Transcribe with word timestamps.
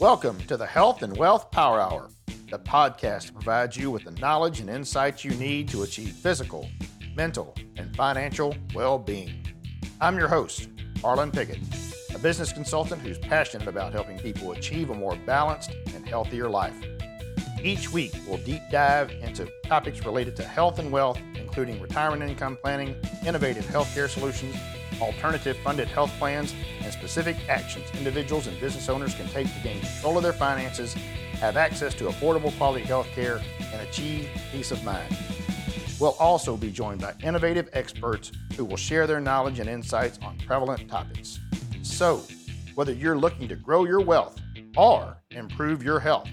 Welcome 0.00 0.38
to 0.46 0.56
the 0.56 0.64
Health 0.64 1.02
and 1.02 1.16
Wealth 1.16 1.50
Power 1.50 1.80
Hour, 1.80 2.08
the 2.52 2.60
podcast 2.60 3.32
provides 3.32 3.76
you 3.76 3.90
with 3.90 4.04
the 4.04 4.12
knowledge 4.12 4.60
and 4.60 4.70
insights 4.70 5.24
you 5.24 5.32
need 5.32 5.68
to 5.70 5.82
achieve 5.82 6.12
physical, 6.12 6.70
mental, 7.16 7.52
and 7.76 7.96
financial 7.96 8.54
well 8.76 8.96
being. 8.96 9.44
I'm 10.00 10.16
your 10.16 10.28
host, 10.28 10.68
Harlon 11.00 11.32
Pickett, 11.32 11.58
a 12.14 12.18
business 12.20 12.52
consultant 12.52 13.02
who's 13.02 13.18
passionate 13.18 13.66
about 13.66 13.92
helping 13.92 14.20
people 14.20 14.52
achieve 14.52 14.90
a 14.90 14.94
more 14.94 15.16
balanced 15.26 15.72
and 15.92 16.08
healthier 16.08 16.48
life. 16.48 16.76
Each 17.60 17.92
week, 17.92 18.14
we'll 18.28 18.38
deep 18.38 18.62
dive 18.70 19.10
into 19.10 19.50
topics 19.64 20.06
related 20.06 20.36
to 20.36 20.44
health 20.44 20.78
and 20.78 20.92
wealth, 20.92 21.18
including 21.34 21.80
retirement 21.80 22.22
income 22.22 22.56
planning, 22.62 22.94
innovative 23.26 23.64
healthcare 23.64 24.08
solutions, 24.08 24.54
alternative 25.00 25.56
funded 25.58 25.88
health 25.88 26.12
plans, 26.18 26.54
and 26.82 26.92
specific 26.92 27.36
actions 27.48 27.86
individuals 27.94 28.46
and 28.46 28.58
business 28.60 28.88
owners 28.88 29.14
can 29.14 29.28
take 29.28 29.46
to 29.52 29.60
gain 29.60 29.80
control 29.80 30.16
of 30.16 30.22
their 30.22 30.32
finances, 30.32 30.94
have 31.40 31.56
access 31.56 31.94
to 31.94 32.04
affordable 32.04 32.56
quality 32.58 32.84
health 32.84 33.08
care, 33.14 33.40
and 33.72 33.80
achieve 33.82 34.28
peace 34.52 34.70
of 34.70 34.82
mind. 34.84 35.16
We'll 36.00 36.16
also 36.20 36.56
be 36.56 36.70
joined 36.70 37.00
by 37.00 37.14
innovative 37.22 37.68
experts 37.72 38.30
who 38.56 38.64
will 38.64 38.76
share 38.76 39.06
their 39.06 39.20
knowledge 39.20 39.58
and 39.58 39.68
insights 39.68 40.18
on 40.22 40.38
prevalent 40.46 40.88
topics. 40.88 41.40
So, 41.82 42.22
whether 42.76 42.92
you're 42.92 43.18
looking 43.18 43.48
to 43.48 43.56
grow 43.56 43.84
your 43.84 44.00
wealth 44.00 44.40
or 44.76 45.16
improve 45.30 45.82
your 45.82 45.98
health, 45.98 46.28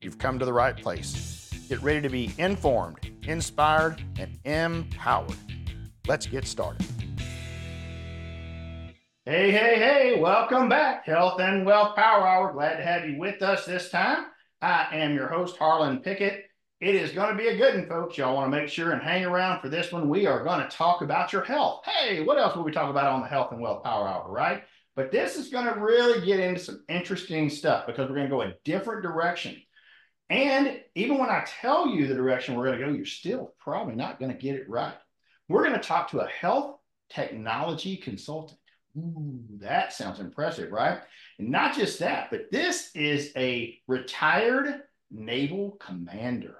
you've 0.00 0.18
come 0.18 0.38
to 0.38 0.44
the 0.44 0.52
right 0.52 0.76
place. 0.76 1.50
Get 1.68 1.82
ready 1.82 2.00
to 2.00 2.08
be 2.08 2.32
informed, 2.38 3.10
inspired, 3.24 4.02
and 4.18 4.38
empowered. 4.44 5.36
Let's 6.06 6.26
get 6.26 6.46
started. 6.46 6.86
Hey, 9.28 9.50
hey, 9.50 9.74
hey, 9.78 10.18
welcome 10.18 10.70
back. 10.70 11.04
Health 11.04 11.38
and 11.38 11.66
Wealth 11.66 11.94
Power 11.94 12.26
Hour. 12.26 12.50
Glad 12.54 12.78
to 12.78 12.82
have 12.82 13.06
you 13.06 13.18
with 13.18 13.42
us 13.42 13.66
this 13.66 13.90
time. 13.90 14.24
I 14.62 14.86
am 14.90 15.14
your 15.14 15.28
host, 15.28 15.58
Harlon 15.58 15.98
Pickett. 15.98 16.44
It 16.80 16.94
is 16.94 17.12
going 17.12 17.32
to 17.32 17.36
be 17.36 17.48
a 17.48 17.58
good 17.58 17.74
one, 17.74 17.88
folks. 17.90 18.16
Y'all 18.16 18.34
want 18.34 18.50
to 18.50 18.58
make 18.58 18.70
sure 18.70 18.92
and 18.92 19.02
hang 19.02 19.26
around 19.26 19.60
for 19.60 19.68
this 19.68 19.92
one. 19.92 20.08
We 20.08 20.24
are 20.24 20.44
going 20.44 20.60
to 20.60 20.74
talk 20.74 21.02
about 21.02 21.30
your 21.30 21.44
health. 21.44 21.84
Hey, 21.84 22.22
what 22.22 22.38
else 22.38 22.56
will 22.56 22.64
we 22.64 22.72
talk 22.72 22.88
about 22.88 23.12
on 23.12 23.20
the 23.20 23.26
Health 23.26 23.52
and 23.52 23.60
Wealth 23.60 23.84
Power 23.84 24.08
Hour, 24.08 24.32
right? 24.32 24.62
But 24.96 25.12
this 25.12 25.36
is 25.36 25.50
going 25.50 25.66
to 25.66 25.78
really 25.78 26.24
get 26.24 26.40
into 26.40 26.60
some 26.60 26.82
interesting 26.88 27.50
stuff 27.50 27.86
because 27.86 28.08
we're 28.08 28.16
going 28.16 28.30
to 28.30 28.34
go 28.34 28.40
a 28.40 28.54
different 28.64 29.02
direction. 29.02 29.60
And 30.30 30.80
even 30.94 31.18
when 31.18 31.28
I 31.28 31.44
tell 31.60 31.86
you 31.86 32.06
the 32.06 32.14
direction 32.14 32.54
we're 32.54 32.68
going 32.68 32.78
to 32.78 32.86
go, 32.86 32.92
you're 32.92 33.04
still 33.04 33.52
probably 33.58 33.94
not 33.94 34.20
going 34.20 34.32
to 34.32 34.38
get 34.38 34.54
it 34.54 34.70
right. 34.70 34.96
We're 35.50 35.64
going 35.64 35.78
to 35.78 35.86
talk 35.86 36.12
to 36.12 36.20
a 36.20 36.28
health 36.28 36.78
technology 37.10 37.98
consultant. 37.98 38.58
Ooh, 38.96 39.40
that 39.60 39.92
sounds 39.92 40.20
impressive, 40.20 40.72
right? 40.72 41.00
And 41.38 41.50
not 41.50 41.76
just 41.76 41.98
that, 42.00 42.30
but 42.30 42.50
this 42.50 42.90
is 42.94 43.32
a 43.36 43.78
retired 43.86 44.82
naval 45.10 45.72
commander. 45.80 46.56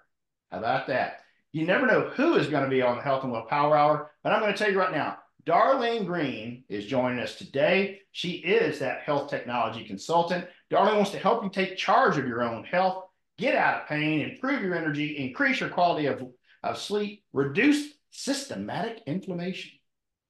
How 0.51 0.59
about 0.59 0.87
that? 0.89 1.20
You 1.53 1.67
never 1.67 1.87
know 1.87 2.11
who 2.11 2.35
is 2.35 2.47
going 2.47 2.65
to 2.65 2.70
be 2.70 2.83
on 2.83 2.97
the 2.97 3.03
Health 3.03 3.25
and 3.25 3.33
Wealth 3.33 3.48
Power 3.48 3.77
Hour, 3.77 4.11
but 4.23 4.33
I'm 4.33 4.41
going 4.41 4.53
to 4.53 4.59
tell 4.59 4.70
you 4.70 4.79
right 4.79 4.93
now, 4.93 5.19
Darlene 5.47 6.05
Greene 6.05 6.65
is 6.69 6.85
joining 6.85 7.20
us 7.20 7.37
today. 7.37 8.01
She 8.12 8.33
is 8.33 8.79
that 8.81 9.01
health 9.01 9.31
technology 9.31 9.85
consultant. 9.85 10.47
Darlene 10.70 10.97
wants 10.97 11.11
to 11.13 11.19
help 11.19 11.42
you 11.42 11.51
take 11.51 11.79
charge 11.79 12.19
of 12.19 12.29
your 12.29 12.42
own 12.42 12.65
health, 12.65 13.05
get 13.39 13.55
out 13.55 13.83
of 13.83 13.89
pain, 13.89 14.20
improve 14.20 14.63
your 14.63 14.75
energy, 14.75 15.17
increase 15.17 15.61
your 15.61 15.70
quality 15.70 16.07
of, 16.07 16.23
of 16.63 16.79
sleep, 16.79 17.25
reduce 17.33 17.95
systematic 18.11 19.03
inflammation. 19.07 19.70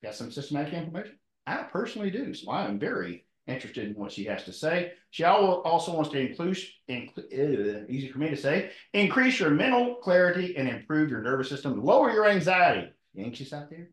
Got 0.04 0.14
some 0.14 0.30
systematic 0.30 0.72
inflammation? 0.72 1.18
I 1.48 1.62
personally 1.64 2.10
do. 2.10 2.34
So 2.34 2.50
I 2.50 2.66
am 2.66 2.78
very 2.78 3.24
interested 3.46 3.88
in 3.88 3.94
what 3.94 4.12
she 4.12 4.24
has 4.24 4.44
to 4.44 4.52
say. 4.52 4.92
She 5.10 5.24
also 5.24 5.94
wants 5.94 6.10
to 6.10 6.18
include, 6.20 6.58
include 6.86 7.86
easy 7.88 8.08
for 8.08 8.18
me 8.18 8.28
to 8.28 8.36
say, 8.36 8.70
increase 8.92 9.40
your 9.40 9.50
mental 9.50 9.94
clarity 9.94 10.56
and 10.56 10.68
improve 10.68 11.10
your 11.10 11.22
nervous 11.22 11.48
system, 11.48 11.82
lower 11.82 12.10
your 12.10 12.28
anxiety. 12.28 12.90
You 13.14 13.24
anxious 13.24 13.54
out 13.54 13.70
there? 13.70 13.88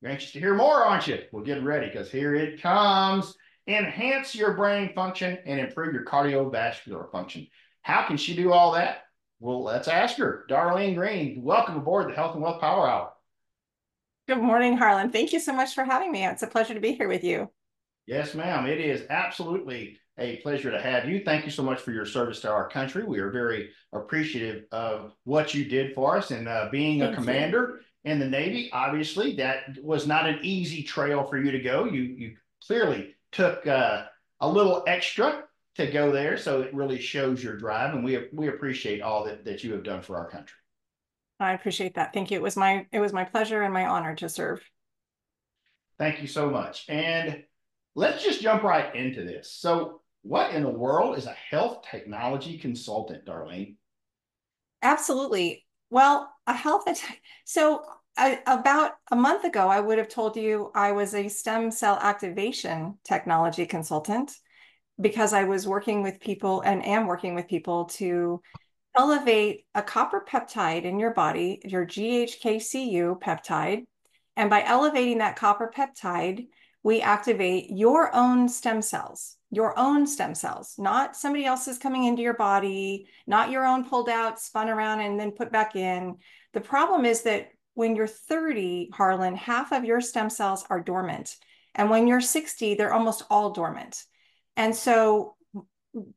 You're 0.00 0.10
anxious 0.10 0.32
to 0.32 0.40
hear 0.40 0.54
more, 0.54 0.84
aren't 0.84 1.06
you? 1.06 1.18
Well, 1.32 1.44
get 1.44 1.62
ready 1.62 1.86
because 1.86 2.10
here 2.10 2.34
it 2.34 2.62
comes. 2.62 3.34
Enhance 3.66 4.34
your 4.34 4.54
brain 4.54 4.92
function 4.94 5.38
and 5.44 5.60
improve 5.60 5.92
your 5.92 6.04
cardiovascular 6.04 7.10
function. 7.12 7.46
How 7.82 8.06
can 8.06 8.16
she 8.16 8.34
do 8.34 8.52
all 8.52 8.72
that? 8.72 9.02
Well, 9.40 9.62
let's 9.62 9.88
ask 9.88 10.16
her. 10.16 10.46
Darlene 10.48 10.94
Greene, 10.94 11.42
welcome 11.42 11.76
aboard 11.76 12.08
the 12.08 12.14
Health 12.14 12.34
and 12.34 12.42
Wealth 12.42 12.60
Power 12.62 12.88
Hour. 12.88 13.12
Good 14.26 14.38
morning, 14.38 14.78
Harlon. 14.78 15.10
Thank 15.10 15.34
you 15.34 15.40
so 15.40 15.52
much 15.52 15.74
for 15.74 15.84
having 15.84 16.10
me. 16.10 16.24
It's 16.24 16.42
a 16.42 16.46
pleasure 16.46 16.72
to 16.72 16.80
be 16.80 16.92
here 16.92 17.08
with 17.08 17.24
you. 17.24 17.50
Yes, 18.06 18.34
ma'am. 18.34 18.66
It 18.66 18.80
is 18.80 19.04
absolutely 19.10 19.98
a 20.18 20.36
pleasure 20.36 20.70
to 20.70 20.80
have 20.80 21.06
you. 21.06 21.22
Thank 21.22 21.44
you 21.44 21.50
so 21.50 21.62
much 21.62 21.80
for 21.80 21.90
your 21.90 22.06
service 22.06 22.40
to 22.40 22.50
our 22.50 22.68
country. 22.68 23.04
We 23.04 23.18
are 23.18 23.30
very 23.30 23.70
appreciative 23.92 24.64
of 24.72 25.12
what 25.24 25.52
you 25.52 25.66
did 25.66 25.94
for 25.94 26.16
us 26.16 26.30
and 26.30 26.48
uh, 26.48 26.68
being 26.72 27.00
Thank 27.00 27.12
a 27.12 27.16
commander 27.16 27.80
you. 28.04 28.10
in 28.12 28.18
the 28.18 28.26
Navy. 28.26 28.70
Obviously, 28.72 29.36
that 29.36 29.78
was 29.82 30.06
not 30.06 30.26
an 30.26 30.38
easy 30.42 30.82
trail 30.82 31.24
for 31.24 31.36
you 31.36 31.50
to 31.50 31.60
go. 31.60 31.84
You 31.84 32.02
you 32.02 32.36
clearly 32.66 33.14
took 33.30 33.66
uh, 33.66 34.04
a 34.40 34.48
little 34.48 34.84
extra 34.86 35.44
to 35.74 35.86
go 35.90 36.12
there, 36.12 36.38
so 36.38 36.62
it 36.62 36.72
really 36.72 36.98
shows 36.98 37.44
your 37.44 37.58
drive, 37.58 37.94
and 37.94 38.02
we 38.02 38.28
we 38.32 38.48
appreciate 38.48 39.02
all 39.02 39.24
that 39.24 39.44
that 39.44 39.64
you 39.64 39.72
have 39.72 39.82
done 39.82 40.00
for 40.00 40.16
our 40.16 40.30
country. 40.30 40.56
I 41.44 41.52
appreciate 41.52 41.94
that. 41.94 42.12
Thank 42.12 42.30
you. 42.30 42.38
It 42.38 42.42
was 42.42 42.56
my 42.56 42.86
it 42.92 43.00
was 43.00 43.12
my 43.12 43.24
pleasure 43.24 43.62
and 43.62 43.72
my 43.72 43.86
honor 43.86 44.14
to 44.16 44.28
serve. 44.28 44.60
Thank 45.98 46.20
you 46.20 46.26
so 46.26 46.50
much. 46.50 46.86
And 46.88 47.44
let's 47.94 48.22
just 48.24 48.42
jump 48.42 48.62
right 48.62 48.94
into 48.94 49.24
this. 49.24 49.52
So, 49.52 50.00
what 50.22 50.54
in 50.54 50.62
the 50.62 50.70
world 50.70 51.16
is 51.16 51.26
a 51.26 51.36
health 51.50 51.84
technology 51.90 52.58
consultant, 52.58 53.26
Darlene? 53.26 53.76
Absolutely. 54.82 55.64
Well, 55.90 56.32
a 56.46 56.52
health 56.52 56.84
so 57.44 57.82
I, 58.16 58.40
about 58.46 58.92
a 59.10 59.16
month 59.16 59.44
ago, 59.44 59.68
I 59.68 59.80
would 59.80 59.98
have 59.98 60.08
told 60.08 60.36
you 60.36 60.70
I 60.74 60.92
was 60.92 61.14
a 61.14 61.28
stem 61.28 61.70
cell 61.70 61.98
activation 62.00 62.98
technology 63.04 63.66
consultant 63.66 64.32
because 65.00 65.32
I 65.32 65.44
was 65.44 65.66
working 65.66 66.02
with 66.02 66.20
people 66.20 66.60
and 66.60 66.84
am 66.84 67.06
working 67.06 67.34
with 67.34 67.48
people 67.48 67.86
to 67.86 68.40
elevate 68.96 69.64
a 69.74 69.82
copper 69.82 70.24
peptide 70.26 70.84
in 70.84 70.98
your 70.98 71.12
body, 71.12 71.60
your 71.64 71.86
GHKCU 71.86 73.20
peptide. 73.20 73.84
And 74.36 74.50
by 74.50 74.62
elevating 74.64 75.18
that 75.18 75.36
copper 75.36 75.72
peptide, 75.74 76.46
we 76.82 77.00
activate 77.00 77.70
your 77.70 78.14
own 78.14 78.48
stem 78.48 78.82
cells, 78.82 79.36
your 79.50 79.78
own 79.78 80.06
stem 80.06 80.34
cells, 80.34 80.74
not 80.76 81.16
somebody 81.16 81.46
else's 81.46 81.78
coming 81.78 82.04
into 82.04 82.22
your 82.22 82.34
body, 82.34 83.08
not 83.26 83.50
your 83.50 83.64
own 83.64 83.88
pulled 83.88 84.08
out, 84.08 84.40
spun 84.40 84.68
around, 84.68 85.00
and 85.00 85.18
then 85.18 85.30
put 85.30 85.50
back 85.50 85.76
in. 85.76 86.16
The 86.52 86.60
problem 86.60 87.04
is 87.04 87.22
that 87.22 87.48
when 87.72 87.96
you're 87.96 88.06
30, 88.06 88.90
Harlon, 88.92 89.34
half 89.34 89.72
of 89.72 89.84
your 89.84 90.00
stem 90.00 90.30
cells 90.30 90.64
are 90.68 90.80
dormant. 90.80 91.36
And 91.74 91.90
when 91.90 92.06
you're 92.06 92.20
60, 92.20 92.74
they're 92.74 92.92
almost 92.92 93.24
all 93.30 93.50
dormant. 93.50 94.04
And 94.56 94.76
so 94.76 95.36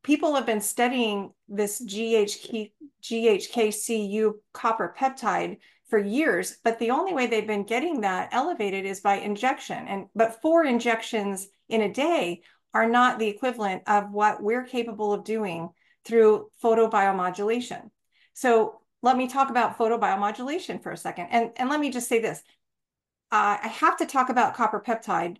people 0.03 0.35
have 0.35 0.45
been 0.45 0.61
studying 0.61 1.31
this 1.47 1.83
GHK, 1.83 2.71
GHKCU 3.01 4.33
copper 4.53 4.95
peptide 4.97 5.57
for 5.89 5.99
years, 5.99 6.57
but 6.63 6.79
the 6.79 6.91
only 6.91 7.13
way 7.13 7.27
they've 7.27 7.47
been 7.47 7.63
getting 7.63 8.01
that 8.01 8.29
elevated 8.31 8.85
is 8.85 8.99
by 8.99 9.15
injection. 9.15 9.87
And 9.87 10.07
but 10.15 10.41
four 10.41 10.65
injections 10.65 11.47
in 11.69 11.81
a 11.81 11.93
day 11.93 12.41
are 12.73 12.89
not 12.89 13.19
the 13.19 13.27
equivalent 13.27 13.83
of 13.87 14.11
what 14.11 14.41
we're 14.41 14.65
capable 14.65 15.13
of 15.13 15.23
doing 15.23 15.69
through 16.03 16.49
photobiomodulation. 16.63 17.89
So 18.33 18.81
let 19.01 19.17
me 19.17 19.27
talk 19.27 19.49
about 19.49 19.77
photobiomodulation 19.77 20.81
for 20.83 20.91
a 20.91 20.97
second. 20.97 21.27
And, 21.31 21.51
and 21.55 21.69
let 21.69 21.79
me 21.79 21.89
just 21.89 22.09
say 22.09 22.19
this. 22.19 22.39
Uh, 23.31 23.57
I 23.63 23.67
have 23.67 23.97
to 23.97 24.05
talk 24.05 24.29
about 24.29 24.55
copper 24.55 24.83
peptide 24.85 25.37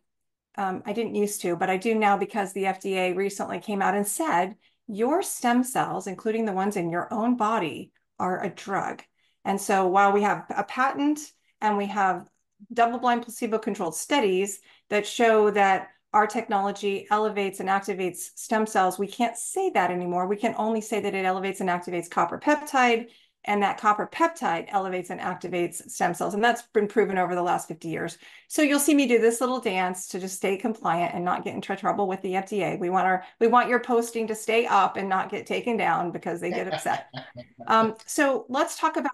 um, 0.57 0.81
I 0.85 0.93
didn't 0.93 1.15
used 1.15 1.41
to, 1.41 1.55
but 1.55 1.69
I 1.69 1.77
do 1.77 1.95
now 1.95 2.17
because 2.17 2.53
the 2.53 2.63
FDA 2.63 3.15
recently 3.15 3.59
came 3.59 3.81
out 3.81 3.95
and 3.95 4.07
said 4.07 4.55
your 4.87 5.21
stem 5.21 5.63
cells, 5.63 6.07
including 6.07 6.45
the 6.45 6.53
ones 6.53 6.75
in 6.75 6.89
your 6.89 7.13
own 7.13 7.37
body, 7.37 7.91
are 8.19 8.43
a 8.43 8.49
drug. 8.49 9.03
And 9.45 9.59
so 9.61 9.87
while 9.87 10.11
we 10.11 10.23
have 10.23 10.45
a 10.49 10.63
patent 10.63 11.19
and 11.61 11.77
we 11.77 11.85
have 11.87 12.27
double 12.73 12.97
blind 12.97 13.23
placebo 13.23 13.59
controlled 13.59 13.95
studies 13.95 14.59
that 14.89 15.05
show 15.05 15.51
that 15.51 15.89
our 16.13 16.25
technology 16.25 17.05
elevates 17.11 17.59
and 17.59 17.69
activates 17.69 18.31
stem 18.35 18.65
cells, 18.65 18.97
we 18.97 19.07
can't 19.07 19.37
say 19.37 19.69
that 19.71 19.91
anymore. 19.91 20.25
We 20.25 20.37
can 20.37 20.55
only 20.57 20.81
say 20.81 20.99
that 20.99 21.13
it 21.13 21.25
elevates 21.25 21.59
and 21.59 21.69
activates 21.69 22.09
copper 22.09 22.39
peptide 22.39 23.07
and 23.47 23.63
that 23.63 23.79
copper 23.79 24.07
peptide 24.11 24.65
elevates 24.67 25.09
and 25.09 25.19
activates 25.19 25.89
stem 25.89 26.13
cells. 26.13 26.33
And 26.33 26.43
that's 26.43 26.63
been 26.73 26.87
proven 26.87 27.17
over 27.17 27.33
the 27.33 27.41
last 27.41 27.67
50 27.69 27.87
years. 27.87 28.17
So 28.49 28.61
you'll 28.61 28.79
see 28.79 28.93
me 28.93 29.07
do 29.07 29.19
this 29.19 29.39
little 29.39 29.61
dance 29.61 30.07
to 30.09 30.19
just 30.19 30.35
stay 30.35 30.57
compliant 30.57 31.15
and 31.15 31.23
not 31.23 31.43
get 31.43 31.55
into 31.55 31.75
trouble 31.75 32.07
with 32.07 32.21
the 32.21 32.33
FDA. 32.33 32.77
We 32.77 32.89
want 32.89 33.07
our 33.07 33.23
we 33.39 33.47
want 33.47 33.69
your 33.69 33.79
posting 33.79 34.27
to 34.27 34.35
stay 34.35 34.67
up 34.67 34.97
and 34.97 35.07
not 35.07 35.31
get 35.31 35.47
taken 35.47 35.77
down 35.77 36.11
because 36.11 36.41
they 36.41 36.51
get 36.51 36.71
upset. 36.71 37.07
um, 37.67 37.95
so 38.05 38.45
let's 38.49 38.77
talk 38.77 38.97
about 38.97 39.11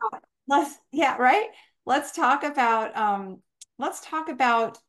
let's 0.48 0.78
yeah, 0.92 1.16
right. 1.18 1.48
Let's 1.86 2.12
talk 2.12 2.44
about 2.44 2.98
um, 2.98 3.40
let's 3.78 4.02
talk 4.02 4.30
about 4.30 4.80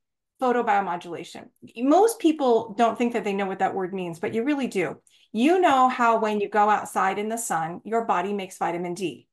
photobiomodulation. 0.40 1.48
Most 1.76 2.18
people 2.18 2.74
don't 2.76 2.96
think 2.96 3.12
that 3.12 3.24
they 3.24 3.34
know 3.34 3.46
what 3.46 3.58
that 3.60 3.74
word 3.74 3.92
means, 3.94 4.18
but 4.18 4.34
you 4.34 4.42
really 4.42 4.66
do. 4.66 4.96
You 5.32 5.60
know 5.60 5.88
how 5.88 6.18
when 6.18 6.40
you 6.40 6.48
go 6.48 6.70
outside 6.70 7.18
in 7.18 7.28
the 7.28 7.36
sun, 7.36 7.80
your 7.84 8.04
body 8.04 8.32
makes 8.32 8.56
vitamin 8.56 8.94
D. 8.94 9.26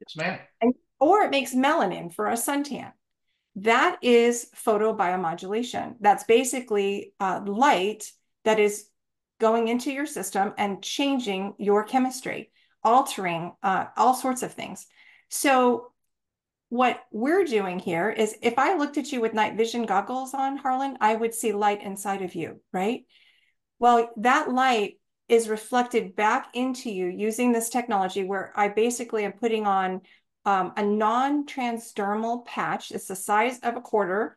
Yes, 0.00 0.16
ma'am. 0.16 0.38
And, 0.60 0.74
or 0.98 1.22
it 1.22 1.30
makes 1.30 1.54
melanin 1.54 2.12
for 2.12 2.26
a 2.26 2.34
suntan. 2.34 2.92
That 3.56 3.98
is 4.02 4.48
photobiomodulation. 4.54 5.96
That's 6.00 6.24
basically 6.24 7.12
uh, 7.20 7.42
light 7.44 8.10
that 8.44 8.58
is 8.58 8.86
going 9.40 9.68
into 9.68 9.90
your 9.90 10.06
system 10.06 10.54
and 10.56 10.82
changing 10.82 11.54
your 11.58 11.84
chemistry, 11.84 12.50
altering 12.84 13.52
uh, 13.62 13.86
all 13.96 14.14
sorts 14.14 14.42
of 14.42 14.52
things. 14.52 14.86
So 15.28 15.92
what 16.68 17.00
we're 17.10 17.44
doing 17.44 17.80
here 17.80 18.08
is 18.10 18.36
if 18.42 18.58
I 18.58 18.76
looked 18.76 18.96
at 18.96 19.10
you 19.10 19.20
with 19.20 19.34
night 19.34 19.56
vision 19.56 19.86
goggles 19.86 20.34
on, 20.34 20.56
Harlon, 20.56 20.96
I 21.00 21.16
would 21.16 21.34
see 21.34 21.52
light 21.52 21.82
inside 21.82 22.22
of 22.22 22.34
you, 22.34 22.60
right? 22.72 23.04
Well, 23.80 24.10
that 24.18 24.52
light 24.52 24.99
is 25.30 25.48
reflected 25.48 26.16
back 26.16 26.48
into 26.54 26.90
you 26.90 27.06
using 27.06 27.52
this 27.52 27.68
technology 27.68 28.24
where 28.24 28.52
I 28.56 28.68
basically 28.68 29.24
am 29.24 29.32
putting 29.32 29.66
on 29.66 30.02
um, 30.44 30.72
a 30.76 30.82
non-transdermal 30.82 32.44
patch. 32.46 32.90
It's 32.90 33.06
the 33.06 33.16
size 33.16 33.60
of 33.62 33.76
a 33.76 33.80
quarter 33.80 34.36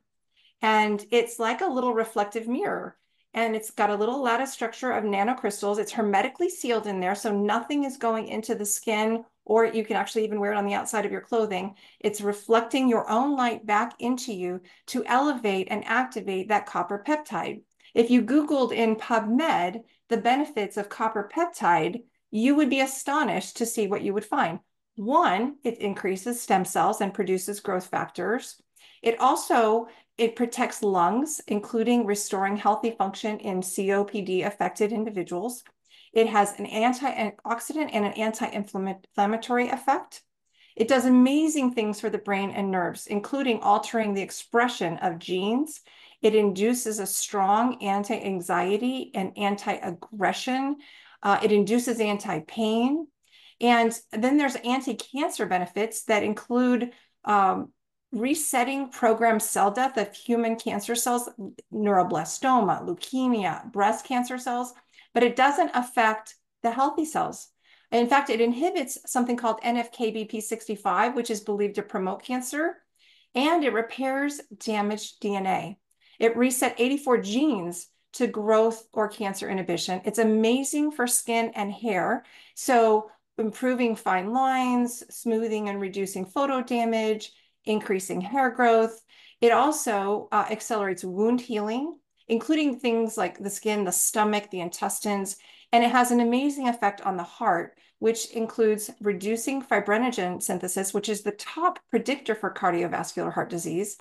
and 0.61 1.03
it's 1.11 1.39
like 1.39 1.61
a 1.61 1.65
little 1.65 1.93
reflective 1.93 2.47
mirror 2.47 2.97
and 3.33 3.55
it's 3.55 3.71
got 3.71 3.89
a 3.89 3.95
little 3.95 4.21
lattice 4.21 4.53
structure 4.53 4.91
of 4.91 5.03
nanocrystals. 5.03 5.79
It's 5.79 5.91
hermetically 5.91 6.49
sealed 6.49 6.85
in 6.85 6.99
there, 6.99 7.15
so 7.15 7.35
nothing 7.35 7.83
is 7.83 7.97
going 7.97 8.27
into 8.27 8.53
the 8.53 8.65
skin, 8.65 9.25
or 9.43 9.65
you 9.65 9.83
can 9.83 9.97
actually 9.97 10.23
even 10.23 10.39
wear 10.39 10.51
it 10.51 10.57
on 10.57 10.67
the 10.67 10.75
outside 10.75 11.05
of 11.05 11.11
your 11.11 11.21
clothing. 11.21 11.75
It's 11.99 12.21
reflecting 12.21 12.87
your 12.87 13.09
own 13.09 13.35
light 13.35 13.65
back 13.65 13.95
into 13.99 14.33
you 14.33 14.61
to 14.87 15.03
elevate 15.05 15.67
and 15.71 15.83
activate 15.85 16.49
that 16.49 16.67
copper 16.67 17.03
peptide. 17.05 17.63
If 17.95 18.11
you 18.11 18.21
Googled 18.21 18.71
in 18.71 18.95
PubMed 18.95 19.83
the 20.13 20.21
benefits 20.21 20.77
of 20.77 20.89
copper 20.89 21.27
peptide, 21.35 22.03
you 22.29 22.53
would 22.53 22.69
be 22.69 22.81
astonished 22.81 23.57
to 23.57 23.65
see 23.65 23.87
what 23.87 24.03
you 24.03 24.13
would 24.13 24.23
find. 24.23 24.59
One, 24.95 25.55
it 25.63 25.79
increases 25.79 26.39
stem 26.39 26.65
cells 26.65 27.01
and 27.01 27.11
produces 27.11 27.61
growth 27.61 27.87
factors. 27.87 28.61
It 29.01 29.19
also 29.19 29.87
it 30.19 30.35
protects 30.35 30.83
lungs, 30.83 31.41
including 31.47 32.05
restoring 32.05 32.57
healthy 32.57 32.91
function 32.91 33.39
in 33.39 33.61
COPD 33.61 34.45
affected 34.45 34.91
individuals. 34.91 35.63
It 36.13 36.27
has 36.27 36.59
an 36.59 36.67
antioxidant 36.67 37.89
and 37.91 38.05
an 38.05 38.13
anti-inflammatory 38.13 39.69
effect. 39.69 40.21
It 40.75 40.87
does 40.87 41.05
amazing 41.05 41.73
things 41.73 41.99
for 41.99 42.11
the 42.11 42.19
brain 42.19 42.51
and 42.51 42.69
nerves, 42.69 43.07
including 43.07 43.61
altering 43.61 44.13
the 44.13 44.21
expression 44.21 44.97
of 44.97 45.17
genes. 45.17 45.81
It 46.23 46.35
induces 46.35 46.99
a 46.99 47.05
strong 47.05 47.83
anti-anxiety 47.83 49.11
and 49.13 49.37
anti-aggression. 49.37 50.77
Uh, 51.21 51.39
it 51.43 51.51
induces 51.51 51.99
anti-pain. 51.99 53.07
And 53.59 53.93
then 54.11 54.37
there's 54.37 54.55
anti-cancer 54.55 55.45
benefits 55.45 56.05
that 56.05 56.23
include 56.23 56.93
um, 57.25 57.73
resetting 58.13 58.89
programmed 58.89 59.41
cell 59.41 59.69
death 59.71 59.97
of 59.97 60.15
human 60.15 60.55
cancer 60.55 60.95
cells, 60.95 61.29
neuroblastoma, 61.73 62.87
leukemia, 62.87 63.69
breast 63.71 64.05
cancer 64.05 64.37
cells, 64.37 64.73
but 65.13 65.23
it 65.23 65.35
doesn't 65.35 65.71
affect 65.73 66.35
the 66.61 66.71
healthy 66.71 67.05
cells. 67.05 67.49
In 67.91 68.07
fact, 68.07 68.29
it 68.29 68.41
inhibits 68.41 68.97
something 69.05 69.35
called 69.35 69.61
NFKBP65, 69.61 71.15
which 71.15 71.29
is 71.29 71.41
believed 71.41 71.75
to 71.75 71.83
promote 71.83 72.23
cancer, 72.23 72.77
and 73.35 73.63
it 73.63 73.73
repairs 73.73 74.39
damaged 74.57 75.21
DNA. 75.21 75.77
It 76.23 76.37
reset 76.37 76.75
84 76.77 77.17
genes 77.17 77.87
to 78.13 78.27
growth 78.27 78.87
or 78.93 79.09
cancer 79.09 79.49
inhibition. 79.49 79.99
It's 80.05 80.19
amazing 80.19 80.91
for 80.91 81.05
skin 81.05 81.51
and 81.53 81.69
hair. 81.69 82.23
So 82.55 83.11
improving 83.37 83.97
fine 83.97 84.31
lines, 84.31 85.03
smoothing 85.13 85.67
and 85.67 85.81
reducing 85.81 86.25
photo 86.25 86.63
damage, 86.63 87.33
increasing 87.65 88.21
hair 88.21 88.51
growth. 88.51 89.01
It 89.41 89.51
also 89.51 90.29
uh, 90.31 90.45
accelerates 90.49 91.03
wound 91.03 91.41
healing, 91.41 91.97
including 92.29 92.79
things 92.79 93.17
like 93.17 93.37
the 93.39 93.49
skin, 93.49 93.83
the 93.83 93.91
stomach, 93.91 94.49
the 94.49 94.61
intestines, 94.61 95.35
and 95.73 95.83
it 95.83 95.91
has 95.91 96.09
an 96.11 96.21
amazing 96.21 96.69
effect 96.69 97.01
on 97.01 97.17
the 97.17 97.23
heart, 97.23 97.77
which 97.99 98.31
includes 98.31 98.89
reducing 99.01 99.61
fibrinogen 99.61 100.41
synthesis, 100.41 100.93
which 100.93 101.09
is 101.09 101.23
the 101.23 101.31
top 101.31 101.79
predictor 101.89 102.33
for 102.33 102.53
cardiovascular 102.53 103.33
heart 103.33 103.49
disease, 103.49 103.97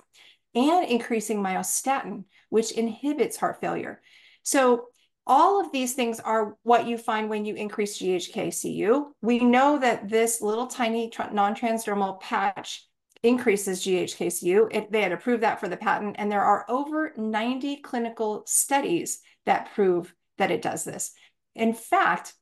and 0.55 0.87
increasing 0.87 1.41
myostatin, 1.41 2.25
which 2.49 2.71
inhibits 2.71 3.37
heart 3.37 3.59
failure. 3.59 4.01
So 4.43 4.87
all 5.25 5.61
of 5.61 5.71
these 5.71 5.93
things 5.93 6.19
are 6.19 6.57
what 6.63 6.85
you 6.85 6.97
find 6.97 7.29
when 7.29 7.45
you 7.45 7.55
increase 7.55 7.97
GHKCU. 7.97 9.05
We 9.21 9.39
know 9.39 9.79
that 9.79 10.09
this 10.09 10.41
little 10.41 10.67
tiny 10.67 11.11
non-transdermal 11.31 12.19
patch 12.19 12.85
increases 13.23 13.83
GHKCU. 13.83 14.67
It, 14.69 14.91
they 14.91 15.01
had 15.01 15.13
approved 15.13 15.43
that 15.43 15.61
for 15.61 15.69
the 15.69 15.77
patent, 15.77 16.17
and 16.19 16.29
there 16.31 16.43
are 16.43 16.65
over 16.67 17.13
90 17.15 17.77
clinical 17.77 18.43
studies 18.45 19.21
that 19.45 19.73
prove 19.73 20.13
that 20.37 20.51
it 20.51 20.61
does 20.61 20.83
this. 20.83 21.13
In 21.55 21.73
fact, 21.73 22.33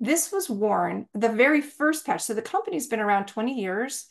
this 0.00 0.32
was 0.32 0.50
worn, 0.50 1.06
the 1.14 1.28
very 1.28 1.60
first 1.60 2.04
patch. 2.06 2.22
So 2.22 2.34
the 2.34 2.42
company's 2.42 2.86
been 2.88 3.00
around 3.00 3.26
20 3.26 3.60
years, 3.60 4.06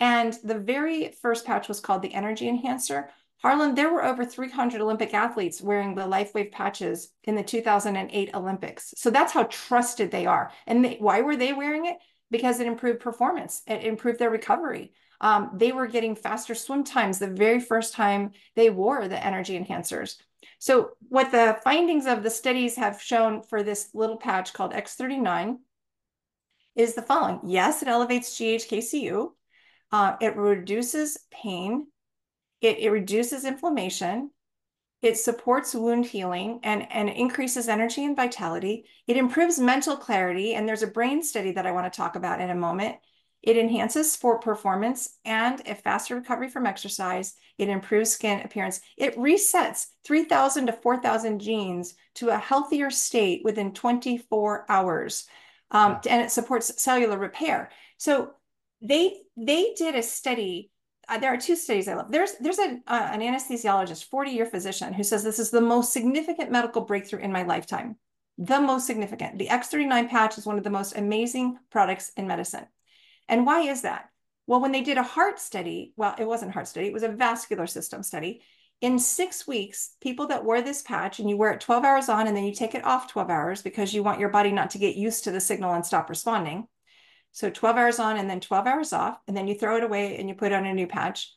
and 0.00 0.36
the 0.44 0.58
very 0.58 1.14
first 1.20 1.44
patch 1.44 1.68
was 1.68 1.80
called 1.80 2.02
the 2.02 2.14
Energy 2.14 2.48
Enhancer. 2.48 3.10
Harlon, 3.42 3.74
there 3.74 3.92
were 3.92 4.04
over 4.04 4.24
300 4.24 4.80
Olympic 4.80 5.14
athletes 5.14 5.60
wearing 5.60 5.94
the 5.94 6.02
LifeWave 6.02 6.52
patches 6.52 7.12
in 7.24 7.34
the 7.34 7.42
2008 7.42 8.34
Olympics. 8.34 8.94
So 8.96 9.10
that's 9.10 9.32
how 9.32 9.44
trusted 9.44 10.10
they 10.10 10.26
are. 10.26 10.52
And 10.66 10.84
they, 10.84 10.96
why 11.00 11.22
were 11.22 11.36
they 11.36 11.52
wearing 11.52 11.86
it? 11.86 11.96
Because 12.30 12.60
it 12.60 12.66
improved 12.66 13.00
performance, 13.00 13.62
it 13.66 13.84
improved 13.84 14.18
their 14.18 14.30
recovery 14.30 14.92
um, 15.22 15.50
they 15.54 15.70
were 15.70 15.86
getting 15.86 16.16
faster 16.16 16.54
swim 16.54 16.82
times 16.82 17.18
the 17.18 17.28
very 17.28 17.60
first 17.60 17.94
time 17.94 18.32
they 18.56 18.68
wore 18.68 19.06
the 19.06 19.24
energy 19.24 19.58
enhancers. 19.58 20.16
So 20.58 20.90
what 21.08 21.30
the 21.30 21.58
findings 21.62 22.06
of 22.06 22.22
the 22.22 22.30
studies 22.30 22.76
have 22.76 23.00
shown 23.00 23.42
for 23.42 23.62
this 23.62 23.90
little 23.94 24.16
patch 24.16 24.52
called 24.52 24.72
X39 24.72 25.58
is 26.74 26.94
the 26.94 27.02
following. 27.02 27.40
Yes, 27.44 27.82
it 27.82 27.88
elevates 27.88 28.36
GHKCU. 28.36 29.30
Uh, 29.92 30.16
it 30.20 30.36
reduces 30.36 31.18
pain. 31.30 31.86
It, 32.60 32.78
it 32.78 32.90
reduces 32.90 33.44
inflammation. 33.44 34.30
It 35.02 35.18
supports 35.18 35.74
wound 35.74 36.06
healing 36.06 36.60
and, 36.62 36.90
and 36.90 37.08
increases 37.08 37.68
energy 37.68 38.04
and 38.04 38.16
vitality. 38.16 38.86
It 39.06 39.16
improves 39.16 39.58
mental 39.58 39.96
clarity. 39.96 40.54
And 40.54 40.66
there's 40.66 40.84
a 40.84 40.88
brain 40.88 41.22
study 41.22 41.52
that 41.52 41.66
I 41.66 41.72
want 41.72 41.92
to 41.92 41.96
talk 41.96 42.16
about 42.16 42.40
in 42.40 42.50
a 42.50 42.54
moment. 42.54 42.96
It 43.42 43.56
enhances 43.56 44.12
sport 44.12 44.40
performance 44.42 45.18
and 45.24 45.60
a 45.66 45.74
faster 45.74 46.14
recovery 46.14 46.48
from 46.48 46.66
exercise. 46.66 47.34
It 47.58 47.68
improves 47.68 48.10
skin 48.10 48.40
appearance. 48.40 48.80
It 48.96 49.16
resets 49.16 49.88
3,000 50.04 50.66
to 50.66 50.72
4,000 50.72 51.40
genes 51.40 51.94
to 52.14 52.28
a 52.28 52.38
healthier 52.38 52.88
state 52.90 53.42
within 53.42 53.74
24 53.74 54.66
hours. 54.68 55.26
Um, 55.72 55.98
and 56.08 56.22
it 56.22 56.30
supports 56.30 56.80
cellular 56.80 57.18
repair. 57.18 57.70
So 57.96 58.34
they 58.82 59.16
they 59.36 59.74
did 59.76 59.94
a 59.94 60.02
study. 60.02 60.70
Uh, 61.08 61.18
there 61.18 61.32
are 61.32 61.38
two 61.38 61.56
studies 61.56 61.88
I 61.88 61.94
love. 61.94 62.10
There's 62.10 62.32
there's 62.40 62.58
a, 62.58 62.80
uh, 62.86 63.10
an 63.12 63.20
anesthesiologist, 63.20 64.08
40 64.10 64.30
year 64.32 64.46
physician, 64.46 64.92
who 64.92 65.04
says 65.04 65.22
this 65.22 65.38
is 65.38 65.50
the 65.50 65.60
most 65.60 65.92
significant 65.92 66.50
medical 66.50 66.82
breakthrough 66.82 67.20
in 67.20 67.32
my 67.32 67.42
lifetime. 67.44 67.96
The 68.38 68.60
most 68.60 68.86
significant. 68.86 69.38
The 69.38 69.48
X39 69.48 70.08
patch 70.08 70.38
is 70.38 70.46
one 70.46 70.58
of 70.58 70.64
the 70.64 70.70
most 70.70 70.96
amazing 70.96 71.58
products 71.70 72.12
in 72.16 72.26
medicine. 72.26 72.66
And 73.28 73.46
why 73.46 73.60
is 73.60 73.82
that? 73.82 74.08
Well, 74.46 74.60
when 74.60 74.72
they 74.72 74.82
did 74.82 74.98
a 74.98 75.02
heart 75.02 75.38
study, 75.38 75.92
well, 75.96 76.14
it 76.18 76.26
wasn't 76.26 76.52
heart 76.52 76.66
study, 76.66 76.88
it 76.88 76.92
was 76.92 77.04
a 77.04 77.08
vascular 77.08 77.66
system 77.66 78.02
study. 78.02 78.42
In 78.80 78.98
six 78.98 79.46
weeks, 79.46 79.94
people 80.00 80.26
that 80.28 80.44
wear 80.44 80.60
this 80.60 80.82
patch 80.82 81.20
and 81.20 81.30
you 81.30 81.36
wear 81.36 81.52
it 81.52 81.60
12 81.60 81.84
hours 81.84 82.08
on 82.08 82.26
and 82.26 82.36
then 82.36 82.44
you 82.44 82.52
take 82.52 82.74
it 82.74 82.84
off 82.84 83.06
12 83.12 83.30
hours 83.30 83.62
because 83.62 83.94
you 83.94 84.02
want 84.02 84.18
your 84.18 84.30
body 84.30 84.50
not 84.50 84.70
to 84.70 84.78
get 84.78 84.96
used 84.96 85.24
to 85.24 85.30
the 85.30 85.40
signal 85.40 85.74
and 85.74 85.86
stop 85.86 86.10
responding. 86.10 86.66
So 87.32 87.50
12 87.50 87.76
hours 87.76 87.98
on 87.98 88.18
and 88.18 88.28
then 88.28 88.40
12 88.40 88.66
hours 88.66 88.92
off, 88.92 89.18
and 89.26 89.36
then 89.36 89.48
you 89.48 89.54
throw 89.54 89.76
it 89.76 89.84
away 89.84 90.16
and 90.18 90.28
you 90.28 90.34
put 90.34 90.52
on 90.52 90.66
a 90.66 90.74
new 90.74 90.86
patch. 90.86 91.34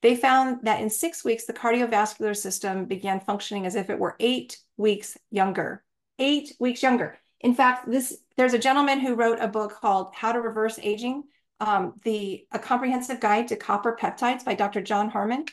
They 0.00 0.16
found 0.16 0.60
that 0.64 0.80
in 0.80 0.90
six 0.90 1.24
weeks, 1.24 1.46
the 1.46 1.52
cardiovascular 1.52 2.36
system 2.36 2.84
began 2.84 3.20
functioning 3.20 3.66
as 3.66 3.74
if 3.74 3.90
it 3.90 3.98
were 3.98 4.16
eight 4.20 4.58
weeks 4.76 5.16
younger. 5.30 5.82
Eight 6.18 6.54
weeks 6.60 6.82
younger. 6.82 7.18
In 7.40 7.54
fact, 7.54 7.90
this 7.90 8.16
there's 8.36 8.54
a 8.54 8.58
gentleman 8.58 9.00
who 9.00 9.14
wrote 9.14 9.38
a 9.40 9.48
book 9.48 9.78
called 9.80 10.14
How 10.14 10.32
to 10.32 10.40
Reverse 10.40 10.78
Aging, 10.82 11.24
um, 11.60 11.94
the 12.04 12.46
A 12.52 12.58
Comprehensive 12.58 13.20
Guide 13.20 13.48
to 13.48 13.56
Copper 13.56 13.96
Peptides 14.00 14.44
by 14.44 14.54
Dr. 14.54 14.82
John 14.82 15.08
Harmon. 15.08 15.46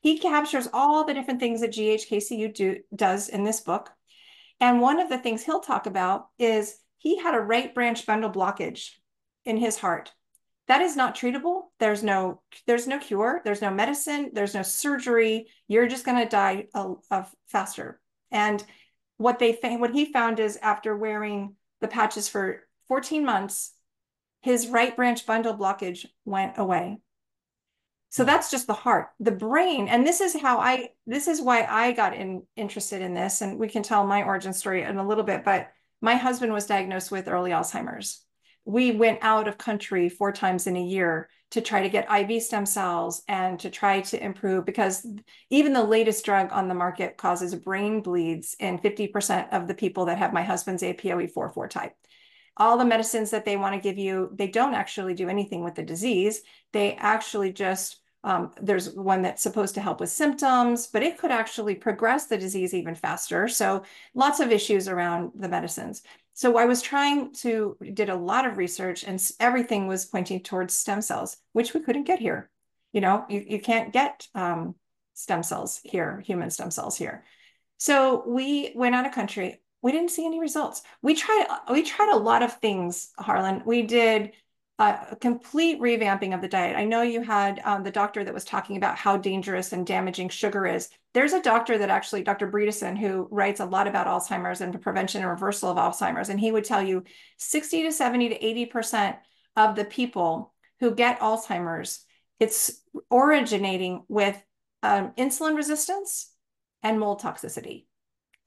He 0.00 0.18
captures 0.18 0.68
all 0.72 1.04
the 1.04 1.14
different 1.14 1.40
things 1.40 1.62
that 1.62 1.72
GHKCU 1.72 2.54
do, 2.54 2.80
does 2.94 3.28
in 3.28 3.42
this 3.42 3.60
book. 3.60 3.90
And 4.60 4.80
one 4.80 5.00
of 5.00 5.08
the 5.08 5.18
things 5.18 5.42
he'll 5.42 5.60
talk 5.60 5.86
about 5.86 6.26
is 6.38 6.76
he 6.98 7.18
had 7.18 7.34
a 7.34 7.40
right 7.40 7.74
branch 7.74 8.06
bundle 8.06 8.30
blockage 8.30 8.90
in 9.44 9.56
his 9.56 9.78
heart. 9.78 10.12
that 10.66 10.80
is 10.80 10.96
not 10.96 11.14
treatable. 11.14 11.64
There's 11.78 12.02
no 12.02 12.40
there's 12.66 12.86
no 12.86 12.98
cure. 12.98 13.42
There's 13.44 13.62
no 13.62 13.70
medicine. 13.70 14.30
There's 14.32 14.54
no 14.54 14.62
surgery. 14.62 15.48
You're 15.68 15.88
just 15.88 16.06
going 16.06 16.18
to 16.22 16.28
die 16.28 16.68
a, 16.74 16.94
a 17.10 17.26
faster. 17.48 18.00
And 18.30 18.64
what 19.18 19.38
they 19.38 19.52
what 19.78 19.92
he 19.92 20.12
found 20.12 20.40
is 20.40 20.56
after 20.56 20.96
wearing 20.96 21.56
the 21.80 21.88
patches 21.88 22.28
for 22.28 22.66
14 22.88 23.24
months, 23.24 23.72
his 24.40 24.68
right 24.68 24.94
branch 24.96 25.26
bundle 25.26 25.56
blockage 25.56 26.06
went 26.24 26.58
away. 26.58 26.98
So 28.10 28.22
hmm. 28.22 28.28
that's 28.28 28.50
just 28.50 28.66
the 28.66 28.74
heart, 28.74 29.08
the 29.20 29.32
brain. 29.32 29.88
And 29.88 30.06
this 30.06 30.20
is 30.20 30.40
how 30.40 30.58
I, 30.58 30.90
this 31.06 31.28
is 31.28 31.40
why 31.40 31.64
I 31.64 31.92
got 31.92 32.14
in, 32.14 32.44
interested 32.56 33.02
in 33.02 33.14
this. 33.14 33.40
And 33.40 33.58
we 33.58 33.68
can 33.68 33.82
tell 33.82 34.06
my 34.06 34.22
origin 34.22 34.52
story 34.52 34.82
in 34.82 34.98
a 34.98 35.06
little 35.06 35.24
bit, 35.24 35.44
but 35.44 35.68
my 36.00 36.14
husband 36.14 36.52
was 36.52 36.66
diagnosed 36.66 37.10
with 37.10 37.28
early 37.28 37.50
Alzheimer's. 37.50 38.23
We 38.64 38.92
went 38.92 39.18
out 39.22 39.48
of 39.48 39.58
country 39.58 40.08
four 40.08 40.32
times 40.32 40.66
in 40.66 40.76
a 40.76 40.82
year 40.82 41.28
to 41.50 41.60
try 41.60 41.82
to 41.82 41.88
get 41.88 42.10
IV 42.10 42.42
stem 42.42 42.66
cells 42.66 43.22
and 43.28 43.60
to 43.60 43.70
try 43.70 44.00
to 44.00 44.22
improve 44.22 44.64
because 44.64 45.06
even 45.50 45.72
the 45.72 45.84
latest 45.84 46.24
drug 46.24 46.48
on 46.50 46.68
the 46.68 46.74
market 46.74 47.16
causes 47.16 47.54
brain 47.54 48.00
bleeds 48.00 48.56
in 48.58 48.78
50% 48.78 49.52
of 49.52 49.68
the 49.68 49.74
people 49.74 50.06
that 50.06 50.18
have 50.18 50.32
my 50.32 50.42
husband's 50.42 50.82
APOE4 50.82 51.70
type 51.70 51.94
all 52.56 52.78
the 52.78 52.84
medicines 52.84 53.30
that 53.30 53.44
they 53.44 53.56
want 53.56 53.74
to 53.74 53.80
give 53.80 53.98
you, 53.98 54.30
they 54.32 54.46
don't 54.46 54.74
actually 54.74 55.14
do 55.14 55.28
anything 55.28 55.64
with 55.64 55.74
the 55.74 55.82
disease. 55.82 56.42
They 56.72 56.94
actually 56.94 57.52
just, 57.52 58.00
um, 58.22 58.52
there's 58.60 58.94
one 58.94 59.22
that's 59.22 59.42
supposed 59.42 59.74
to 59.74 59.80
help 59.80 60.00
with 60.00 60.10
symptoms, 60.10 60.86
but 60.86 61.02
it 61.02 61.18
could 61.18 61.32
actually 61.32 61.74
progress 61.74 62.26
the 62.26 62.38
disease 62.38 62.72
even 62.72 62.94
faster. 62.94 63.48
So 63.48 63.82
lots 64.14 64.40
of 64.40 64.52
issues 64.52 64.88
around 64.88 65.32
the 65.34 65.48
medicines. 65.48 66.02
So 66.34 66.58
I 66.58 66.66
was 66.66 66.82
trying 66.82 67.32
to, 67.34 67.76
did 67.92 68.08
a 68.08 68.16
lot 68.16 68.46
of 68.46 68.58
research 68.58 69.04
and 69.04 69.20
everything 69.40 69.86
was 69.86 70.04
pointing 70.04 70.40
towards 70.40 70.74
stem 70.74 71.00
cells, 71.00 71.36
which 71.52 71.74
we 71.74 71.80
couldn't 71.80 72.04
get 72.04 72.18
here. 72.18 72.50
You 72.92 73.00
know, 73.00 73.24
you, 73.28 73.44
you 73.46 73.60
can't 73.60 73.92
get 73.92 74.26
um, 74.34 74.74
stem 75.14 75.42
cells 75.42 75.80
here, 75.84 76.20
human 76.20 76.50
stem 76.50 76.70
cells 76.70 76.96
here. 76.96 77.24
So 77.78 78.24
we 78.26 78.72
went 78.74 78.94
out 78.94 79.06
of 79.06 79.12
country 79.12 79.60
we 79.84 79.92
didn't 79.92 80.12
see 80.12 80.24
any 80.24 80.40
results. 80.40 80.82
We 81.02 81.14
tried 81.14 81.46
we 81.70 81.82
tried 81.82 82.10
a 82.14 82.16
lot 82.16 82.42
of 82.42 82.54
things, 82.54 83.10
Harlon. 83.18 83.62
We 83.66 83.82
did 83.82 84.32
a 84.78 85.16
complete 85.20 85.80
revamping 85.80 86.34
of 86.34 86.40
the 86.40 86.48
diet. 86.48 86.76
I 86.76 86.84
know 86.84 87.02
you 87.02 87.22
had 87.22 87.60
um, 87.64 87.84
the 87.84 87.92
doctor 87.92 88.24
that 88.24 88.34
was 88.34 88.44
talking 88.44 88.76
about 88.76 88.96
how 88.96 89.16
dangerous 89.16 89.72
and 89.72 89.86
damaging 89.86 90.28
sugar 90.28 90.66
is. 90.66 90.88
There's 91.12 91.32
a 91.32 91.42
doctor 91.42 91.78
that 91.78 91.90
actually, 91.90 92.24
Dr. 92.24 92.50
Bredesen, 92.50 92.98
who 92.98 93.28
writes 93.30 93.60
a 93.60 93.66
lot 93.66 93.86
about 93.86 94.08
Alzheimer's 94.08 94.60
and 94.60 94.74
the 94.74 94.80
prevention 94.80 95.22
and 95.22 95.30
reversal 95.30 95.70
of 95.70 95.76
Alzheimer's, 95.76 96.28
and 96.28 96.40
he 96.40 96.50
would 96.50 96.64
tell 96.64 96.82
you 96.82 97.04
60 97.38 97.84
to 97.84 97.92
70 97.92 98.30
to 98.30 98.38
80% 98.72 99.16
of 99.56 99.76
the 99.76 99.84
people 99.84 100.52
who 100.80 100.94
get 100.94 101.20
Alzheimer's, 101.20 102.04
it's 102.40 102.82
originating 103.12 104.02
with 104.08 104.42
um, 104.82 105.12
insulin 105.16 105.54
resistance 105.56 106.32
and 106.82 106.98
mold 106.98 107.22
toxicity. 107.22 107.86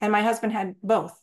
And 0.00 0.12
my 0.12 0.22
husband 0.22 0.52
had 0.52 0.76
both. 0.82 1.18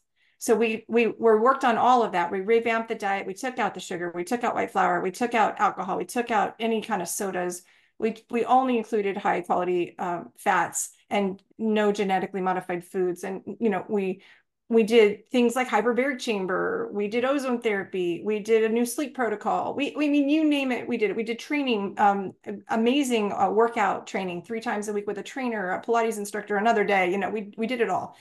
So 0.45 0.53
we 0.53 0.85
we 0.87 1.07
were 1.07 1.41
worked 1.41 1.63
on 1.63 1.75
all 1.75 2.03
of 2.03 2.11
that. 2.11 2.31
We 2.31 2.41
revamped 2.41 2.89
the 2.89 2.93
diet. 2.93 3.25
We 3.25 3.33
took 3.33 3.57
out 3.57 3.73
the 3.73 3.79
sugar. 3.79 4.11
We 4.13 4.23
took 4.23 4.43
out 4.43 4.53
white 4.53 4.69
flour. 4.69 5.01
We 5.01 5.09
took 5.09 5.33
out 5.33 5.59
alcohol. 5.59 5.97
We 5.97 6.05
took 6.05 6.29
out 6.29 6.53
any 6.59 6.83
kind 6.83 7.01
of 7.01 7.07
sodas. 7.07 7.63
We 7.97 8.17
we 8.29 8.45
only 8.45 8.77
included 8.77 9.17
high 9.17 9.41
quality 9.41 9.97
um, 9.97 10.29
fats 10.37 10.91
and 11.09 11.41
no 11.57 11.91
genetically 11.91 12.41
modified 12.41 12.85
foods. 12.85 13.23
And 13.23 13.41
you 13.59 13.71
know 13.71 13.85
we 13.89 14.21
we 14.69 14.83
did 14.83 15.27
things 15.31 15.55
like 15.55 15.67
hyperbaric 15.67 16.19
chamber. 16.19 16.91
We 16.93 17.07
did 17.07 17.25
ozone 17.25 17.59
therapy. 17.59 18.21
We 18.23 18.37
did 18.37 18.65
a 18.65 18.69
new 18.69 18.85
sleep 18.85 19.15
protocol. 19.15 19.73
We 19.73 19.95
we 19.97 20.09
mean 20.09 20.29
you 20.29 20.43
name 20.47 20.71
it. 20.71 20.87
We 20.87 20.97
did 20.97 21.09
it. 21.09 21.15
We 21.15 21.23
did 21.23 21.39
training, 21.39 21.95
um, 21.97 22.33
amazing 22.67 23.33
uh, 23.33 23.49
workout 23.49 24.05
training 24.05 24.43
three 24.43 24.61
times 24.61 24.89
a 24.89 24.93
week 24.93 25.07
with 25.07 25.17
a 25.17 25.23
trainer, 25.23 25.71
a 25.71 25.81
Pilates 25.81 26.19
instructor, 26.19 26.57
another 26.57 26.83
day. 26.83 27.09
You 27.09 27.17
know 27.17 27.31
we 27.31 27.51
we 27.57 27.65
did 27.65 27.81
it 27.81 27.89
all 27.89 28.15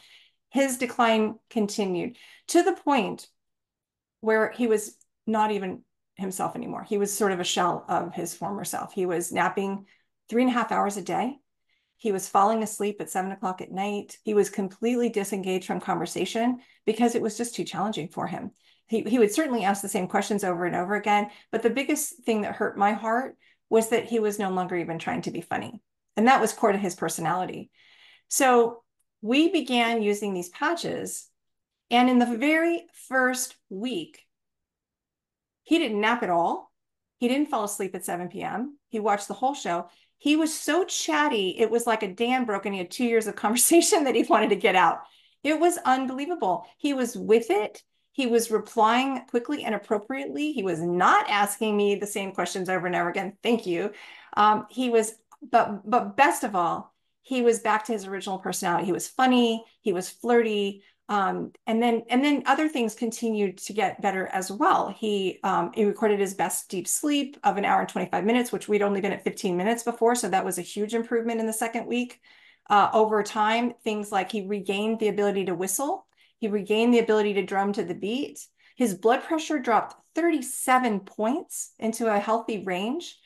his 0.55 0.79
decline 0.79 1.35
continued 1.51 2.17
to 2.47 2.63
the 2.63 2.75
point 2.75 3.27
where 4.21 4.53
he 4.53 4.69
was 4.69 4.97
not 5.27 5.51
even 5.51 5.83
himself 6.15 6.55
anymore. 6.55 6.85
He 6.85 6.97
was 6.97 7.13
sort 7.13 7.33
of 7.33 7.41
a 7.41 7.45
shell 7.45 7.85
of 7.89 8.15
his 8.15 8.37
former 8.37 8.65
self. 8.65 8.93
He 8.93 9.05
was 9.05 9.33
napping 9.33 9.87
three 10.29 10.43
and 10.43 10.51
a 10.53 10.55
half 10.55 10.71
hours 10.71 10.97
a 10.97 11.03
day. 11.03 11.39
He 11.97 12.13
was 12.13 12.29
falling 12.29 12.63
asleep 12.63 13.01
at 13.01 13.11
seven 13.11 13.33
o'clock 13.33 13.63
at 13.63 13.73
night. 13.73 14.17
He 14.23 14.33
was 14.33 14.49
completely 14.49 15.09
disengaged 15.09 15.67
from 15.67 15.81
conversation 15.81 16.61
because 16.87 17.17
it 17.17 17.23
was 17.23 17.37
just 17.37 17.57
too 17.57 17.65
challenging 17.65 18.07
for 18.07 18.29
him. 18.29 18.53
He, 18.87 19.03
he 19.03 19.19
would 19.19 19.35
certainly 19.35 19.65
ask 19.65 19.83
the 19.83 19.89
same 19.89 20.07
questions 20.07 20.45
over 20.45 20.67
and 20.67 20.77
over 20.77 20.95
again. 20.95 21.31
But 21.51 21.65
the 21.65 21.71
biggest 21.71 22.23
thing 22.23 22.43
that 22.43 22.55
hurt 22.55 22.79
my 22.79 22.93
heart 22.93 23.37
was 23.71 23.89
that 23.89 24.05
he 24.05 24.21
was 24.21 24.39
no 24.39 24.51
longer 24.51 24.77
even 24.77 25.01
trying 25.01 25.23
to 25.23 25.33
be 25.33 25.41
funny. 25.41 25.83
And 26.17 26.29
that 26.29 26.41
was 26.41 26.53
core 26.53 26.71
to 26.71 26.79
his 26.79 26.95
personality. 26.95 27.73
So 28.29 28.84
we 29.25 29.49
began 29.49 30.03
using 30.03 30.35
these 30.35 30.51
patches. 30.51 31.31
And 31.91 32.11
in 32.11 32.19
the 32.19 32.37
very 32.37 32.85
first 33.09 33.57
week, 33.71 34.21
he 35.63 35.79
didn't 35.79 36.03
nap 36.03 36.23
at 36.23 36.29
all. 36.29 36.71
He 37.17 37.29
didn't 37.29 37.49
fall 37.49 37.65
asleep 37.65 37.95
at 37.95 38.05
7 38.05 38.29
p.m. 38.29 38.77
He 38.91 39.01
watched 39.01 39.29
the 39.29 39.35
whole 39.35 39.55
show. 39.55 39.89
He 40.19 40.37
was 40.37 40.53
so 40.53 40.85
chatty, 40.85 41.57
it 41.59 41.71
was 41.71 41.87
like 41.87 42.03
a 42.03 42.13
dam 42.13 42.45
broke, 42.45 42.67
and 42.67 42.75
he 42.75 42.79
had 42.79 42.91
two 42.91 43.07
years 43.07 43.27
of 43.27 43.35
conversation 43.45 44.05
that 44.05 44.15
he 44.15 44.25
wanted 44.25 44.51
to 44.51 44.57
get 44.57 44.77
out. 44.77 44.99
It 45.43 45.59
was 45.59 45.79
unbelievable. 45.87 46.67
He 46.77 46.93
was 46.93 47.17
with 47.17 47.51
it. 47.51 47.83
He 48.13 48.27
was 48.27 48.51
replying 48.51 49.23
quickly 49.31 49.65
and 49.65 49.75
appropriately. 49.75 50.53
He 50.53 50.63
was 50.63 50.83
not 50.83 51.31
asking 51.31 51.75
me 51.75 51.95
the 51.95 52.07
same 52.07 52.33
questions 52.33 52.69
over 52.69 52.87
and 52.87 52.95
over 52.95 53.09
again. 53.09 53.39
Thank 53.43 53.65
you. 53.67 53.93
Um, 54.37 54.67
he 54.69 54.91
was, 54.91 55.15
but 55.51 55.89
but 55.91 56.15
best 56.15 56.45
of 56.45 56.55
all, 56.55 56.94
he 57.25 57.41
was 57.41 57.61
back 57.61 57.87
to 57.87 57.93
his 57.93 58.07
original 58.07 58.39
personality. 58.39 58.85
He 58.85 58.93
was 58.93 59.09
funny, 59.09 59.65
he 59.81 59.93
was 59.93 60.11
flirty, 60.11 60.85
um, 61.09 61.53
and 61.67 61.83
then 61.83 62.03
and 62.09 62.23
then 62.23 62.43
other 62.47 62.69
things 62.69 62.95
continued 62.95 63.59
to 63.59 63.73
get 63.73 64.01
better 64.01 64.27
as 64.29 64.53
well. 64.53 64.91
He 64.91 65.41
um, 65.43 65.73
he 65.75 65.87
recorded 65.87 66.21
his 66.21 66.35
best 66.35 66.69
deep 66.69 66.87
sleep 66.87 67.39
of 67.43 67.57
an 67.57 67.65
hour 67.65 67.81
and 67.81 67.89
25 67.89 68.25
minutes, 68.25 68.53
which 68.53 68.69
we'd 68.69 68.83
only 68.83 69.01
been 69.01 69.13
at 69.13 69.25
15 69.25 69.57
minutes 69.57 69.83
before, 69.83 70.15
so 70.15 70.29
that 70.29 70.45
was 70.45 70.59
a 70.59 70.63
huge 70.63 70.95
improvement 70.95 71.41
in 71.41 71.47
the 71.47 71.53
second 71.53 71.87
week. 71.87 72.21
Uh, 72.71 72.91
over 72.93 73.23
time, 73.23 73.73
things 73.83 74.13
like 74.13 74.31
he 74.31 74.47
regained 74.47 75.01
the 75.01 75.09
ability 75.09 75.47
to 75.47 75.55
whistle, 75.55 76.07
he 76.39 76.49
regained 76.49 76.93
the 76.93 76.99
ability 76.99 77.35
to 77.35 77.43
drum 77.43 77.73
to 77.73 77.85
the 77.85 77.95
beat. 77.95 78.47
His 78.77 78.95
blood 78.95 79.23
pressure 79.23 79.59
dropped 79.59 79.95
37 80.15 81.01
points 81.01 81.73
into 81.79 82.07
a 82.07 82.19
healthy 82.19 82.65
range. 82.65 83.17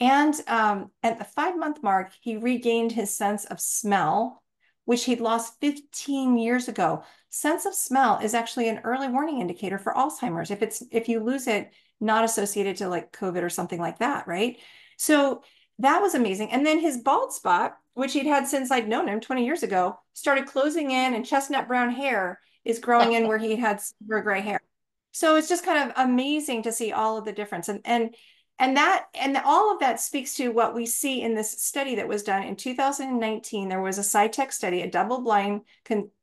And 0.00 0.34
um, 0.46 0.90
at 1.02 1.18
the 1.18 1.24
five 1.24 1.58
month 1.58 1.82
mark, 1.82 2.12
he 2.20 2.36
regained 2.36 2.92
his 2.92 3.14
sense 3.14 3.44
of 3.44 3.60
smell, 3.60 4.42
which 4.86 5.04
he'd 5.04 5.20
lost 5.20 5.60
15 5.60 6.38
years 6.38 6.68
ago. 6.68 7.04
Sense 7.28 7.66
of 7.66 7.74
smell 7.74 8.18
is 8.18 8.34
actually 8.34 8.68
an 8.68 8.80
early 8.82 9.08
warning 9.08 9.40
indicator 9.40 9.78
for 9.78 9.92
Alzheimer's. 9.92 10.50
If 10.50 10.62
it's 10.62 10.82
if 10.90 11.08
you 11.08 11.20
lose 11.20 11.46
it, 11.46 11.70
not 12.00 12.24
associated 12.24 12.76
to 12.78 12.88
like 12.88 13.12
COVID 13.12 13.42
or 13.42 13.50
something 13.50 13.78
like 13.78 13.98
that, 13.98 14.26
right? 14.26 14.58
So 14.96 15.42
that 15.78 16.00
was 16.00 16.14
amazing. 16.14 16.50
And 16.50 16.64
then 16.64 16.80
his 16.80 16.98
bald 16.98 17.32
spot, 17.32 17.76
which 17.94 18.14
he'd 18.14 18.26
had 18.26 18.46
since 18.46 18.70
I'd 18.70 18.88
known 18.88 19.08
him 19.08 19.20
20 19.20 19.44
years 19.44 19.62
ago, 19.62 19.98
started 20.14 20.46
closing 20.46 20.90
in, 20.90 21.14
and 21.14 21.26
chestnut 21.26 21.68
brown 21.68 21.90
hair 21.90 22.40
is 22.64 22.78
growing 22.78 23.12
in 23.12 23.28
where 23.28 23.38
he 23.38 23.56
had 23.56 23.80
silver 23.80 24.22
gray 24.22 24.40
hair. 24.40 24.60
So 25.12 25.36
it's 25.36 25.48
just 25.48 25.64
kind 25.64 25.90
of 25.90 25.96
amazing 25.96 26.62
to 26.62 26.72
see 26.72 26.92
all 26.92 27.18
of 27.18 27.24
the 27.24 27.32
difference. 27.32 27.68
And 27.68 27.80
and 27.84 28.14
and 28.60 28.76
that 28.76 29.06
and 29.14 29.36
all 29.38 29.72
of 29.72 29.80
that 29.80 30.00
speaks 30.00 30.34
to 30.36 30.50
what 30.50 30.74
we 30.74 30.86
see 30.86 31.22
in 31.22 31.34
this 31.34 31.50
study 31.50 31.96
that 31.96 32.06
was 32.06 32.22
done 32.22 32.44
in 32.44 32.54
2019 32.54 33.68
there 33.68 33.80
was 33.80 33.98
a 33.98 34.02
SciTech 34.02 34.52
study 34.52 34.82
a 34.82 34.90
double-blind 34.90 35.62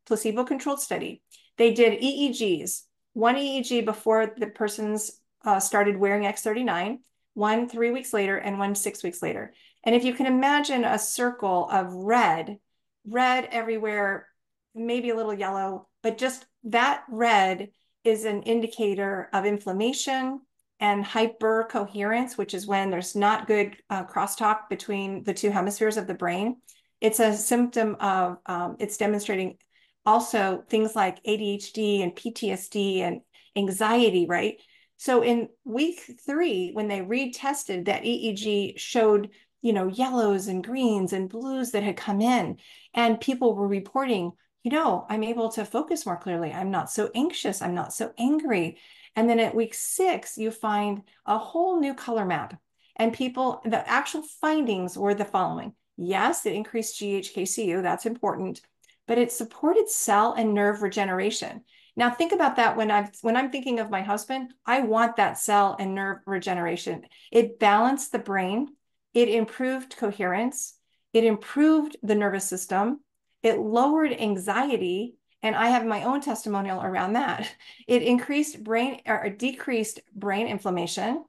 placebo 0.05 0.45
controlled 0.45 0.79
study. 0.79 1.21
They 1.57 1.73
did 1.73 1.99
eegs 1.99 2.83
one 3.13 3.35
eeg 3.35 3.83
before 3.83 4.33
the 4.37 4.47
person's 4.47 5.19
uh, 5.43 5.59
started 5.59 5.97
wearing 5.97 6.23
x39 6.23 6.99
one 7.33 7.67
three 7.67 7.91
weeks 7.91 8.13
later 8.13 8.37
and 8.37 8.57
one 8.57 8.75
six 8.75 9.03
weeks 9.03 9.21
later. 9.21 9.53
And 9.83 9.95
if 9.95 10.03
you 10.03 10.13
can 10.13 10.27
imagine 10.27 10.83
a 10.83 10.99
circle 10.99 11.67
of 11.69 11.91
red 11.91 12.59
red 13.05 13.49
everywhere 13.51 14.27
maybe 14.75 15.09
a 15.09 15.15
little 15.15 15.33
yellow 15.33 15.87
but 16.03 16.19
just 16.19 16.45
that 16.65 17.03
red 17.09 17.69
is 18.03 18.25
an 18.25 18.43
indicator 18.43 19.29
of 19.33 19.45
inflammation 19.45 20.41
and 20.79 21.03
hypercoherence, 21.03 22.37
which 22.37 22.53
is 22.53 22.67
when 22.67 22.89
there's 22.89 23.15
not 23.15 23.47
good 23.47 23.75
uh, 23.89 24.05
crosstalk 24.05 24.69
between 24.69 25.23
the 25.23 25.33
two 25.33 25.49
hemispheres 25.49 25.97
of 25.97 26.07
the 26.07 26.13
brain. 26.13 26.57
It's 27.01 27.19
a 27.19 27.33
symptom 27.33 27.95
of, 27.99 28.37
um, 28.45 28.77
it's 28.79 28.97
demonstrating 28.97 29.57
also 30.05 30.63
things 30.69 30.95
like 30.95 31.23
ADHD 31.23 32.01
and 32.01 32.15
PTSD 32.15 32.99
and 32.99 33.21
anxiety, 33.55 34.25
right? 34.27 34.59
So 34.97 35.23
in 35.23 35.49
week 35.63 36.01
three, 36.25 36.71
when 36.73 36.87
they 36.87 36.99
retested 36.99 37.85
that 37.85 38.03
EEG 38.03 38.79
showed, 38.79 39.29
you 39.61 39.73
know, 39.73 39.87
yellows 39.87 40.47
and 40.47 40.63
greens 40.63 41.13
and 41.13 41.29
blues 41.29 41.71
that 41.71 41.83
had 41.83 41.97
come 41.97 42.21
in, 42.21 42.57
and 42.93 43.19
people 43.19 43.55
were 43.55 43.67
reporting, 43.67 44.31
you 44.63 44.71
know, 44.71 45.05
I'm 45.09 45.23
able 45.23 45.49
to 45.51 45.65
focus 45.65 46.05
more 46.05 46.17
clearly. 46.17 46.51
I'm 46.51 46.71
not 46.71 46.91
so 46.91 47.11
anxious. 47.13 47.61
I'm 47.61 47.75
not 47.75 47.93
so 47.93 48.11
angry. 48.17 48.79
And 49.17 49.27
then 49.27 49.39
at 49.39 49.55
week 49.55 49.73
six, 49.73 50.37
you 50.37 50.51
find 50.51 51.01
a 51.25 51.39
whole 51.39 51.79
new 51.79 51.95
color 51.95 52.23
map. 52.23 52.57
And 52.95 53.11
people, 53.11 53.61
the 53.65 53.87
actual 53.89 54.21
findings 54.21 54.95
were 54.95 55.15
the 55.15 55.25
following. 55.25 55.73
Yes, 55.97 56.45
it 56.45 56.53
increased 56.53 57.01
GHKCU, 57.01 57.81
that's 57.81 58.05
important, 58.05 58.61
but 59.07 59.17
it 59.17 59.31
supported 59.31 59.89
cell 59.89 60.33
and 60.33 60.53
nerve 60.53 60.83
regeneration. 60.83 61.63
Now 61.95 62.11
think 62.11 62.31
about 62.31 62.57
that 62.57 62.77
when 62.77 62.91
I'm 62.91 63.09
when 63.23 63.35
I'm 63.35 63.49
thinking 63.49 63.79
of 63.79 63.89
my 63.89 64.03
husband, 64.03 64.53
I 64.67 64.81
want 64.81 65.15
that 65.15 65.39
cell 65.39 65.75
and 65.79 65.95
nerve 65.95 66.19
regeneration. 66.27 67.01
It 67.31 67.57
balanced 67.57 68.11
the 68.11 68.19
brain, 68.19 68.67
it 69.15 69.29
improved 69.29 69.97
coherence, 69.97 70.75
it 71.11 71.23
improved 71.23 71.97
the 72.03 72.13
nervous 72.13 72.45
system, 72.45 72.99
it 73.41 73.57
lowered 73.57 74.13
anxiety, 74.13 75.15
and 75.43 75.55
I 75.55 75.69
have 75.69 75.85
my 75.85 76.03
own 76.03 76.21
testimonial 76.21 76.81
around 76.81 77.13
that. 77.13 77.49
It 77.87 78.01
increased 78.01 78.63
brain 78.63 79.01
or 79.05 79.29
decreased 79.29 80.01
brain 80.13 80.47
inflammation, 80.47 81.23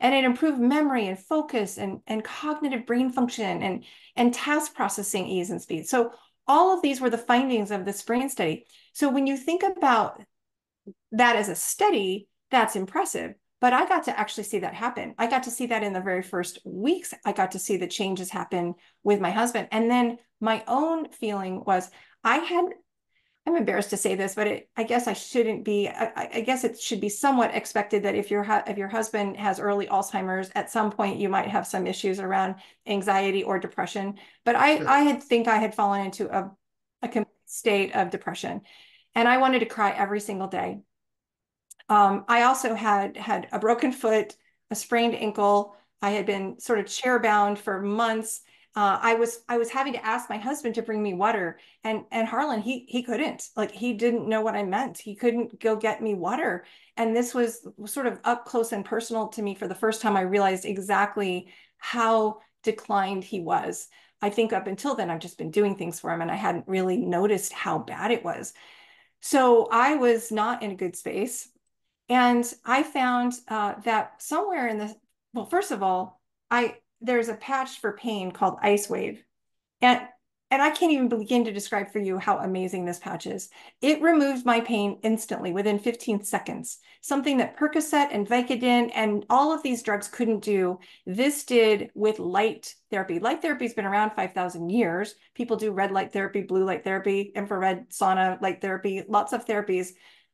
and 0.00 0.14
it 0.14 0.24
improved 0.24 0.60
memory 0.60 1.06
and 1.06 1.18
focus 1.18 1.78
and, 1.78 2.00
and 2.06 2.24
cognitive 2.24 2.86
brain 2.86 3.10
function 3.10 3.62
and, 3.62 3.84
and 4.16 4.34
task 4.34 4.74
processing 4.74 5.26
ease 5.26 5.50
and 5.50 5.62
speed. 5.62 5.88
So 5.88 6.12
all 6.46 6.74
of 6.74 6.82
these 6.82 7.00
were 7.00 7.10
the 7.10 7.18
findings 7.18 7.70
of 7.70 7.84
this 7.84 8.02
brain 8.02 8.28
study. 8.28 8.66
So 8.92 9.08
when 9.08 9.26
you 9.26 9.36
think 9.36 9.62
about 9.62 10.20
that 11.12 11.36
as 11.36 11.48
a 11.48 11.54
study, 11.54 12.28
that's 12.50 12.76
impressive. 12.76 13.34
But 13.60 13.72
I 13.72 13.86
got 13.86 14.04
to 14.04 14.18
actually 14.18 14.44
see 14.44 14.58
that 14.58 14.74
happen. 14.74 15.14
I 15.18 15.28
got 15.28 15.44
to 15.44 15.50
see 15.52 15.66
that 15.66 15.84
in 15.84 15.92
the 15.92 16.00
very 16.00 16.22
first 16.22 16.58
weeks. 16.64 17.14
I 17.24 17.30
got 17.32 17.52
to 17.52 17.60
see 17.60 17.76
the 17.76 17.86
changes 17.86 18.28
happen 18.28 18.74
with 19.04 19.20
my 19.20 19.30
husband. 19.30 19.68
And 19.70 19.88
then 19.88 20.18
my 20.40 20.64
own 20.66 21.10
feeling 21.10 21.62
was 21.64 21.88
I 22.24 22.38
had 22.38 22.64
I'm 23.44 23.56
embarrassed 23.56 23.90
to 23.90 23.96
say 23.96 24.14
this, 24.14 24.36
but 24.36 24.46
it, 24.46 24.70
I 24.76 24.84
guess 24.84 25.08
I 25.08 25.14
shouldn't 25.14 25.64
be. 25.64 25.88
I, 25.88 26.28
I, 26.34 26.40
guess 26.42 26.62
it 26.62 26.80
should 26.80 27.00
be 27.00 27.08
somewhat 27.08 27.54
expected 27.54 28.04
that 28.04 28.14
if 28.14 28.30
your 28.30 28.46
if 28.68 28.78
your 28.78 28.86
husband 28.86 29.36
has 29.36 29.58
early 29.58 29.86
Alzheimer's, 29.86 30.50
at 30.54 30.70
some 30.70 30.92
point 30.92 31.18
you 31.18 31.28
might 31.28 31.48
have 31.48 31.66
some 31.66 31.88
issues 31.88 32.20
around 32.20 32.56
anxiety 32.86 33.42
or 33.42 33.58
depression. 33.58 34.14
But 34.44 34.54
I 34.54 34.78
sure. 34.78 34.88
I 34.88 35.00
had 35.00 35.22
think 35.24 35.48
I 35.48 35.56
had 35.56 35.74
fallen 35.74 36.06
into 36.06 36.28
a 36.28 36.52
a 37.02 37.26
state 37.46 37.96
of 37.96 38.10
depression, 38.10 38.60
and 39.16 39.26
I 39.26 39.38
wanted 39.38 39.58
to 39.58 39.66
cry 39.66 39.90
every 39.90 40.20
single 40.20 40.48
day. 40.48 40.78
Um, 41.88 42.24
I 42.28 42.42
also 42.42 42.76
had 42.76 43.16
had 43.16 43.48
a 43.50 43.58
broken 43.58 43.90
foot, 43.90 44.36
a 44.70 44.76
sprained 44.76 45.16
ankle. 45.16 45.74
I 46.00 46.10
had 46.10 46.26
been 46.26 46.60
sort 46.60 46.78
of 46.78 46.86
chair 46.86 47.18
bound 47.18 47.58
for 47.58 47.82
months 47.82 48.42
uh, 48.74 48.98
I 49.02 49.14
was 49.14 49.40
I 49.48 49.58
was 49.58 49.70
having 49.70 49.92
to 49.92 50.04
ask 50.04 50.30
my 50.30 50.38
husband 50.38 50.76
to 50.76 50.82
bring 50.82 51.02
me 51.02 51.12
water, 51.12 51.58
and 51.84 52.04
and 52.10 52.26
Harlon 52.26 52.62
he 52.62 52.86
he 52.88 53.02
couldn't 53.02 53.48
like 53.54 53.70
he 53.70 53.92
didn't 53.92 54.28
know 54.28 54.40
what 54.40 54.54
I 54.54 54.62
meant. 54.62 54.96
He 54.98 55.14
couldn't 55.14 55.60
go 55.60 55.76
get 55.76 56.02
me 56.02 56.14
water, 56.14 56.64
and 56.96 57.14
this 57.14 57.34
was 57.34 57.66
sort 57.84 58.06
of 58.06 58.18
up 58.24 58.46
close 58.46 58.72
and 58.72 58.84
personal 58.84 59.28
to 59.28 59.42
me 59.42 59.54
for 59.54 59.68
the 59.68 59.74
first 59.74 60.00
time. 60.00 60.16
I 60.16 60.22
realized 60.22 60.64
exactly 60.64 61.48
how 61.76 62.40
declined 62.62 63.24
he 63.24 63.40
was. 63.40 63.88
I 64.22 64.30
think 64.30 64.54
up 64.54 64.66
until 64.66 64.94
then 64.94 65.10
I've 65.10 65.20
just 65.20 65.38
been 65.38 65.50
doing 65.50 65.76
things 65.76 66.00
for 66.00 66.10
him, 66.10 66.22
and 66.22 66.30
I 66.30 66.36
hadn't 66.36 66.66
really 66.66 66.96
noticed 66.96 67.52
how 67.52 67.78
bad 67.78 68.10
it 68.10 68.24
was. 68.24 68.54
So 69.20 69.68
I 69.70 69.96
was 69.96 70.32
not 70.32 70.62
in 70.62 70.70
a 70.70 70.76
good 70.76 70.96
space, 70.96 71.48
and 72.08 72.50
I 72.64 72.84
found 72.84 73.34
uh, 73.48 73.74
that 73.84 74.22
somewhere 74.22 74.66
in 74.68 74.78
the 74.78 74.94
well, 75.34 75.46
first 75.46 75.72
of 75.72 75.82
all, 75.82 76.20
I 76.50 76.76
there's 77.02 77.28
a 77.28 77.34
patch 77.34 77.80
for 77.80 77.92
pain 77.92 78.30
called 78.30 78.58
IceWave. 78.60 79.18
And 79.80 80.02
and 80.52 80.60
I 80.60 80.68
can't 80.68 80.92
even 80.92 81.08
begin 81.08 81.46
to 81.46 81.52
describe 81.52 81.90
for 81.90 81.98
you 81.98 82.18
how 82.18 82.36
amazing 82.36 82.84
this 82.84 82.98
patch 82.98 83.26
is. 83.26 83.48
It 83.80 84.02
removes 84.02 84.44
my 84.44 84.60
pain 84.60 84.98
instantly 85.02 85.50
within 85.50 85.78
15 85.78 86.24
seconds, 86.24 86.76
something 87.00 87.38
that 87.38 87.56
Percocet 87.56 88.08
and 88.12 88.28
Vicodin 88.28 88.90
and 88.94 89.24
all 89.30 89.50
of 89.50 89.62
these 89.62 89.82
drugs 89.82 90.08
couldn't 90.08 90.40
do. 90.40 90.78
This 91.06 91.44
did 91.44 91.90
with 91.94 92.18
light 92.18 92.74
therapy. 92.90 93.18
Light 93.18 93.40
therapy 93.40 93.64
has 93.64 93.72
been 93.72 93.86
around 93.86 94.10
5,000 94.10 94.68
years. 94.68 95.14
People 95.34 95.56
do 95.56 95.72
red 95.72 95.90
light 95.90 96.12
therapy, 96.12 96.42
blue 96.42 96.66
light 96.66 96.84
therapy, 96.84 97.32
infrared 97.34 97.88
sauna 97.88 98.38
light 98.42 98.60
therapy, 98.60 99.04
lots 99.08 99.32
of 99.32 99.46
therapies. 99.46 99.92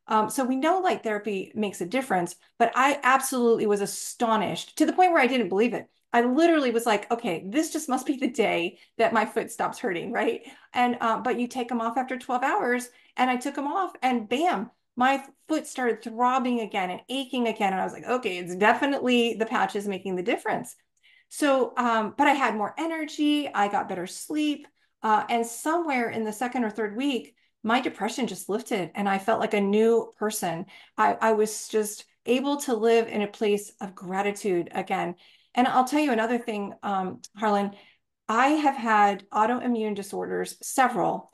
Um, 0.09 0.31
so 0.31 0.43
we 0.43 0.57
know 0.57 0.81
light 0.81 1.05
therapy 1.05 1.53
makes 1.55 1.81
a 1.81 1.87
difference, 1.87 2.35
but 2.59 2.73
I 2.75 2.99
absolutely 3.05 3.67
was 3.67 3.83
astonished 3.83 4.79
to 4.79 4.87
the 4.87 4.93
point 4.93 5.13
where 5.13 5.23
I 5.23 5.29
didn't 5.29 5.49
believe 5.49 5.75
it. 5.75 5.87
I 6.13 6.23
literally 6.23 6.71
was 6.71 6.87
like, 6.87 7.11
okay, 7.11 7.45
this 7.47 7.73
just 7.73 7.89
must 7.89 8.07
be 8.07 8.17
the 8.17 8.31
day 8.31 8.79
that 8.97 9.13
my 9.13 9.27
foot 9.27 9.51
stops 9.51 9.79
hurting, 9.79 10.13
right? 10.13 10.41
And 10.73 10.97
uh, 11.01 11.21
but 11.21 11.39
you 11.39 11.47
take 11.47 11.69
them 11.69 11.81
off 11.81 11.99
after 11.99 12.17
12 12.17 12.43
hours, 12.43 12.89
and 13.17 13.29
I 13.29 13.37
took 13.37 13.55
them 13.55 13.67
off, 13.67 13.93
and 14.03 14.29
bam, 14.29 14.71
my 14.97 15.23
foot 15.49 15.67
started 15.67 16.03
throbbing 16.03 16.61
again 16.61 16.91
and 16.91 17.03
aching 17.09 17.47
again, 17.47 17.73
and 17.73 17.81
I 17.81 17.85
was 17.85 17.93
like, 17.93 18.07
okay, 18.07 18.39
it's 18.39 18.57
definitely 18.57 19.35
the 19.35 19.47
patches 19.47 19.87
making 19.87 20.17
the 20.17 20.23
difference. 20.23 20.75
So, 21.29 21.75
um, 21.77 22.15
but 22.17 22.27
I 22.27 22.33
had 22.33 22.57
more 22.57 22.75
energy, 22.79 23.49
I 23.53 23.69
got 23.69 23.89
better 23.89 24.07
sleep, 24.07 24.67
uh, 25.03 25.25
and 25.29 25.47
somewhere 25.47 26.11
in 26.11 26.25
the 26.25 26.33
second 26.33 26.65
or 26.65 26.71
third 26.71 26.97
week, 26.97 27.35
my 27.63 27.81
depression 27.81 28.27
just 28.27 28.49
lifted, 28.49 28.91
and 28.95 29.09
I 29.09 29.19
felt 29.19 29.41
like 29.41 29.55
a 29.55 29.61
new 29.61 30.13
person. 30.19 30.67
I, 30.97 31.17
I 31.21 31.33
was 31.33 31.69
just 31.69 32.07
able 32.25 32.57
to 32.59 32.75
live 32.75 33.09
in 33.09 33.23
a 33.23 33.29
place 33.29 33.73
of 33.81 33.95
gratitude 33.95 34.71
again 34.73 35.17
and 35.59 35.67
I'll 35.67 35.89
tell 35.89 35.99
you 35.99 36.13
another 36.13 36.39
thing, 36.39 36.73
um, 36.85 37.21
Harlon, 37.37 37.73
I 38.29 38.51
have 38.51 38.77
had 38.77 39.29
autoimmune 39.31 39.97
disorders, 39.97 40.57
several, 40.63 41.33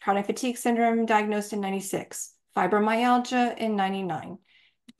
chronic 0.00 0.26
fatigue 0.26 0.58
syndrome 0.58 1.06
diagnosed 1.06 1.52
in 1.52 1.60
96, 1.60 2.32
fibromyalgia 2.56 3.58
in 3.58 3.74
99, 3.74 4.38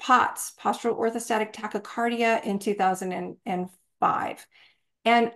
POTS, 0.01 0.55
postural 0.61 0.99
orthostatic 0.99 1.53
tachycardia 1.53 2.45
in 2.45 2.59
2005. 2.59 4.47
And 5.05 5.31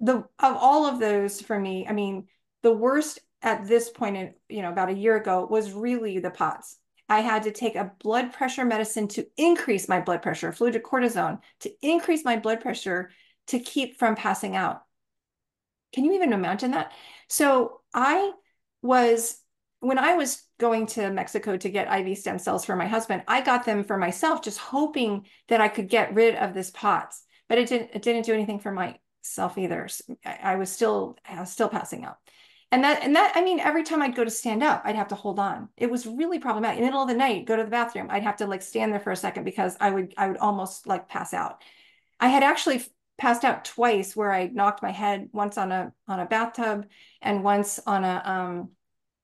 the 0.00 0.14
of 0.14 0.26
all 0.38 0.86
of 0.86 0.98
those 0.98 1.42
for 1.42 1.60
me, 1.60 1.86
I 1.86 1.92
mean, 1.92 2.28
the 2.62 2.72
worst 2.72 3.18
at 3.42 3.68
this 3.68 3.90
point 3.90 4.16
in, 4.16 4.32
you 4.48 4.62
know, 4.62 4.72
about 4.72 4.88
a 4.88 4.96
year 4.96 5.14
ago 5.18 5.46
was 5.50 5.72
really 5.72 6.20
the 6.20 6.30
POTS. 6.30 6.78
I 7.08 7.20
had 7.20 7.44
to 7.44 7.52
take 7.52 7.74
a 7.74 7.92
blood 8.00 8.32
pressure 8.32 8.64
medicine 8.64 9.08
to 9.08 9.26
increase 9.36 9.88
my 9.88 10.00
blood 10.00 10.22
pressure, 10.22 10.52
fludrocortisone, 10.52 11.40
to 11.60 11.72
increase 11.80 12.24
my 12.24 12.36
blood 12.36 12.60
pressure 12.60 13.10
to 13.48 13.58
keep 13.58 13.98
from 13.98 14.14
passing 14.14 14.56
out. 14.56 14.82
Can 15.94 16.04
you 16.04 16.12
even 16.12 16.32
imagine 16.32 16.72
that? 16.72 16.92
So 17.28 17.80
I 17.94 18.32
was, 18.82 19.40
when 19.80 19.98
I 19.98 20.14
was 20.14 20.42
going 20.60 20.86
to 20.88 21.10
Mexico 21.10 21.56
to 21.56 21.70
get 21.70 21.92
IV 22.00 22.18
stem 22.18 22.38
cells 22.38 22.64
for 22.64 22.76
my 22.76 22.86
husband, 22.86 23.22
I 23.26 23.40
got 23.40 23.64
them 23.64 23.84
for 23.84 23.96
myself, 23.96 24.42
just 24.42 24.58
hoping 24.58 25.26
that 25.48 25.62
I 25.62 25.68
could 25.68 25.88
get 25.88 26.14
rid 26.14 26.34
of 26.34 26.52
this 26.52 26.70
POTS, 26.70 27.22
but 27.48 27.56
it 27.56 27.68
didn't, 27.68 27.90
it 27.94 28.02
didn't 28.02 28.26
do 28.26 28.34
anything 28.34 28.60
for 28.60 28.70
myself 28.70 29.56
either. 29.56 29.88
I, 30.26 30.38
I 30.42 30.56
was 30.56 30.70
still, 30.70 31.16
I 31.26 31.40
was 31.40 31.50
still 31.50 31.70
passing 31.70 32.04
out. 32.04 32.18
And 32.70 32.84
that, 32.84 33.02
and 33.02 33.16
that, 33.16 33.32
I 33.34 33.42
mean, 33.42 33.60
every 33.60 33.82
time 33.82 34.02
I'd 34.02 34.14
go 34.14 34.24
to 34.24 34.30
stand 34.30 34.62
up, 34.62 34.82
I'd 34.84 34.96
have 34.96 35.08
to 35.08 35.14
hold 35.14 35.38
on. 35.38 35.70
It 35.78 35.90
was 35.90 36.06
really 36.06 36.38
problematic. 36.38 36.78
In 36.78 36.84
the 36.84 36.88
middle 36.88 37.02
of 37.02 37.08
the 37.08 37.14
night, 37.14 37.46
go 37.46 37.56
to 37.56 37.64
the 37.64 37.70
bathroom, 37.70 38.08
I'd 38.10 38.24
have 38.24 38.36
to 38.36 38.46
like 38.46 38.60
stand 38.60 38.92
there 38.92 39.00
for 39.00 39.10
a 39.10 39.16
second 39.16 39.44
because 39.44 39.76
I 39.80 39.90
would, 39.90 40.12
I 40.18 40.28
would 40.28 40.36
almost 40.36 40.86
like 40.86 41.08
pass 41.08 41.32
out. 41.32 41.62
I 42.20 42.28
had 42.28 42.42
actually 42.42 42.84
passed 43.16 43.42
out 43.42 43.64
twice 43.64 44.14
where 44.14 44.30
I 44.30 44.48
knocked 44.48 44.82
my 44.82 44.90
head 44.90 45.30
once 45.32 45.56
on 45.56 45.72
a, 45.72 45.92
on 46.06 46.20
a 46.20 46.26
bathtub 46.26 46.86
and 47.22 47.42
once 47.42 47.80
on 47.86 48.04
a, 48.04 48.22
um, 48.24 48.70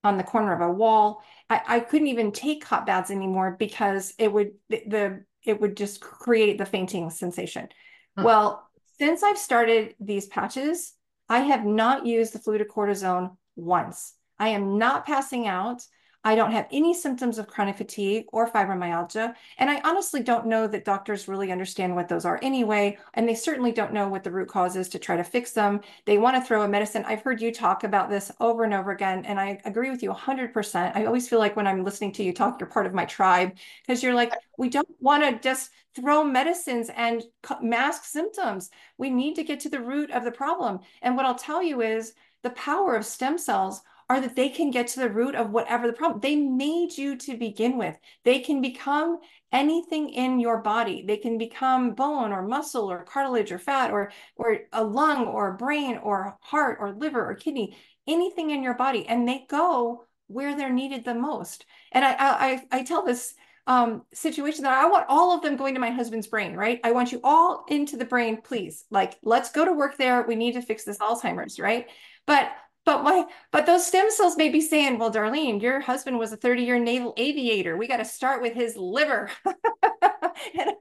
on 0.03 0.17
the 0.17 0.25
corner 0.25 0.55
of 0.55 0.63
a 0.63 0.73
wall. 0.73 1.23
I, 1.51 1.61
I 1.67 1.81
couldn't 1.81 2.09
even 2.09 2.33
take 2.33 2.65
hot 2.65 2.87
baths 2.87 3.11
anymore 3.11 3.57
because 3.59 4.15
it 4.19 4.33
would, 4.33 4.53
the, 4.71 5.25
it 5.45 5.61
would 5.61 5.77
just 5.77 6.01
create 6.01 6.57
the 6.57 6.67
fainting 6.67 7.11
sensation. 7.11 7.69
Huh. 8.17 8.23
Well, 8.25 8.71
since 8.99 9.23
I've 9.23 9.39
started 9.39 9.95
these 10.01 10.27
patches, 10.27 10.95
I 11.29 11.41
have 11.41 11.65
not 11.65 12.07
used 12.07 12.33
the 12.33 12.39
fludrocortisone 12.39 13.37
once. 13.57 14.15
I 14.39 14.49
am 14.49 14.79
not 14.79 15.07
passing 15.07 15.47
out. 15.47 15.83
I 16.25 16.35
don't 16.35 16.53
have 16.53 16.67
any 16.73 16.95
symptoms 16.95 17.39
of 17.39 17.47
chronic 17.47 17.77
fatigue 17.77 18.25
or 18.33 18.51
fibromyalgia. 18.51 19.35
And 19.59 19.71
I 19.71 19.81
honestly 19.85 20.23
don't 20.23 20.47
know 20.47 20.67
that 20.67 20.85
doctors 20.85 21.29
really 21.29 21.53
understand 21.53 21.95
what 21.95 22.09
those 22.09 22.25
are 22.25 22.41
anyway. 22.43 22.99
And 23.13 23.29
they 23.29 23.35
certainly 23.35 23.73
don't 23.73 23.93
know 23.93 24.09
what 24.09 24.25
the 24.25 24.31
root 24.31 24.49
cause 24.49 24.75
is 24.75 24.89
to 24.91 24.99
try 24.99 25.17
to 25.17 25.25
fix 25.25 25.53
them. 25.53 25.81
They 26.07 26.19
want 26.19 26.37
to 26.37 26.43
throw 26.43 26.63
a 26.63 26.69
medicine. 26.69 27.05
I've 27.07 27.23
heard 27.23 27.43
you 27.43 27.53
talk 27.53 27.85
about 27.85 28.09
this 28.09 28.33
over 28.41 28.65
and 28.65 28.73
over 28.73 28.91
again. 28.91 29.25
And 29.27 29.39
I 29.39 29.61
agree 29.65 29.91
with 29.91 30.03
you 30.03 30.11
100%. 30.11 30.97
I 30.97 31.05
always 31.05 31.29
feel 31.29 31.39
like 31.39 31.57
when 31.57 31.67
I'm 31.67 31.85
listening 31.85 32.13
to 32.13 32.25
you 32.25 32.33
talk, 32.33 32.59
you're 32.59 32.69
part 32.69 32.87
of 32.87 32.95
my 32.95 33.05
tribe 33.05 33.57
because 33.87 34.03
you're 34.03 34.15
like, 34.15 34.33
we 34.57 34.71
don't 34.71 34.89
want 35.01 35.23
to 35.25 35.39
just 35.47 35.71
throw 35.95 36.25
medicines 36.25 36.91
and 36.97 37.23
mask 37.61 38.05
symptoms. 38.05 38.71
We 38.99 39.11
need 39.11 39.35
to 39.35 39.45
get 39.45 39.61
to 39.61 39.69
the 39.69 39.81
root 39.81 40.11
of 40.11 40.25
the 40.25 40.33
problem. 40.33 40.81
And 41.03 41.17
what 41.17 41.27
I'll 41.27 41.35
tell 41.35 41.63
you 41.63 41.83
is 41.83 42.15
the 42.43 42.51
power 42.51 42.95
of 42.95 43.05
stem 43.05 43.39
cells 43.39 43.83
are 44.09 44.21
that 44.21 44.37
they 44.37 44.49
can 44.49 44.71
get 44.71 44.87
to 44.88 45.01
the 45.01 45.11
root 45.11 45.35
of 45.35 45.51
whatever 45.51 45.87
the 45.87 45.93
problem. 45.93 46.21
They 46.21 46.37
made 46.37 46.97
you 46.97 47.17
to 47.17 47.37
begin 47.37 47.79
with. 47.79 47.97
They 48.25 48.40
can 48.40 48.61
become 48.61 49.19
anything 49.53 50.11
in 50.11 50.40
your 50.40 50.59
body. 50.59 51.05
They 51.07 51.17
can 51.17 51.38
become 51.38 51.95
bone 51.95 52.33
or 52.33 52.43
muscle 52.43 52.90
or 52.90 53.05
cartilage 53.05 53.53
or 53.53 53.59
fat 53.59 53.90
or 53.90 54.12
or 54.37 54.61
a 54.73 54.85
lung 54.85 55.27
or 55.27 55.53
brain 55.53 55.99
or 56.03 56.37
heart 56.40 56.79
or 56.81 56.93
liver 56.93 57.25
or 57.25 57.35
kidney, 57.35 57.77
anything 58.07 58.51
in 58.51 58.62
your 58.62 58.75
body, 58.75 59.07
and 59.07 59.27
they 59.27 59.47
go 59.49 60.05
where 60.27 60.57
they're 60.57 60.73
needed 60.73 61.05
the 61.05 61.14
most. 61.14 61.64
And 61.93 62.05
I 62.05 62.17
I, 62.19 62.62
I 62.71 62.83
tell 62.83 63.05
this 63.05 63.35
um, 63.67 64.03
situation 64.12 64.64
that 64.64 64.75
I 64.75 64.87
want 64.88 65.07
all 65.09 65.35
of 65.35 65.43
them 65.43 65.57
going 65.57 65.75
to 65.75 65.81
my 65.81 65.90
husband's 65.90 66.27
brain, 66.27 66.55
right? 66.55 66.81
I 66.85 66.93
want 66.93 67.12
you 67.12 67.21
all 67.25 67.64
into 67.69 67.97
the 67.97 68.05
brain, 68.05 68.43
please. 68.43 68.85
Like, 68.90 69.17
let's 69.23 69.51
go 69.53 69.64
to 69.64 69.73
work 69.73 69.97
there. 69.97 70.23
We 70.23 70.35
need 70.35 70.53
to 70.53 70.62
fix 70.62 70.85
this 70.85 70.99
Alzheimer's, 70.99 71.59
right? 71.59 71.87
But 72.27 72.51
but 72.85 73.03
my 73.03 73.25
but 73.51 73.66
those 73.66 73.87
stem 73.87 74.11
cells 74.11 74.37
may 74.37 74.49
be 74.49 74.61
saying, 74.61 74.99
well, 74.99 75.12
Darlene, 75.12 75.61
your 75.62 75.81
husband 75.81 76.18
was 76.18 76.33
a 76.33 76.37
30-year 76.37 76.79
naval 76.79 77.14
aviator. 77.16 77.77
We 77.77 77.88
got 77.88 77.99
to 77.99 78.05
start 78.05 78.42
with 78.42 78.55
his 78.55 78.77
liver. 78.77 79.31
and 79.47 80.73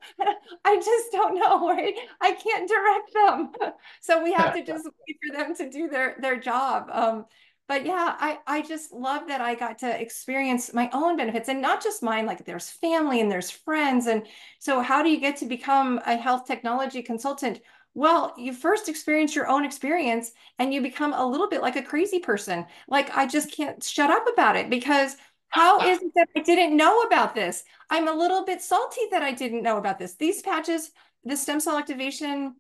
I 0.66 0.76
just 0.78 1.12
don't 1.12 1.40
know, 1.40 1.70
right? 1.70 1.96
I 2.22 2.32
can't 2.34 2.70
direct 2.70 3.14
them. 3.14 3.74
So 4.02 4.22
we 4.22 4.34
have 4.34 4.54
to 4.54 4.64
just 4.64 4.86
wait 5.08 5.18
for 5.26 5.38
them 5.38 5.56
to 5.56 5.70
do 5.70 5.88
their 5.88 6.16
their 6.20 6.38
job. 6.40 6.90
Um, 6.92 7.26
but 7.68 7.86
yeah, 7.86 8.16
I, 8.20 8.40
I 8.46 8.62
just 8.62 8.92
love 8.92 9.28
that 9.30 9.40
I 9.40 9.56
got 9.56 9.80
to 9.80 10.02
experience 10.02 10.74
my 10.74 10.90
own 10.92 11.16
benefits 11.16 11.48
and 11.48 11.62
not 11.62 11.82
just 11.82 12.04
mine, 12.04 12.26
like 12.26 12.44
there's 12.44 12.70
family 12.70 13.22
and 13.22 13.32
there's 13.32 13.50
friends. 13.50 14.08
And 14.08 14.28
so 14.60 14.82
how 14.82 15.02
do 15.02 15.10
you 15.10 15.20
get 15.20 15.38
to 15.38 15.46
become 15.46 16.02
a 16.06 16.18
health 16.18 16.46
technology 16.46 17.02
consultant? 17.02 17.62
Well, 17.96 18.34
you 18.38 18.54
first 18.54 18.90
experience 18.90 19.36
your 19.36 19.48
own 19.48 19.66
experience 19.66 20.32
and 20.58 20.74
you 20.74 20.82
become 20.82 21.14
a 21.14 21.26
little 21.26 21.48
bit 21.48 21.62
like 21.62 21.76
a 21.76 21.84
crazy 21.84 22.20
person. 22.20 22.66
Like 22.88 23.16
I 23.16 23.28
just 23.28 23.52
can't 23.52 23.84
shut 23.84 24.10
up 24.10 24.26
about 24.32 24.56
it 24.56 24.70
because 24.70 25.16
how 25.50 25.80
is 25.88 26.02
it 26.02 26.12
that 26.16 26.28
I 26.36 26.40
didn't 26.42 26.76
know 26.76 27.02
about 27.02 27.36
this? 27.36 27.64
I'm 27.92 28.08
a 28.08 28.14
little 28.14 28.44
bit 28.44 28.62
salty 28.62 29.02
that 29.12 29.22
I 29.22 29.32
didn't 29.32 29.62
know 29.62 29.78
about 29.78 30.00
this. 30.00 30.16
These 30.16 30.42
patches, 30.42 30.90
the 31.24 31.38
stem 31.38 31.60
cell 31.60 31.78
activation, 31.78 32.56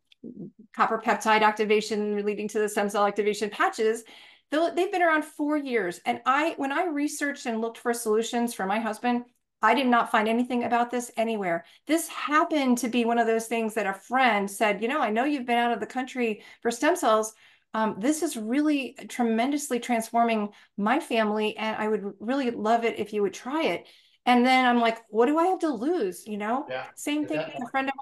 copper 0.76 1.02
peptide 1.04 1.41
activation 1.41 2.24
leading 2.24 2.48
to 2.50 2.60
the 2.60 2.69
stem 2.69 2.89
cell 2.89 3.08
activation 3.08 3.50
patches, 3.50 4.04
they've 4.52 4.91
been 4.91 5.02
around 5.02 5.26
four 5.26 5.58
years. 5.58 6.00
And 6.06 6.22
I, 6.28 6.54
when 6.58 6.72
I 6.72 6.86
researched 6.86 7.48
and 7.48 7.60
looked 7.60 7.80
for 7.80 7.91
solutions 7.91 8.54
for 8.54 8.67
my 8.67 8.80
husband, 8.80 9.26
I 9.63 9.73
did 9.73 9.88
not 9.88 10.12
find 10.12 10.28
anything 10.28 10.65
about 10.65 10.91
this 10.91 11.10
anywhere. 11.15 11.63
This 11.88 12.08
happened 12.10 12.78
to 12.80 12.89
be 12.89 13.06
one 13.06 13.17
of 13.17 13.28
those 13.28 13.47
things 13.47 13.73
that 13.76 13.88
a 13.88 13.93
friend 13.93 14.52
said, 14.52 14.82
you 14.82 14.89
know, 14.89 14.99
I 14.99 15.10
know 15.10 15.23
you've 15.23 15.45
been 15.45 15.58
out 15.58 15.71
of 15.71 15.80
the 15.80 15.86
country 15.86 16.43
for 16.62 16.69
stem 16.69 16.97
cells. 16.97 17.34
Um, 17.73 17.95
this 17.97 18.21
is 18.21 18.36
really 18.36 18.95
tremendously 19.08 19.80
transforming 19.80 20.49
my 20.78 20.99
family. 20.99 21.56
And 21.58 21.78
I 21.78 21.88
would 21.88 22.13
really 22.19 22.52
love 22.52 22.84
it 22.84 22.99
if 22.99 23.13
you 23.13 23.21
would 23.21 23.34
try 23.34 23.63
it. 23.63 23.88
And 24.26 24.45
then 24.45 24.65
I'm 24.65 24.80
like, 24.80 24.99
what 25.10 25.28
do 25.28 25.39
I 25.39 25.47
have 25.47 25.60
to 25.60 25.73
lose? 25.73 26.28
You 26.28 26.38
know, 26.38 26.65
yeah. 26.69 26.86
same 26.95 27.26
thing. 27.26 27.39
A 27.39 27.69
friend 27.71 27.88
of 27.88 27.93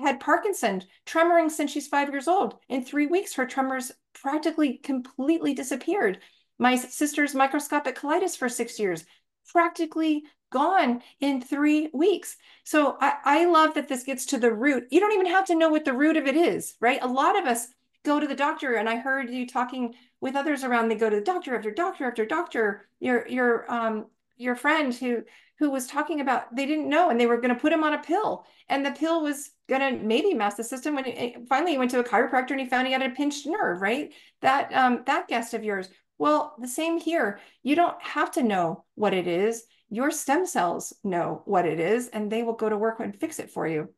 had 0.00 0.20
Parkinson's, 0.20 0.86
tremoring 1.06 1.50
since 1.50 1.70
she's 1.70 1.86
five 1.86 2.08
years 2.08 2.28
old. 2.28 2.56
In 2.70 2.82
three 2.82 3.06
weeks, 3.06 3.34
her 3.34 3.46
tremors 3.46 3.92
practically 4.14 4.78
completely 4.78 5.52
disappeared. 5.52 6.20
My 6.58 6.76
sister's 6.76 7.34
microscopic 7.34 7.96
colitis 7.96 8.36
for 8.36 8.48
six 8.48 8.78
years, 8.78 9.04
practically 9.46 10.24
gone 10.50 11.02
in 11.20 11.40
three 11.40 11.90
weeks. 11.92 12.36
So 12.64 12.96
I, 13.00 13.14
I 13.24 13.44
love 13.46 13.74
that 13.74 13.88
this 13.88 14.04
gets 14.04 14.26
to 14.26 14.38
the 14.38 14.52
root. 14.52 14.84
You 14.90 15.00
don't 15.00 15.12
even 15.12 15.26
have 15.26 15.46
to 15.46 15.56
know 15.56 15.68
what 15.68 15.84
the 15.84 15.92
root 15.92 16.16
of 16.16 16.26
it 16.26 16.36
is, 16.36 16.74
right? 16.80 17.02
A 17.02 17.08
lot 17.08 17.38
of 17.38 17.44
us 17.44 17.66
go 18.04 18.20
to 18.20 18.26
the 18.26 18.36
doctor, 18.36 18.74
and 18.74 18.88
I 18.88 18.96
heard 18.96 19.30
you 19.30 19.46
talking 19.46 19.94
with 20.20 20.36
others 20.36 20.62
around. 20.62 20.88
They 20.88 20.94
go 20.94 21.10
to 21.10 21.16
the 21.16 21.22
doctor 21.22 21.56
after 21.56 21.70
doctor 21.70 22.06
after 22.06 22.24
doctor. 22.24 22.86
Your 23.00 23.26
your 23.26 23.70
um 23.70 24.06
your 24.36 24.56
friend 24.56 24.94
who 24.94 25.22
who 25.58 25.70
was 25.70 25.86
talking 25.86 26.20
about 26.20 26.54
they 26.54 26.66
didn't 26.66 26.88
know 26.88 27.10
and 27.10 27.20
they 27.20 27.26
were 27.26 27.40
going 27.40 27.54
to 27.54 27.60
put 27.60 27.72
him 27.72 27.84
on 27.84 27.94
a 27.94 28.02
pill 28.02 28.44
and 28.68 28.84
the 28.84 28.90
pill 28.90 29.22
was 29.22 29.50
going 29.68 29.80
to 29.80 30.04
maybe 30.04 30.34
mess 30.34 30.56
the 30.56 30.64
system 30.64 30.96
when 30.96 31.06
it, 31.06 31.48
finally 31.48 31.72
he 31.72 31.78
went 31.78 31.90
to 31.90 32.00
a 32.00 32.04
chiropractor 32.04 32.50
and 32.50 32.60
he 32.60 32.66
found 32.66 32.86
he 32.86 32.92
had 32.92 33.02
a 33.02 33.10
pinched 33.10 33.46
nerve 33.46 33.80
right 33.80 34.12
that 34.40 34.72
um 34.74 35.02
that 35.06 35.28
guest 35.28 35.54
of 35.54 35.62
yours 35.62 35.88
well 36.18 36.54
the 36.60 36.68
same 36.68 36.98
here 36.98 37.40
you 37.62 37.74
don't 37.74 38.00
have 38.02 38.30
to 38.30 38.42
know 38.42 38.84
what 38.94 39.14
it 39.14 39.26
is 39.26 39.64
your 39.90 40.10
stem 40.10 40.46
cells 40.46 40.92
know 41.02 41.42
what 41.44 41.66
it 41.66 41.80
is 41.80 42.08
and 42.08 42.30
they 42.30 42.42
will 42.42 42.54
go 42.54 42.68
to 42.68 42.76
work 42.76 43.00
and 43.00 43.16
fix 43.16 43.38
it 43.38 43.50
for 43.50 43.66
you 43.66 43.88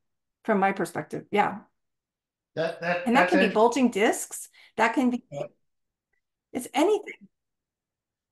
from 0.44 0.58
my 0.58 0.72
perspective 0.72 1.24
yeah 1.30 1.58
that, 2.54 2.80
that 2.80 3.06
and 3.06 3.16
that 3.16 3.28
can 3.28 3.38
be 3.38 3.52
bulging 3.52 3.90
discs 3.90 4.48
that 4.76 4.94
can 4.94 5.10
be 5.10 5.24
it's 6.52 6.68
anything 6.74 7.28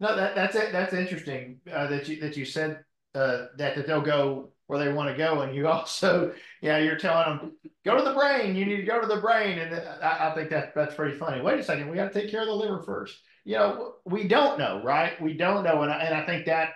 no, 0.00 0.16
that, 0.16 0.34
that's 0.34 0.56
it. 0.56 0.72
That's 0.72 0.92
interesting 0.92 1.60
uh, 1.72 1.86
that 1.86 2.08
you 2.08 2.20
that 2.20 2.36
you 2.36 2.44
said 2.44 2.84
uh, 3.14 3.46
that 3.56 3.76
that 3.76 3.86
they'll 3.86 4.02
go 4.02 4.50
where 4.66 4.78
they 4.78 4.92
want 4.92 5.10
to 5.10 5.16
go, 5.16 5.42
and 5.42 5.54
you 5.54 5.68
also, 5.68 6.34
yeah, 6.60 6.78
you're 6.78 6.98
telling 6.98 7.38
them 7.38 7.52
go 7.84 7.96
to 7.96 8.02
the 8.02 8.14
brain. 8.14 8.56
You 8.56 8.66
need 8.66 8.76
to 8.76 8.82
go 8.82 9.00
to 9.00 9.06
the 9.06 9.20
brain, 9.20 9.58
and 9.58 9.74
I, 10.02 10.30
I 10.30 10.34
think 10.34 10.50
that 10.50 10.74
that's 10.74 10.94
pretty 10.94 11.16
funny. 11.16 11.40
Wait 11.40 11.60
a 11.60 11.62
second, 11.62 11.88
we 11.88 11.96
got 11.96 12.12
to 12.12 12.20
take 12.20 12.30
care 12.30 12.42
of 12.42 12.48
the 12.48 12.54
liver 12.54 12.82
first. 12.82 13.20
You 13.44 13.57
know, 13.57 13.94
we 14.04 14.26
don't 14.26 14.59
know, 14.59 14.80
right? 14.83 15.20
We 15.20 15.35
don't 15.35 15.64
know, 15.64 15.83
and 15.83 15.92
I, 15.92 15.98
and 16.04 16.14
I 16.14 16.26
think 16.26 16.46
that. 16.46 16.70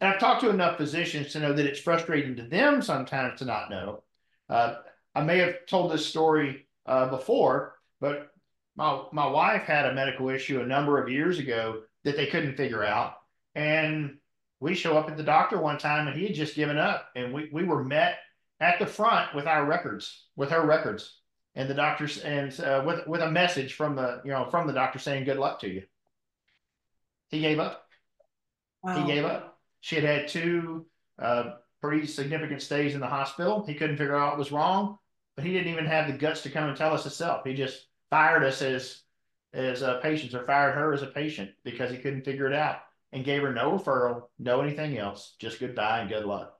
And 0.00 0.08
I've 0.08 0.20
talked 0.20 0.40
to 0.40 0.48
enough 0.50 0.78
physicians 0.78 1.32
to 1.32 1.40
know 1.40 1.52
that 1.52 1.66
it's 1.66 1.80
frustrating 1.80 2.36
to 2.36 2.42
them 2.42 2.80
sometimes 2.80 3.38
to 3.40 3.44
not 3.44 3.68
know. 3.68 4.02
Uh, 4.48 4.76
I 5.14 5.22
may 5.22 5.38
have 5.38 5.66
told 5.66 5.92
this 5.92 6.06
story 6.06 6.66
uh, 6.86 7.10
before, 7.10 7.74
but 8.00 8.30
my 8.76 9.02
my 9.12 9.26
wife 9.26 9.64
had 9.64 9.86
a 9.86 9.94
medical 9.94 10.30
issue 10.30 10.62
a 10.62 10.66
number 10.66 11.02
of 11.02 11.10
years 11.10 11.38
ago 11.38 11.82
that 12.04 12.16
they 12.16 12.26
couldn't 12.26 12.56
figure 12.56 12.82
out. 12.82 13.14
And 13.54 14.16
we 14.60 14.74
show 14.74 14.96
up 14.96 15.10
at 15.10 15.16
the 15.16 15.22
doctor 15.22 15.58
one 15.58 15.78
time 15.78 16.06
and 16.06 16.16
he 16.16 16.26
had 16.26 16.34
just 16.34 16.54
given 16.54 16.78
up. 16.78 17.08
And 17.16 17.32
we, 17.32 17.50
we 17.52 17.64
were 17.64 17.84
met 17.84 18.18
at 18.60 18.78
the 18.78 18.86
front 18.86 19.34
with 19.34 19.46
our 19.46 19.64
records, 19.64 20.26
with 20.36 20.50
her 20.50 20.64
records. 20.64 21.19
And 21.54 21.68
the 21.68 21.74
doctors 21.74 22.18
and 22.18 22.58
uh, 22.60 22.82
with 22.86 23.06
with 23.06 23.20
a 23.20 23.30
message 23.30 23.74
from 23.74 23.96
the 23.96 24.20
you 24.24 24.30
know 24.30 24.46
from 24.50 24.66
the 24.66 24.72
doctor 24.72 24.98
saying 24.98 25.24
good 25.24 25.38
luck 25.38 25.60
to 25.60 25.68
you. 25.68 25.82
He 27.28 27.40
gave 27.40 27.58
up. 27.58 27.86
Wow. 28.82 29.00
He 29.00 29.12
gave 29.12 29.24
up. 29.24 29.58
She 29.80 29.96
had 29.96 30.04
had 30.04 30.28
two 30.28 30.86
uh, 31.18 31.54
pretty 31.80 32.06
significant 32.06 32.62
stays 32.62 32.94
in 32.94 33.00
the 33.00 33.06
hospital. 33.06 33.64
He 33.66 33.74
couldn't 33.74 33.96
figure 33.96 34.16
out 34.16 34.30
what 34.30 34.38
was 34.38 34.52
wrong, 34.52 34.98
but 35.36 35.44
he 35.44 35.52
didn't 35.52 35.72
even 35.72 35.86
have 35.86 36.06
the 36.06 36.18
guts 36.18 36.42
to 36.42 36.50
come 36.50 36.68
and 36.68 36.76
tell 36.76 36.94
us 36.94 37.02
himself. 37.02 37.42
He 37.44 37.54
just 37.54 37.86
fired 38.10 38.44
us 38.44 38.62
as 38.62 39.02
as 39.52 39.82
a 39.82 39.98
patient 40.02 40.34
or 40.34 40.46
fired 40.46 40.74
her 40.74 40.92
as 40.92 41.02
a 41.02 41.08
patient 41.08 41.50
because 41.64 41.90
he 41.90 41.98
couldn't 41.98 42.24
figure 42.24 42.46
it 42.46 42.54
out 42.54 42.78
and 43.12 43.24
gave 43.24 43.42
her 43.42 43.52
no 43.52 43.72
referral, 43.72 44.22
no 44.38 44.60
anything 44.60 44.96
else, 44.96 45.34
just 45.40 45.58
goodbye 45.58 46.00
and 46.00 46.08
good 46.08 46.24
luck. 46.24 46.54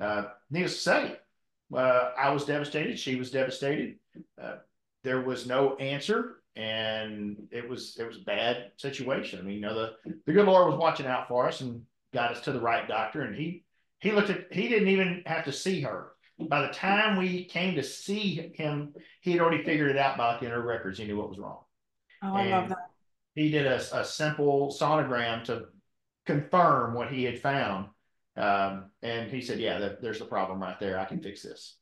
Uh, 0.00 0.24
needless 0.50 0.74
to 0.74 0.80
say, 0.80 1.16
uh, 1.74 2.10
I 2.18 2.30
was 2.30 2.44
devastated. 2.44 2.98
She 2.98 3.16
was 3.16 3.30
devastated. 3.30 3.96
Uh, 4.40 4.56
there 5.04 5.20
was 5.20 5.46
no 5.46 5.76
answer, 5.76 6.36
and 6.56 7.36
it 7.50 7.68
was 7.68 7.96
it 7.98 8.06
was 8.06 8.16
a 8.16 8.24
bad 8.24 8.72
situation. 8.76 9.38
I 9.38 9.42
mean, 9.42 9.56
you 9.56 9.60
know, 9.60 9.74
the 9.74 10.12
the 10.26 10.32
good 10.32 10.46
Lord 10.46 10.68
was 10.68 10.78
watching 10.78 11.06
out 11.06 11.28
for 11.28 11.46
us 11.46 11.60
and 11.60 11.82
got 12.12 12.32
us 12.32 12.40
to 12.42 12.52
the 12.52 12.60
right 12.60 12.88
doctor. 12.88 13.22
And 13.22 13.34
he 13.34 13.64
he 14.00 14.12
looked 14.12 14.30
at 14.30 14.52
he 14.52 14.68
didn't 14.68 14.88
even 14.88 15.22
have 15.26 15.44
to 15.44 15.52
see 15.52 15.80
her. 15.82 16.12
By 16.38 16.62
the 16.62 16.72
time 16.72 17.16
we 17.16 17.44
came 17.44 17.76
to 17.76 17.82
see 17.82 18.52
him, 18.54 18.94
he 19.20 19.32
had 19.32 19.40
already 19.40 19.64
figured 19.64 19.90
it 19.90 19.96
out 19.96 20.18
by 20.18 20.38
the 20.38 20.46
her 20.46 20.60
records. 20.60 20.98
He 20.98 21.06
knew 21.06 21.16
what 21.16 21.30
was 21.30 21.38
wrong. 21.38 21.60
Oh, 22.22 22.34
I 22.34 22.48
love 22.48 22.68
that. 22.68 22.90
He 23.34 23.50
did 23.50 23.66
a, 23.66 23.76
a 23.98 24.04
simple 24.04 24.74
sonogram 24.78 25.44
to 25.44 25.66
confirm 26.26 26.94
what 26.94 27.10
he 27.10 27.24
had 27.24 27.38
found. 27.38 27.88
Um, 28.36 28.90
and 29.02 29.30
he 29.30 29.40
said, 29.40 29.60
yeah, 29.60 29.78
that, 29.78 30.02
there's 30.02 30.20
a 30.20 30.26
problem 30.26 30.60
right 30.60 30.78
there. 30.78 30.98
I 30.98 31.06
can 31.06 31.22
fix 31.22 31.42
this. 31.42 31.76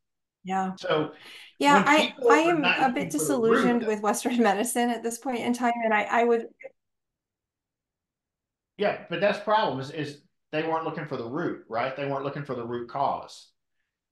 Yeah. 0.45 0.73
So, 0.77 1.13
yeah, 1.59 1.83
I, 1.87 2.15
I 2.31 2.39
am 2.41 2.65
a 2.65 2.93
bit 2.93 3.11
disillusioned 3.11 3.87
with 3.87 4.01
Western 4.01 4.43
medicine 4.43 4.91
at 4.91 5.03
this 5.03 5.19
point 5.19 5.41
in 5.41 5.55
time. 5.55 5.73
And 5.83 5.95
I, 5.95 6.03
I 6.03 6.25
would. 6.25 6.47
Yeah, 8.77 9.05
but 9.09 9.21
that's 9.21 9.39
the 9.39 9.45
problem 9.45 9.81
is, 9.81 9.91
is 9.91 10.21
they 10.53 10.63
weren't 10.63 10.85
looking 10.85 11.07
for 11.07 11.17
the 11.17 11.29
root, 11.29 11.65
right? 11.69 11.97
They 11.97 12.07
weren't 12.07 12.25
looking 12.25 12.45
for 12.45 12.55
the 12.55 12.67
root 12.67 12.89
cause. 12.89 13.51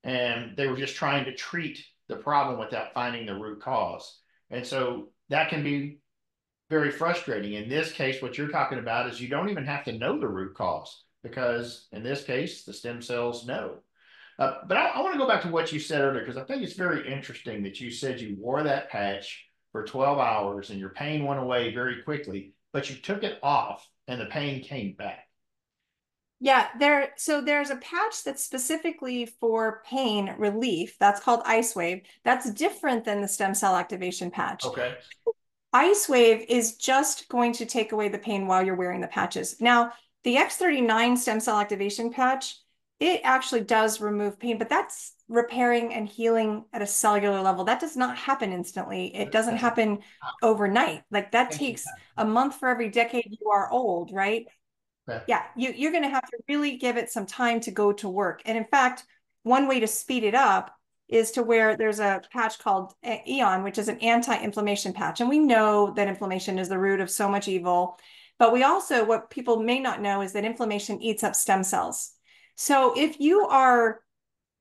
And 0.05 0.57
they 0.57 0.67
were 0.67 0.77
just 0.77 0.97
trying 0.97 1.27
to 1.27 1.35
treat 1.35 1.85
the 2.09 2.17
problem 2.17 2.59
without 2.59 2.95
finding 2.95 3.27
the 3.27 3.35
root 3.35 3.61
cause. 3.61 4.21
And 4.51 4.67
so 4.67 5.11
that 5.29 5.51
can 5.51 5.63
be 5.63 5.99
very 6.71 6.91
frustrating. 6.91 7.53
In 7.53 7.69
this 7.69 7.93
case, 7.93 8.23
what 8.23 8.39
you're 8.39 8.49
talking 8.49 8.79
about 8.79 9.09
is 9.09 9.21
you 9.21 9.29
don't 9.29 9.51
even 9.51 9.67
have 9.67 9.85
to 9.85 9.93
know 9.93 10.19
the 10.19 10.29
root 10.29 10.55
cause 10.55 11.05
because 11.23 11.89
in 11.93 12.03
this 12.03 12.25
case, 12.25 12.65
the 12.65 12.73
stem 12.73 13.03
cells 13.03 13.47
know. 13.47 13.77
Uh, 14.39 14.55
but 14.67 14.77
I, 14.77 14.87
I 14.89 15.01
want 15.03 15.13
to 15.15 15.19
go 15.19 15.29
back 15.29 15.43
to 15.43 15.49
what 15.49 15.73
you 15.73 15.79
said 15.79 16.03
earlier 16.03 16.21
because 16.21 16.37
I 16.37 16.45
think 16.45 16.63
it's 16.63 16.73
very 16.73 17.13
interesting 17.13 17.63
that 17.65 17.81
you 17.81 17.91
said 17.91 18.21
you 18.21 18.37
wore 18.39 18.63
that 18.63 18.91
patch 18.91 19.47
for 19.73 19.85
12 19.85 20.19
hours 20.19 20.71
and 20.71 20.79
your 20.79 20.91
pain 20.91 21.25
went 21.25 21.41
away 21.41 21.75
very 21.75 22.03
quickly, 22.03 22.55
but 22.73 22.91
you 22.91 22.97
took 22.97 23.23
it 23.23 23.39
off 23.43 23.89
and 24.09 24.21
the 24.21 24.27
pain 24.27 24.63
came 24.63 24.95
back. 24.95 25.29
Yeah, 26.41 26.67
there. 26.77 27.13
So 27.17 27.41
there's 27.41 27.71
a 27.71 27.77
patch 27.77 28.25
that's 28.25 28.43
specifically 28.43 29.27
for 29.27 29.81
pain 29.87 30.35
relief. 30.39 30.97
That's 30.99 31.21
called 31.21 31.45
IceWave. 31.45 32.03
That's 32.25 32.53
different 32.53 33.05
than 33.05 33.21
the 33.21 33.29
stem 33.29 33.55
cell 33.55 33.77
activation 33.77 34.29
patch. 34.33 34.65
Okay. 34.65 34.97
IceWave 35.73 36.45
is 36.49 36.75
just 36.75 37.29
going 37.29 37.53
to 37.53 37.65
take 37.65 37.93
away 37.93 38.09
the 38.09 38.19
pain 38.19 38.49
while 38.49 38.67
you're 38.67 38.75
wearing 38.75 39.01
the 39.01 39.07
patches. 39.07 39.61
Now, 39.61 39.93
the 40.25 40.35
X39 40.35 41.17
stem 41.17 41.39
cell 41.39 41.61
activation 41.61 42.13
patch, 42.13 42.57
it 43.03 43.21
actually 43.25 43.63
does 43.63 44.01
remove 44.01 44.39
pain, 44.39 44.59
but 44.59 44.69
that's 44.69 45.15
repairing 45.29 45.93
and 45.93 46.09
healing 46.09 46.65
at 46.73 46.83
a 46.83 46.87
cellular 46.87 47.41
level. 47.41 47.65
That 47.65 47.81
does 47.81 47.97
not 47.97 48.17
happen 48.17 48.53
instantly. 48.53 49.13
It 49.13 49.33
doesn't 49.33 49.57
happen 49.57 49.99
overnight. 50.41 51.03
Like 51.11 51.33
that 51.33 51.51
takes 51.51 51.85
a 52.17 52.25
month 52.25 52.61
for 52.61 52.69
every 52.69 52.91
decade 52.91 53.27
you 53.41 53.51
are 53.51 53.69
old, 53.73 54.13
right? 54.13 54.47
Okay. 55.11 55.21
Yeah, 55.27 55.43
you, 55.57 55.73
you're 55.75 55.91
going 55.91 56.05
to 56.05 56.09
have 56.11 56.31
to 56.31 56.39
really 56.49 56.77
give 56.77 56.97
it 56.97 57.11
some 57.11 57.27
time 57.27 57.59
to 57.63 57.73
go 57.73 57.93
to 57.93 58.09
work. 58.09 58.43
And 58.45 58.57
in 58.57 58.67
fact, 58.67 59.03
one 59.43 59.67
way 59.67 59.81
to 59.81 59.89
speed 59.89 60.23
it 60.23 60.37
up 60.37 60.73
is 61.09 61.33
to 61.33 61.43
where 61.43 61.77
there's 61.77 61.99
a 61.99 62.23
patch 62.33 62.61
called 62.61 62.95
Aeon, 63.05 63.65
which 63.65 63.79
is 63.79 63.89
an 63.89 63.99
anti-inflammation 63.99 64.93
patch. 64.93 65.21
And 65.21 65.29
we 65.29 65.41
know 65.41 65.93
that 65.97 66.07
inflammation 66.07 66.57
is 66.57 66.69
the 66.69 66.79
root 66.79 67.01
of 67.01 67.11
so 67.11 67.29
much 67.29 67.49
evil. 67.49 67.99
But 68.39 68.53
we 68.53 68.63
also, 68.63 69.05
what 69.05 69.29
people 69.29 69.61
may 69.61 69.81
not 69.81 70.01
know 70.01 70.21
is 70.21 70.35
that 70.35 70.45
inflammation 70.45 71.03
eats 71.03 71.25
up 71.25 71.35
stem 71.35 71.65
cells. 71.65 72.13
So 72.57 72.95
if 72.97 73.21
you 73.21 73.47
are 73.47 74.01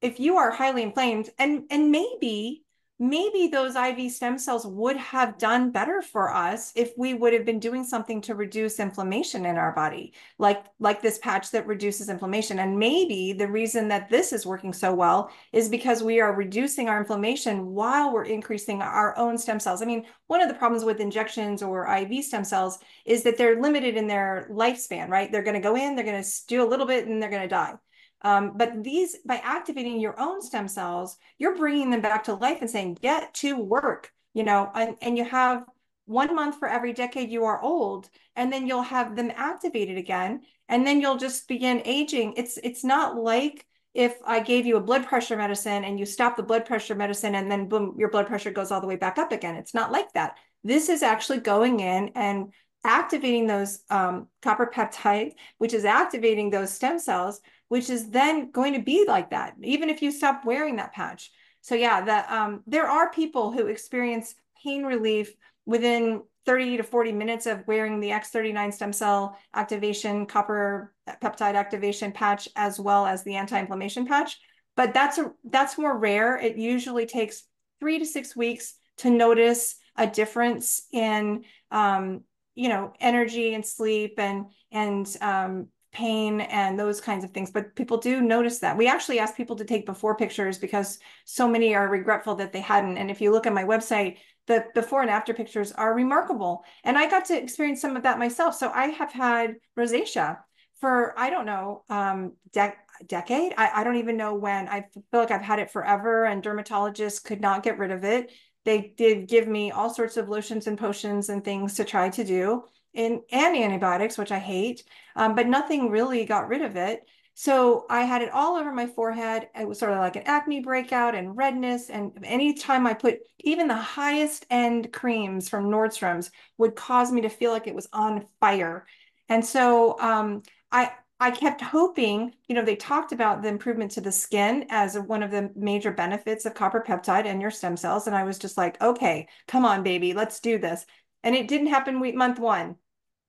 if 0.02 0.20
you 0.20 0.38
are 0.38 0.52
highly 0.52 0.84
inflamed 0.84 1.30
and 1.38 1.64
and 1.70 1.92
maybe 1.92 2.64
maybe 3.02 3.48
those 3.48 3.76
IV 3.76 4.12
stem 4.12 4.38
cells 4.38 4.64
would 4.68 4.96
have 4.96 5.40
done 5.40 5.72
better 5.72 6.04
for 6.04 6.32
us 6.32 6.72
if 6.76 6.92
we 6.96 7.16
would 7.16 7.34
have 7.34 7.46
been 7.46 7.60
doing 7.60 7.84
something 7.84 8.22
to 8.22 8.36
reduce 8.36 8.80
inflammation 8.80 9.44
in 9.48 9.58
our 9.58 9.74
body, 9.74 10.14
like, 10.38 10.64
like 10.80 11.02
this 11.02 11.18
patch 11.18 11.50
that 11.50 11.66
reduces 11.66 12.10
inflammation. 12.10 12.60
And 12.60 12.78
maybe 12.78 13.34
the 13.34 13.48
reason 13.48 13.88
that 13.88 14.08
this 14.12 14.32
is 14.32 14.46
working 14.46 14.72
so 14.72 14.94
well 14.94 15.32
is 15.52 15.68
because 15.68 16.04
we 16.04 16.20
are 16.20 16.36
reducing 16.36 16.90
our 16.90 17.00
inflammation 17.00 17.74
while 17.74 18.14
we're 18.14 18.26
increasing 18.26 18.84
our 18.84 19.18
own 19.18 19.36
stem 19.36 19.60
cells. 19.60 19.82
I 19.82 19.86
mean, 19.86 20.06
one 20.28 20.40
of 20.40 20.48
the 20.48 20.54
problems 20.54 20.86
with 20.86 21.00
injections 21.00 21.64
or 21.64 21.92
IV 21.92 22.24
stem 22.24 22.44
cells 22.44 22.78
is 23.06 23.24
that 23.24 23.36
they're 23.36 23.60
limited 23.60 23.98
in 23.98 24.06
their 24.06 24.48
lifespan, 24.52 25.10
right? 25.10 25.32
They're 25.32 25.42
going 25.42 25.56
to 25.56 25.60
go 25.60 25.76
in, 25.76 25.96
they're 25.96 26.06
going 26.06 26.22
to 26.22 26.30
do 26.48 26.64
a 26.64 26.70
little 26.70 26.86
bit, 26.86 27.08
and 27.08 27.20
they're 27.20 27.32
going 27.32 27.42
to 27.42 27.48
die. 27.48 27.74
Um, 28.24 28.54
but 28.56 28.84
these, 28.84 29.18
by 29.26 29.38
activating 29.38 30.00
your 30.00 30.20
own 30.20 30.42
stem 30.42 30.68
cells, 30.68 31.18
you're 31.38 31.58
bringing 31.58 31.90
them 31.90 32.02
back 32.02 32.26
to 32.26 32.36
life 32.36 32.60
and 32.62 32.70
saying, 32.70 33.00
get 33.02 33.34
to 33.36 33.58
work, 33.58 34.12
you 34.34 34.44
know, 34.44 34.70
and, 34.76 34.96
and 35.02 35.18
you 35.18 35.26
have 35.26 35.66
one 36.06 36.36
month 36.36 36.60
for 36.60 36.68
every 36.68 36.94
decade 36.94 37.32
you 37.32 37.46
are 37.46 37.62
old, 37.62 38.10
and 38.36 38.52
then 38.52 38.68
you'll 38.68 38.82
have 38.82 39.16
them 39.16 39.32
activated 39.36 39.98
again, 39.98 40.42
and 40.68 40.86
then 40.86 41.00
you'll 41.00 41.18
just 41.18 41.48
begin 41.48 41.82
aging. 41.86 42.34
It's, 42.38 42.58
it's 42.64 42.84
not 42.84 43.16
like 43.16 43.66
if 43.94 44.16
I 44.26 44.40
gave 44.40 44.66
you 44.66 44.78
a 44.78 44.82
blood 44.82 45.06
pressure 45.06 45.36
medicine 45.36 45.84
and 45.84 46.00
you 46.00 46.06
stop 46.06 46.38
the 46.38 46.44
blood 46.44 46.66
pressure 46.66 46.96
medicine 46.96 47.36
and 47.36 47.52
then 47.52 47.68
boom, 47.68 47.96
your 47.98 48.10
blood 48.10 48.28
pressure 48.28 48.52
goes 48.52 48.72
all 48.72 48.82
the 48.82 48.88
way 48.88 48.96
back 48.96 49.18
up 49.18 49.32
again. 49.32 49.56
It's 49.56 49.74
not 49.74 49.92
like 49.92 50.14
that. 50.14 50.38
This 50.64 50.90
is 50.90 51.04
actually 51.04 51.40
going 51.40 51.82
in 51.82 52.12
and 52.16 52.54
activating 52.84 53.48
those 53.48 53.84
um, 53.90 54.28
copper 54.42 54.72
peptide, 54.74 55.34
which 55.58 55.74
is 55.74 55.86
activating 55.86 56.50
those 56.50 56.74
stem 56.74 57.00
cells, 57.00 57.42
which 57.72 57.90
is 57.90 58.10
then 58.10 58.52
going 58.52 58.74
to 58.74 58.82
be 58.82 59.06
like 59.08 59.30
that, 59.30 59.56
even 59.64 59.90
if 59.90 60.02
you 60.02 60.12
stop 60.12 60.44
wearing 60.44 60.76
that 60.76 60.92
patch. 60.92 61.32
So 61.62 61.74
yeah, 61.74 62.02
that 62.04 62.30
um, 62.30 62.64
there 62.68 62.86
are 62.86 63.10
people 63.14 63.50
who 63.50 63.68
experience 63.68 64.36
pain 64.62 64.84
relief 64.84 65.32
within 65.66 66.22
30 66.46 66.76
to 66.76 66.84
40 66.84 67.14
minutes 67.14 67.46
of 67.46 67.66
wearing 67.68 68.02
the 68.02 68.10
X39 68.10 68.74
stem 68.74 68.92
cell 68.92 69.38
activation, 69.56 70.26
copper 70.26 70.94
peptide 71.24 71.56
activation 71.56 72.12
patch, 72.12 72.50
as 72.58 72.78
well 72.78 73.06
as 73.06 73.24
the 73.24 73.36
anti-inflammation 73.36 74.06
patch. 74.06 74.38
But 74.76 74.94
that's 74.94 75.18
a, 75.18 75.32
that's 75.46 75.78
more 75.78 75.98
rare. 75.98 76.38
It 76.38 76.58
usually 76.58 77.06
takes 77.06 77.44
three 77.80 78.00
to 78.00 78.06
six 78.06 78.36
weeks 78.36 78.74
to 78.98 79.10
notice 79.10 79.78
a 79.96 80.08
difference 80.08 80.88
in 80.92 81.46
um, 81.72 82.26
you 82.54 82.68
know 82.68 82.92
energy 83.00 83.54
and 83.54 83.66
sleep 83.66 84.16
and 84.18 84.48
and 84.74 85.08
um, 85.22 85.68
pain 85.92 86.42
and 86.42 86.80
those 86.80 87.02
kinds 87.02 87.24
of 87.24 87.32
things. 87.32 87.52
But 87.52 87.76
people 87.76 87.98
do 87.98 88.22
notice 88.22 88.60
that. 88.60 88.78
We 88.78 88.88
actually 88.88 89.20
ask 89.20 89.36
people 89.36 89.56
to 89.58 89.66
take 89.66 89.86
before 89.86 90.16
pictures 90.16 90.58
because 90.58 91.00
so 91.26 91.48
many 91.48 91.76
are 91.76 91.88
regretful 91.88 92.36
that 92.36 92.54
they 92.54 92.62
hadn't. 92.62 92.98
And 92.98 93.12
if 93.12 93.22
you 93.22 93.32
look 93.32 93.46
at 93.46 93.54
my 93.54 93.64
website, 93.64 94.18
the 94.48 94.66
before 94.74 95.02
and 95.02 95.10
after 95.10 95.34
pictures 95.34 95.72
are 95.72 95.94
remarkable. 95.94 96.64
And 96.84 96.98
I 96.98 97.10
got 97.10 97.26
to 97.26 97.38
experience 97.38 97.82
some 97.82 97.96
of 97.96 98.04
that 98.04 98.20
myself. 98.20 98.56
So 98.56 98.70
I 98.70 98.88
have 98.88 99.12
had 99.12 99.56
rosacea 99.78 100.38
for, 100.80 101.18
I 101.18 101.30
don't 101.30 101.46
know, 101.46 101.84
um, 101.90 102.34
de 102.52 102.74
decade. 103.08 103.54
I, 103.58 103.82
I 103.82 103.84
don't 103.84 103.98
even 103.98 104.18
know 104.18 104.36
when. 104.36 104.68
I 104.68 104.86
feel 104.94 105.20
like 105.20 105.32
I've 105.32 105.42
had 105.42 105.60
it 105.60 105.72
forever 105.72 106.26
and 106.26 106.44
dermatologists 106.44 107.24
could 107.24 107.42
not 107.42 107.64
get 107.64 107.78
rid 107.78 107.92
of 107.92 108.04
it. 108.04 108.32
They 108.64 108.94
did 108.96 109.28
give 109.28 109.48
me 109.48 109.72
all 109.72 109.90
sorts 109.90 110.18
of 110.18 110.30
lotions 110.30 110.68
and 110.68 110.78
potions 110.78 111.30
and 111.30 111.44
things 111.44 111.76
to 111.76 111.84
try 111.84 112.10
to 112.10 112.24
do 112.24 112.64
and, 112.94 113.22
and 113.32 113.56
antibiotics, 113.56 114.18
which 114.18 114.32
I 114.32 114.40
hate, 114.40 114.84
um, 115.16 115.36
but 115.36 115.48
nothing 115.48 115.90
really 115.90 116.26
got 116.26 116.48
rid 116.48 116.62
of 116.62 116.76
it. 116.76 117.02
So 117.34 117.86
I 117.90 118.02
had 118.02 118.22
it 118.22 118.32
all 118.32 118.58
over 118.58 118.72
my 118.74 118.88
forehead. 118.88 119.48
It 119.58 119.68
was 119.68 119.80
sort 119.80 119.94
of 119.94 120.00
like 120.00 120.16
an 120.18 120.24
acne 120.26 120.60
breakout 120.60 121.16
and 121.16 121.36
redness. 121.36 121.90
And 121.90 122.12
anytime 122.24 122.86
I 122.86 122.94
put 122.94 123.20
even 123.40 123.68
the 123.68 123.76
highest 123.76 124.46
end 124.50 124.92
creams 124.92 125.48
from 125.48 125.66
Nordstrom's 125.66 126.30
would 126.58 126.76
cause 126.76 127.12
me 127.12 127.22
to 127.22 127.30
feel 127.30 127.52
like 127.52 127.68
it 127.68 127.76
was 127.76 127.88
on 127.94 128.26
fire. 128.40 128.86
And 129.30 129.46
so 129.46 129.98
um, 130.00 130.44
I, 130.72 130.92
I 131.22 131.32
kept 131.32 131.62
hoping, 131.62 132.34
you 132.48 132.56
know, 132.56 132.66
they 132.66 132.76
talked 132.76 133.12
about 133.12 133.42
the 133.42 133.48
improvement 133.48 133.92
to 133.92 134.02
the 134.02 134.12
skin 134.12 134.66
as 134.70 135.00
one 135.00 135.24
of 135.24 135.32
the 135.32 135.52
major 135.56 135.92
benefits 135.92 136.46
of 136.46 136.54
copper 136.54 136.84
peptide 136.86 137.26
and 137.26 137.42
your 137.42 137.52
stem 137.52 137.78
cells. 137.78 138.08
And 138.08 138.16
I 138.16 138.24
was 138.24 138.40
just 138.40 138.58
like, 138.58 138.82
okay, 138.82 139.28
come 139.48 139.64
on, 139.64 139.84
baby, 139.84 140.14
let's 140.14 140.42
do 140.42 140.58
this. 140.58 140.86
And 141.24 141.36
it 141.36 141.48
didn't 141.48 141.68
happen 141.68 142.00
week 142.00 142.16
month 142.16 142.40
one. 142.40 142.76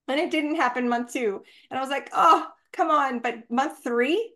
And 0.08 0.18
it 0.20 0.30
didn't 0.30 0.56
happen 0.56 0.88
month 0.88 1.12
two. 1.12 1.42
And 1.70 1.78
I 1.78 1.80
was 1.80 1.90
like, 1.90 2.10
oh, 2.12 2.46
come 2.72 2.90
on. 2.90 3.20
But 3.20 3.50
month 3.50 3.82
three, 3.82 4.34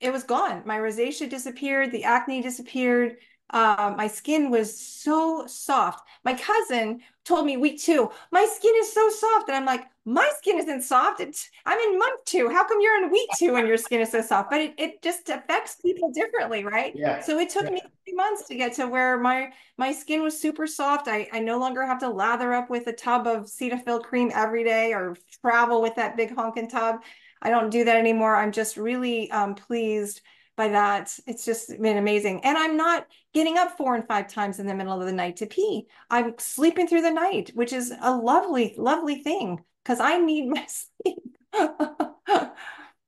it 0.00 0.12
was 0.12 0.24
gone. 0.24 0.62
My 0.66 0.78
rosacea 0.78 1.28
disappeared, 1.28 1.92
the 1.92 2.04
acne 2.04 2.42
disappeared. 2.42 3.16
Uh, 3.50 3.94
my 3.96 4.06
skin 4.06 4.50
was 4.50 4.78
so 4.78 5.46
soft. 5.46 6.06
My 6.24 6.34
cousin 6.34 7.00
told 7.24 7.46
me 7.46 7.56
week 7.56 7.80
two, 7.80 8.10
my 8.30 8.46
skin 8.46 8.74
is 8.76 8.92
so 8.92 9.08
soft. 9.08 9.48
And 9.48 9.56
I'm 9.56 9.64
like, 9.64 9.84
my 10.08 10.30
skin 10.38 10.58
isn't 10.58 10.80
soft. 10.80 11.20
It's, 11.20 11.50
I'm 11.66 11.78
in 11.78 11.98
month 11.98 12.24
two. 12.24 12.48
How 12.48 12.66
come 12.66 12.78
you're 12.80 13.04
in 13.04 13.10
week 13.10 13.28
two 13.36 13.56
and 13.56 13.68
your 13.68 13.76
skin 13.76 14.00
is 14.00 14.10
so 14.10 14.22
soft? 14.22 14.50
But 14.50 14.62
it, 14.62 14.74
it 14.78 15.02
just 15.02 15.28
affects 15.28 15.76
people 15.76 16.10
differently, 16.12 16.64
right? 16.64 16.94
Yeah. 16.96 17.20
So 17.20 17.38
it 17.38 17.50
took 17.50 17.64
yeah. 17.64 17.72
me 17.72 17.82
three 17.82 18.14
months 18.14 18.48
to 18.48 18.54
get 18.54 18.72
to 18.74 18.86
where 18.86 19.18
my 19.20 19.52
my 19.76 19.92
skin 19.92 20.22
was 20.22 20.40
super 20.40 20.66
soft. 20.66 21.08
I, 21.08 21.28
I 21.30 21.40
no 21.40 21.58
longer 21.58 21.84
have 21.84 22.00
to 22.00 22.08
lather 22.08 22.54
up 22.54 22.70
with 22.70 22.86
a 22.86 22.92
tub 22.92 23.26
of 23.26 23.44
Cetaphil 23.44 24.02
cream 24.02 24.32
every 24.34 24.64
day 24.64 24.94
or 24.94 25.14
travel 25.42 25.82
with 25.82 25.96
that 25.96 26.16
big 26.16 26.34
honking 26.34 26.70
tub. 26.70 27.02
I 27.42 27.50
don't 27.50 27.68
do 27.68 27.84
that 27.84 27.96
anymore. 27.96 28.34
I'm 28.34 28.52
just 28.52 28.78
really 28.78 29.30
um, 29.30 29.54
pleased 29.54 30.22
by 30.56 30.68
that. 30.68 31.12
It's 31.26 31.44
just 31.44 31.68
been 31.82 31.98
amazing. 31.98 32.46
And 32.46 32.56
I'm 32.56 32.78
not 32.78 33.06
getting 33.34 33.58
up 33.58 33.76
four 33.76 33.94
and 33.94 34.08
five 34.08 34.26
times 34.26 34.58
in 34.58 34.66
the 34.66 34.74
middle 34.74 34.98
of 34.98 35.06
the 35.06 35.12
night 35.12 35.36
to 35.36 35.46
pee. 35.46 35.86
I'm 36.08 36.34
sleeping 36.38 36.88
through 36.88 37.02
the 37.02 37.10
night, 37.10 37.50
which 37.54 37.74
is 37.74 37.92
a 38.00 38.16
lovely, 38.16 38.74
lovely 38.78 39.22
thing 39.22 39.60
because 39.88 40.00
I 40.00 40.18
need 40.18 40.50
my 40.50 40.66
sleep. 40.66 41.38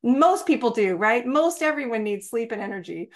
Most 0.03 0.47
people 0.47 0.71
do, 0.71 0.97
right? 0.97 1.27
Most 1.27 1.63
everyone 1.63 2.05
needs 2.05 2.31
sleep 2.31 2.53
and 2.53 2.63
energy. 2.63 3.11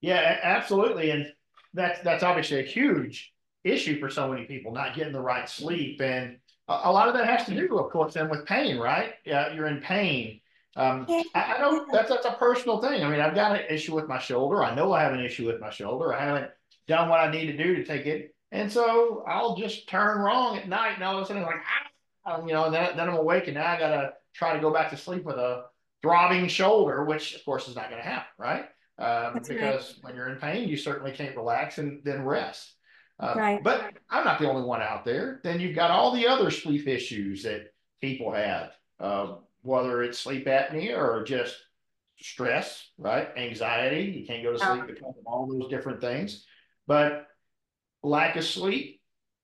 Yeah, 0.00 0.38
absolutely. 0.40 1.10
And 1.10 1.26
that's 1.74 2.00
that's 2.02 2.22
obviously 2.22 2.60
a 2.60 2.62
huge 2.64 3.32
issue 3.64 3.98
for 3.98 4.08
so 4.08 4.28
many 4.28 4.44
people, 4.44 4.72
not 4.72 4.94
getting 4.94 5.12
the 5.12 5.20
right 5.20 5.48
sleep. 5.48 6.00
And 6.00 6.38
a, 6.68 6.80
a 6.84 6.92
lot 6.92 7.08
of 7.08 7.14
that 7.14 7.26
has 7.26 7.46
to 7.46 7.54
do, 7.54 7.78
of 7.78 7.90
course, 7.90 8.14
then 8.14 8.30
with 8.30 8.46
pain, 8.46 8.78
right? 8.78 9.14
Yeah, 9.24 9.52
you're 9.52 9.66
in 9.66 9.80
pain 9.80 10.40
um, 10.78 11.06
I, 11.34 11.54
I 11.54 11.58
know 11.58 11.86
that's 11.90 12.08
that's 12.08 12.24
a 12.24 12.36
personal 12.38 12.80
thing. 12.80 13.02
I 13.02 13.10
mean, 13.10 13.20
I've 13.20 13.34
got 13.34 13.58
an 13.58 13.66
issue 13.68 13.96
with 13.96 14.06
my 14.06 14.20
shoulder. 14.20 14.62
I 14.62 14.76
know 14.76 14.92
I 14.92 15.02
have 15.02 15.12
an 15.12 15.24
issue 15.24 15.44
with 15.44 15.60
my 15.60 15.70
shoulder. 15.70 16.14
I 16.14 16.24
haven't 16.24 16.50
done 16.86 17.08
what 17.08 17.18
I 17.18 17.32
need 17.32 17.46
to 17.46 17.56
do 17.56 17.74
to 17.74 17.84
take 17.84 18.06
it, 18.06 18.32
and 18.52 18.70
so 18.70 19.24
I'll 19.26 19.56
just 19.56 19.88
turn 19.88 20.18
wrong 20.18 20.56
at 20.56 20.68
night, 20.68 20.94
and 20.94 21.02
all 21.02 21.16
of 21.16 21.24
a 21.24 21.26
sudden, 21.26 21.42
it's 21.42 21.50
like, 21.50 21.64
ah, 22.28 22.44
you 22.44 22.52
know, 22.52 22.66
and 22.66 22.74
then, 22.74 22.96
then 22.96 23.08
I'm 23.08 23.16
awake, 23.16 23.46
and 23.46 23.54
now 23.54 23.66
I 23.66 23.78
gotta 23.78 24.12
try 24.34 24.54
to 24.54 24.60
go 24.60 24.72
back 24.72 24.90
to 24.90 24.96
sleep 24.96 25.24
with 25.24 25.36
a 25.36 25.64
throbbing 26.02 26.48
shoulder, 26.48 27.04
which 27.04 27.34
of 27.34 27.44
course 27.44 27.68
is 27.68 27.76
not 27.76 27.90
going 27.90 28.02
to 28.02 28.08
happen, 28.08 28.32
right? 28.38 28.66
Um, 28.98 29.40
because 29.46 29.94
right. 29.94 29.94
when 30.02 30.16
you're 30.16 30.28
in 30.28 30.38
pain, 30.38 30.68
you 30.68 30.76
certainly 30.76 31.12
can't 31.12 31.36
relax 31.36 31.78
and 31.78 32.00
then 32.04 32.24
rest. 32.24 32.72
Uh, 33.20 33.34
right. 33.36 33.62
But 33.62 33.94
I'm 34.10 34.24
not 34.24 34.38
the 34.38 34.48
only 34.48 34.62
one 34.62 34.80
out 34.80 35.04
there. 35.04 35.40
Then 35.42 35.60
you've 35.60 35.76
got 35.76 35.90
all 35.90 36.14
the 36.14 36.26
other 36.26 36.50
sleep 36.50 36.86
issues 36.86 37.42
that 37.42 37.72
people 38.00 38.32
have. 38.32 38.72
Uh, 39.00 39.36
whether 39.62 40.02
it's 40.02 40.18
sleep 40.18 40.46
apnea 40.46 40.96
or 40.96 41.24
just 41.24 41.56
stress, 42.20 42.88
right? 42.96 43.28
Anxiety, 43.36 44.18
you 44.18 44.26
can't 44.26 44.42
go 44.42 44.52
to 44.52 44.58
sleep 44.58 44.86
because 44.86 45.14
of 45.18 45.26
all 45.26 45.46
those 45.46 45.68
different 45.68 46.00
things. 46.00 46.46
But 46.86 47.26
lack 48.02 48.36
of 48.36 48.44
sleep 48.44 48.97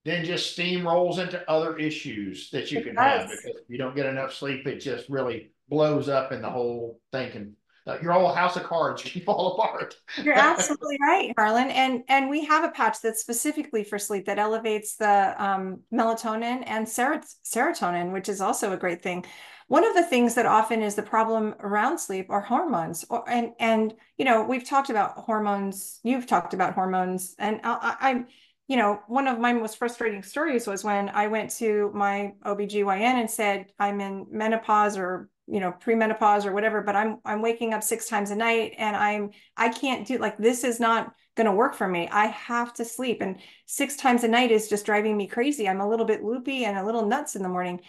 then 0.04 0.24
just 0.24 0.56
steamrolls 0.56 1.18
into 1.18 1.48
other 1.50 1.76
issues 1.78 2.50
that 2.50 2.70
you 2.70 2.80
it 2.80 2.84
can 2.84 2.94
does. 2.94 3.20
have 3.20 3.30
because 3.30 3.60
if 3.62 3.68
you 3.68 3.78
don't 3.78 3.96
get 3.96 4.06
enough 4.06 4.34
sleep, 4.34 4.66
it 4.66 4.78
just 4.78 5.08
really 5.08 5.52
blows 5.68 6.08
up 6.08 6.32
and 6.32 6.44
the 6.44 6.50
whole 6.50 7.00
thing 7.10 7.32
can 7.32 7.56
uh, 7.86 7.98
your 8.02 8.12
whole 8.12 8.32
house 8.32 8.56
of 8.56 8.62
cards 8.62 9.02
can 9.02 9.20
fall 9.26 9.54
apart. 9.54 9.94
You're 10.22 10.34
absolutely 10.38 10.98
right, 11.02 11.32
Harlon. 11.36 11.70
And 11.70 12.02
and 12.08 12.30
we 12.30 12.44
have 12.46 12.64
a 12.64 12.70
patch 12.70 13.00
that's 13.02 13.20
specifically 13.20 13.84
for 13.84 13.98
sleep 13.98 14.24
that 14.26 14.38
elevates 14.38 14.96
the 14.96 15.34
um, 15.42 15.80
melatonin 15.92 16.64
and 16.66 16.86
serotonin, 16.86 18.12
which 18.12 18.28
is 18.28 18.40
also 18.40 18.72
a 18.72 18.76
great 18.76 19.02
thing. 19.02 19.24
One 19.68 19.84
of 19.84 19.94
the 19.94 20.04
things 20.04 20.34
that 20.34 20.44
often 20.44 20.82
is 20.82 20.94
the 20.94 21.02
problem 21.02 21.54
around 21.60 21.98
sleep 21.98 22.26
are 22.28 22.40
hormones. 22.40 23.04
Or, 23.08 23.28
and, 23.28 23.52
and, 23.58 23.94
you 24.18 24.24
know, 24.26 24.44
we've 24.44 24.68
talked 24.68 24.90
about 24.90 25.16
hormones. 25.16 26.00
You've 26.02 26.26
talked 26.26 26.52
about 26.52 26.74
hormones. 26.74 27.34
And 27.38 27.60
I, 27.64 27.96
I, 28.00 28.24
you 28.66 28.76
know, 28.76 29.00
one 29.08 29.28
of 29.28 29.38
my 29.38 29.52
most 29.52 29.76
frustrating 29.76 30.22
stories 30.22 30.66
was 30.66 30.84
when 30.84 31.10
I 31.10 31.26
went 31.26 31.50
to 31.56 31.90
my 31.94 32.32
OBGYN 32.44 33.20
and 33.20 33.30
said, 33.30 33.66
I'm 33.78 34.00
in 34.00 34.26
menopause 34.30 34.96
or, 34.96 35.28
you 35.46 35.60
know, 35.60 35.72
premenopause 35.72 36.46
or 36.46 36.52
whatever, 36.52 36.80
but 36.80 36.96
I'm 36.96 37.18
I'm 37.26 37.42
waking 37.42 37.74
up 37.74 37.82
six 37.82 38.08
times 38.08 38.30
a 38.30 38.36
night 38.36 38.74
and 38.78 38.96
I'm 38.96 39.32
I 39.56 39.68
can't 39.68 40.06
do 40.06 40.16
like 40.16 40.38
this 40.38 40.64
is 40.64 40.80
not 40.80 41.14
going 41.36 41.46
to 41.46 41.52
work 41.52 41.74
for 41.74 41.86
me. 41.86 42.08
I 42.10 42.26
have 42.26 42.72
to 42.74 42.84
sleep 42.84 43.20
and 43.20 43.38
six 43.66 43.96
times 43.96 44.24
a 44.24 44.28
night 44.28 44.50
is 44.50 44.68
just 44.68 44.86
driving 44.86 45.16
me 45.16 45.26
crazy. 45.26 45.68
I'm 45.68 45.82
a 45.82 45.88
little 45.88 46.06
bit 46.06 46.24
loopy 46.24 46.64
and 46.64 46.78
a 46.78 46.84
little 46.84 47.06
nuts 47.06 47.36
in 47.36 47.42
the 47.42 47.48
morning. 47.50 47.80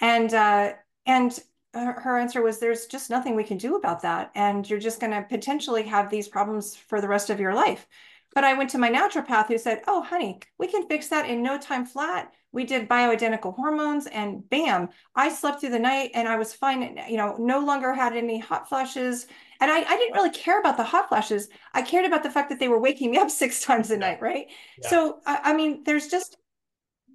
And 0.00 0.34
uh 0.34 0.72
and 1.06 1.38
her 1.74 2.18
answer 2.18 2.40
was 2.40 2.58
there's 2.58 2.86
just 2.86 3.10
nothing 3.10 3.34
we 3.34 3.44
can 3.44 3.58
do 3.58 3.76
about 3.76 4.02
that 4.02 4.30
and 4.34 4.68
you're 4.68 4.78
just 4.78 5.00
going 5.00 5.12
to 5.12 5.22
potentially 5.28 5.82
have 5.82 6.08
these 6.08 6.28
problems 6.28 6.76
for 6.76 7.00
the 7.00 7.08
rest 7.08 7.30
of 7.30 7.40
your 7.40 7.52
life 7.52 7.88
but 8.34 8.44
I 8.44 8.54
went 8.54 8.70
to 8.70 8.78
my 8.78 8.90
naturopath 8.90 9.46
who 9.46 9.58
said, 9.58 9.82
Oh, 9.86 10.02
honey, 10.02 10.40
we 10.58 10.66
can 10.66 10.86
fix 10.88 11.08
that 11.08 11.28
in 11.28 11.42
no 11.42 11.58
time 11.58 11.86
flat. 11.86 12.32
We 12.52 12.64
did 12.64 12.88
bioidentical 12.88 13.54
hormones 13.54 14.06
and 14.06 14.48
bam, 14.48 14.88
I 15.14 15.28
slept 15.28 15.60
through 15.60 15.70
the 15.70 15.78
night 15.78 16.10
and 16.14 16.28
I 16.28 16.36
was 16.36 16.52
fine, 16.54 16.98
you 17.08 17.16
know, 17.16 17.36
no 17.38 17.60
longer 17.60 17.92
had 17.92 18.16
any 18.16 18.38
hot 18.38 18.68
flashes. 18.68 19.26
And 19.60 19.70
I, 19.70 19.78
I 19.78 19.96
didn't 19.96 20.14
really 20.14 20.30
care 20.30 20.60
about 20.60 20.76
the 20.76 20.84
hot 20.84 21.08
flashes. 21.08 21.48
I 21.72 21.82
cared 21.82 22.04
about 22.04 22.22
the 22.22 22.30
fact 22.30 22.50
that 22.50 22.58
they 22.60 22.68
were 22.68 22.78
waking 22.78 23.10
me 23.10 23.18
up 23.18 23.30
six 23.30 23.62
times 23.62 23.90
a 23.90 23.96
night, 23.96 24.20
right? 24.20 24.46
Yeah. 24.82 24.88
So, 24.88 25.20
I, 25.26 25.40
I 25.44 25.54
mean, 25.54 25.82
there's 25.84 26.08
just 26.08 26.36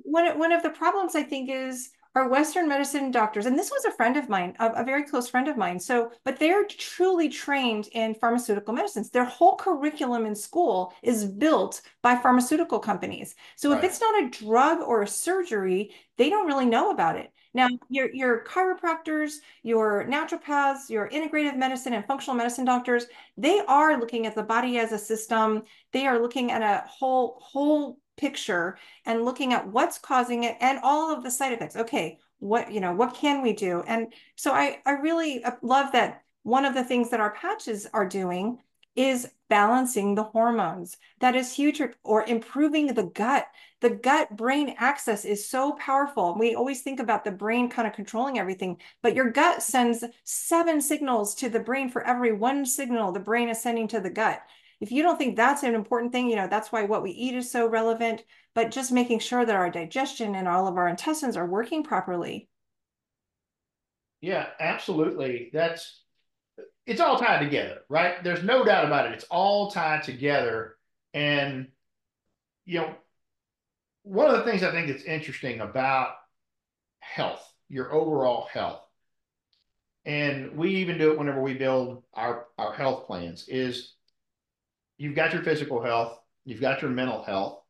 one, 0.01 0.37
one 0.39 0.51
of 0.51 0.63
the 0.63 0.69
problems 0.69 1.15
I 1.15 1.23
think 1.23 1.49
is 1.49 1.89
are 2.15 2.27
Western 2.27 2.67
medicine 2.67 3.11
doctors, 3.11 3.45
and 3.45 3.57
this 3.57 3.69
was 3.69 3.85
a 3.85 3.91
friend 3.91 4.17
of 4.17 4.29
mine, 4.29 4.55
a, 4.59 4.69
a, 4.71 4.83
very 4.83 5.03
close 5.03 5.29
friend 5.29 5.47
of 5.47 5.57
mine. 5.57 5.79
So, 5.79 6.11
but 6.25 6.39
they're 6.39 6.65
truly 6.65 7.29
trained 7.29 7.87
in 7.91 8.15
pharmaceutical 8.15 8.73
medicines. 8.73 9.09
Their 9.09 9.25
whole 9.25 9.55
curriculum 9.55 10.25
in 10.25 10.35
school 10.35 10.93
is 11.03 11.25
built 11.25 11.81
by 12.01 12.15
pharmaceutical 12.15 12.79
companies. 12.79 13.35
So, 13.55 13.69
right. 13.69 13.77
if 13.77 13.83
it's 13.83 14.01
not 14.01 14.23
a 14.23 14.29
drug 14.29 14.79
or 14.79 15.03
a 15.03 15.07
surgery, 15.07 15.91
they 16.17 16.29
don't 16.29 16.47
really 16.47 16.65
know 16.65 16.89
about 16.89 17.15
it. 17.15 17.31
Now, 17.53 17.67
your, 17.89 18.13
your 18.13 18.43
chiropractors, 18.43 19.37
your 19.63 20.05
naturopaths, 20.05 20.89
your 20.89 21.09
integrative 21.09 21.57
medicine 21.57 21.93
and 21.93 22.05
functional 22.05 22.35
medicine 22.35 22.65
doctors, 22.65 23.07
they 23.37 23.59
are 23.67 23.99
looking 23.99 24.27
at 24.27 24.35
the 24.35 24.43
body 24.43 24.77
as 24.77 24.91
a 24.91 24.99
system. 24.99 25.63
They 25.91 26.05
are 26.05 26.19
looking 26.19 26.51
at 26.51 26.61
a 26.61 26.87
whole 26.87 27.39
whole 27.41 27.98
picture 28.19 28.77
and 29.05 29.23
looking 29.25 29.53
at 29.53 29.67
what's 29.67 29.97
causing 29.97 30.43
it 30.43 30.57
and 30.59 30.79
all 30.83 31.15
of 31.15 31.23
the 31.23 31.31
side 31.31 31.53
effects. 31.53 31.75
Okay, 31.75 32.19
what 32.39 32.71
you 32.71 32.81
know, 32.81 32.93
what 32.93 33.13
can 33.15 33.41
we 33.41 33.53
do? 33.53 33.83
And 33.87 34.13
so 34.35 34.51
I 34.51 34.79
I 34.85 34.91
really 34.91 35.43
love 35.61 35.91
that 35.93 36.23
one 36.43 36.65
of 36.65 36.73
the 36.73 36.83
things 36.83 37.09
that 37.09 37.19
our 37.19 37.31
patches 37.31 37.87
are 37.93 38.07
doing 38.07 38.59
is 38.95 39.29
balancing 39.49 40.15
the 40.15 40.23
hormones. 40.23 40.97
That 41.19 41.35
is 41.35 41.53
huge, 41.53 41.81
or 42.03 42.25
improving 42.25 42.87
the 42.87 43.03
gut. 43.03 43.47
The 43.81 43.91
gut 43.91 44.35
brain 44.35 44.75
axis 44.77 45.23
is 45.25 45.47
so 45.47 45.73
powerful. 45.73 46.35
We 46.37 46.55
always 46.55 46.81
think 46.81 46.99
about 46.99 47.23
the 47.23 47.31
brain 47.31 47.69
kind 47.69 47.87
of 47.87 47.93
controlling 47.93 48.39
everything, 48.39 48.77
but 49.01 49.15
your 49.15 49.31
gut 49.31 49.63
sends 49.63 50.03
seven 50.23 50.81
signals 50.81 51.33
to 51.35 51.49
the 51.49 51.61
brain 51.61 51.89
for 51.89 52.03
every 52.03 52.33
one 52.33 52.65
signal 52.65 53.11
the 53.11 53.19
brain 53.19 53.47
is 53.49 53.61
sending 53.61 53.87
to 53.89 54.01
the 54.01 54.09
gut 54.09 54.41
if 54.79 54.91
you 54.91 55.03
don't 55.03 55.17
think 55.17 55.35
that's 55.35 55.63
an 55.63 55.75
important 55.75 56.11
thing, 56.11 56.29
you 56.29 56.35
know, 56.35 56.47
that's 56.47 56.71
why 56.71 56.83
what 56.83 57.03
we 57.03 57.11
eat 57.11 57.35
is 57.35 57.51
so 57.51 57.67
relevant, 57.67 58.23
but 58.55 58.71
just 58.71 58.91
making 58.91 59.19
sure 59.19 59.45
that 59.45 59.55
our 59.55 59.69
digestion 59.69 60.35
and 60.35 60.47
all 60.47 60.67
of 60.67 60.77
our 60.77 60.87
intestines 60.87 61.35
are 61.35 61.45
working 61.45 61.83
properly. 61.83 62.47
Yeah, 64.21 64.47
absolutely. 64.59 65.49
That's 65.53 66.03
it's 66.85 67.01
all 67.01 67.19
tied 67.19 67.43
together, 67.43 67.79
right? 67.89 68.23
There's 68.23 68.43
no 68.43 68.65
doubt 68.65 68.85
about 68.85 69.05
it. 69.05 69.13
It's 69.13 69.25
all 69.25 69.71
tied 69.71 70.03
together. 70.03 70.75
And 71.13 71.67
you 72.65 72.79
know, 72.79 72.95
one 74.03 74.29
of 74.29 74.37
the 74.37 74.43
things 74.43 74.63
I 74.63 74.71
think 74.71 74.87
that's 74.87 75.03
interesting 75.03 75.59
about 75.59 76.13
health, 76.99 77.45
your 77.67 77.93
overall 77.93 78.47
health, 78.51 78.81
and 80.05 80.57
we 80.57 80.75
even 80.77 80.97
do 80.97 81.11
it 81.11 81.19
whenever 81.19 81.41
we 81.41 81.53
build 81.53 82.03
our, 82.13 82.45
our 82.57 82.73
health 82.73 83.07
plans, 83.07 83.47
is 83.47 83.93
you've 84.99 85.15
got 85.15 85.33
your 85.33 85.41
physical 85.41 85.81
health, 85.81 86.19
you've 86.45 86.61
got 86.61 86.83
your 86.83 86.91
mental 86.91 87.23
health, 87.23 87.61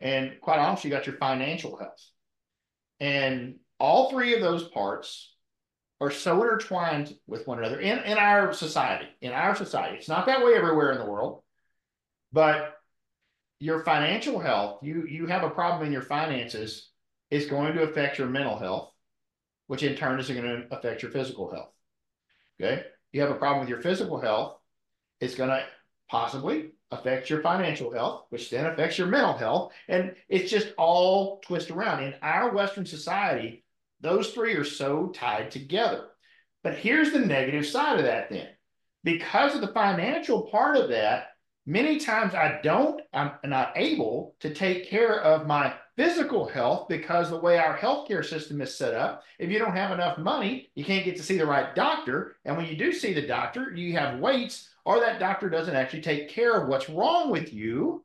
and 0.00 0.32
quite 0.40 0.58
honestly, 0.58 0.90
you 0.90 0.96
got 0.96 1.06
your 1.06 1.16
financial 1.16 1.76
health. 1.76 2.04
And 3.00 3.56
all 3.78 4.10
three 4.10 4.34
of 4.34 4.42
those 4.42 4.68
parts 4.68 5.34
are 6.00 6.10
so 6.10 6.42
intertwined 6.42 7.14
with 7.26 7.46
one 7.46 7.58
another 7.58 7.80
in, 7.80 7.98
in 8.00 8.18
our 8.18 8.52
society. 8.52 9.06
In 9.20 9.32
our 9.32 9.54
society, 9.54 9.96
it's 9.96 10.08
not 10.08 10.26
that 10.26 10.44
way 10.44 10.54
everywhere 10.54 10.92
in 10.92 10.98
the 10.98 11.10
world, 11.10 11.42
but 12.32 12.74
your 13.60 13.84
financial 13.84 14.40
health, 14.40 14.80
you 14.82 15.06
you 15.06 15.26
have 15.26 15.44
a 15.44 15.50
problem 15.50 15.86
in 15.86 15.92
your 15.92 16.02
finances, 16.02 16.90
is 17.30 17.46
going 17.46 17.74
to 17.74 17.82
affect 17.82 18.18
your 18.18 18.26
mental 18.26 18.58
health, 18.58 18.92
which 19.68 19.84
in 19.84 19.94
turn 19.94 20.18
is 20.18 20.28
going 20.28 20.42
to 20.42 20.66
affect 20.76 21.02
your 21.02 21.12
physical 21.12 21.52
health. 21.52 21.70
Okay, 22.60 22.82
you 23.12 23.20
have 23.20 23.30
a 23.30 23.36
problem 23.36 23.60
with 23.60 23.68
your 23.68 23.80
physical 23.80 24.20
health, 24.20 24.58
it's 25.20 25.36
going 25.36 25.50
to 25.50 25.64
possibly 26.12 26.68
affects 26.90 27.30
your 27.30 27.40
financial 27.40 27.90
health, 27.90 28.26
which 28.28 28.50
then 28.50 28.66
affects 28.66 28.98
your 28.98 29.06
mental 29.06 29.32
health. 29.32 29.72
And 29.88 30.14
it's 30.28 30.50
just 30.50 30.74
all 30.76 31.40
twist 31.40 31.70
around. 31.70 32.04
In 32.04 32.14
our 32.20 32.52
Western 32.52 32.84
society, 32.84 33.64
those 34.02 34.30
three 34.30 34.54
are 34.54 34.64
so 34.64 35.08
tied 35.08 35.50
together. 35.50 36.08
But 36.62 36.76
here's 36.76 37.12
the 37.12 37.18
negative 37.18 37.66
side 37.66 37.98
of 37.98 38.04
that 38.04 38.28
then. 38.30 38.48
Because 39.02 39.54
of 39.54 39.62
the 39.62 39.72
financial 39.72 40.42
part 40.42 40.76
of 40.76 40.90
that, 40.90 41.28
many 41.64 41.98
times 41.98 42.34
I 42.34 42.60
don't, 42.62 43.00
I'm 43.14 43.32
not 43.44 43.72
able 43.74 44.36
to 44.40 44.52
take 44.52 44.90
care 44.90 45.18
of 45.22 45.46
my 45.46 45.72
physical 45.96 46.46
health 46.46 46.88
because 46.90 47.30
the 47.30 47.40
way 47.40 47.56
our 47.56 47.76
healthcare 47.76 48.24
system 48.24 48.60
is 48.60 48.76
set 48.76 48.92
up, 48.92 49.22
if 49.38 49.50
you 49.50 49.58
don't 49.58 49.74
have 49.74 49.92
enough 49.92 50.18
money, 50.18 50.70
you 50.74 50.84
can't 50.84 51.06
get 51.06 51.16
to 51.16 51.22
see 51.22 51.38
the 51.38 51.46
right 51.46 51.74
doctor. 51.74 52.36
And 52.44 52.54
when 52.54 52.66
you 52.66 52.76
do 52.76 52.92
see 52.92 53.14
the 53.14 53.26
doctor, 53.26 53.72
you 53.74 53.94
have 53.94 54.20
waits 54.20 54.68
or 54.84 55.00
that 55.00 55.20
doctor 55.20 55.48
doesn't 55.48 55.76
actually 55.76 56.02
take 56.02 56.28
care 56.28 56.60
of 56.60 56.68
what's 56.68 56.88
wrong 56.88 57.30
with 57.30 57.52
you 57.52 58.04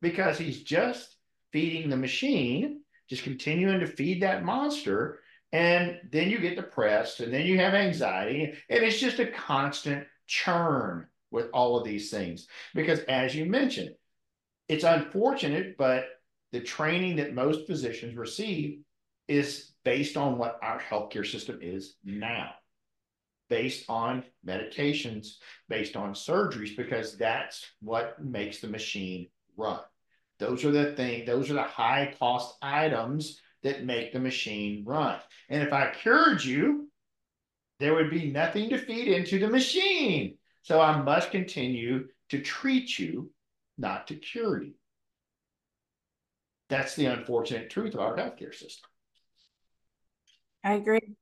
because 0.00 0.38
he's 0.38 0.62
just 0.62 1.16
feeding 1.52 1.88
the 1.88 1.96
machine, 1.96 2.80
just 3.08 3.22
continuing 3.22 3.80
to 3.80 3.86
feed 3.86 4.22
that 4.22 4.44
monster. 4.44 5.20
And 5.52 5.98
then 6.10 6.30
you 6.30 6.38
get 6.38 6.56
depressed 6.56 7.20
and 7.20 7.32
then 7.32 7.46
you 7.46 7.58
have 7.58 7.74
anxiety. 7.74 8.54
And 8.68 8.84
it's 8.84 8.98
just 8.98 9.18
a 9.18 9.26
constant 9.26 10.06
churn 10.26 11.06
with 11.30 11.48
all 11.52 11.78
of 11.78 11.84
these 11.84 12.10
things. 12.10 12.46
Because 12.74 13.00
as 13.00 13.34
you 13.34 13.46
mentioned, 13.46 13.90
it's 14.68 14.84
unfortunate, 14.84 15.76
but 15.76 16.06
the 16.52 16.60
training 16.60 17.16
that 17.16 17.34
most 17.34 17.66
physicians 17.66 18.16
receive 18.16 18.80
is 19.28 19.72
based 19.84 20.16
on 20.16 20.38
what 20.38 20.58
our 20.62 20.80
healthcare 20.80 21.26
system 21.26 21.58
is 21.60 21.96
now 22.04 22.50
based 23.48 23.84
on 23.88 24.24
medications, 24.46 25.36
based 25.68 25.96
on 25.96 26.14
surgeries, 26.14 26.76
because 26.76 27.16
that's 27.16 27.64
what 27.80 28.22
makes 28.24 28.60
the 28.60 28.68
machine 28.68 29.28
run. 29.56 29.80
Those 30.38 30.64
are 30.64 30.70
the 30.70 30.92
thing, 30.92 31.24
those 31.24 31.50
are 31.50 31.54
the 31.54 31.62
high 31.62 32.14
cost 32.18 32.56
items 32.60 33.40
that 33.62 33.84
make 33.84 34.12
the 34.12 34.20
machine 34.20 34.84
run. 34.86 35.18
And 35.48 35.62
if 35.62 35.72
I 35.72 35.90
cured 35.90 36.44
you, 36.44 36.88
there 37.78 37.94
would 37.94 38.10
be 38.10 38.30
nothing 38.30 38.70
to 38.70 38.78
feed 38.78 39.08
into 39.08 39.38
the 39.38 39.48
machine. 39.48 40.38
So 40.62 40.80
I 40.80 41.00
must 41.02 41.30
continue 41.30 42.08
to 42.30 42.40
treat 42.40 42.98
you, 42.98 43.30
not 43.78 44.08
to 44.08 44.16
cure 44.16 44.62
you. 44.62 44.72
That's 46.68 46.96
the 46.96 47.06
unfortunate 47.06 47.70
truth 47.70 47.94
of 47.94 48.00
our 48.00 48.16
healthcare 48.16 48.54
system. 48.54 48.90
I 50.64 50.74
agree. 50.74 51.16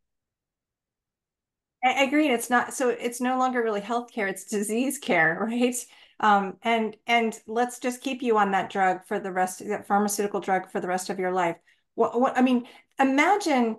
I 1.85 2.03
agree. 2.05 2.29
It's 2.31 2.49
not 2.51 2.73
so 2.75 2.89
it's 2.89 3.21
no 3.21 3.39
longer 3.39 3.63
really 3.63 3.81
healthcare, 3.83 4.29
it's 4.29 4.45
disease 4.45 4.99
care, 4.99 5.39
right? 5.51 5.77
Um, 6.21 6.57
and 6.63 6.97
and 7.07 7.39
let's 7.47 7.79
just 7.79 8.03
keep 8.03 8.23
you 8.23 8.39
on 8.39 8.53
that 8.53 8.71
drug 8.71 9.05
for 9.07 9.21
the 9.21 9.33
rest 9.33 9.61
that 9.67 9.87
pharmaceutical 9.87 10.41
drug 10.41 10.71
for 10.71 10.81
the 10.81 10.89
rest 10.89 11.11
of 11.11 11.19
your 11.19 11.33
life. 11.33 11.57
What, 11.95 12.19
what 12.21 12.39
I 12.39 12.43
mean, 12.43 12.67
imagine 12.99 13.77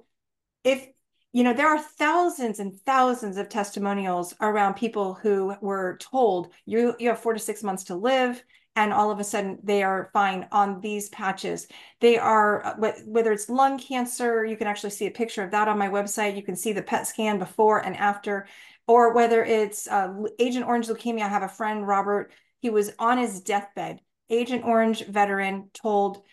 if 0.63 0.87
you 1.33 1.43
know 1.43 1.53
there 1.53 1.67
are 1.69 1.79
thousands 1.81 2.59
and 2.59 2.79
thousands 2.81 3.37
of 3.37 3.49
testimonials 3.49 4.35
around 4.41 4.75
people 4.75 5.15
who 5.15 5.55
were 5.61 5.97
told 5.99 6.49
you 6.65 6.95
you 6.99 7.09
have 7.09 7.19
four 7.19 7.33
to 7.33 7.39
six 7.39 7.63
months 7.63 7.85
to 7.85 7.95
live 7.95 8.43
and 8.75 8.91
all 8.91 9.09
of 9.09 9.19
a 9.19 9.23
sudden 9.23 9.57
they 9.63 9.83
are 9.83 10.09
fine 10.13 10.47
on 10.51 10.81
these 10.81 11.09
patches. 11.09 11.67
They 12.01 12.17
are, 12.17 12.65
uh, 12.65 12.91
whether 13.05 13.31
it's 13.31 13.49
lung 13.49 13.79
cancer, 13.79 14.45
you 14.45 14.57
can 14.57 14.67
actually 14.67 14.89
see 14.89 15.07
a 15.07 15.11
picture 15.11 15.43
of 15.43 15.51
that 15.51 15.67
on 15.67 15.77
my 15.77 15.89
website. 15.89 16.35
You 16.35 16.43
can 16.43 16.55
see 16.55 16.73
the 16.73 16.81
PET 16.81 17.07
scan 17.07 17.39
before 17.39 17.79
and 17.79 17.95
after, 17.95 18.47
or 18.87 19.13
whether 19.13 19.43
it's 19.43 19.87
uh, 19.87 20.13
Agent 20.39 20.65
Orange 20.65 20.87
leukemia. 20.87 21.23
I 21.23 21.29
have 21.29 21.43
a 21.43 21.47
friend, 21.47 21.87
Robert, 21.87 22.31
he 22.59 22.69
was 22.69 22.91
on 22.99 23.17
his 23.17 23.41
deathbed. 23.41 24.01
Agent 24.29 24.65
Orange 24.65 25.05
veteran 25.05 25.69
told, 25.73 26.23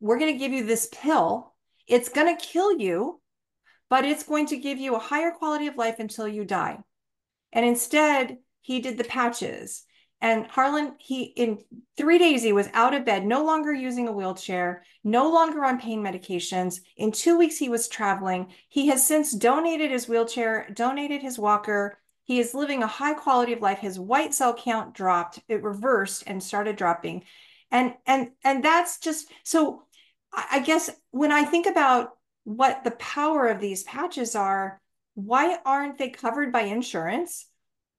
we're 0.00 0.18
going 0.18 0.32
to 0.32 0.38
give 0.38 0.52
you 0.52 0.64
this 0.64 0.88
pill. 0.92 1.54
It's 1.86 2.10
going 2.10 2.36
to 2.36 2.44
kill 2.44 2.78
you, 2.78 3.20
but 3.90 4.04
it's 4.04 4.22
going 4.22 4.46
to 4.46 4.58
give 4.58 4.78
you 4.78 4.94
a 4.94 5.00
higher 5.00 5.32
quality 5.32 5.66
of 5.66 5.76
life 5.76 5.98
until 5.98 6.28
you 6.28 6.44
die. 6.44 6.78
And 7.52 7.64
instead, 7.64 8.38
he 8.60 8.80
did 8.80 8.98
the 8.98 9.04
patches 9.04 9.84
And 10.20 10.46
Harlon, 10.48 10.94
he 10.98 11.22
in 11.24 11.62
three 11.96 12.18
days, 12.18 12.42
he 12.42 12.52
was 12.52 12.68
out 12.72 12.92
of 12.92 13.04
bed, 13.04 13.24
no 13.24 13.44
longer 13.44 13.72
using 13.72 14.08
a 14.08 14.12
wheelchair, 14.12 14.84
no 15.04 15.30
longer 15.30 15.64
on 15.64 15.80
pain 15.80 16.02
medications. 16.02 16.80
In 16.96 17.12
two 17.12 17.38
weeks, 17.38 17.56
he 17.56 17.68
was 17.68 17.86
traveling. 17.86 18.52
He 18.68 18.88
has 18.88 19.06
since 19.06 19.32
donated 19.32 19.92
his 19.92 20.08
wheelchair, 20.08 20.68
donated 20.74 21.22
his 21.22 21.38
walker. 21.38 21.98
He 22.24 22.40
is 22.40 22.52
living 22.52 22.82
a 22.82 22.88
high 22.88 23.14
quality 23.14 23.52
of 23.52 23.62
life. 23.62 23.78
His 23.78 23.98
white 23.98 24.34
cell 24.34 24.54
count 24.54 24.92
dropped, 24.92 25.40
it 25.48 25.62
reversed 25.62 26.24
and 26.26 26.42
started 26.42 26.76
dropping. 26.76 27.24
And 27.70 27.94
and 28.06 28.30
and 28.42 28.64
that's 28.64 28.98
just 28.98 29.30
so 29.44 29.84
I 30.32 30.60
guess 30.60 30.90
when 31.10 31.32
I 31.32 31.44
think 31.44 31.66
about 31.66 32.16
what 32.44 32.82
the 32.84 32.92
power 32.92 33.46
of 33.48 33.60
these 33.60 33.82
patches 33.84 34.34
are, 34.34 34.80
why 35.14 35.58
aren't 35.64 35.98
they 35.98 36.10
covered 36.10 36.52
by 36.52 36.62
insurance? 36.62 37.46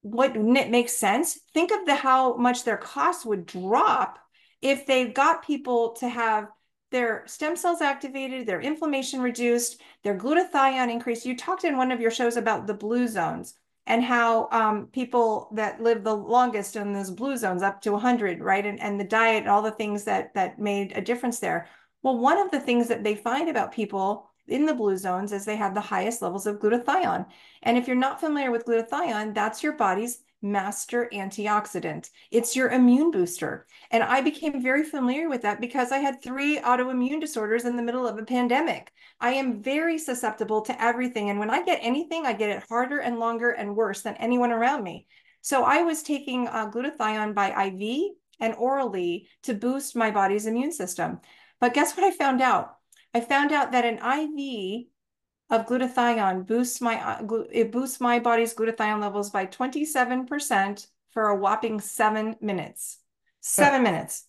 Wouldn't 0.03 0.57
it 0.57 0.69
make 0.69 0.89
sense? 0.89 1.39
Think 1.53 1.71
of 1.71 1.85
the 1.85 1.95
how 1.95 2.35
much 2.35 2.63
their 2.63 2.77
costs 2.77 3.25
would 3.25 3.45
drop 3.45 4.19
if 4.61 4.85
they 4.85 5.07
got 5.07 5.45
people 5.45 5.93
to 5.99 6.07
have 6.07 6.47
their 6.91 7.23
stem 7.27 7.55
cells 7.55 7.81
activated, 7.81 8.47
their 8.47 8.61
inflammation 8.61 9.21
reduced, 9.21 9.81
their 10.03 10.17
glutathione 10.17 10.91
increased. 10.91 11.25
You 11.25 11.37
talked 11.37 11.63
in 11.63 11.77
one 11.77 11.91
of 11.91 12.01
your 12.01 12.11
shows 12.11 12.35
about 12.35 12.65
the 12.65 12.73
blue 12.73 13.07
zones 13.07 13.53
and 13.85 14.03
how 14.03 14.47
um, 14.51 14.87
people 14.87 15.49
that 15.55 15.81
live 15.81 16.03
the 16.03 16.15
longest 16.15 16.75
in 16.75 16.93
those 16.93 17.11
blue 17.11 17.37
zones 17.37 17.61
up 17.63 17.81
to 17.81 17.91
100, 17.91 18.39
right? 18.39 18.65
And, 18.65 18.79
and 18.79 18.99
the 18.99 19.03
diet 19.03 19.41
and 19.41 19.49
all 19.49 19.61
the 19.61 19.71
things 19.71 20.03
that 20.05 20.33
that 20.35 20.59
made 20.59 20.93
a 20.95 21.01
difference 21.01 21.39
there. 21.39 21.67
Well, 22.01 22.17
one 22.17 22.37
of 22.37 22.51
the 22.51 22.59
things 22.59 22.87
that 22.87 23.03
they 23.03 23.15
find 23.15 23.49
about 23.49 23.71
people 23.71 24.28
in 24.49 24.65
the 24.65 24.73
blue 24.73 24.97
zones 24.97 25.31
as 25.31 25.45
they 25.45 25.55
have 25.55 25.73
the 25.73 25.81
highest 25.81 26.21
levels 26.21 26.45
of 26.45 26.59
glutathione. 26.59 27.25
And 27.63 27.77
if 27.77 27.87
you're 27.87 27.95
not 27.95 28.19
familiar 28.19 28.51
with 28.51 28.65
glutathione, 28.65 29.33
that's 29.33 29.63
your 29.63 29.73
body's 29.73 30.23
master 30.41 31.09
antioxidant. 31.13 32.09
It's 32.31 32.55
your 32.55 32.69
immune 32.69 33.11
booster. 33.11 33.67
And 33.91 34.03
I 34.03 34.21
became 34.21 34.61
very 34.61 34.83
familiar 34.83 35.29
with 35.29 35.41
that 35.41 35.59
because 35.59 35.91
I 35.91 35.97
had 35.97 36.21
three 36.21 36.59
autoimmune 36.59 37.19
disorders 37.19 37.65
in 37.65 37.75
the 37.75 37.83
middle 37.83 38.07
of 38.07 38.17
a 38.17 38.25
pandemic. 38.25 38.91
I 39.19 39.31
am 39.33 39.61
very 39.61 39.97
susceptible 39.97 40.61
to 40.61 40.81
everything. 40.81 41.29
And 41.29 41.39
when 41.39 41.49
I 41.49 41.63
get 41.63 41.79
anything, 41.81 42.25
I 42.25 42.33
get 42.33 42.49
it 42.49 42.63
harder 42.69 42.99
and 42.99 43.19
longer 43.19 43.51
and 43.51 43.75
worse 43.75 44.01
than 44.01 44.15
anyone 44.15 44.51
around 44.51 44.83
me. 44.83 45.07
So 45.41 45.63
I 45.63 45.83
was 45.83 46.03
taking 46.03 46.47
uh, 46.47 46.69
glutathione 46.69 47.33
by 47.33 47.49
IV 47.49 48.11
and 48.39 48.55
orally 48.55 49.27
to 49.43 49.53
boost 49.53 49.95
my 49.95 50.11
body's 50.11 50.45
immune 50.45 50.71
system. 50.71 51.19
But 51.59 51.73
guess 51.73 51.95
what 51.95 52.05
I 52.05 52.11
found 52.11 52.41
out? 52.41 52.78
I 53.13 53.21
found 53.21 53.51
out 53.51 53.71
that 53.71 53.85
an 53.85 53.97
IV 53.97 54.87
of 55.49 55.65
glutathione 55.65 56.45
boosts 56.45 56.79
my 56.79 56.95
uh, 56.95 57.25
it 57.51 57.71
boosts 57.71 57.99
my 57.99 58.19
body's 58.19 58.53
glutathione 58.53 59.01
levels 59.01 59.31
by 59.31 59.45
27% 59.47 60.87
for 61.11 61.29
a 61.29 61.35
whopping 61.35 61.79
seven 61.79 62.35
minutes. 62.39 62.99
Seven 63.41 63.83
minutes. 63.83 64.25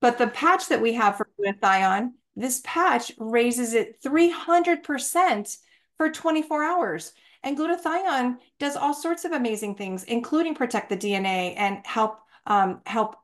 But 0.00 0.18
the 0.18 0.26
patch 0.26 0.68
that 0.68 0.82
we 0.82 0.94
have 0.94 1.16
for 1.16 1.28
glutathione, 1.40 2.12
this 2.34 2.60
patch 2.64 3.12
raises 3.18 3.74
it 3.74 4.02
300% 4.02 5.56
for 5.96 6.10
24 6.10 6.64
hours. 6.64 7.12
And 7.42 7.56
glutathione 7.56 8.38
does 8.58 8.74
all 8.74 8.94
sorts 8.94 9.24
of 9.24 9.32
amazing 9.32 9.76
things, 9.76 10.04
including 10.04 10.54
protect 10.54 10.88
the 10.88 10.96
DNA 10.96 11.54
and 11.56 11.86
help 11.86 12.18
um, 12.46 12.80
help 12.84 13.16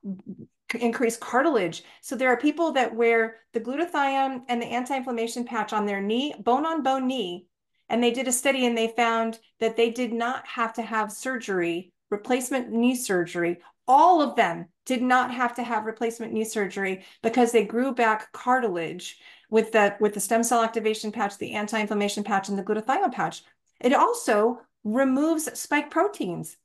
increase 0.74 1.16
cartilage. 1.16 1.82
So 2.00 2.16
there 2.16 2.30
are 2.30 2.36
people 2.36 2.72
that 2.72 2.94
wear 2.94 3.36
the 3.52 3.60
glutathione 3.60 4.42
and 4.48 4.60
the 4.60 4.66
anti-inflammation 4.66 5.44
patch 5.44 5.72
on 5.72 5.86
their 5.86 6.00
knee, 6.00 6.34
bone 6.38 6.66
on 6.66 6.82
bone 6.82 7.06
knee. 7.06 7.46
And 7.88 8.02
they 8.02 8.12
did 8.12 8.28
a 8.28 8.32
study 8.32 8.66
and 8.66 8.78
they 8.78 8.88
found 8.88 9.40
that 9.58 9.76
they 9.76 9.90
did 9.90 10.12
not 10.12 10.46
have 10.46 10.72
to 10.74 10.82
have 10.82 11.10
surgery, 11.10 11.92
replacement 12.10 12.70
knee 12.70 12.94
surgery. 12.94 13.58
All 13.88 14.22
of 14.22 14.36
them 14.36 14.66
did 14.86 15.02
not 15.02 15.32
have 15.32 15.54
to 15.54 15.64
have 15.64 15.86
replacement 15.86 16.32
knee 16.32 16.44
surgery 16.44 17.04
because 17.22 17.50
they 17.50 17.64
grew 17.64 17.92
back 17.92 18.32
cartilage 18.32 19.18
with 19.50 19.72
the, 19.72 19.96
with 19.98 20.14
the 20.14 20.20
stem 20.20 20.44
cell 20.44 20.62
activation 20.62 21.10
patch, 21.10 21.36
the 21.38 21.54
anti-inflammation 21.54 22.22
patch, 22.22 22.48
and 22.48 22.56
the 22.56 22.62
glutathione 22.62 23.12
patch. 23.12 23.42
It 23.80 23.92
also 23.92 24.60
removes 24.84 25.58
spike 25.58 25.90
proteins. 25.90 26.56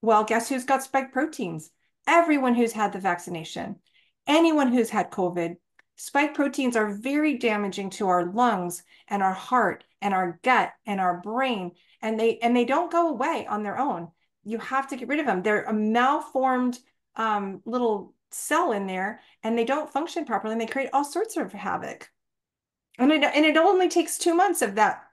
Well, 0.00 0.24
guess 0.24 0.48
who's 0.48 0.64
got 0.64 0.82
spike 0.82 1.12
proteins? 1.12 1.70
Everyone 2.06 2.54
who's 2.54 2.72
had 2.72 2.92
the 2.92 2.98
vaccination, 2.98 3.76
anyone 4.26 4.72
who's 4.72 4.90
had 4.90 5.10
COVID, 5.10 5.56
spike 5.96 6.34
proteins 6.34 6.76
are 6.76 6.90
very 6.90 7.38
damaging 7.38 7.90
to 7.90 8.08
our 8.08 8.26
lungs 8.32 8.82
and 9.08 9.22
our 9.22 9.34
heart 9.34 9.84
and 10.00 10.12
our 10.12 10.40
gut 10.42 10.72
and 10.86 11.00
our 11.00 11.20
brain 11.20 11.72
and 12.00 12.18
they 12.18 12.38
and 12.38 12.56
they 12.56 12.64
don't 12.64 12.90
go 12.90 13.08
away 13.08 13.46
on 13.48 13.62
their 13.62 13.78
own. 13.78 14.08
You 14.44 14.58
have 14.58 14.88
to 14.88 14.96
get 14.96 15.08
rid 15.08 15.20
of 15.20 15.26
them. 15.26 15.42
They're 15.42 15.62
a 15.62 15.72
malformed 15.72 16.78
um, 17.14 17.62
little 17.64 18.14
cell 18.30 18.72
in 18.72 18.86
there 18.86 19.20
and 19.44 19.56
they 19.56 19.64
don't 19.64 19.92
function 19.92 20.24
properly 20.24 20.52
and 20.52 20.60
they 20.60 20.66
create 20.66 20.90
all 20.92 21.04
sorts 21.04 21.36
of 21.36 21.52
havoc. 21.52 22.10
And 22.98 23.12
it, 23.12 23.22
and 23.22 23.44
it 23.44 23.56
only 23.56 23.88
takes 23.88 24.18
two 24.18 24.34
months 24.34 24.62
of 24.62 24.74
that 24.74 25.04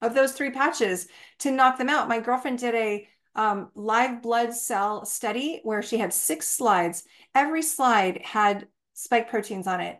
of 0.00 0.14
those 0.14 0.32
three 0.32 0.50
patches 0.50 1.06
to 1.38 1.52
knock 1.52 1.78
them 1.78 1.88
out. 1.88 2.08
My 2.08 2.18
girlfriend 2.18 2.58
did 2.58 2.74
a 2.74 3.08
um, 3.34 3.70
live 3.74 4.22
blood 4.22 4.54
cell 4.54 5.04
study 5.04 5.60
where 5.62 5.82
she 5.82 5.98
had 5.98 6.12
six 6.12 6.48
slides. 6.48 7.04
Every 7.34 7.62
slide 7.62 8.20
had 8.22 8.68
spike 8.94 9.30
proteins 9.30 9.66
on 9.66 9.80
it. 9.80 9.98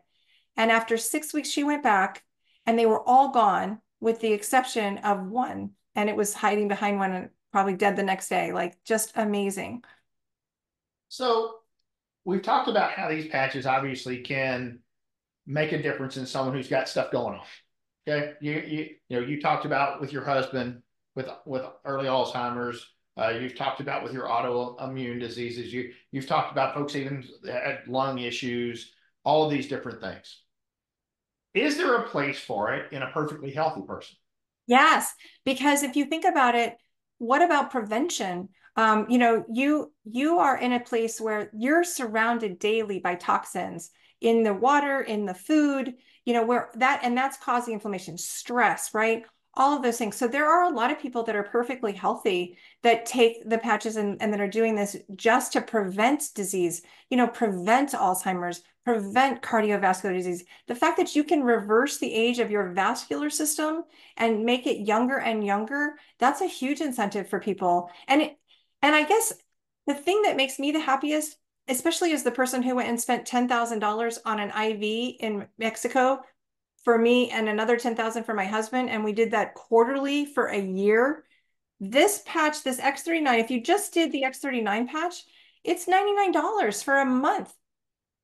And 0.56 0.70
after 0.70 0.96
six 0.96 1.32
weeks, 1.32 1.48
she 1.48 1.64
went 1.64 1.82
back 1.82 2.22
and 2.66 2.78
they 2.78 2.86
were 2.86 3.02
all 3.02 3.30
gone 3.30 3.80
with 4.00 4.20
the 4.20 4.32
exception 4.32 4.98
of 4.98 5.26
one. 5.26 5.70
And 5.94 6.08
it 6.08 6.16
was 6.16 6.34
hiding 6.34 6.68
behind 6.68 6.98
one 6.98 7.12
and 7.12 7.30
probably 7.52 7.74
dead 7.74 7.96
the 7.96 8.02
next 8.02 8.28
day. 8.28 8.52
Like 8.52 8.82
just 8.84 9.12
amazing. 9.14 9.84
So 11.08 11.54
we've 12.24 12.42
talked 12.42 12.68
about 12.68 12.92
how 12.92 13.08
these 13.08 13.28
patches 13.28 13.66
obviously 13.66 14.18
can 14.18 14.80
make 15.46 15.72
a 15.72 15.82
difference 15.82 16.16
in 16.16 16.26
someone 16.26 16.54
who's 16.54 16.68
got 16.68 16.88
stuff 16.88 17.10
going 17.10 17.38
on. 17.38 17.44
Okay. 18.06 18.32
You, 18.40 18.52
you, 18.52 18.88
you 19.08 19.20
know, 19.20 19.26
you 19.26 19.40
talked 19.40 19.64
about 19.64 20.00
with 20.00 20.12
your 20.12 20.24
husband 20.24 20.82
with, 21.14 21.28
with 21.44 21.62
early 21.84 22.06
Alzheimer's, 22.06 22.86
uh, 23.16 23.30
you've 23.30 23.56
talked 23.56 23.80
about 23.80 24.02
with 24.02 24.12
your 24.12 24.26
autoimmune 24.26 25.20
diseases. 25.20 25.72
You 25.72 25.92
you've 26.10 26.26
talked 26.26 26.52
about 26.52 26.74
folks 26.74 26.96
even 26.96 27.24
had 27.46 27.80
lung 27.86 28.18
issues. 28.18 28.92
All 29.24 29.44
of 29.44 29.50
these 29.50 29.68
different 29.68 30.00
things. 30.00 30.42
Is 31.54 31.76
there 31.76 31.96
a 31.96 32.08
place 32.08 32.40
for 32.40 32.72
it 32.74 32.92
in 32.92 33.02
a 33.02 33.10
perfectly 33.10 33.52
healthy 33.52 33.82
person? 33.82 34.16
Yes, 34.66 35.14
because 35.44 35.82
if 35.82 35.96
you 35.96 36.06
think 36.06 36.24
about 36.24 36.54
it, 36.54 36.76
what 37.18 37.42
about 37.42 37.70
prevention? 37.70 38.48
Um, 38.76 39.06
you 39.08 39.18
know, 39.18 39.44
you 39.52 39.92
you 40.04 40.38
are 40.38 40.56
in 40.56 40.72
a 40.72 40.80
place 40.80 41.20
where 41.20 41.50
you're 41.52 41.84
surrounded 41.84 42.58
daily 42.58 43.00
by 43.00 43.16
toxins 43.16 43.90
in 44.20 44.44
the 44.44 44.54
water, 44.54 45.00
in 45.02 45.26
the 45.26 45.34
food, 45.34 45.94
you 46.24 46.32
know, 46.32 46.44
where 46.44 46.70
that 46.76 47.00
and 47.02 47.16
that's 47.16 47.36
causing 47.36 47.74
inflammation, 47.74 48.16
stress, 48.16 48.94
right? 48.94 49.24
All 49.54 49.76
of 49.76 49.82
those 49.82 49.98
things. 49.98 50.16
So 50.16 50.26
there 50.26 50.48
are 50.48 50.64
a 50.64 50.74
lot 50.74 50.90
of 50.90 50.98
people 50.98 51.22
that 51.24 51.36
are 51.36 51.42
perfectly 51.42 51.92
healthy 51.92 52.56
that 52.82 53.04
take 53.04 53.48
the 53.48 53.58
patches 53.58 53.96
and, 53.96 54.20
and 54.22 54.32
that 54.32 54.40
are 54.40 54.48
doing 54.48 54.74
this 54.74 54.96
just 55.14 55.52
to 55.52 55.60
prevent 55.60 56.30
disease, 56.34 56.82
you 57.10 57.16
know, 57.16 57.26
prevent 57.26 57.92
Alzheimer's, 57.92 58.62
prevent 58.84 59.42
cardiovascular 59.42 60.14
disease. 60.14 60.44
The 60.68 60.74
fact 60.74 60.96
that 60.96 61.14
you 61.14 61.22
can 61.22 61.42
reverse 61.42 61.98
the 61.98 62.12
age 62.12 62.38
of 62.38 62.50
your 62.50 62.72
vascular 62.72 63.30
system 63.30 63.84
and 64.16 64.44
make 64.44 64.66
it 64.66 64.86
younger 64.86 65.18
and 65.18 65.44
younger, 65.44 65.94
that's 66.18 66.40
a 66.40 66.46
huge 66.46 66.80
incentive 66.80 67.28
for 67.28 67.38
people. 67.38 67.90
And 68.08 68.22
it, 68.22 68.38
and 68.80 68.94
I 68.94 69.04
guess 69.04 69.34
the 69.86 69.94
thing 69.94 70.22
that 70.22 70.36
makes 70.36 70.58
me 70.58 70.72
the 70.72 70.80
happiest, 70.80 71.36
especially 71.68 72.12
as 72.12 72.22
the 72.22 72.30
person 72.30 72.62
who 72.62 72.74
went 72.74 72.88
and 72.88 73.00
spent 73.00 73.26
$10,000 73.26 74.18
on 74.24 74.40
an 74.40 74.72
IV 74.72 75.16
in 75.20 75.46
Mexico 75.58 76.22
for 76.84 76.98
me 76.98 77.30
and 77.30 77.48
another 77.48 77.76
10,000 77.76 78.24
for 78.24 78.34
my 78.34 78.44
husband. 78.44 78.90
And 78.90 79.04
we 79.04 79.12
did 79.12 79.30
that 79.30 79.54
quarterly 79.54 80.24
for 80.24 80.46
a 80.46 80.60
year. 80.60 81.24
This 81.80 82.22
patch, 82.26 82.62
this 82.62 82.80
X39, 82.80 83.40
if 83.40 83.50
you 83.50 83.60
just 83.60 83.92
did 83.92 84.12
the 84.12 84.22
X39 84.22 84.88
patch, 84.88 85.24
it's 85.64 85.86
$99 85.86 86.84
for 86.84 86.98
a 86.98 87.04
month. 87.04 87.52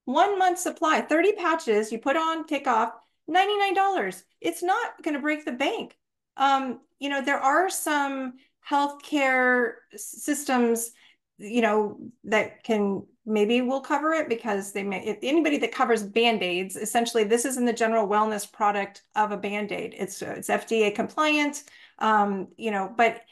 One 0.05 0.39
month 0.39 0.59
supply, 0.59 1.03
30 1.03 1.33
patches, 1.33 1.93
you 1.93 1.99
put 1.99 2.17
on, 2.17 2.47
take 2.47 2.67
off, 2.67 2.93
$99. 3.31 4.23
It's 4.41 4.63
not 4.63 5.03
going 5.03 5.15
to 5.15 5.21
break 5.21 5.45
the 5.45 5.53
bank. 5.53 5.97
Um, 6.37 6.81
you 6.99 7.11
know, 7.11 7.21
there 7.21 7.39
are 7.39 7.69
some 7.69 8.35
healthcare 8.69 9.73
systems, 9.97 10.91
you 11.39 11.61
know, 11.61 11.99
that 12.25 12.65
can 12.65 13.05
maybe 13.29 13.61
we'll 13.61 13.81
cover 13.81 14.13
it 14.13 14.29
because 14.29 14.73
they 14.73 14.83
may 14.83 15.19
anybody 15.23 15.59
that 15.59 15.71
covers 15.73 16.03
band-aids 16.03 16.77
essentially 16.77 17.25
this 17.25 17.45
is 17.45 17.57
in 17.59 17.65
the 17.65 17.73
general 17.73 18.09
wellness 18.09 18.51
product 18.51 19.03
of 19.15 19.31
a 19.31 19.37
band-aid. 19.37 19.95
It's 19.97 20.23
it's 20.23 20.49
fda 20.49 20.95
compliant 20.95 21.63
um 21.99 22.49
you 22.57 22.71
know 22.71 22.93
but 22.97 23.23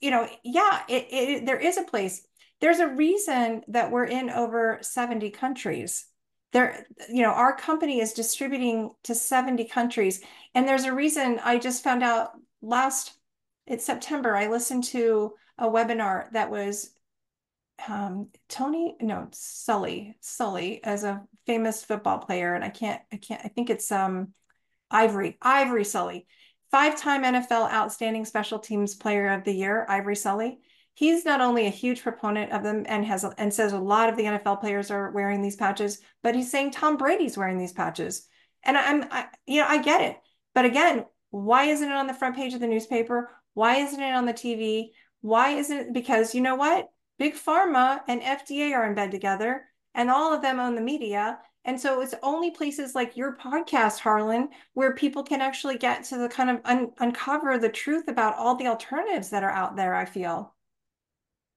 you 0.00 0.10
know 0.10 0.28
yeah 0.44 0.82
it, 0.88 1.06
it 1.10 1.46
there 1.46 1.58
is 1.58 1.78
a 1.78 1.82
place. 1.82 2.26
There's 2.60 2.78
a 2.78 2.88
reason 2.88 3.62
that 3.68 3.90
we're 3.90 4.04
in 4.04 4.30
over 4.30 4.78
70 4.82 5.30
countries. 5.30 6.06
There 6.52 6.86
you 7.10 7.22
know 7.22 7.32
our 7.32 7.56
company 7.56 8.00
is 8.00 8.12
distributing 8.12 8.90
to 9.04 9.14
70 9.14 9.64
countries. 9.64 10.20
And 10.54 10.68
there's 10.68 10.84
a 10.84 10.94
reason 10.94 11.40
i 11.42 11.58
just 11.58 11.82
found 11.82 12.02
out 12.02 12.30
last 12.62 13.14
it's 13.66 13.84
september 13.84 14.36
i 14.36 14.48
listened 14.48 14.84
to 14.84 15.32
a 15.58 15.68
webinar 15.68 16.30
that 16.32 16.50
was 16.50 16.93
um, 17.88 18.28
Tony, 18.48 18.96
no, 19.00 19.28
Sully, 19.32 20.16
Sully 20.20 20.82
as 20.84 21.04
a 21.04 21.22
famous 21.46 21.84
football 21.84 22.18
player, 22.18 22.54
and 22.54 22.64
I 22.64 22.70
can't, 22.70 23.02
I 23.12 23.16
can't, 23.16 23.40
I 23.44 23.48
think 23.48 23.70
it's 23.70 23.90
um 23.92 24.32
Ivory, 24.90 25.36
Ivory 25.42 25.84
Sully, 25.84 26.26
five-time 26.70 27.24
NFL 27.24 27.70
Outstanding 27.70 28.24
Special 28.24 28.58
Teams 28.58 28.94
Player 28.94 29.32
of 29.32 29.44
the 29.44 29.52
Year, 29.52 29.86
Ivory 29.88 30.16
Sully. 30.16 30.60
He's 30.94 31.24
not 31.24 31.40
only 31.40 31.66
a 31.66 31.70
huge 31.70 32.02
proponent 32.02 32.52
of 32.52 32.62
them 32.62 32.84
and 32.88 33.04
has 33.04 33.24
and 33.36 33.52
says 33.52 33.72
a 33.72 33.78
lot 33.78 34.08
of 34.08 34.16
the 34.16 34.24
NFL 34.24 34.60
players 34.60 34.92
are 34.92 35.10
wearing 35.10 35.42
these 35.42 35.56
patches, 35.56 36.00
but 36.22 36.36
he's 36.36 36.50
saying 36.50 36.70
Tom 36.70 36.96
Brady's 36.96 37.36
wearing 37.36 37.58
these 37.58 37.72
patches. 37.72 38.28
And 38.62 38.78
I'm, 38.78 39.04
I, 39.10 39.26
you 39.46 39.60
know, 39.60 39.66
I 39.68 39.82
get 39.82 40.00
it. 40.02 40.16
But 40.54 40.64
again, 40.64 41.04
why 41.30 41.64
isn't 41.64 41.90
it 41.90 41.94
on 41.94 42.06
the 42.06 42.14
front 42.14 42.36
page 42.36 42.54
of 42.54 42.60
the 42.60 42.68
newspaper? 42.68 43.30
Why 43.54 43.78
isn't 43.78 44.00
it 44.00 44.14
on 44.14 44.24
the 44.26 44.32
TV? 44.32 44.90
Why 45.20 45.50
isn't 45.50 45.76
it? 45.76 45.92
Because 45.92 46.34
you 46.34 46.40
know 46.40 46.54
what? 46.54 46.88
Big 47.18 47.34
Pharma 47.34 48.00
and 48.08 48.20
FDA 48.20 48.72
are 48.74 48.86
in 48.86 48.94
bed 48.94 49.10
together, 49.10 49.66
and 49.94 50.10
all 50.10 50.32
of 50.32 50.42
them 50.42 50.58
own 50.58 50.74
the 50.74 50.80
media. 50.80 51.38
And 51.64 51.80
so 51.80 52.02
it's 52.02 52.14
only 52.22 52.50
places 52.50 52.94
like 52.94 53.16
your 53.16 53.36
podcast, 53.36 54.00
Harlon, 54.00 54.50
where 54.74 54.94
people 54.94 55.22
can 55.22 55.40
actually 55.40 55.78
get 55.78 56.04
to 56.04 56.18
the 56.18 56.28
kind 56.28 56.50
of 56.50 56.60
un- 56.64 56.92
uncover 56.98 57.58
the 57.58 57.70
truth 57.70 58.08
about 58.08 58.36
all 58.36 58.56
the 58.56 58.66
alternatives 58.66 59.30
that 59.30 59.44
are 59.44 59.50
out 59.50 59.76
there. 59.76 59.94
I 59.94 60.04
feel. 60.04 60.54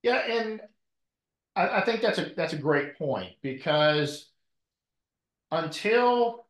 Yeah, 0.03 0.19
and 0.19 0.61
I, 1.55 1.81
I 1.81 1.81
think 1.81 2.01
that's 2.01 2.19
a 2.19 2.31
that's 2.37 2.53
a 2.53 2.57
great 2.57 2.97
point 2.97 3.33
because 3.41 4.29
until 5.51 6.45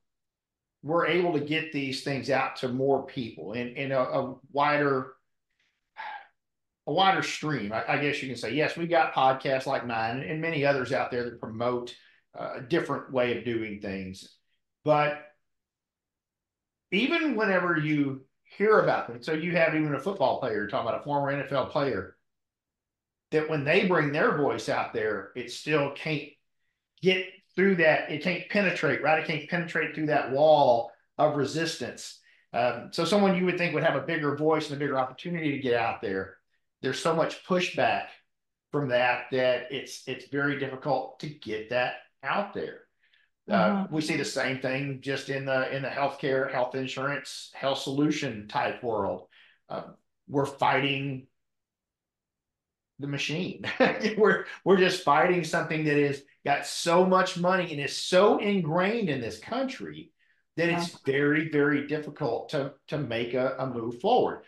we're 0.83 1.07
able 1.07 1.33
to 1.33 1.39
get 1.39 1.71
these 1.71 2.03
things 2.03 2.29
out 2.29 2.57
to 2.57 2.69
more 2.69 3.05
people 3.05 3.53
in, 3.53 3.69
in 3.69 3.91
a, 3.91 3.99
a 3.99 4.35
wider 4.51 5.13
a 6.87 6.93
wider 6.93 7.21
stream. 7.21 7.73
I, 7.73 7.83
I, 7.85 7.97
guess 7.97 8.21
you 8.23 8.29
can 8.29 8.37
say, 8.37 8.53
yes, 8.53 8.77
we've 8.77 8.89
got 8.89 9.13
podcasts 9.13 9.65
like 9.65 9.85
mine 9.85 10.21
and 10.21 10.41
many 10.41 10.65
others 10.65 10.93
out 10.93 11.11
there 11.11 11.25
that 11.25 11.41
promote 11.41 11.93
uh, 12.37 12.53
a 12.55 12.61
different 12.61 13.11
way 13.11 13.37
of 13.37 13.43
doing 13.43 13.81
things. 13.81 14.37
But 14.85 15.21
even 16.91 17.35
whenever 17.35 17.77
you 17.77 18.21
hear 18.57 18.79
about 18.79 19.07
them, 19.07 19.21
so 19.21 19.33
you 19.33 19.51
have 19.51 19.75
even 19.75 19.93
a 19.93 19.99
football 19.99 20.39
player 20.39 20.65
talking 20.65 20.87
about 20.87 21.01
a 21.01 21.03
former 21.03 21.33
NFL 21.33 21.71
player, 21.71 22.15
that 23.31 23.49
when 23.49 23.65
they 23.65 23.85
bring 23.85 24.13
their 24.13 24.37
voice 24.37 24.69
out 24.69 24.93
there, 24.93 25.31
it 25.35 25.51
still 25.51 25.91
can't 25.91 26.29
get 27.01 27.25
through 27.57 27.75
that. 27.75 28.09
It 28.09 28.23
can't 28.23 28.47
penetrate, 28.49 29.03
right? 29.03 29.19
It 29.19 29.27
can't 29.27 29.49
penetrate 29.49 29.93
through 29.93 30.05
that 30.05 30.31
wall 30.31 30.91
of 31.17 31.35
resistance. 31.35 32.21
Um, 32.53 32.91
so 32.93 33.03
someone 33.03 33.35
you 33.35 33.43
would 33.43 33.57
think 33.57 33.73
would 33.73 33.83
have 33.83 34.01
a 34.01 34.05
bigger 34.05 34.37
voice 34.37 34.69
and 34.69 34.77
a 34.77 34.79
bigger 34.79 34.97
opportunity 34.97 35.51
to 35.51 35.59
get 35.59 35.73
out 35.73 36.01
there 36.01 36.36
there's 36.81 36.99
so 36.99 37.15
much 37.15 37.45
pushback 37.45 38.05
from 38.71 38.89
that 38.89 39.25
that 39.31 39.71
it's 39.71 40.03
it's 40.07 40.27
very 40.27 40.59
difficult 40.59 41.19
to 41.19 41.29
get 41.29 41.69
that 41.69 41.95
out 42.23 42.53
there. 42.53 42.81
Uh, 43.49 43.83
mm-hmm. 43.83 43.95
we 43.95 44.01
see 44.01 44.17
the 44.17 44.25
same 44.25 44.59
thing 44.59 44.99
just 45.01 45.29
in 45.29 45.45
the 45.45 45.73
in 45.75 45.81
the 45.81 45.87
healthcare, 45.87 46.51
health 46.51 46.75
insurance, 46.75 47.51
health 47.53 47.79
solution 47.79 48.47
type 48.47 48.83
world. 48.83 49.27
Uh, 49.69 49.83
we're 50.27 50.45
fighting 50.45 51.27
the 52.99 53.07
machine. 53.07 53.63
we're 54.17 54.45
we're 54.65 54.77
just 54.77 55.03
fighting 55.03 55.43
something 55.43 55.85
that 55.85 55.97
is 55.97 56.23
got 56.45 56.65
so 56.65 57.05
much 57.05 57.37
money 57.37 57.71
and 57.71 57.81
is 57.81 57.97
so 57.97 58.37
ingrained 58.37 59.09
in 59.09 59.21
this 59.21 59.39
country 59.39 60.11
that 60.57 60.69
it's 60.69 60.99
very 61.05 61.49
very 61.49 61.87
difficult 61.87 62.49
to 62.49 62.73
to 62.87 62.97
make 62.97 63.33
a, 63.33 63.55
a 63.59 63.67
move 63.67 64.01
forward. 64.01 64.43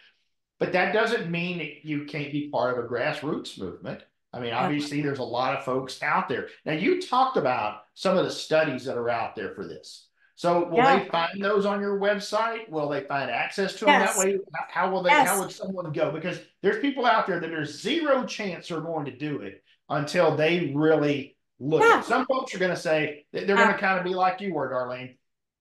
But 0.59 0.73
that 0.73 0.93
doesn't 0.93 1.31
mean 1.31 1.59
that 1.59 1.85
you 1.85 2.05
can't 2.05 2.31
be 2.31 2.49
part 2.49 2.77
of 2.77 2.83
a 2.83 2.87
grassroots 2.87 3.57
movement. 3.57 4.03
I 4.31 4.39
mean, 4.39 4.53
obviously, 4.53 5.01
there's 5.01 5.19
a 5.19 5.23
lot 5.23 5.57
of 5.57 5.65
folks 5.65 6.03
out 6.03 6.29
there. 6.29 6.49
Now, 6.65 6.73
you 6.73 7.01
talked 7.01 7.37
about 7.37 7.81
some 7.95 8.17
of 8.17 8.25
the 8.25 8.31
studies 8.31 8.85
that 8.85 8.97
are 8.97 9.09
out 9.09 9.35
there 9.35 9.55
for 9.55 9.65
this. 9.65 10.07
So, 10.35 10.69
will 10.69 10.77
yeah. 10.77 10.99
they 10.99 11.09
find 11.09 11.43
those 11.43 11.65
on 11.65 11.81
your 11.81 11.99
website? 11.99 12.69
Will 12.69 12.87
they 12.87 13.01
find 13.01 13.31
access 13.31 13.73
to 13.75 13.85
them 13.85 13.99
that 13.99 14.17
way? 14.17 14.37
How 14.69 14.91
will 14.91 15.01
they? 15.01 15.09
Yes. 15.09 15.27
How 15.27 15.39
would 15.39 15.51
someone 15.51 15.91
go? 15.91 16.11
Because 16.11 16.39
there's 16.61 16.79
people 16.81 17.05
out 17.05 17.25
there 17.25 17.39
that 17.39 17.49
there's 17.49 17.81
zero 17.81 18.25
chance 18.25 18.67
they're 18.67 18.81
going 18.81 19.05
to 19.05 19.17
do 19.17 19.41
it 19.41 19.63
until 19.89 20.35
they 20.35 20.71
really 20.75 21.35
look. 21.59 21.81
Yeah. 21.81 22.01
Some 22.01 22.25
folks 22.25 22.53
are 22.53 22.59
going 22.59 22.73
to 22.73 22.77
say 22.77 23.25
they're 23.33 23.45
going 23.45 23.67
to 23.67 23.77
kind 23.77 23.97
of 23.97 24.05
be 24.05 24.13
like 24.13 24.39
you 24.39 24.53
were, 24.53 24.69
Darlene. 24.69 25.15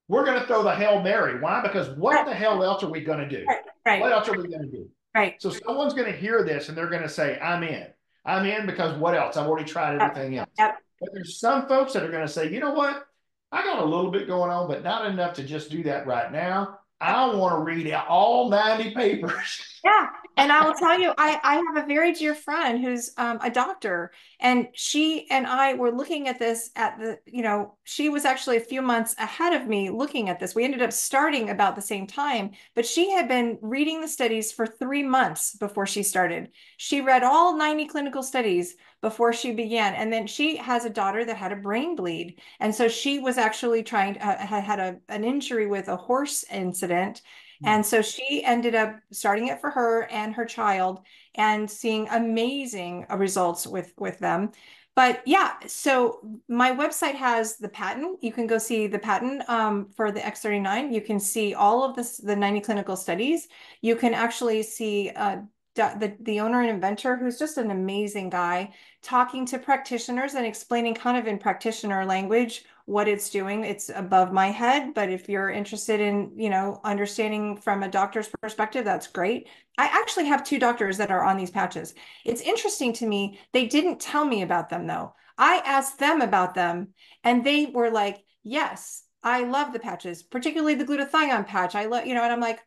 We're 0.08 0.24
going 0.24 0.40
to 0.40 0.46
throw 0.46 0.62
the 0.62 0.74
hail 0.74 1.02
mary. 1.02 1.38
Why? 1.38 1.60
Because 1.62 1.90
what 1.90 2.14
right. 2.14 2.26
the 2.26 2.34
hell 2.34 2.64
else 2.64 2.82
are 2.82 2.90
we 2.90 3.02
going 3.02 3.20
to 3.20 3.28
do? 3.28 3.46
Right. 3.84 4.00
What 4.00 4.12
else 4.12 4.28
are 4.28 4.32
we 4.36 4.48
going 4.48 4.62
to 4.62 4.70
do? 4.70 4.88
Right. 5.14 5.40
So 5.40 5.50
someone's 5.50 5.94
going 5.94 6.10
to 6.10 6.18
hear 6.18 6.44
this 6.44 6.68
and 6.68 6.76
they're 6.76 6.88
going 6.88 7.02
to 7.02 7.08
say, 7.08 7.38
I'm 7.40 7.62
in. 7.62 7.86
I'm 8.24 8.46
in 8.46 8.66
because 8.66 8.96
what 8.98 9.14
else? 9.14 9.36
I've 9.36 9.46
already 9.46 9.68
tried 9.68 10.00
everything 10.00 10.38
else. 10.38 10.48
Yep. 10.58 10.78
But 11.00 11.10
there's 11.12 11.38
some 11.38 11.68
folks 11.68 11.92
that 11.92 12.02
are 12.02 12.10
going 12.10 12.26
to 12.26 12.32
say, 12.32 12.52
you 12.52 12.60
know 12.60 12.72
what? 12.72 13.06
I 13.52 13.62
got 13.62 13.82
a 13.82 13.84
little 13.84 14.10
bit 14.10 14.26
going 14.26 14.50
on, 14.50 14.68
but 14.68 14.82
not 14.82 15.06
enough 15.06 15.34
to 15.34 15.42
just 15.42 15.70
do 15.70 15.82
that 15.84 16.06
right 16.06 16.30
now. 16.30 16.80
I 17.00 17.26
want 17.34 17.54
to 17.54 17.62
read 17.62 17.92
all 17.92 18.50
90 18.50 18.94
papers. 18.94 19.62
Yeah. 19.84 20.08
And 20.36 20.52
I 20.52 20.66
will 20.66 20.74
tell 20.74 20.98
you, 20.98 21.14
I, 21.16 21.38
I 21.42 21.54
have 21.54 21.84
a 21.84 21.86
very 21.86 22.12
dear 22.12 22.34
friend 22.34 22.84
who's 22.84 23.12
um, 23.16 23.38
a 23.42 23.48
doctor, 23.48 24.10
and 24.40 24.66
she 24.74 25.30
and 25.30 25.46
I 25.46 25.74
were 25.74 25.92
looking 25.92 26.26
at 26.28 26.38
this 26.38 26.70
at 26.74 26.98
the, 26.98 27.18
you 27.26 27.42
know, 27.42 27.74
she 27.84 28.08
was 28.08 28.24
actually 28.24 28.56
a 28.56 28.60
few 28.60 28.82
months 28.82 29.14
ahead 29.18 29.52
of 29.52 29.68
me 29.68 29.88
looking 29.90 30.28
at 30.28 30.40
this. 30.40 30.54
We 30.54 30.64
ended 30.64 30.82
up 30.82 30.92
starting 30.92 31.50
about 31.50 31.76
the 31.76 31.80
same 31.80 32.08
time, 32.08 32.50
but 32.74 32.86
she 32.86 33.12
had 33.12 33.28
been 33.28 33.58
reading 33.62 34.00
the 34.00 34.08
studies 34.08 34.50
for 34.52 34.66
three 34.66 35.04
months 35.04 35.54
before 35.54 35.86
she 35.86 36.02
started. 36.02 36.50
She 36.76 37.00
read 37.00 37.22
all 37.22 37.56
90 37.56 37.86
clinical 37.86 38.24
studies 38.24 38.74
before 39.00 39.32
she 39.32 39.52
began. 39.52 39.94
And 39.94 40.12
then 40.12 40.26
she 40.26 40.56
has 40.56 40.84
a 40.84 40.90
daughter 40.90 41.24
that 41.24 41.36
had 41.36 41.52
a 41.52 41.56
brain 41.56 41.96
bleed. 41.96 42.40
And 42.60 42.74
so 42.74 42.88
she 42.88 43.18
was 43.18 43.38
actually 43.38 43.82
trying 43.82 44.14
to, 44.14 44.26
uh, 44.26 44.60
had 44.60 44.80
a, 44.80 44.96
an 45.08 45.24
injury 45.24 45.66
with 45.66 45.88
a 45.88 45.96
horse 45.96 46.44
incident 46.50 47.22
and 47.64 47.84
so 47.84 48.02
she 48.02 48.44
ended 48.44 48.74
up 48.74 48.96
starting 49.12 49.48
it 49.48 49.60
for 49.60 49.70
her 49.70 50.04
and 50.10 50.34
her 50.34 50.44
child 50.44 51.00
and 51.34 51.70
seeing 51.70 52.08
amazing 52.08 53.06
results 53.16 53.66
with, 53.66 53.92
with 53.98 54.18
them. 54.18 54.52
But 54.94 55.22
yeah, 55.26 55.54
so 55.66 56.20
my 56.48 56.72
website 56.72 57.14
has 57.14 57.56
the 57.56 57.68
patent. 57.68 58.18
You 58.22 58.32
can 58.32 58.48
go 58.48 58.58
see 58.58 58.88
the 58.88 58.98
patent 58.98 59.48
um, 59.48 59.90
for 59.96 60.10
the 60.10 60.20
X39. 60.20 60.92
You 60.92 61.00
can 61.00 61.20
see 61.20 61.54
all 61.54 61.84
of 61.84 61.94
this, 61.94 62.18
the 62.18 62.34
90 62.34 62.60
clinical 62.60 62.96
studies. 62.96 63.46
You 63.80 63.94
can 63.94 64.12
actually 64.12 64.62
see 64.64 65.10
uh, 65.10 65.38
the, 65.78 66.16
the 66.20 66.40
owner 66.40 66.60
and 66.60 66.70
inventor, 66.70 67.16
who's 67.16 67.38
just 67.38 67.58
an 67.58 67.70
amazing 67.70 68.30
guy, 68.30 68.72
talking 69.02 69.46
to 69.46 69.58
practitioners 69.58 70.34
and 70.34 70.44
explaining 70.44 70.94
kind 70.94 71.16
of 71.16 71.26
in 71.26 71.38
practitioner 71.38 72.04
language 72.04 72.64
what 72.84 73.08
it's 73.08 73.30
doing. 73.30 73.64
It's 73.64 73.90
above 73.94 74.32
my 74.32 74.48
head, 74.48 74.94
but 74.94 75.10
if 75.10 75.28
you're 75.28 75.50
interested 75.50 76.00
in, 76.00 76.32
you 76.36 76.50
know, 76.50 76.80
understanding 76.84 77.56
from 77.56 77.82
a 77.82 77.88
doctor's 77.88 78.28
perspective, 78.40 78.84
that's 78.84 79.06
great. 79.06 79.48
I 79.76 79.86
actually 79.86 80.26
have 80.26 80.42
two 80.42 80.58
doctors 80.58 80.96
that 80.98 81.10
are 81.10 81.24
on 81.24 81.36
these 81.36 81.50
patches. 81.50 81.94
It's 82.24 82.40
interesting 82.40 82.92
to 82.94 83.06
me. 83.06 83.38
They 83.52 83.66
didn't 83.66 84.00
tell 84.00 84.24
me 84.24 84.42
about 84.42 84.70
them 84.70 84.86
though. 84.86 85.14
I 85.36 85.62
asked 85.64 85.98
them 85.98 86.20
about 86.20 86.54
them 86.54 86.88
and 87.24 87.44
they 87.44 87.66
were 87.66 87.90
like, 87.90 88.24
yes, 88.42 89.04
I 89.22 89.44
love 89.44 89.72
the 89.72 89.78
patches, 89.78 90.22
particularly 90.22 90.74
the 90.74 90.84
glutathione 90.84 91.46
patch. 91.46 91.74
I 91.74 91.86
love, 91.86 92.06
you 92.06 92.14
know, 92.14 92.22
and 92.22 92.32
I'm 92.32 92.40
like, 92.40 92.60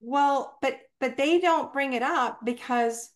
well, 0.00 0.56
but 0.62 0.78
but 1.00 1.16
they 1.16 1.38
don't 1.38 1.72
bring 1.72 1.92
it 1.92 2.02
up 2.02 2.44
because 2.44 3.10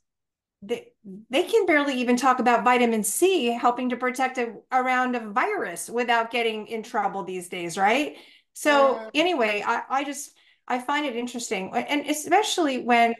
they, 0.62 0.92
they 1.28 1.42
can 1.42 1.66
barely 1.66 1.94
even 1.94 2.16
talk 2.16 2.38
about 2.38 2.64
vitamin 2.64 3.02
C 3.02 3.46
helping 3.46 3.88
to 3.90 3.96
protect 3.96 4.38
a, 4.38 4.54
around 4.70 5.16
a 5.16 5.30
virus 5.30 5.90
without 5.90 6.30
getting 6.30 6.68
in 6.68 6.82
trouble 6.82 7.24
these 7.24 7.48
days, 7.48 7.76
right? 7.76 8.16
So 8.54 8.96
yeah. 8.96 9.22
anyway, 9.22 9.64
I, 9.66 9.82
I 9.88 10.04
just 10.04 10.32
I 10.68 10.78
find 10.78 11.06
it 11.06 11.16
interesting, 11.16 11.72
and 11.74 12.06
especially 12.06 12.84
when, 12.84 13.14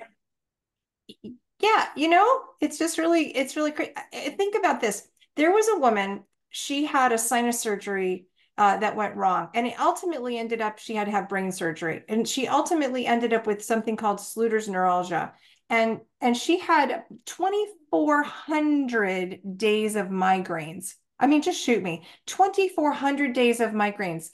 yeah, 1.58 1.88
you 1.96 2.08
know, 2.08 2.42
it's 2.60 2.78
just 2.78 2.98
really 2.98 3.36
it's 3.36 3.56
really 3.56 3.72
crazy. 3.72 3.92
Think 4.12 4.54
about 4.54 4.80
this. 4.80 5.08
There 5.36 5.50
was 5.50 5.68
a 5.68 5.78
woman. 5.78 6.22
She 6.50 6.84
had 6.84 7.12
a 7.12 7.18
sinus 7.18 7.58
surgery 7.58 8.26
uh, 8.58 8.76
that 8.78 8.96
went 8.96 9.16
wrong. 9.16 9.48
And 9.54 9.66
it 9.66 9.80
ultimately 9.80 10.36
ended 10.38 10.60
up, 10.60 10.78
she 10.78 10.94
had 10.94 11.06
to 11.06 11.10
have 11.10 11.28
brain 11.28 11.50
surgery. 11.52 12.02
And 12.08 12.28
she 12.28 12.48
ultimately 12.48 13.06
ended 13.06 13.32
up 13.32 13.46
with 13.46 13.64
something 13.64 13.96
called 13.96 14.18
Sluder's 14.18 14.68
neuralgia. 14.68 15.32
And 15.70 16.00
and 16.20 16.36
she 16.36 16.58
had 16.58 17.04
2400 17.24 19.40
days 19.56 19.96
of 19.96 20.08
migraines. 20.08 20.96
I 21.18 21.26
mean 21.26 21.40
just 21.40 21.60
shoot 21.60 21.82
me. 21.82 22.04
2400 22.26 23.32
days 23.32 23.60
of 23.60 23.70
migraines. 23.70 24.32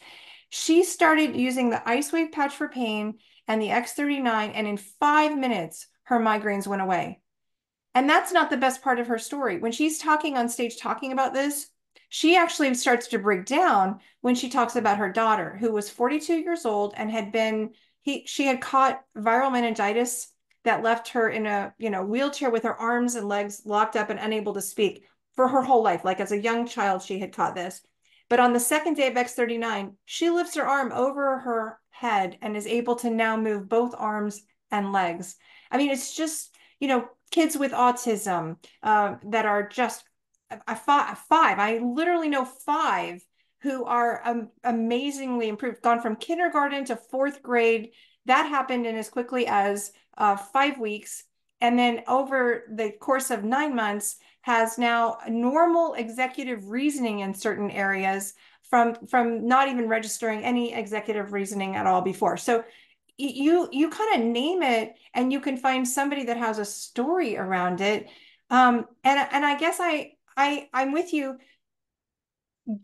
She 0.51 0.83
started 0.83 1.37
using 1.37 1.71
the 1.71 1.81
IceWave 1.87 2.33
patch 2.33 2.55
for 2.55 2.69
pain 2.69 3.19
and 3.47 3.63
the 3.63 3.69
x39 3.69 4.51
and 4.55 4.67
in 4.67 4.79
five 4.79 5.39
minutes 5.39 5.87
her 6.05 6.19
migraines 6.19 6.67
went 6.67 6.83
away. 6.83 7.21
And 7.95 8.11
that's 8.11 8.33
not 8.33 8.51
the 8.51 8.57
best 8.57 8.83
part 8.83 8.99
of 8.99 9.07
her 9.07 9.19
story. 9.19 9.59
When 9.59 9.71
she's 9.73 9.99
talking 9.99 10.37
on 10.37 10.49
stage 10.49 10.79
talking 10.79 11.13
about 11.13 11.35
this 11.35 11.69
she 12.09 12.37
actually 12.37 12.73
starts 12.75 13.09
to 13.09 13.19
break 13.19 13.45
down 13.45 14.01
when 14.21 14.35
she 14.35 14.49
talks 14.49 14.77
about 14.77 14.99
her 14.99 15.13
daughter 15.13 15.57
who 15.61 15.73
was 15.73 15.91
42 15.91 16.39
years 16.39 16.65
old 16.65 16.95
and 16.97 17.11
had 17.11 17.33
been 17.33 17.71
he 18.03 18.25
she 18.27 18.47
had 18.47 18.61
caught 18.61 19.03
viral 19.17 19.53
meningitis 19.53 20.33
that 20.65 20.83
left 20.83 21.09
her 21.09 21.29
in 21.29 21.47
a 21.47 21.75
you 21.79 21.91
know 21.91 22.05
wheelchair 22.05 22.51
with 22.51 22.65
her 22.65 22.77
arms 22.77 23.15
and 23.15 23.29
legs 23.29 23.63
locked 23.65 23.97
up 23.97 24.11
and 24.11 24.19
unable 24.19 24.55
to 24.55 24.63
speak 24.63 25.05
for 25.39 25.47
her 25.47 25.63
whole 25.63 25.85
life. 25.85 26.05
Like 26.05 26.19
as 26.19 26.33
a 26.33 26.43
young 26.43 26.67
child, 26.67 27.01
she 27.01 27.21
had 27.21 27.33
caught 27.33 27.55
this. 27.55 27.81
But 28.29 28.41
on 28.41 28.53
the 28.53 28.59
second 28.59 28.95
day 28.95 29.07
of 29.07 29.15
X39, 29.15 29.93
she 30.05 30.31
lifts 30.31 30.57
her 30.57 30.67
arm 30.67 30.91
over 30.91 31.39
her 31.39 31.79
head 31.91 32.37
and 32.43 32.57
is 32.57 32.67
able 32.67 32.97
to 32.97 33.09
now 33.09 33.37
move 33.37 33.69
both 33.69 33.95
arms 33.97 34.43
and 34.73 34.93
legs. 34.93 35.37
I 35.71 35.79
mean, 35.79 35.91
it's 35.91 36.17
just, 36.17 36.57
you 36.81 36.89
know, 36.89 37.09
kids 37.31 37.57
with 37.57 37.71
autism 37.71 38.57
uh, 38.83 39.15
that 39.27 39.47
are 39.47 39.69
just 39.69 40.03
a 40.67 40.77
five, 40.77 41.19
five. 41.19 41.59
I 41.59 41.79
literally 41.79 42.29
know 42.29 42.45
five 42.45 43.25
who 43.61 43.85
are 43.85 44.23
um, 44.25 44.51
amazingly 44.65 45.49
improved, 45.49 45.83
gone 45.83 46.01
from 46.01 46.17
kindergarten 46.17 46.85
to 46.87 46.97
fourth 46.97 47.43
grade. 47.43 47.91
That 48.27 48.49
happened 48.49 48.87
in 48.87 48.97
as 48.97 49.09
quickly 49.09 49.47
as 49.47 49.93
uh, 50.17 50.37
five 50.37 50.79
weeks. 50.79 51.25
And 51.61 51.79
then 51.79 52.03
over 52.07 52.65
the 52.73 52.93
course 53.01 53.31
of 53.31 53.45
nine 53.45 53.75
months, 53.75 54.17
has 54.43 54.79
now 54.79 55.19
normal 55.29 55.95
executive 55.95 56.71
reasoning 56.71 57.21
in 57.21 57.35
certain 57.35 57.71
areas 57.71 58.33
from, 58.63 58.95
from 59.07 59.47
not 59.47 59.69
even 59.69 59.89
registering 59.89 60.43
any 60.43 60.73
executive 60.73 61.33
reasoning 61.33 61.77
at 61.77 61.87
all 61.87 62.01
before. 62.01 62.37
So 62.37 62.65
you 63.19 63.69
you 63.73 63.91
kind 63.91 64.23
of 64.23 64.29
name 64.29 64.63
it 64.63 64.95
and 65.13 65.33
you 65.33 65.41
can 65.41 65.57
find 65.57 65.87
somebody 65.87 66.25
that 66.25 66.37
has 66.37 66.59
a 66.59 66.65
story 66.65 67.37
around 67.37 67.81
it 67.81 68.07
um 68.49 68.87
and 69.03 69.29
and 69.33 69.45
i 69.45 69.59
guess 69.59 69.79
i 69.81 70.13
i 70.39 70.69
i'm 70.73 70.93
with 70.93 71.13
you. 71.13 71.37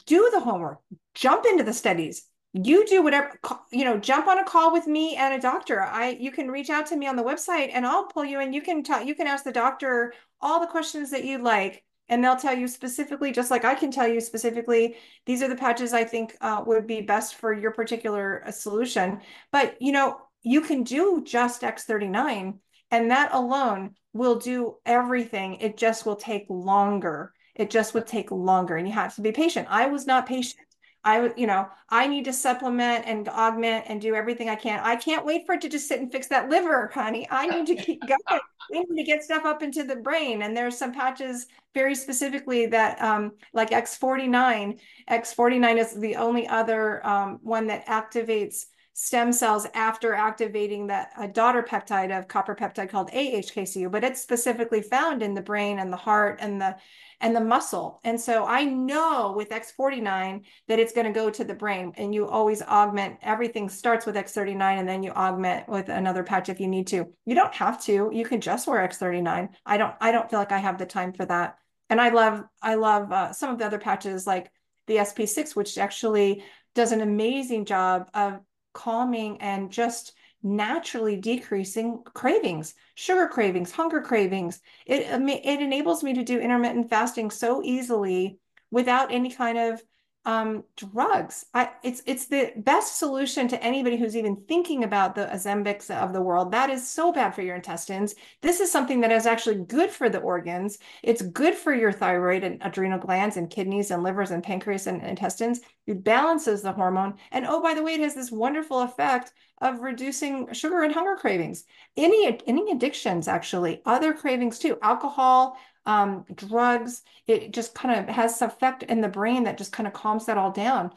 Do 0.07 0.31
the 0.33 0.41
homework. 0.41 0.81
Jump 1.15 1.47
into 1.47 1.65
the 1.65 1.73
studies. 1.73 2.27
You 2.53 2.87
do 2.87 3.03
whatever 3.03 3.39
you 3.73 3.85
know 3.85 3.99
jump 3.99 4.27
on 4.27 4.39
a 4.39 4.45
call 4.45 4.73
with 4.73 4.87
me 4.87 5.17
and 5.17 5.33
a 5.35 5.41
doctor. 5.41 5.81
I 5.81 6.11
you 6.11 6.31
can 6.31 6.51
reach 6.51 6.69
out 6.71 6.87
to 6.87 6.97
me 6.97 7.07
on 7.07 7.17
the 7.17 7.23
website 7.23 7.71
and 7.73 7.87
i'll 7.87 8.07
pull 8.07 8.25
you 8.25 8.41
in. 8.41 8.53
You 8.53 8.63
can 8.63 8.83
talk 8.83 9.07
you 9.07 9.15
can 9.15 9.27
ask 9.27 9.45
the 9.45 9.53
doctor 9.53 10.13
all 10.41 10.61
the 10.61 10.67
questions 10.67 11.11
that 11.13 11.25
you'd 11.25 11.41
like 11.43 11.85
and 12.09 12.23
they'll 12.23 12.37
tell 12.37 12.57
you 12.57 12.69
specifically 12.69 13.33
just 13.33 13.51
like 13.51 13.65
i 13.65 13.75
can 13.75 13.91
tell 13.91 14.07
you 14.07 14.21
specifically 14.21 14.97
these 15.25 15.43
are 15.43 15.49
the 15.49 15.57
patches 15.57 15.95
i 15.95 16.05
think 16.05 16.37
uh, 16.43 16.63
would 16.67 16.87
be 16.87 17.01
best 17.01 17.37
for 17.37 17.53
your 17.53 17.71
particular 17.71 18.43
uh, 18.47 18.51
solution. 18.51 19.21
But 19.53 19.81
you 19.81 19.93
know 19.93 20.19
you 20.43 20.61
can 20.61 20.83
do 20.85 21.23
just 21.25 21.63
x39 21.63 22.59
and 22.91 23.11
that 23.11 23.35
alone 23.35 23.95
will 24.13 24.37
do 24.37 24.77
everything. 24.87 25.57
It 25.57 25.77
just 25.77 26.07
will 26.07 26.17
take 26.17 26.47
longer 26.49 27.34
it 27.55 27.71
just 27.71 27.95
would 27.95 28.07
take 28.07 28.31
longer 28.31 28.77
and 28.77 28.87
you 28.87 28.95
have 28.95 29.15
to 29.15 29.21
be 29.21 29.33
patient 29.33 29.67
i 29.71 29.87
was 29.87 30.07
not 30.07 30.27
patient 30.27 30.65
I, 31.05 31.31
you 31.37 31.47
know, 31.47 31.69
I 31.91 32.07
need 32.07 32.25
to 32.25 32.33
supplement 32.33 33.05
and 33.07 33.29
augment 33.29 33.85
and 33.89 34.01
do 34.01 34.15
everything 34.15 34.49
I 34.49 34.57
can. 34.57 34.81
I 34.83 34.97
can't 34.97 35.27
wait 35.27 35.45
for 35.45 35.55
it 35.55 35.61
to 35.61 35.69
just 35.69 35.87
sit 35.87 36.01
and 36.01 36.11
fix 36.11 36.29
that 36.29 36.49
liver, 36.49 36.91
honey. 36.95 37.29
I 37.31 37.47
need 37.47 37.67
to 37.67 37.75
keep 37.77 38.01
going. 38.07 38.41
we 38.71 38.81
need 38.81 39.05
to 39.05 39.05
get 39.05 39.23
stuff 39.23 39.45
up 39.45 39.63
into 39.63 39.85
the 39.85 39.97
brain. 39.97 40.43
And 40.43 40.57
there's 40.57 40.79
some 40.79 40.93
patches 40.93 41.47
very 41.75 41.95
specifically 41.95 42.67
that, 42.67 43.01
um, 43.03 43.33
like 43.53 43.71
X49. 43.71 44.79
X49 45.11 45.79
is 45.79 45.95
the 45.95 46.17
only 46.17 46.49
other 46.49 47.07
um, 47.07 47.39
one 47.43 47.67
that 47.67 47.87
activates 47.87 48.65
stem 48.97 49.33
cells 49.33 49.67
after 49.75 50.15
activating 50.15 50.87
that 50.87 51.11
a 51.19 51.27
daughter 51.27 51.65
peptide 51.65 52.17
of 52.17 52.29
copper 52.29 52.55
peptide 52.55 52.89
called 52.89 53.11
AHKCU, 53.11 53.91
but 53.91 54.05
it's 54.05 54.21
specifically 54.21 54.81
found 54.81 55.21
in 55.21 55.35
the 55.35 55.43
brain 55.43 55.81
and 55.81 55.93
the 55.93 55.97
heart 55.97 56.39
and 56.41 56.61
the 56.61 56.77
and 57.21 57.35
the 57.35 57.41
muscle. 57.41 58.01
And 58.05 58.21
so 58.21 58.47
I 58.47 58.65
know 58.65 59.35
with 59.37 59.51
X49 59.51 60.45
that 60.69 60.79
it's 60.79 60.93
going 60.93 61.07
to 61.07 61.13
go 61.13 61.29
to 61.29 61.43
the 61.43 61.55
brain 61.55 61.93
and 61.97 62.15
you 62.15 62.29
always 62.29 62.63
augment 62.63 63.19
everything 63.23 63.69
starts 63.69 64.07
with 64.07 64.15
X39 64.15 64.61
and 64.79 64.89
then 64.89 65.03
you 65.03 65.11
augment 65.11 65.69
with 65.69 65.89
another 65.89 66.23
patch 66.23 66.49
if 66.49 66.61
you 66.61 66.69
need 66.69 66.87
to. 66.89 67.13
You 67.27 67.35
don't 67.35 67.55
have 67.55 67.83
to. 67.85 68.11
You 68.13 68.25
can 68.25 68.41
just 68.41 68.69
wear 68.69 68.87
X39. 68.87 69.49
I 69.67 69.77
don't 69.77 69.95
I 70.01 70.13
don't 70.13 70.31
feel 70.31 70.39
like 70.39 70.53
I 70.53 70.59
have 70.59 70.79
the 70.79 70.87
time 70.87 71.13
for 71.13 71.27
that. 71.27 71.59
And 71.91 72.01
I 72.01 72.11
love 72.11 72.45
I 72.63 72.77
love 72.77 73.11
uh, 73.11 73.33
some 73.33 73.51
of 73.51 73.59
the 73.59 73.67
other 73.67 73.79
patches 73.79 74.25
like 74.25 74.53
the 74.87 74.97
SP6 74.99 75.57
which 75.57 75.79
actually 75.79 76.45
does 76.77 76.93
an 76.93 77.01
amazing 77.01 77.65
job 77.65 78.09
of 78.15 78.41
calming 78.75 79.41
and 79.41 79.71
just 79.71 80.13
naturally 80.43 81.17
decreasing 81.17 82.03
cravings, 82.13 82.75
sugar 82.95 83.27
cravings, 83.27 83.73
hunger 83.73 84.03
cravings. 84.03 84.61
It, 84.85 85.03
it 85.03 85.61
enables 85.63 86.05
me 86.05 86.13
to 86.15 86.23
do 86.23 86.39
intermittent 86.39 86.91
fasting 86.91 87.31
so 87.31 87.63
easily 87.65 88.39
without 88.71 89.11
any 89.11 89.31
kind 89.31 89.57
of 89.57 89.83
um, 90.27 90.65
drugs. 90.77 91.45
I, 91.53 91.71
it's 91.83 92.03
it's 92.07 92.27
the 92.27 92.53
best 92.57 92.99
solution 92.99 93.47
to 93.49 93.63
anybody 93.63 93.97
who's 93.97 94.17
even 94.17 94.37
thinking 94.49 94.85
about 94.85 95.15
the 95.15 95.27
Ozempics 95.27 95.91
of 95.91 96.13
the 96.13 96.23
world. 96.23 96.53
That 96.53 96.71
is 96.71 96.89
so 96.89 97.13
bad 97.13 97.35
for 97.35 97.43
your 97.43 97.57
intestines. 97.57 98.15
This 98.41 98.61
is 98.61 98.73
something 98.73 99.01
that 99.03 99.13
is 99.13 99.27
actually 99.27 99.65
good 99.65 99.91
for 99.91 100.09
the 100.09 100.21
organs. 100.21 100.79
It's 101.03 101.21
good 101.21 101.55
for 101.55 101.75
your 101.75 101.93
thyroid 101.93 102.43
and 102.43 102.59
adrenal 102.63 102.99
glands 102.99 103.37
and 103.37 103.51
kidneys 103.51 103.91
and 103.91 104.03
livers 104.03 104.31
and 104.31 104.43
pancreas 104.43 104.87
and 104.87 105.03
intestines. 105.03 105.61
It 105.87 106.03
balances 106.03 106.63
the 106.63 106.73
hormone. 106.73 107.15
And 107.31 107.45
oh, 107.47 107.63
by 107.63 107.75
the 107.75 107.83
way, 107.83 107.95
it 107.95 108.01
has 108.01 108.15
this 108.15 108.33
wonderful 108.33 108.81
effect 108.81 109.33
of 109.61 109.81
reducing 109.81 110.53
sugar 110.53 110.83
and 110.83 110.93
hunger 110.93 111.17
cravings. 111.17 111.65
Any 111.97 112.41
any 112.47 112.73
addictions, 112.73 113.29
actually, 113.29 113.83
other 113.85 114.15
cravings 114.15 114.59
too. 114.59 114.79
Alcohol, 114.83 115.59
um, 115.87 116.25
drugs. 116.35 117.03
It 117.27 117.53
just 117.53 117.75
kind 117.75 117.99
of 117.99 118.15
has 118.15 118.39
some 118.39 118.51
effect 118.51 118.83
in 118.83 119.01
the 119.01 119.09
brain 119.09 119.45
that 119.45 119.59
just 119.59 119.73
kind 119.73 119.87
of 119.87 119.93
calms 119.93 120.27
that 120.27 120.39
all 120.39 120.51
down, 120.51 120.91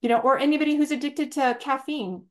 you 0.00 0.08
know, 0.08 0.18
or 0.18 0.38
anybody 0.38 0.76
who's 0.76 0.90
addicted 0.90 1.32
to 1.32 1.56
caffeine. 1.60 2.24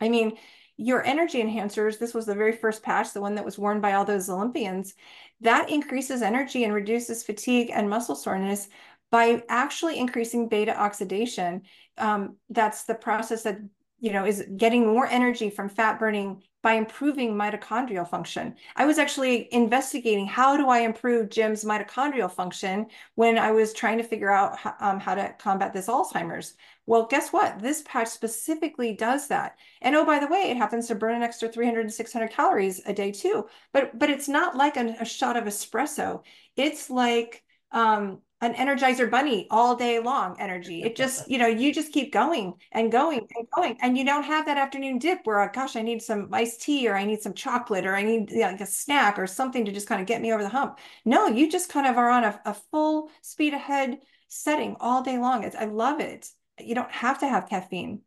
I 0.00 0.08
mean, 0.08 0.36
your 0.76 1.04
energy 1.04 1.42
enhancers, 1.42 1.98
this 1.98 2.14
was 2.14 2.26
the 2.26 2.34
very 2.34 2.52
first 2.52 2.82
patch, 2.82 3.12
the 3.12 3.20
one 3.20 3.34
that 3.36 3.44
was 3.44 3.58
worn 3.58 3.80
by 3.80 3.92
all 3.92 4.04
those 4.04 4.28
Olympians, 4.28 4.94
that 5.40 5.70
increases 5.70 6.22
energy 6.22 6.64
and 6.64 6.74
reduces 6.74 7.22
fatigue 7.22 7.70
and 7.72 7.88
muscle 7.90 8.16
soreness 8.16 8.68
by 9.10 9.42
actually 9.48 9.98
increasing 9.98 10.48
beta 10.48 10.76
oxidation. 10.76 11.62
Um, 11.98 12.36
that's 12.50 12.84
the 12.84 12.94
process 12.94 13.42
that 13.42 13.58
you 14.00 14.12
know 14.12 14.24
is 14.24 14.44
getting 14.56 14.86
more 14.86 15.06
energy 15.06 15.50
from 15.50 15.68
fat 15.68 16.00
burning 16.00 16.42
by 16.62 16.74
improving 16.74 17.34
mitochondrial 17.34 18.08
function. 18.08 18.54
I 18.76 18.86
was 18.86 18.98
actually 18.98 19.52
investigating 19.52 20.26
how 20.26 20.56
do 20.56 20.68
I 20.68 20.80
improve 20.80 21.28
Jim's 21.28 21.64
mitochondrial 21.64 22.30
function 22.30 22.86
when 23.16 23.36
I 23.36 23.50
was 23.50 23.72
trying 23.72 23.98
to 23.98 24.04
figure 24.04 24.30
out 24.30 24.56
how, 24.56 24.74
um, 24.80 25.00
how 25.00 25.14
to 25.16 25.34
combat 25.38 25.72
this 25.72 25.88
Alzheimer's. 25.88 26.54
Well, 26.86 27.06
guess 27.06 27.32
what? 27.32 27.60
This 27.60 27.82
patch 27.82 28.08
specifically 28.08 28.94
does 28.94 29.28
that. 29.28 29.58
And 29.80 29.94
oh, 29.96 30.04
by 30.04 30.18
the 30.20 30.28
way, 30.28 30.50
it 30.50 30.56
happens 30.56 30.88
to 30.88 30.94
burn 30.94 31.16
an 31.16 31.22
extra 31.22 31.48
300 31.48 31.84
to 31.84 31.90
600 31.90 32.30
calories 32.30 32.80
a 32.86 32.92
day 32.92 33.12
too. 33.12 33.46
But 33.72 33.98
but 33.98 34.10
it's 34.10 34.28
not 34.28 34.56
like 34.56 34.76
a, 34.76 34.96
a 35.00 35.04
shot 35.04 35.36
of 35.36 35.44
espresso. 35.44 36.22
It's 36.56 36.90
like 36.90 37.42
um, 37.72 38.20
an 38.42 38.54
energizer 38.54 39.08
bunny 39.08 39.46
all 39.50 39.76
day 39.76 40.00
long 40.00 40.36
energy. 40.38 40.82
It 40.82 40.96
just, 40.96 41.28
you 41.30 41.38
know, 41.38 41.46
you 41.46 41.72
just 41.72 41.92
keep 41.92 42.12
going 42.12 42.54
and 42.72 42.92
going 42.92 43.26
and 43.34 43.46
going. 43.56 43.78
And 43.80 43.96
you 43.96 44.04
don't 44.04 44.24
have 44.24 44.44
that 44.46 44.58
afternoon 44.58 44.98
dip 44.98 45.20
where, 45.24 45.40
uh, 45.40 45.48
gosh, 45.48 45.76
I 45.76 45.82
need 45.82 46.02
some 46.02 46.28
iced 46.32 46.60
tea 46.60 46.88
or 46.88 46.96
I 46.96 47.04
need 47.04 47.22
some 47.22 47.34
chocolate 47.34 47.86
or 47.86 47.94
I 47.94 48.02
need 48.02 48.32
like 48.32 48.60
a 48.60 48.66
snack 48.66 49.18
or 49.18 49.26
something 49.26 49.64
to 49.64 49.72
just 49.72 49.88
kind 49.88 50.00
of 50.00 50.06
get 50.06 50.20
me 50.20 50.32
over 50.32 50.42
the 50.42 50.48
hump. 50.48 50.78
No, 51.04 51.28
you 51.28 51.50
just 51.50 51.70
kind 51.70 51.86
of 51.86 51.96
are 51.96 52.10
on 52.10 52.24
a, 52.24 52.40
a 52.44 52.54
full 52.54 53.10
speed 53.22 53.54
ahead 53.54 54.00
setting 54.28 54.76
all 54.80 55.02
day 55.02 55.18
long. 55.18 55.44
It's, 55.44 55.56
I 55.56 55.66
love 55.66 56.00
it. 56.00 56.28
You 56.58 56.74
don't 56.74 56.90
have 56.90 57.20
to 57.20 57.28
have 57.28 57.48
caffeine. 57.48 58.02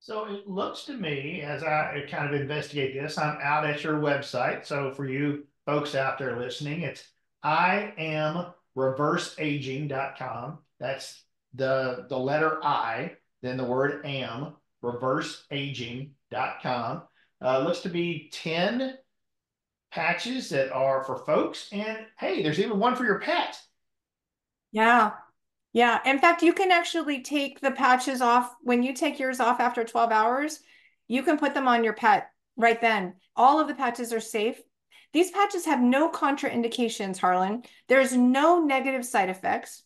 So 0.00 0.26
it 0.26 0.48
looks 0.48 0.84
to 0.84 0.94
me, 0.94 1.40
as 1.42 1.62
I 1.62 2.04
kind 2.10 2.32
of 2.32 2.40
investigate 2.40 2.94
this, 2.94 3.16
I'm 3.16 3.38
out 3.42 3.64
at 3.64 3.84
your 3.84 4.00
website. 4.00 4.66
So 4.66 4.90
for 4.92 5.06
you 5.06 5.44
folks 5.66 5.94
out 5.94 6.18
there 6.18 6.38
listening, 6.38 6.82
it's 6.82 7.08
I 7.42 7.92
am 7.98 8.53
reverseaging.com. 8.76 10.58
That's 10.80 11.24
the, 11.54 12.06
the 12.08 12.18
letter 12.18 12.58
I, 12.62 13.12
then 13.42 13.56
the 13.56 13.64
word 13.64 14.04
am, 14.04 14.54
reverseaging.com. 14.82 17.02
Uh, 17.42 17.58
looks 17.60 17.80
to 17.80 17.88
be 17.88 18.30
10 18.32 18.96
patches 19.90 20.48
that 20.50 20.72
are 20.72 21.04
for 21.04 21.18
folks. 21.18 21.68
And 21.72 21.98
hey, 22.18 22.42
there's 22.42 22.58
even 22.58 22.78
one 22.78 22.96
for 22.96 23.04
your 23.04 23.20
pet. 23.20 23.56
Yeah. 24.72 25.12
Yeah. 25.72 26.00
In 26.04 26.18
fact, 26.18 26.42
you 26.42 26.52
can 26.52 26.72
actually 26.72 27.22
take 27.22 27.60
the 27.60 27.70
patches 27.70 28.20
off 28.20 28.54
when 28.62 28.82
you 28.82 28.92
take 28.92 29.18
yours 29.18 29.40
off 29.40 29.60
after 29.60 29.84
12 29.84 30.10
hours. 30.10 30.60
You 31.06 31.22
can 31.22 31.38
put 31.38 31.54
them 31.54 31.68
on 31.68 31.84
your 31.84 31.92
pet 31.92 32.30
right 32.56 32.80
then. 32.80 33.14
All 33.36 33.60
of 33.60 33.68
the 33.68 33.74
patches 33.74 34.12
are 34.12 34.20
safe. 34.20 34.60
These 35.14 35.30
patches 35.30 35.64
have 35.64 35.80
no 35.80 36.10
contraindications, 36.10 37.18
Harlon. 37.18 37.62
There's 37.88 38.14
no 38.14 38.60
negative 38.60 39.06
side 39.06 39.30
effects 39.30 39.84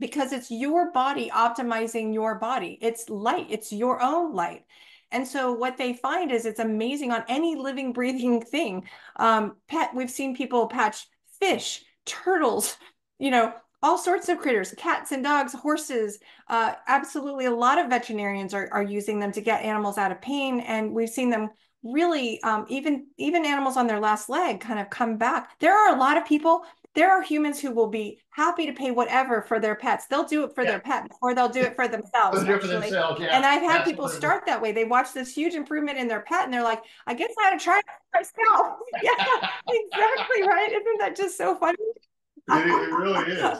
because 0.00 0.32
it's 0.32 0.50
your 0.50 0.90
body 0.90 1.30
optimizing 1.32 2.12
your 2.12 2.34
body. 2.34 2.76
It's 2.82 3.08
light, 3.08 3.46
it's 3.48 3.72
your 3.72 4.02
own 4.02 4.34
light. 4.34 4.64
And 5.12 5.26
so 5.26 5.52
what 5.52 5.76
they 5.76 5.92
find 5.92 6.32
is 6.32 6.46
it's 6.46 6.58
amazing 6.58 7.12
on 7.12 7.22
any 7.28 7.54
living, 7.54 7.92
breathing 7.92 8.42
thing. 8.42 8.88
Um, 9.14 9.56
pet, 9.68 9.94
we've 9.94 10.10
seen 10.10 10.34
people 10.34 10.66
patch 10.66 11.06
fish, 11.38 11.84
turtles, 12.04 12.76
you 13.20 13.30
know, 13.30 13.54
all 13.84 13.98
sorts 13.98 14.28
of 14.28 14.38
critters, 14.38 14.74
cats 14.76 15.12
and 15.12 15.22
dogs, 15.22 15.52
horses. 15.52 16.18
Uh, 16.48 16.74
absolutely, 16.88 17.44
a 17.44 17.54
lot 17.54 17.78
of 17.78 17.88
veterinarians 17.88 18.52
are, 18.52 18.68
are 18.72 18.82
using 18.82 19.20
them 19.20 19.30
to 19.30 19.40
get 19.40 19.62
animals 19.62 19.96
out 19.96 20.10
of 20.10 20.20
pain. 20.20 20.58
And 20.58 20.92
we've 20.92 21.08
seen 21.08 21.30
them 21.30 21.50
really 21.92 22.42
um, 22.42 22.66
even 22.68 23.06
even 23.16 23.44
animals 23.44 23.76
on 23.76 23.86
their 23.86 24.00
last 24.00 24.28
leg 24.28 24.60
kind 24.60 24.78
of 24.78 24.90
come 24.90 25.16
back. 25.16 25.58
There 25.60 25.76
are 25.76 25.94
a 25.94 25.98
lot 25.98 26.16
of 26.16 26.26
people 26.26 26.64
there 26.96 27.12
are 27.12 27.22
humans 27.22 27.60
who 27.60 27.72
will 27.72 27.88
be 27.88 28.18
happy 28.30 28.64
to 28.66 28.72
pay 28.72 28.90
whatever 28.90 29.42
for 29.42 29.60
their 29.60 29.74
pets. 29.74 30.06
They'll 30.06 30.24
do 30.24 30.44
it 30.44 30.54
for 30.54 30.64
yeah. 30.64 30.70
their 30.70 30.80
pet 30.80 31.10
or 31.20 31.34
they'll 31.34 31.48
do 31.48 31.60
it 31.60 31.76
for 31.76 31.86
themselves. 31.86 32.42
it 32.42 32.60
for 32.60 32.66
themselves, 32.66 33.20
yeah. 33.20 33.36
And 33.36 33.44
I've 33.44 33.60
had 33.60 33.80
Absolutely. 33.80 33.92
people 33.92 34.08
start 34.08 34.46
that 34.46 34.62
way. 34.62 34.72
They 34.72 34.84
watch 34.84 35.12
this 35.12 35.32
huge 35.32 35.54
improvement 35.54 35.98
in 35.98 36.08
their 36.08 36.22
pet 36.22 36.44
and 36.44 36.52
they're 36.52 36.62
like, 36.62 36.82
I 37.06 37.12
guess 37.12 37.30
I 37.38 37.48
ought 37.48 37.58
to 37.58 37.62
try 37.62 37.78
it 37.78 37.84
myself. 38.14 38.78
yeah, 39.02 39.12
exactly 39.68 40.48
right. 40.48 40.72
Isn't 40.72 40.98
that 41.00 41.14
just 41.14 41.36
so 41.36 41.54
funny? 41.56 41.76
it, 42.48 42.66
it 42.66 42.94
really 42.94 43.32
is. 43.32 43.58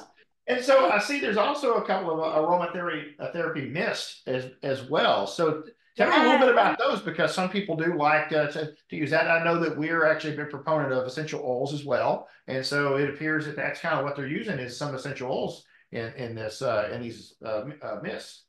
And 0.49 0.65
so 0.65 0.91
I 0.91 0.99
see 1.01 1.21
there's 1.21 1.37
also 1.37 1.75
a 1.75 1.87
couple 1.87 2.13
of 2.13 2.21
uh, 2.21 2.39
aromatherapy 2.39 3.11
uh, 3.19 3.33
therapy 3.33 3.69
myths 3.69 4.23
as 4.27 4.47
as 4.63 4.89
well. 4.89 5.27
So 5.27 5.65
tell 5.97 6.11
me 6.11 6.17
a 6.17 6.31
little 6.31 6.47
bit 6.47 6.53
about 6.55 6.79
those 6.79 7.01
because 7.01 7.35
some 7.35 7.49
people 7.49 7.77
do 7.77 7.97
like 7.97 8.33
uh, 8.33 8.49
to, 8.49 8.73
to 8.91 8.97
use 8.97 9.11
that. 9.11 9.31
I 9.31 9.45
know 9.45 9.59
that 9.61 9.77
we're 9.77 10.05
actually 10.05 10.35
a 10.35 10.37
big 10.37 10.51
proponent 10.51 10.93
of 10.93 11.07
essential 11.07 11.41
oils 11.45 11.73
as 11.73 11.85
well, 11.85 12.29
and 12.47 12.65
so 12.65 12.97
it 12.97 13.09
appears 13.09 13.47
that 13.47 13.57
that's 13.57 13.81
kind 13.81 13.99
of 13.99 14.05
what 14.05 14.17
they're 14.17 14.27
using 14.27 14.59
is 14.59 14.77
some 14.77 14.95
essential 14.95 15.31
oils 15.31 15.65
in 15.93 16.13
in 16.15 16.35
this 16.35 16.63
uh, 16.63 16.91
in 16.93 17.03
these 17.03 17.35
uh, 17.45 17.65
uh, 17.83 18.01
myths. 18.03 18.45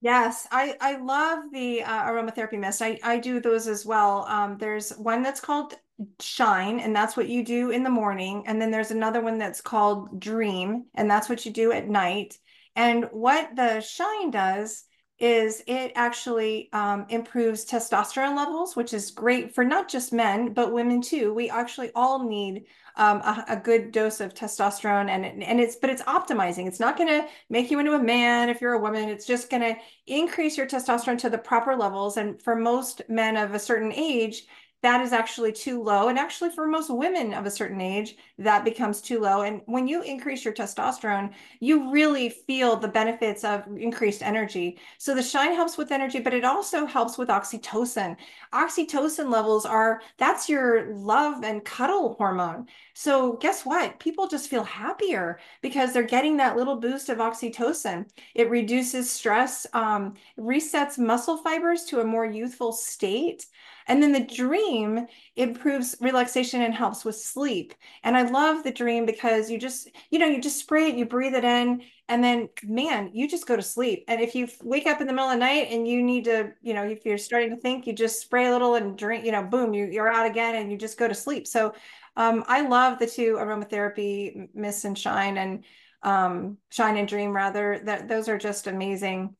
Yes, 0.00 0.46
I 0.50 0.76
I 0.80 0.96
love 0.96 1.44
the 1.52 1.82
uh, 1.82 2.04
aromatherapy 2.04 2.58
mist. 2.58 2.82
I 2.82 2.98
I 3.02 3.18
do 3.18 3.40
those 3.40 3.66
as 3.66 3.84
well. 3.84 4.24
Um, 4.26 4.58
there's 4.58 4.90
one 4.90 5.22
that's 5.22 5.40
called 5.40 5.74
Shine, 6.20 6.80
and 6.80 6.94
that's 6.94 7.16
what 7.16 7.28
you 7.28 7.44
do 7.44 7.70
in 7.70 7.82
the 7.82 7.90
morning, 7.90 8.44
and 8.46 8.60
then 8.60 8.70
there's 8.70 8.90
another 8.90 9.20
one 9.20 9.38
that's 9.38 9.60
called 9.60 10.20
Dream, 10.20 10.84
and 10.94 11.10
that's 11.10 11.28
what 11.28 11.46
you 11.46 11.52
do 11.52 11.72
at 11.72 11.88
night. 11.88 12.38
And 12.76 13.06
what 13.10 13.56
the 13.56 13.80
Shine 13.80 14.30
does 14.30 14.84
is 15.18 15.62
it 15.66 15.92
actually 15.94 16.68
um, 16.72 17.06
improves 17.08 17.64
testosterone 17.64 18.36
levels, 18.36 18.76
which 18.76 18.92
is 18.92 19.10
great 19.10 19.54
for 19.54 19.64
not 19.64 19.88
just 19.88 20.12
men, 20.12 20.52
but 20.52 20.72
women 20.72 21.00
too. 21.00 21.32
We 21.32 21.48
actually 21.48 21.90
all 21.94 22.28
need 22.28 22.66
um, 22.96 23.18
a, 23.18 23.44
a, 23.50 23.56
good 23.56 23.92
dose 23.92 24.20
of 24.20 24.32
testosterone 24.32 25.08
and, 25.10 25.42
and 25.42 25.60
it's, 25.60 25.76
but 25.76 25.90
it's 25.90 26.02
optimizing. 26.02 26.66
It's 26.66 26.80
not 26.80 26.96
going 26.96 27.08
to 27.08 27.28
make 27.50 27.70
you 27.70 27.78
into 27.78 27.94
a 27.94 28.02
man 28.02 28.48
if 28.48 28.60
you're 28.60 28.72
a 28.72 28.80
woman. 28.80 29.08
It's 29.10 29.26
just 29.26 29.50
going 29.50 29.62
to 29.62 29.76
increase 30.06 30.56
your 30.56 30.66
testosterone 30.66 31.18
to 31.18 31.30
the 31.30 31.38
proper 31.38 31.76
levels. 31.76 32.16
And 32.16 32.40
for 32.40 32.56
most 32.56 33.02
men 33.08 33.36
of 33.36 33.52
a 33.52 33.58
certain 33.58 33.92
age, 33.92 34.44
that 34.82 35.00
is 35.00 35.12
actually 35.12 35.52
too 35.52 35.82
low. 35.82 36.08
And 36.08 36.18
actually, 36.18 36.50
for 36.50 36.66
most 36.66 36.90
women 36.90 37.34
of 37.34 37.46
a 37.46 37.50
certain 37.50 37.80
age, 37.80 38.16
that 38.38 38.64
becomes 38.64 39.00
too 39.00 39.18
low. 39.20 39.42
And 39.42 39.62
when 39.66 39.88
you 39.88 40.02
increase 40.02 40.44
your 40.44 40.54
testosterone, 40.54 41.32
you 41.60 41.90
really 41.90 42.28
feel 42.28 42.76
the 42.76 42.88
benefits 42.88 43.42
of 43.42 43.64
increased 43.76 44.22
energy. 44.22 44.78
So 44.98 45.14
the 45.14 45.22
shine 45.22 45.54
helps 45.54 45.76
with 45.78 45.90
energy, 45.90 46.20
but 46.20 46.34
it 46.34 46.44
also 46.44 46.86
helps 46.86 47.16
with 47.18 47.28
oxytocin. 47.30 48.16
Oxytocin 48.52 49.30
levels 49.30 49.64
are 49.66 50.02
that's 50.18 50.48
your 50.48 50.94
love 50.94 51.42
and 51.42 51.64
cuddle 51.64 52.14
hormone. 52.14 52.66
So 52.94 53.34
guess 53.34 53.64
what? 53.66 53.98
People 53.98 54.28
just 54.28 54.48
feel 54.48 54.64
happier 54.64 55.40
because 55.62 55.92
they're 55.92 56.02
getting 56.02 56.36
that 56.36 56.56
little 56.56 56.76
boost 56.76 57.08
of 57.08 57.18
oxytocin. 57.18 58.06
It 58.34 58.50
reduces 58.50 59.10
stress, 59.10 59.66
um, 59.72 60.14
resets 60.38 60.98
muscle 60.98 61.38
fibers 61.38 61.84
to 61.86 62.00
a 62.00 62.04
more 62.04 62.26
youthful 62.26 62.72
state. 62.72 63.46
And 63.86 64.02
then 64.02 64.12
the 64.12 64.20
dream 64.20 65.06
improves 65.36 65.96
relaxation 66.00 66.62
and 66.62 66.74
helps 66.74 67.04
with 67.04 67.16
sleep. 67.16 67.74
And 68.02 68.16
I 68.16 68.22
love 68.22 68.64
the 68.64 68.72
dream 68.72 69.06
because 69.06 69.50
you 69.50 69.58
just, 69.58 69.88
you 70.10 70.18
know, 70.18 70.26
you 70.26 70.40
just 70.40 70.58
spray 70.58 70.88
it, 70.88 70.96
you 70.96 71.06
breathe 71.06 71.34
it 71.34 71.44
in, 71.44 71.82
and 72.08 72.22
then 72.22 72.48
man, 72.64 73.10
you 73.12 73.28
just 73.28 73.46
go 73.46 73.56
to 73.56 73.62
sleep. 73.62 74.04
And 74.08 74.20
if 74.20 74.34
you 74.34 74.48
wake 74.62 74.86
up 74.86 75.00
in 75.00 75.06
the 75.06 75.12
middle 75.12 75.28
of 75.28 75.34
the 75.34 75.40
night 75.40 75.68
and 75.70 75.86
you 75.86 76.02
need 76.02 76.24
to, 76.24 76.52
you 76.62 76.74
know, 76.74 76.84
if 76.84 77.04
you're 77.04 77.18
starting 77.18 77.50
to 77.50 77.56
think, 77.56 77.86
you 77.86 77.92
just 77.92 78.20
spray 78.20 78.46
a 78.46 78.52
little 78.52 78.74
and 78.74 78.96
drink, 78.98 79.24
you 79.24 79.32
know, 79.32 79.42
boom, 79.42 79.72
you, 79.72 79.86
you're 79.86 80.12
out 80.12 80.26
again 80.26 80.56
and 80.56 80.70
you 80.70 80.78
just 80.78 80.98
go 80.98 81.08
to 81.08 81.14
sleep. 81.14 81.46
So 81.46 81.74
um, 82.16 82.44
I 82.46 82.66
love 82.66 82.98
the 82.98 83.06
two 83.06 83.34
aromatherapy, 83.34 84.48
Miss 84.54 84.84
and 84.84 84.98
Shine 84.98 85.36
and 85.36 85.64
um, 86.02 86.58
Shine 86.70 86.96
and 86.96 87.08
Dream 87.08 87.32
rather, 87.32 87.80
that 87.84 88.08
those 88.08 88.28
are 88.28 88.38
just 88.38 88.66
amazing. 88.66 89.34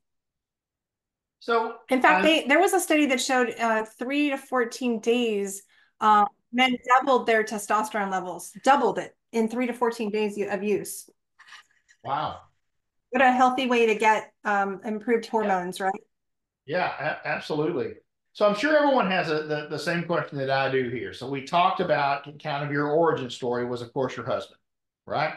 So, 1.41 1.77
in 1.91 2.03
fact, 2.03 2.25
they, 2.25 2.45
there 2.47 2.59
was 2.59 2.73
a 2.73 2.81
study 2.81 3.07
that 3.07 3.21
showed 3.21 3.55
uh, 3.61 3.85
three 3.85 4.31
to 4.31 4.39
14 4.39 5.01
days, 5.01 5.63
uh, 6.01 6.25
men 6.53 6.75
doubled 6.89 7.27
their 7.27 7.45
testosterone 7.45 8.11
levels, 8.11 8.53
doubled 8.65 8.99
it 8.99 9.15
in 9.33 9.49
three 9.49 9.67
to 9.67 9.73
14 9.73 10.11
days 10.11 10.39
of 10.51 10.63
use. 10.63 11.09
Wow. 12.03 12.39
What 13.11 13.23
a 13.23 13.33
healthy 13.33 13.67
way 13.67 13.87
to 13.87 13.95
get 13.95 14.33
um, 14.45 14.81
improved 14.85 15.27
hormones, 15.27 15.79
yeah. 15.79 15.85
right? 15.87 16.01
Yeah, 16.67 17.17
absolutely. 17.25 17.95
So 18.33 18.47
I'm 18.47 18.55
sure 18.55 18.77
everyone 18.77 19.11
has 19.11 19.31
a, 19.31 19.45
the, 19.45 19.69
the 19.71 19.79
same 19.79 20.05
question 20.05 20.37
that 20.39 20.51
I 20.51 20.71
do 20.71 20.91
here. 20.91 21.15
So 21.15 21.29
we 21.29 21.43
talked 21.43 21.81
about 21.81 22.25
kind 22.43 22.65
of 22.65 22.71
your 22.71 22.89
origin 22.89 23.31
story 23.31 23.65
was, 23.65 23.81
of 23.81 23.93
course, 23.95 24.17
your 24.17 24.27
husband, 24.27 24.61
right? 25.07 25.35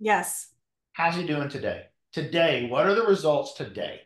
Yes. 0.00 0.48
How's 0.94 1.14
he 1.14 1.24
doing 1.24 1.48
today? 1.48 1.84
Today, 2.12 2.68
what 2.68 2.86
are 2.86 2.94
the 2.94 3.04
results 3.04 3.54
today? 3.54 4.00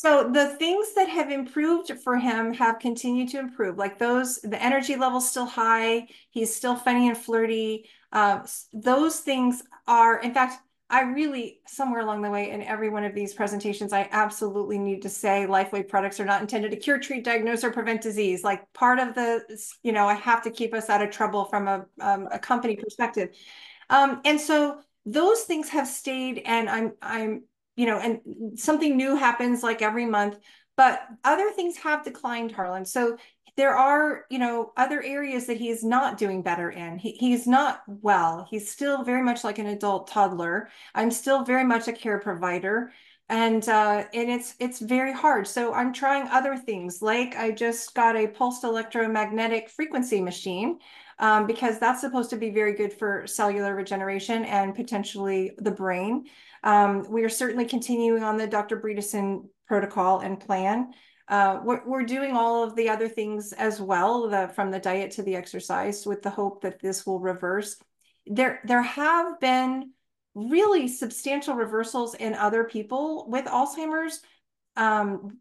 So 0.00 0.30
the 0.32 0.46
things 0.56 0.94
that 0.94 1.10
have 1.10 1.30
improved 1.30 1.92
for 2.02 2.16
him 2.16 2.54
have 2.54 2.78
continued 2.78 3.28
to 3.32 3.38
improve. 3.38 3.76
Like 3.76 3.98
those, 3.98 4.36
the 4.38 4.60
energy 4.62 4.96
level's 4.96 5.28
still 5.28 5.44
high. 5.44 6.08
He's 6.30 6.56
still 6.56 6.74
funny 6.74 7.08
and 7.08 7.18
flirty. 7.18 7.86
Uh, 8.10 8.40
those 8.72 9.20
things 9.20 9.62
are, 9.86 10.18
in 10.18 10.32
fact, 10.32 10.62
I 10.88 11.02
really, 11.02 11.60
somewhere 11.66 12.00
along 12.00 12.22
the 12.22 12.30
way 12.30 12.50
in 12.50 12.62
every 12.62 12.88
one 12.88 13.04
of 13.04 13.14
these 13.14 13.34
presentations, 13.34 13.92
I 13.92 14.08
absolutely 14.10 14.78
need 14.78 15.02
to 15.02 15.10
say 15.10 15.44
LifeWave 15.46 15.88
products 15.88 16.18
are 16.18 16.24
not 16.24 16.40
intended 16.40 16.70
to 16.70 16.78
cure, 16.78 16.98
treat, 16.98 17.22
diagnose, 17.22 17.62
or 17.62 17.70
prevent 17.70 18.00
disease. 18.00 18.42
Like 18.42 18.72
part 18.72 19.00
of 19.00 19.14
the, 19.14 19.44
you 19.82 19.92
know, 19.92 20.08
I 20.08 20.14
have 20.14 20.42
to 20.44 20.50
keep 20.50 20.72
us 20.72 20.88
out 20.88 21.02
of 21.02 21.10
trouble 21.10 21.44
from 21.44 21.68
a, 21.68 21.84
um, 22.00 22.26
a 22.32 22.38
company 22.38 22.74
perspective. 22.74 23.36
Um, 23.90 24.22
and 24.24 24.40
so 24.40 24.80
those 25.04 25.42
things 25.42 25.68
have 25.68 25.86
stayed 25.86 26.38
and 26.46 26.70
I'm, 26.70 26.94
I'm 27.02 27.42
you 27.80 27.86
know, 27.86 27.98
and 27.98 28.20
something 28.58 28.94
new 28.94 29.16
happens 29.16 29.62
like 29.62 29.80
every 29.80 30.04
month, 30.04 30.38
but 30.76 31.00
other 31.24 31.50
things 31.52 31.78
have 31.78 32.04
declined, 32.04 32.52
Harlon. 32.52 32.84
So 32.84 33.16
there 33.56 33.74
are, 33.74 34.26
you 34.28 34.38
know, 34.38 34.72
other 34.76 35.02
areas 35.02 35.46
that 35.46 35.56
he's 35.56 35.82
not 35.82 36.18
doing 36.18 36.42
better 36.42 36.70
in. 36.70 36.98
He, 36.98 37.12
he's 37.12 37.46
not 37.46 37.80
well. 37.86 38.46
He's 38.50 38.70
still 38.70 39.02
very 39.02 39.22
much 39.22 39.44
like 39.44 39.58
an 39.58 39.68
adult 39.68 40.08
toddler. 40.08 40.68
I'm 40.94 41.10
still 41.10 41.42
very 41.42 41.64
much 41.64 41.88
a 41.88 41.94
care 41.94 42.18
provider. 42.18 42.92
And 43.30 43.66
uh, 43.66 44.04
and 44.12 44.30
it's 44.30 44.56
it's 44.58 44.80
very 44.80 45.14
hard. 45.14 45.46
So 45.46 45.72
I'm 45.72 45.92
trying 45.94 46.28
other 46.28 46.56
things. 46.58 47.00
Like 47.00 47.34
I 47.36 47.50
just 47.50 47.94
got 47.94 48.14
a 48.16 48.26
pulsed 48.26 48.64
electromagnetic 48.64 49.70
frequency 49.70 50.20
machine 50.20 50.80
um, 51.18 51.46
because 51.46 51.78
that's 51.78 52.00
supposed 52.00 52.30
to 52.30 52.36
be 52.36 52.50
very 52.50 52.74
good 52.74 52.92
for 52.92 53.26
cellular 53.26 53.74
regeneration 53.74 54.44
and 54.44 54.74
potentially 54.74 55.52
the 55.58 55.70
brain. 55.70 56.26
Um, 56.62 57.06
we 57.08 57.24
are 57.24 57.30
certainly 57.30 57.64
continuing 57.64 58.22
on 58.22 58.36
the 58.36 58.46
Dr. 58.46 58.80
Bredesen 58.80 59.48
protocol 59.66 60.20
and 60.20 60.38
plan. 60.38 60.92
Uh, 61.28 61.60
we're, 61.64 61.86
we're, 61.86 62.02
doing 62.02 62.36
all 62.36 62.64
of 62.64 62.74
the 62.74 62.88
other 62.88 63.08
things 63.08 63.52
as 63.52 63.80
well, 63.80 64.28
the, 64.28 64.48
from 64.48 64.70
the 64.70 64.80
diet 64.80 65.12
to 65.12 65.22
the 65.22 65.36
exercise, 65.36 66.04
with 66.04 66.22
the 66.22 66.30
hope 66.30 66.60
that 66.62 66.80
this 66.80 67.06
will 67.06 67.20
reverse. 67.20 67.76
There, 68.26 68.60
there 68.64 68.82
have 68.82 69.38
been 69.38 69.92
really 70.34 70.88
substantial 70.88 71.54
reversals 71.54 72.14
in 72.14 72.34
other 72.34 72.64
people 72.64 73.26
with 73.28 73.44
Alzheimer's, 73.44 74.20
um, 74.76 75.38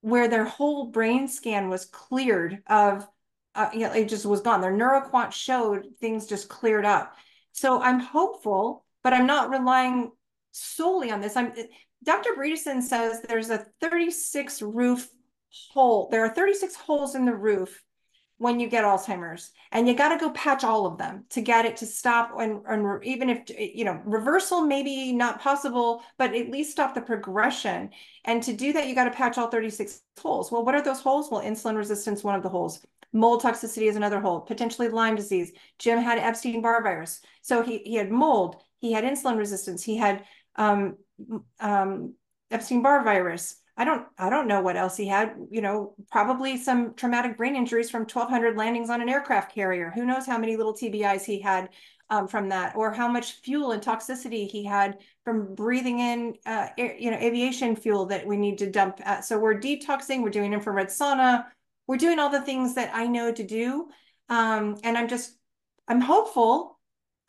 where 0.00 0.26
their 0.26 0.44
whole 0.44 0.86
brain 0.86 1.28
scan 1.28 1.68
was 1.68 1.84
cleared 1.84 2.62
of 2.66 3.06
uh, 3.54 3.68
you 3.72 3.80
know, 3.80 3.92
it 3.92 4.08
just 4.08 4.24
was 4.24 4.40
gone. 4.40 4.60
Their 4.60 4.72
neuroquant 4.72 5.32
showed 5.32 5.86
things 6.00 6.26
just 6.26 6.48
cleared 6.48 6.84
up. 6.84 7.16
So 7.52 7.80
I'm 7.82 8.00
hopeful, 8.00 8.84
but 9.02 9.12
I'm 9.12 9.26
not 9.26 9.50
relying 9.50 10.12
solely 10.52 11.10
on 11.10 11.20
this. 11.20 11.36
I'm 11.36 11.52
Dr. 12.04 12.30
Bredesen 12.36 12.82
says 12.82 13.20
there's 13.22 13.50
a 13.50 13.66
36 13.80 14.62
roof 14.62 15.08
hole. 15.72 16.08
There 16.10 16.24
are 16.24 16.34
36 16.34 16.74
holes 16.74 17.14
in 17.14 17.24
the 17.24 17.34
roof 17.34 17.82
when 18.38 18.58
you 18.58 18.68
get 18.68 18.84
Alzheimer's, 18.84 19.52
and 19.70 19.86
you 19.86 19.94
got 19.94 20.08
to 20.08 20.18
go 20.18 20.30
patch 20.30 20.64
all 20.64 20.84
of 20.84 20.98
them 20.98 21.24
to 21.30 21.40
get 21.40 21.64
it 21.64 21.76
to 21.76 21.86
stop. 21.86 22.32
And, 22.36 22.60
and 22.66 23.04
even 23.04 23.30
if 23.30 23.42
you 23.56 23.84
know 23.84 24.00
reversal 24.04 24.62
maybe 24.62 25.12
not 25.12 25.40
possible, 25.40 26.02
but 26.18 26.34
at 26.34 26.50
least 26.50 26.72
stop 26.72 26.94
the 26.94 27.00
progression. 27.00 27.90
And 28.24 28.42
to 28.42 28.52
do 28.52 28.72
that, 28.72 28.88
you 28.88 28.96
got 28.96 29.04
to 29.04 29.10
patch 29.10 29.38
all 29.38 29.48
36 29.48 30.02
holes. 30.20 30.50
Well, 30.50 30.64
what 30.64 30.74
are 30.74 30.82
those 30.82 31.00
holes? 31.00 31.30
Well, 31.30 31.42
insulin 31.42 31.76
resistance, 31.76 32.24
one 32.24 32.34
of 32.34 32.42
the 32.42 32.48
holes. 32.48 32.84
Mold 33.12 33.42
toxicity 33.42 33.88
is 33.88 33.96
another 33.96 34.20
hole, 34.20 34.40
potentially 34.40 34.88
Lyme 34.88 35.16
disease. 35.16 35.52
Jim 35.78 35.98
had 35.98 36.18
Epstein-Barr 36.18 36.82
virus. 36.82 37.20
So 37.42 37.62
he, 37.62 37.78
he 37.78 37.94
had 37.94 38.10
mold, 38.10 38.56
he 38.82 38.92
had 38.92 39.04
insulin 39.04 39.38
resistance, 39.38 39.82
he 39.82 39.96
had 39.96 40.24
um, 40.56 40.96
um, 41.60 42.14
Epstein-Barr 42.50 43.04
virus. 43.04 43.56
I 43.74 43.84
don't 43.86 44.06
I 44.18 44.28
don't 44.28 44.48
know 44.48 44.60
what 44.60 44.76
else 44.76 44.98
he 44.98 45.06
had, 45.06 45.34
you 45.50 45.62
know, 45.62 45.94
probably 46.10 46.58
some 46.58 46.92
traumatic 46.92 47.38
brain 47.38 47.56
injuries 47.56 47.88
from 47.88 48.02
1200 48.02 48.58
landings 48.58 48.90
on 48.90 49.00
an 49.00 49.08
aircraft 49.08 49.54
carrier. 49.54 49.90
Who 49.94 50.04
knows 50.04 50.26
how 50.26 50.36
many 50.36 50.56
little 50.56 50.74
TBIs 50.74 51.24
he 51.24 51.40
had 51.40 51.70
um, 52.10 52.28
from 52.28 52.50
that 52.50 52.76
or 52.76 52.92
how 52.92 53.08
much 53.08 53.40
fuel 53.40 53.70
and 53.70 53.82
toxicity 53.82 54.50
he 54.50 54.62
had 54.64 54.98
from 55.24 55.54
breathing 55.54 56.00
in, 56.00 56.34
uh, 56.44 56.66
air, 56.76 56.96
you 56.98 57.10
know, 57.10 57.16
aviation 57.16 57.74
fuel 57.76 58.04
that 58.06 58.26
we 58.26 58.36
need 58.36 58.58
to 58.58 58.70
dump. 58.70 59.00
At. 59.04 59.24
So 59.24 59.38
we're 59.38 59.58
detoxing, 59.58 60.22
we're 60.22 60.30
doing 60.30 60.52
infrared 60.52 60.88
sauna, 60.88 61.46
we're 61.86 61.96
doing 61.96 62.18
all 62.18 62.30
the 62.30 62.42
things 62.42 62.74
that 62.74 62.90
I 62.92 63.06
know 63.06 63.32
to 63.32 63.42
do. 63.44 63.88
Um, 64.28 64.78
and 64.84 64.98
I'm 64.98 65.08
just, 65.08 65.34
I'm 65.88 66.00
hopeful 66.00 66.72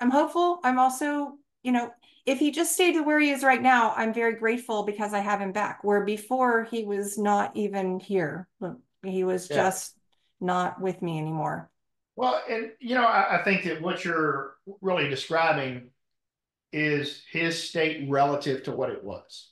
I'm 0.04 0.12
hopeful. 0.12 0.60
I'm 0.66 0.80
also, 0.80 1.38
you 1.64 1.72
know, 1.72 1.92
if 2.26 2.40
he 2.40 2.52
just 2.52 2.74
stayed 2.74 3.00
where 3.00 3.20
he 3.20 3.32
is 3.32 3.44
right 3.44 3.62
now, 3.62 3.94
I'm 3.96 4.14
very 4.14 4.36
grateful 4.36 4.84
because 4.84 5.14
I 5.14 5.20
have 5.20 5.42
him 5.42 5.52
back. 5.52 5.84
Where 5.84 6.06
before 6.06 6.64
he 6.66 6.86
was 6.86 7.18
not 7.18 7.56
even 7.56 8.00
here, 8.00 8.48
he 9.04 9.24
was 9.24 9.50
yeah. 9.50 9.58
just 9.58 9.98
not 10.40 10.80
with 10.80 11.02
me 11.02 11.20
anymore. 11.20 11.70
Well, 12.16 12.42
and 12.50 12.72
you 12.80 12.96
know, 12.96 13.06
I, 13.06 13.40
I 13.40 13.44
think 13.44 13.64
that 13.64 13.82
what 13.82 14.06
you're 14.06 14.56
really 14.82 15.10
describing 15.10 15.90
is 16.72 17.24
his 17.32 17.62
state 17.62 18.10
relative 18.10 18.64
to 18.64 18.72
what 18.72 18.90
it 18.90 19.04
was, 19.04 19.52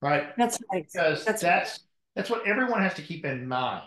right? 0.00 0.36
That's 0.36 0.58
right. 0.72 0.86
Because 0.90 1.24
that's 1.24 1.42
that's, 1.42 1.70
right. 1.70 1.78
that's 2.14 2.30
what 2.30 2.46
everyone 2.46 2.82
has 2.82 2.94
to 2.94 3.02
keep 3.02 3.24
in 3.24 3.46
mind 3.46 3.84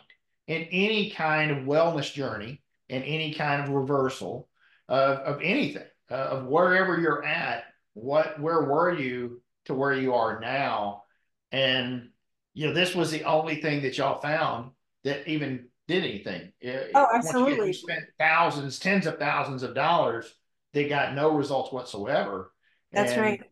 in 0.47 0.63
any 0.63 1.11
kind 1.11 1.51
of 1.51 1.59
wellness 1.59 2.11
journey, 2.11 2.61
in 2.89 3.03
any 3.03 3.33
kind 3.33 3.63
of 3.63 3.69
reversal 3.69 4.49
of, 4.87 5.17
of 5.19 5.41
anything, 5.41 5.83
uh, 6.11 6.13
of 6.13 6.45
wherever 6.45 6.99
you're 6.99 7.23
at 7.23 7.63
what 7.93 8.39
where 8.39 8.63
were 8.63 8.93
you 8.93 9.41
to 9.65 9.73
where 9.73 9.93
you 9.93 10.13
are 10.13 10.39
now? 10.39 11.03
And 11.51 12.09
you 12.53 12.67
know 12.67 12.73
this 12.73 12.95
was 12.95 13.11
the 13.11 13.23
only 13.23 13.61
thing 13.61 13.81
that 13.83 13.97
y'all 13.97 14.21
found 14.21 14.71
that 15.03 15.27
even 15.27 15.67
did 15.87 16.03
anything. 16.03 16.51
Oh 16.95 17.07
absolutely. 17.13 17.67
you 17.67 17.73
spent 17.73 18.03
thousands 18.17 18.79
tens 18.79 19.07
of 19.07 19.17
thousands 19.17 19.63
of 19.63 19.75
dollars 19.75 20.33
they 20.71 20.87
got 20.87 21.15
no 21.15 21.31
results 21.31 21.71
whatsoever. 21.71 22.53
That's 22.91 23.13
and 23.13 23.21
right. 23.21 23.43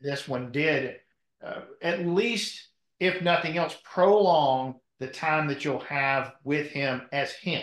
this 0.00 0.28
one 0.28 0.52
did 0.52 0.96
uh, 1.44 1.62
at 1.82 2.06
least 2.06 2.68
if 3.00 3.22
nothing 3.22 3.58
else 3.58 3.76
prolong 3.82 4.76
the 5.00 5.08
time 5.08 5.48
that 5.48 5.64
you'll 5.64 5.80
have 5.80 6.34
with 6.44 6.68
him 6.68 7.02
as 7.12 7.32
him 7.32 7.62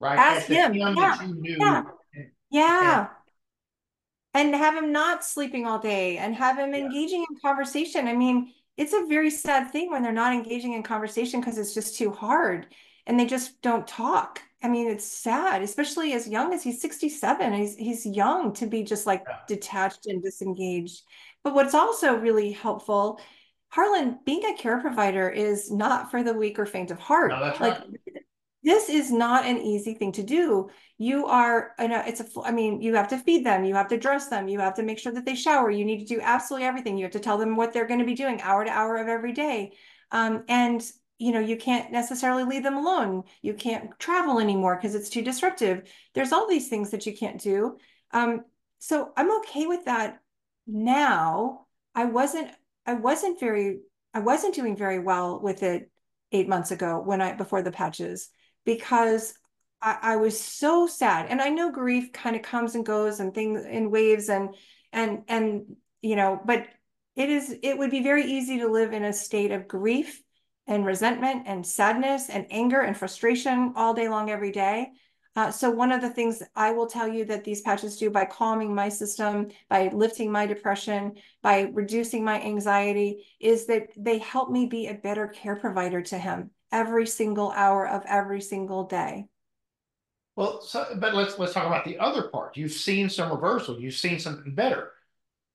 right? 0.00 0.18
As, 0.18 0.44
as 0.44 0.48
him, 0.48 0.72
him 0.72 0.96
yeah. 0.96 1.18
yeah. 1.42 1.82
And, 2.14 2.30
yeah 2.50 3.08
and 4.34 4.54
have 4.54 4.74
him 4.74 4.92
not 4.92 5.24
sleeping 5.24 5.66
all 5.66 5.78
day 5.78 6.18
and 6.18 6.34
have 6.34 6.58
him 6.58 6.72
yeah. 6.72 6.80
engaging 6.80 7.24
in 7.28 7.38
conversation. 7.40 8.06
I 8.06 8.14
mean, 8.14 8.52
it's 8.76 8.92
a 8.92 9.06
very 9.06 9.30
sad 9.30 9.70
thing 9.72 9.90
when 9.90 10.02
they're 10.02 10.12
not 10.12 10.32
engaging 10.32 10.72
in 10.74 10.82
conversation 10.82 11.40
because 11.40 11.58
it's 11.58 11.74
just 11.74 11.96
too 11.96 12.10
hard 12.10 12.66
and 13.06 13.18
they 13.18 13.26
just 13.26 13.60
don't 13.62 13.86
talk. 13.86 14.40
I 14.62 14.68
mean, 14.68 14.88
it's 14.88 15.06
sad, 15.06 15.62
especially 15.62 16.12
as 16.12 16.28
young 16.28 16.52
as 16.52 16.62
he's 16.62 16.80
67. 16.80 17.52
He's 17.52 17.76
he's 17.76 18.06
young 18.06 18.52
to 18.54 18.66
be 18.66 18.82
just 18.82 19.06
like 19.06 19.24
yeah. 19.26 19.38
detached 19.48 20.06
and 20.06 20.22
disengaged. 20.22 21.02
But 21.42 21.54
what's 21.54 21.74
also 21.74 22.16
really 22.16 22.52
helpful, 22.52 23.20
Harlon, 23.68 24.18
being 24.26 24.44
a 24.44 24.56
care 24.56 24.80
provider 24.80 25.28
is 25.30 25.70
not 25.70 26.10
for 26.10 26.22
the 26.22 26.34
weak 26.34 26.58
or 26.58 26.66
faint 26.66 26.90
of 26.90 26.98
heart. 26.98 27.30
No, 27.30 27.40
like 27.40 27.60
right 27.60 27.82
this 28.62 28.88
is 28.88 29.10
not 29.10 29.46
an 29.46 29.58
easy 29.58 29.94
thing 29.94 30.12
to 30.12 30.22
do. 30.22 30.68
You 30.98 31.26
are, 31.26 31.72
you 31.78 31.88
know, 31.88 32.02
it's 32.06 32.20
a, 32.20 32.26
I 32.44 32.52
mean, 32.52 32.82
you 32.82 32.94
have 32.94 33.08
to 33.08 33.18
feed 33.18 33.44
them, 33.44 33.64
you 33.64 33.74
have 33.74 33.88
to 33.88 33.96
dress 33.96 34.28
them, 34.28 34.48
you 34.48 34.60
have 34.60 34.74
to 34.74 34.82
make 34.82 34.98
sure 34.98 35.12
that 35.12 35.24
they 35.24 35.34
shower. 35.34 35.70
You 35.70 35.84
need 35.84 36.00
to 36.00 36.14
do 36.14 36.20
absolutely 36.20 36.66
everything. 36.66 36.98
You 36.98 37.04
have 37.04 37.12
to 37.12 37.20
tell 37.20 37.38
them 37.38 37.56
what 37.56 37.72
they're 37.72 37.86
going 37.86 38.00
to 38.00 38.06
be 38.06 38.14
doing 38.14 38.42
hour 38.42 38.64
to 38.64 38.70
hour 38.70 38.96
of 38.96 39.08
every 39.08 39.32
day. 39.32 39.72
Um, 40.10 40.44
and, 40.48 40.82
you 41.18 41.32
know, 41.32 41.40
you 41.40 41.56
can't 41.56 41.90
necessarily 41.90 42.44
leave 42.44 42.62
them 42.62 42.76
alone. 42.76 43.24
You 43.40 43.54
can't 43.54 43.98
travel 43.98 44.40
anymore 44.40 44.76
because 44.76 44.94
it's 44.94 45.08
too 45.08 45.22
disruptive. 45.22 45.90
There's 46.14 46.32
all 46.32 46.46
these 46.46 46.68
things 46.68 46.90
that 46.90 47.06
you 47.06 47.16
can't 47.16 47.40
do. 47.40 47.78
Um, 48.10 48.44
so 48.78 49.12
I'm 49.16 49.38
okay 49.38 49.66
with 49.66 49.86
that 49.86 50.20
now. 50.66 51.66
I 51.94 52.04
wasn't, 52.04 52.50
I 52.84 52.94
wasn't 52.94 53.40
very, 53.40 53.80
I 54.12 54.20
wasn't 54.20 54.54
doing 54.54 54.76
very 54.76 54.98
well 54.98 55.40
with 55.40 55.62
it 55.62 55.90
eight 56.32 56.48
months 56.48 56.70
ago 56.70 57.00
when 57.02 57.20
I, 57.20 57.32
before 57.34 57.62
the 57.62 57.72
patches 57.72 58.28
because 58.64 59.34
I, 59.82 59.98
I 60.02 60.16
was 60.16 60.38
so 60.38 60.86
sad. 60.86 61.26
And 61.28 61.40
I 61.40 61.48
know 61.48 61.70
grief 61.70 62.12
kind 62.12 62.36
of 62.36 62.42
comes 62.42 62.74
and 62.74 62.84
goes 62.84 63.20
and 63.20 63.34
things 63.34 63.64
in 63.64 63.90
waves 63.90 64.28
and 64.28 64.54
and 64.92 65.22
and 65.28 65.76
you 66.02 66.16
know, 66.16 66.40
but 66.44 66.66
it 67.16 67.28
is 67.28 67.56
it 67.62 67.78
would 67.78 67.90
be 67.90 68.02
very 68.02 68.24
easy 68.24 68.58
to 68.58 68.68
live 68.68 68.92
in 68.92 69.04
a 69.04 69.12
state 69.12 69.50
of 69.50 69.68
grief 69.68 70.22
and 70.66 70.86
resentment 70.86 71.44
and 71.46 71.66
sadness 71.66 72.28
and 72.28 72.46
anger 72.50 72.80
and 72.80 72.96
frustration 72.96 73.72
all 73.76 73.94
day 73.94 74.08
long 74.08 74.30
every 74.30 74.52
day. 74.52 74.88
Uh, 75.36 75.50
so 75.50 75.70
one 75.70 75.92
of 75.92 76.00
the 76.00 76.10
things 76.10 76.42
I 76.56 76.72
will 76.72 76.88
tell 76.88 77.06
you 77.06 77.24
that 77.26 77.44
these 77.44 77.60
patches 77.60 77.96
do 77.96 78.10
by 78.10 78.24
calming 78.24 78.74
my 78.74 78.88
system, 78.88 79.48
by 79.68 79.88
lifting 79.88 80.30
my 80.30 80.46
depression, 80.46 81.14
by 81.40 81.70
reducing 81.72 82.24
my 82.24 82.40
anxiety, 82.40 83.24
is 83.38 83.66
that 83.66 83.88
they 83.96 84.18
help 84.18 84.50
me 84.50 84.66
be 84.66 84.88
a 84.88 84.94
better 84.94 85.28
care 85.28 85.54
provider 85.54 86.02
to 86.02 86.18
him 86.18 86.50
every 86.72 87.06
single 87.06 87.50
hour 87.50 87.86
of 87.86 88.02
every 88.06 88.40
single 88.40 88.84
day. 88.84 89.26
Well, 90.36 90.62
so, 90.62 90.86
but 90.96 91.14
let's 91.14 91.38
let's 91.38 91.52
talk 91.52 91.66
about 91.66 91.84
the 91.84 91.98
other 91.98 92.28
part. 92.28 92.56
You've 92.56 92.72
seen 92.72 93.10
some 93.10 93.30
reversal. 93.30 93.80
You've 93.80 93.94
seen 93.94 94.18
something 94.18 94.54
better. 94.54 94.92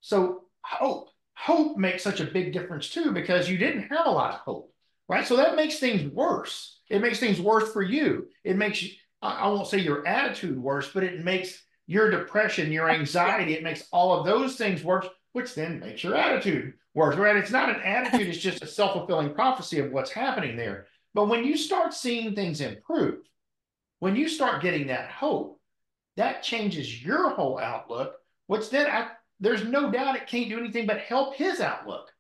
So 0.01 0.43
hope, 0.61 1.09
hope 1.34 1.78
makes 1.78 2.03
such 2.03 2.20
a 2.20 2.26
big 2.26 2.53
difference 2.53 2.89
too 2.89 3.11
because 3.11 3.49
you 3.49 3.57
didn't 3.57 3.89
have 3.89 4.05
a 4.05 4.11
lot 4.11 4.34
of 4.34 4.39
hope, 4.41 4.74
right? 5.07 5.26
So 5.26 5.38
that 5.38 5.55
makes 5.55 5.80
things 5.80 6.11
worse. 6.11 6.80
It 6.89 7.01
makes 7.01 7.20
things 7.20 7.41
worse 7.41 7.72
for 7.72 7.82
you. 7.82 8.28
It 8.43 8.57
makes. 8.57 8.84
I 9.22 9.47
won't 9.47 9.68
say 9.68 9.80
your 9.80 10.05
attitude 10.05 10.61
worse, 10.61 10.91
but 10.93 11.03
it 11.03 11.24
makes 11.24 11.63
your 11.88 12.09
depression, 12.09 12.72
your 12.72 12.89
anxiety, 12.89 13.53
it 13.53 13.63
makes 13.63 13.88
all 13.91 14.20
of 14.20 14.26
those 14.26 14.55
things 14.55 14.84
worse, 14.84 15.07
which 15.34 15.55
then 15.55 15.80
makes 15.80 16.03
your 16.03 16.16
attitude 16.16 16.74
worse, 16.93 17.16
right? 17.16 17.36
It's 17.36 17.51
not 17.51 17.70
an 17.70 17.82
attitude, 17.82 18.28
it's 18.28 18.38
just 18.38 18.63
a 18.63 18.68
self 18.68 18.93
fulfilling 18.93 19.34
prophecy 19.34 19.80
of 19.80 19.91
what's 19.91 20.11
happening 20.11 20.57
there. 20.57 20.88
But 21.16 21.30
when 21.30 21.45
you 21.45 21.55
start 21.55 21.93
seeing 21.93 22.36
things 22.36 22.59
improve, 22.59 23.22
when 23.99 24.18
you 24.18 24.28
start 24.28 24.61
getting 24.61 24.88
that 24.88 25.09
hope, 25.09 25.61
that 26.18 26.43
changes 26.43 27.03
your 27.03 27.30
whole 27.30 27.57
outlook, 27.57 28.16
which 28.47 28.70
then 28.70 28.86
I, 28.86 29.07
there's 29.39 29.63
no 29.63 29.89
doubt 29.89 30.18
it 30.18 30.28
can't 30.28 30.49
do 30.49 30.59
anything 30.59 30.86
but 30.86 30.99
help 30.99 31.36
his 31.36 31.61
outlook. 31.61 32.11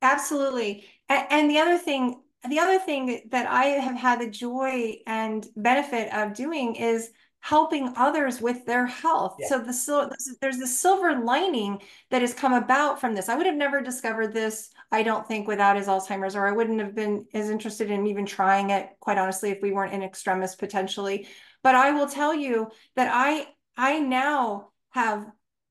Absolutely. 0.00 0.84
And, 1.08 1.26
and 1.30 1.50
the 1.50 1.58
other 1.58 1.76
thing, 1.76 2.22
the 2.48 2.60
other 2.60 2.78
thing 2.78 3.22
that 3.30 3.48
I 3.48 3.64
have 3.64 3.96
had 3.96 4.20
the 4.20 4.30
joy 4.30 4.98
and 5.06 5.44
benefit 5.56 6.14
of 6.14 6.34
doing 6.34 6.76
is 6.76 7.10
helping 7.40 7.92
others 7.96 8.40
with 8.40 8.64
their 8.64 8.86
health. 8.86 9.36
Yeah. 9.40 9.48
So 9.48 9.58
the 9.58 10.36
there's 10.40 10.58
the 10.58 10.66
silver 10.68 11.18
lining 11.18 11.82
that 12.10 12.20
has 12.20 12.32
come 12.32 12.52
about 12.52 13.00
from 13.00 13.16
this. 13.16 13.28
I 13.28 13.34
would 13.34 13.46
have 13.46 13.56
never 13.56 13.80
discovered 13.80 14.32
this, 14.32 14.70
I 14.92 15.02
don't 15.02 15.26
think, 15.26 15.48
without 15.48 15.76
his 15.76 15.86
Alzheimer's, 15.88 16.36
or 16.36 16.46
I 16.46 16.52
wouldn't 16.52 16.80
have 16.80 16.94
been 16.94 17.26
as 17.32 17.48
interested 17.48 17.90
in 17.90 18.06
even 18.06 18.26
trying 18.26 18.70
it, 18.70 18.90
quite 19.00 19.18
honestly, 19.18 19.50
if 19.50 19.62
we 19.62 19.72
weren't 19.72 19.94
in 19.94 20.02
extremis 20.02 20.54
potentially. 20.54 21.26
But 21.62 21.74
I 21.74 21.92
will 21.92 22.06
tell 22.06 22.34
you 22.34 22.68
that 22.94 23.10
I 23.12 23.46
I 23.76 23.98
now 24.00 24.68
have 24.90 25.26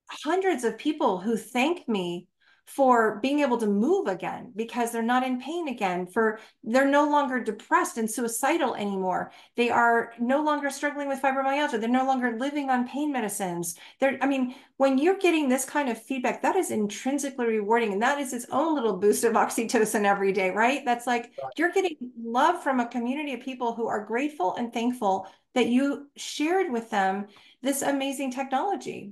hundreds 0.10 0.64
of 0.64 0.80
people 0.80 1.20
who 1.20 1.38
thank 1.38 1.88
me 1.88 2.28
for 2.76 3.20
being 3.22 3.42
able 3.42 3.58
to 3.58 3.68
move 3.68 4.08
again 4.08 4.54
because 4.56 4.92
they're 4.92 5.02
not 5.02 5.26
in 5.26 5.42
pain 5.42 5.68
again 5.68 6.08
for 6.08 6.40
they're 6.64 6.88
no 6.88 7.04
longer 7.10 7.44
depressed 7.44 7.98
and 7.98 8.10
suicidal 8.10 8.76
anymore. 8.76 9.30
They 9.58 9.70
are 9.70 10.14
no 10.20 10.42
longer 10.42 10.70
struggling 10.70 11.10
with 11.10 11.22
fibromyalgia. 11.22 11.82
They're 11.82 11.90
no 11.90 12.06
longer 12.06 12.38
living 12.40 12.70
on 12.70 12.88
pain 12.88 13.12
medicines. 13.12 13.76
They're 14.00 14.18
i 14.22 14.26
mean 14.26 14.56
when 14.78 14.98
you're 14.98 15.18
getting 15.18 15.50
this 15.50 15.66
kind 15.66 15.90
of 15.90 16.02
feedback 16.02 16.42
that 16.44 16.56
is 16.56 16.72
intrinsically 16.72 17.46
rewarding 17.46 17.92
and 17.92 18.02
that 18.02 18.20
is 18.20 18.32
its 18.32 18.46
own 18.52 18.74
little 18.74 18.96
boost 18.96 19.26
of 19.26 19.34
oxytocin 19.44 20.06
every 20.06 20.32
day 20.32 20.52
right? 20.52 20.86
That's 20.86 21.06
like 21.06 21.34
you're 21.58 21.74
getting 21.74 21.98
love 22.24 22.64
from 22.64 22.80
a 22.80 22.88
community 22.88 23.34
of 23.34 23.42
people 23.42 23.76
who 23.76 23.88
are 23.88 24.06
grateful 24.06 24.56
and 24.56 24.72
thankful 24.72 25.28
that 25.56 25.68
you 25.68 26.08
shared 26.16 26.72
with 26.72 26.90
them 26.90 27.28
this 27.62 27.82
amazing 27.82 28.32
technology. 28.32 29.12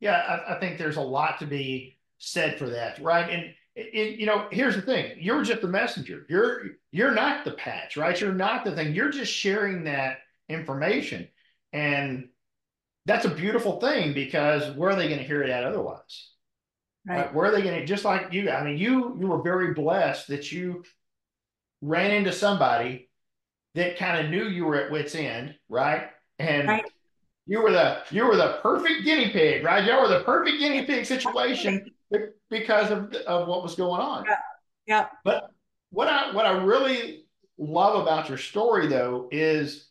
Yeah 0.00 0.16
I, 0.16 0.56
I 0.56 0.58
think 0.58 0.78
there's 0.78 0.96
a 0.96 1.02
lot 1.02 1.38
to 1.38 1.46
be 1.46 1.98
said 2.22 2.56
for 2.58 2.70
that, 2.70 3.02
right? 3.02 3.28
And 3.28 3.54
it, 3.74 4.18
you 4.18 4.26
know, 4.26 4.46
here's 4.50 4.76
the 4.76 4.82
thing: 4.82 5.16
you're 5.18 5.42
just 5.42 5.60
the 5.60 5.68
messenger. 5.68 6.24
You're 6.28 6.62
you're 6.90 7.14
not 7.14 7.44
the 7.44 7.52
patch, 7.52 7.96
right? 7.96 8.18
You're 8.18 8.32
not 8.32 8.64
the 8.64 8.74
thing. 8.74 8.94
You're 8.94 9.10
just 9.10 9.32
sharing 9.32 9.84
that 9.84 10.18
information, 10.48 11.28
and 11.72 12.28
that's 13.06 13.24
a 13.24 13.30
beautiful 13.30 13.80
thing 13.80 14.14
because 14.14 14.76
where 14.76 14.90
are 14.90 14.96
they 14.96 15.08
going 15.08 15.18
to 15.18 15.26
hear 15.26 15.42
it 15.42 15.50
at 15.50 15.64
otherwise? 15.64 16.30
Right. 17.06 17.16
right? 17.16 17.34
Where 17.34 17.46
are 17.46 17.50
they 17.50 17.62
going 17.62 17.80
to? 17.80 17.86
Just 17.86 18.04
like 18.04 18.32
you, 18.32 18.50
I 18.50 18.62
mean, 18.62 18.78
you 18.78 19.16
you 19.18 19.26
were 19.26 19.42
very 19.42 19.74
blessed 19.74 20.28
that 20.28 20.52
you 20.52 20.84
ran 21.80 22.12
into 22.12 22.32
somebody 22.32 23.08
that 23.74 23.98
kind 23.98 24.24
of 24.24 24.30
knew 24.30 24.44
you 24.44 24.64
were 24.64 24.76
at 24.76 24.92
wit's 24.92 25.14
end, 25.14 25.56
right? 25.68 26.10
And 26.38 26.68
right. 26.68 26.84
you 27.46 27.62
were 27.62 27.72
the 27.72 28.02
you 28.10 28.26
were 28.26 28.36
the 28.36 28.58
perfect 28.62 29.04
guinea 29.04 29.30
pig, 29.30 29.64
right? 29.64 29.84
You 29.84 29.98
were 29.98 30.08
the 30.08 30.22
perfect 30.24 30.58
guinea 30.60 30.84
pig 30.84 31.06
situation 31.06 31.91
because 32.50 32.90
of, 32.90 33.12
of 33.26 33.48
what 33.48 33.62
was 33.62 33.74
going 33.74 34.00
on. 34.00 34.24
Yeah. 34.24 34.36
yeah. 34.86 35.06
But 35.24 35.50
what 35.90 36.08
I 36.08 36.34
what 36.34 36.46
I 36.46 36.52
really 36.52 37.24
love 37.58 38.00
about 38.00 38.28
your 38.28 38.38
story 38.38 38.86
though 38.86 39.28
is 39.30 39.88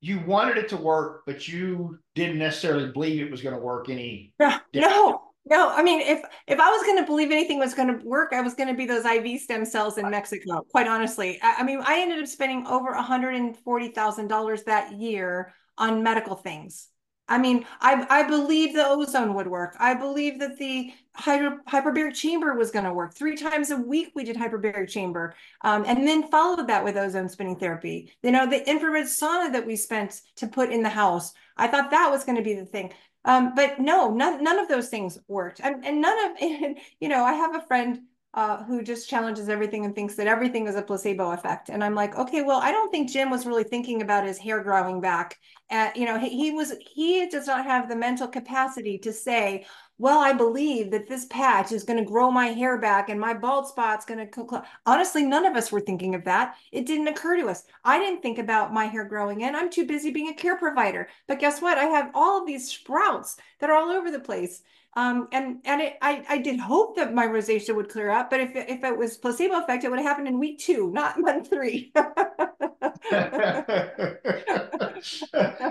you 0.00 0.20
wanted 0.20 0.56
it 0.56 0.68
to 0.70 0.76
work, 0.76 1.22
but 1.26 1.46
you 1.46 1.98
didn't 2.14 2.38
necessarily 2.38 2.90
believe 2.90 3.22
it 3.22 3.30
was 3.30 3.42
going 3.42 3.54
to 3.54 3.60
work 3.60 3.88
any. 3.88 4.32
No, 4.38 4.58
no, 4.74 5.22
no. 5.44 5.70
I 5.70 5.82
mean, 5.82 6.00
if 6.00 6.22
if 6.46 6.58
I 6.58 6.70
was 6.70 6.82
going 6.84 6.98
to 6.98 7.06
believe 7.06 7.30
anything 7.30 7.58
was 7.58 7.74
going 7.74 7.98
to 7.98 8.04
work, 8.04 8.32
I 8.32 8.40
was 8.40 8.54
going 8.54 8.68
to 8.68 8.74
be 8.74 8.86
those 8.86 9.04
IV 9.04 9.40
stem 9.40 9.64
cells 9.64 9.98
in 9.98 10.08
Mexico. 10.10 10.64
Quite 10.70 10.88
honestly, 10.88 11.38
I, 11.42 11.56
I 11.58 11.62
mean, 11.62 11.82
I 11.84 12.00
ended 12.00 12.20
up 12.20 12.26
spending 12.26 12.66
over 12.66 12.92
one 12.92 13.04
hundred 13.04 13.34
and 13.34 13.56
forty 13.58 13.88
thousand 13.88 14.28
dollars 14.28 14.64
that 14.64 14.92
year 14.92 15.54
on 15.76 16.02
medical 16.02 16.36
things 16.36 16.89
I 17.30 17.38
mean, 17.38 17.64
I, 17.80 18.04
I 18.10 18.22
believe 18.24 18.74
the 18.74 18.86
ozone 18.86 19.34
would 19.34 19.46
work. 19.46 19.76
I 19.78 19.94
believe 19.94 20.40
that 20.40 20.58
the 20.58 20.92
hyper, 21.14 21.60
hyperbaric 21.68 22.14
chamber 22.14 22.54
was 22.54 22.72
going 22.72 22.84
to 22.84 22.92
work. 22.92 23.14
Three 23.14 23.36
times 23.36 23.70
a 23.70 23.76
week 23.76 24.10
we 24.16 24.24
did 24.24 24.36
hyperbaric 24.36 24.88
chamber, 24.88 25.34
um, 25.62 25.84
and 25.86 26.06
then 26.06 26.28
followed 26.28 26.66
that 26.66 26.84
with 26.84 26.96
ozone 26.96 27.28
spinning 27.28 27.56
therapy. 27.56 28.12
You 28.24 28.32
know, 28.32 28.50
the 28.50 28.68
infrared 28.68 29.06
sauna 29.06 29.52
that 29.52 29.64
we 29.64 29.76
spent 29.76 30.20
to 30.36 30.48
put 30.48 30.72
in 30.72 30.82
the 30.82 30.88
house. 30.88 31.32
I 31.56 31.68
thought 31.68 31.92
that 31.92 32.10
was 32.10 32.24
going 32.24 32.36
to 32.36 32.44
be 32.44 32.54
the 32.54 32.66
thing. 32.66 32.92
Um, 33.24 33.54
but 33.54 33.78
no, 33.78 34.10
none, 34.12 34.42
none 34.42 34.58
of 34.58 34.68
those 34.68 34.88
things 34.88 35.18
worked. 35.28 35.60
And, 35.62 35.84
and 35.84 36.00
none 36.00 36.18
of, 36.30 36.36
you 37.00 37.08
know, 37.08 37.22
I 37.22 37.34
have 37.34 37.54
a 37.54 37.66
friend 37.66 38.00
uh, 38.32 38.62
who 38.64 38.82
just 38.82 39.08
challenges 39.08 39.48
everything 39.48 39.84
and 39.84 39.94
thinks 39.94 40.14
that 40.14 40.28
everything 40.28 40.68
is 40.68 40.76
a 40.76 40.82
placebo 40.82 41.32
effect. 41.32 41.68
And 41.68 41.82
I'm 41.82 41.94
like, 41.94 42.16
okay, 42.16 42.42
well, 42.42 42.60
I 42.60 42.70
don't 42.70 42.90
think 42.90 43.10
Jim 43.10 43.28
was 43.28 43.44
really 43.44 43.64
thinking 43.64 44.02
about 44.02 44.26
his 44.26 44.38
hair 44.38 44.62
growing 44.62 45.00
back. 45.00 45.38
Uh, 45.70 45.90
you 45.96 46.04
know, 46.04 46.18
he, 46.18 46.28
he 46.28 46.50
was, 46.52 46.74
he 46.80 47.28
does 47.28 47.48
not 47.48 47.64
have 47.64 47.88
the 47.88 47.96
mental 47.96 48.28
capacity 48.28 48.98
to 48.98 49.12
say, 49.12 49.66
well, 49.98 50.20
I 50.20 50.32
believe 50.32 50.92
that 50.92 51.08
this 51.08 51.26
patch 51.26 51.72
is 51.72 51.84
going 51.84 51.98
to 51.98 52.10
grow 52.10 52.30
my 52.30 52.46
hair 52.46 52.78
back 52.78 53.10
and 53.10 53.20
my 53.20 53.34
bald 53.34 53.68
spot's 53.68 54.06
going 54.06 54.30
to. 54.30 54.62
Honestly, 54.86 55.24
none 55.24 55.44
of 55.44 55.56
us 55.56 55.70
were 55.70 55.80
thinking 55.80 56.14
of 56.14 56.24
that. 56.24 56.54
It 56.72 56.86
didn't 56.86 57.08
occur 57.08 57.36
to 57.36 57.48
us. 57.48 57.64
I 57.84 57.98
didn't 57.98 58.22
think 58.22 58.38
about 58.38 58.72
my 58.72 58.86
hair 58.86 59.04
growing 59.04 59.42
in. 59.42 59.54
I'm 59.54 59.68
too 59.70 59.86
busy 59.86 60.10
being 60.10 60.28
a 60.28 60.34
care 60.34 60.56
provider. 60.56 61.08
But 61.28 61.38
guess 61.38 61.60
what? 61.60 61.76
I 61.76 61.84
have 61.84 62.12
all 62.14 62.40
of 62.40 62.46
these 62.46 62.70
sprouts 62.70 63.36
that 63.58 63.68
are 63.68 63.76
all 63.76 63.90
over 63.90 64.10
the 64.10 64.20
place. 64.20 64.62
Um, 64.94 65.28
and 65.30 65.58
and 65.64 65.80
it, 65.80 65.96
I, 66.02 66.24
I 66.28 66.38
did 66.38 66.58
hope 66.58 66.96
that 66.96 67.14
my 67.14 67.26
rosacea 67.26 67.74
would 67.74 67.88
clear 67.88 68.10
up, 68.10 68.28
but 68.28 68.40
if 68.40 68.56
it, 68.56 68.68
if 68.68 68.82
it 68.82 68.98
was 68.98 69.16
placebo 69.18 69.62
effect, 69.62 69.84
it 69.84 69.90
would 69.90 70.00
have 70.00 70.08
happened 70.08 70.26
in 70.26 70.40
week 70.40 70.58
two, 70.58 70.90
not 70.92 71.20
month 71.20 71.48
three. 71.48 71.92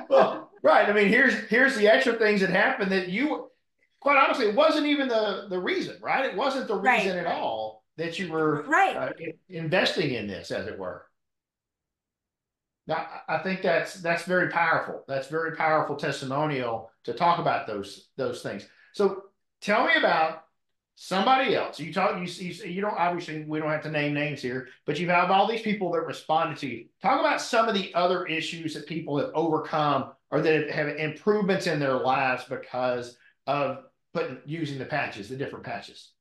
well, 0.09 0.51
right. 0.63 0.89
I 0.89 0.93
mean, 0.93 1.09
here's 1.09 1.34
here's 1.49 1.76
the 1.76 1.89
extra 1.89 2.13
things 2.13 2.39
that 2.39 2.49
happened 2.49 2.93
that 2.93 3.09
you, 3.09 3.49
quite 3.99 4.17
honestly, 4.17 4.47
it 4.47 4.55
wasn't 4.55 4.88
even 4.88 5.09
the 5.09 5.47
the 5.49 5.59
reason, 5.59 5.97
right? 6.01 6.26
It 6.26 6.38
wasn't 6.38 6.70
the 6.70 6.76
reason 6.76 7.17
right. 7.17 7.26
at 7.26 7.28
all 7.28 7.84
that 7.97 8.20
you 8.20 8.32
were 8.32 8.63
right 8.63 8.95
uh, 8.95 9.09
investing 9.49 10.13
in 10.13 10.28
this, 10.28 10.49
as 10.49 10.65
it 10.65 10.80
were. 10.80 11.05
Now, 12.88 13.05
I 13.28 13.39
think 13.39 13.61
that's 13.61 13.95
that's 13.95 14.24
very 14.24 14.49
powerful. 14.49 15.03
That's 15.09 15.28
very 15.28 15.57
powerful 15.57 15.97
testimonial 15.97 16.89
to 17.03 17.13
talk 17.13 17.39
about 17.39 17.67
those 17.67 18.07
those 18.15 18.41
things. 18.41 18.65
So 18.93 19.23
tell 19.61 19.85
me 19.85 19.93
about 19.97 20.43
somebody 20.95 21.55
else. 21.55 21.79
You 21.79 21.93
talk, 21.93 22.17
you, 22.19 22.25
you, 22.25 22.53
you 22.69 22.81
don't, 22.81 22.97
obviously 22.97 23.45
we 23.45 23.59
don't 23.59 23.69
have 23.69 23.83
to 23.83 23.91
name 23.91 24.13
names 24.13 24.41
here, 24.41 24.67
but 24.85 24.99
you 24.99 25.09
have 25.09 25.31
all 25.31 25.47
these 25.47 25.61
people 25.61 25.91
that 25.93 26.01
responded 26.01 26.57
to 26.59 26.67
you. 26.67 26.85
Talk 27.01 27.21
about 27.21 27.41
some 27.41 27.69
of 27.69 27.73
the 27.73 27.93
other 27.93 28.25
issues 28.25 28.73
that 28.73 28.85
people 28.85 29.17
have 29.17 29.31
overcome 29.33 30.11
or 30.29 30.41
that 30.41 30.69
have 30.69 30.89
improvements 30.89 31.67
in 31.67 31.79
their 31.79 31.93
lives 31.93 32.43
because 32.49 33.17
of 33.47 33.85
putting, 34.13 34.39
using 34.45 34.77
the 34.77 34.85
patches, 34.85 35.29
the 35.29 35.37
different 35.37 35.65
patches. 35.65 36.11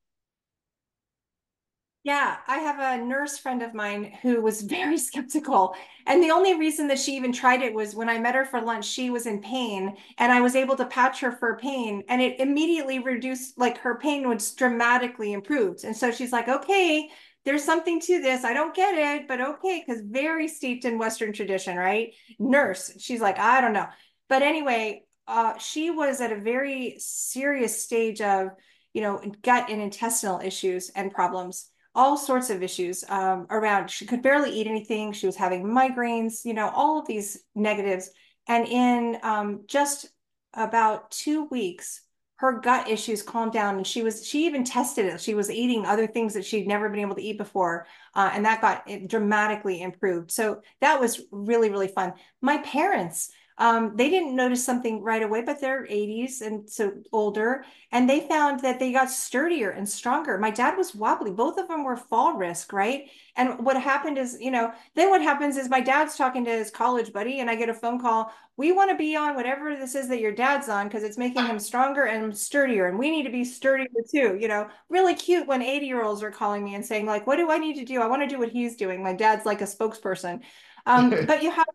Yeah, 2.05 2.37
I 2.47 2.59
have 2.59 2.79
a 2.79 3.05
nurse 3.05 3.39
friend 3.39 3.63
of 3.63 3.75
mine 3.75 4.05
who 4.23 4.41
was 4.41 4.63
very 4.77 4.99
skeptical. 4.99 5.75
And 6.07 6.23
the 6.23 6.31
only 6.31 6.59
reason 6.59 6.89
that 6.89 6.99
she 6.99 7.17
even 7.17 7.33
tried 7.33 7.61
it 7.63 7.75
was 7.75 7.95
when 7.95 8.09
I 8.09 8.19
met 8.19 8.35
her 8.35 8.45
for 8.45 8.61
lunch, 8.61 8.87
she 8.87 9.11
was 9.11 9.27
in 9.27 9.41
pain 9.43 9.97
and 10.17 10.33
I 10.33 10.41
was 10.41 10.57
able 10.57 10.77
to 10.77 10.87
patch 10.87 11.21
her 11.21 11.33
for 11.33 11.57
pain 11.57 12.03
and 12.09 12.23
it 12.23 12.41
immediately 12.41 12.99
reduced, 12.99 13.59
like 13.59 13.79
her 13.79 13.97
pain 13.99 14.29
was 14.29 14.53
dramatically 14.53 15.33
improved. 15.33 15.85
And 15.85 15.97
so 15.97 16.11
she's 16.11 16.33
like, 16.33 16.49
okay, 16.49 17.11
there's 17.45 17.65
something 17.65 18.01
to 18.01 18.21
this. 18.21 18.45
I 18.45 18.55
don't 18.55 18.75
get 18.75 18.95
it, 19.21 19.29
but 19.29 19.41
okay, 19.41 19.83
because 19.87 20.03
very 20.03 20.49
steeped 20.49 20.85
in 20.85 20.99
Western 20.99 21.33
tradition, 21.33 21.77
right? 21.77 22.15
Nurse, 22.39 22.93
she's 22.99 23.21
like, 23.21 23.39
I 23.39 23.61
don't 23.61 23.73
know. 23.73 23.87
But 24.29 24.43
anyway, 24.43 25.05
uh, 25.27 25.59
she 25.59 25.91
was 25.91 26.21
at 26.21 26.33
a 26.33 26.37
very 26.41 26.97
serious 26.99 27.83
stage 27.83 28.21
of, 28.21 28.51
you 28.93 29.03
know, 29.03 29.21
gut 29.43 29.71
and 29.71 29.81
intestinal 29.81 30.41
issues 30.41 30.91
and 30.91 31.13
problems 31.13 31.71
all 31.99 32.17
sorts 32.17 32.49
of 32.49 32.63
issues 32.63 33.05
um, 33.09 33.45
around. 33.51 33.91
She 33.91 34.07
could 34.07 34.23
barely 34.23 34.53
eat 34.53 34.69
anything. 34.69 35.13
She 35.13 35.27
was 35.27 35.35
having 35.35 35.65
migraines, 35.65 36.45
you 36.45 36.55
know, 36.55 36.71
all 36.71 37.01
of 37.01 37.09
these 37.09 37.41
negatives. 37.57 38.11
And 38.47 38.69
in 38.69 39.19
um, 39.25 39.65
just 39.67 40.09
about 40.55 41.11
two 41.11 41.47
weeks, 41.47 42.03
her 42.37 42.61
gut 42.61 42.89
issues 42.89 43.21
calmed 43.21 43.53
down 43.53 43.79
and 43.79 43.87
she 43.87 44.05
was 44.05 44.25
she 44.25 44.47
even 44.47 44.63
tested 44.63 45.07
it 45.07 45.21
she 45.21 45.35
was 45.35 45.51
eating 45.51 45.85
other 45.85 46.07
things 46.07 46.35
that 46.35 46.45
she'd 46.45 46.69
never 46.69 46.89
been 46.89 47.01
able 47.01 47.17
to 47.17 47.21
eat 47.21 47.37
before 47.37 47.85
uh, 48.15 48.31
and 48.33 48.45
that 48.45 48.61
got 48.61 48.89
dramatically 49.09 49.83
improved 49.83 50.31
so 50.31 50.61
that 50.81 51.01
was 51.01 51.23
really 51.33 51.69
really 51.69 51.89
fun 51.89 52.13
my 52.41 52.59
parents 52.59 53.33
um, 53.59 53.97
they 53.97 54.09
didn't 54.09 54.37
notice 54.37 54.65
something 54.65 55.03
right 55.03 55.23
away, 55.23 55.43
but 55.43 55.61
they're 55.61 55.85
80s 55.85 56.43
and 56.43 56.71
so 56.71 56.93
older, 57.13 57.65
and 57.91 58.09
they 58.09 58.21
found 58.21 58.61
that 58.61 58.79
they 58.79 58.93
got 58.93 59.11
sturdier 59.11 59.71
and 59.71 59.89
stronger. 59.89 60.39
My 60.39 60.51
dad 60.51 60.77
was 60.77 60.95
wobbly. 60.95 61.33
Both 61.33 61.59
of 61.59 61.67
them 61.67 61.83
were 61.83 61.97
fall 61.97 62.35
risk, 62.35 62.73
right? 62.73 63.11
And 63.35 63.65
what 63.65 63.81
happened 63.81 64.17
is, 64.17 64.39
you 64.41 64.53
know, 64.53 64.73
then 64.95 65.11
what 65.11 65.23
happens 65.23 65.57
is 65.57 65.69
my 65.69 65.81
dad's 65.81 66.17
talking 66.17 66.45
to 66.45 66.51
his 66.53 66.71
college 66.71 67.13
buddy, 67.13 67.41
and 67.41 67.51
I 67.51 67.57
get 67.57 67.69
a 67.69 67.75
phone 67.75 68.01
call. 68.01 68.33
We 68.57 68.71
want 68.71 68.93
to 68.93 68.97
be 68.97 69.17
on 69.17 69.35
whatever 69.35 69.75
this 69.75 69.97
is 69.97 70.09
that 70.09 70.21
your 70.21 70.33
dad's 70.33 70.69
on 70.69 70.87
because 70.87 71.03
it's 71.03 71.19
making 71.19 71.45
him 71.45 71.59
stronger 71.59 72.05
and 72.05 72.37
sturdier, 72.37 72.87
and 72.87 72.97
we 72.97 73.11
need 73.11 73.25
to 73.25 73.31
be 73.31 73.45
sturdier 73.45 73.89
too. 74.09 74.39
You 74.41 74.47
know, 74.47 74.69
really 74.89 75.15
cute 75.17 75.49
when 75.49 75.63
80 75.63 75.87
year 75.87 76.05
olds 76.05 76.23
are 76.23 76.31
calling 76.31 76.65
me 76.65 76.77
and 76.77 76.87
saying, 76.87 77.07
like, 77.07 77.27
what 77.27 77.37
do 77.37 77.51
I 77.51 77.59
need 77.59 77.75
to 77.75 77.85
do? 77.85 78.01
I 78.01 78.07
want 78.07 78.23
to 78.23 78.29
do 78.29 78.39
what 78.39 78.51
he's 78.51 78.77
doing. 78.77 79.03
My 79.03 79.15
dad's 79.15 79.47
like 79.47 79.63
a 79.63 79.65
spokesperson. 79.65 80.43
Um, 80.87 81.11
but 81.27 81.43
you 81.43 81.51
have 81.51 81.67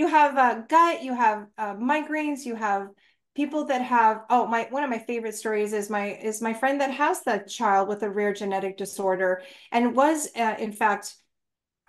you 0.00 0.06
have 0.06 0.38
uh, 0.38 0.62
gut, 0.66 1.02
you 1.02 1.14
have 1.14 1.46
uh, 1.58 1.74
migraines, 1.74 2.46
you 2.46 2.54
have 2.54 2.88
people 3.34 3.66
that 3.66 3.82
have 3.82 4.22
oh 4.30 4.46
my 4.46 4.66
one 4.70 4.82
of 4.82 4.88
my 4.88 4.98
favorite 4.98 5.34
stories 5.34 5.74
is 5.74 5.90
my 5.90 6.14
is 6.30 6.40
my 6.40 6.54
friend 6.54 6.80
that 6.80 6.90
has 6.90 7.22
the 7.22 7.44
child 7.46 7.86
with 7.86 8.02
a 8.02 8.10
rare 8.10 8.32
genetic 8.32 8.76
disorder 8.76 9.42
and 9.70 9.94
was 9.94 10.28
uh, 10.36 10.56
in 10.58 10.72
fact 10.72 11.14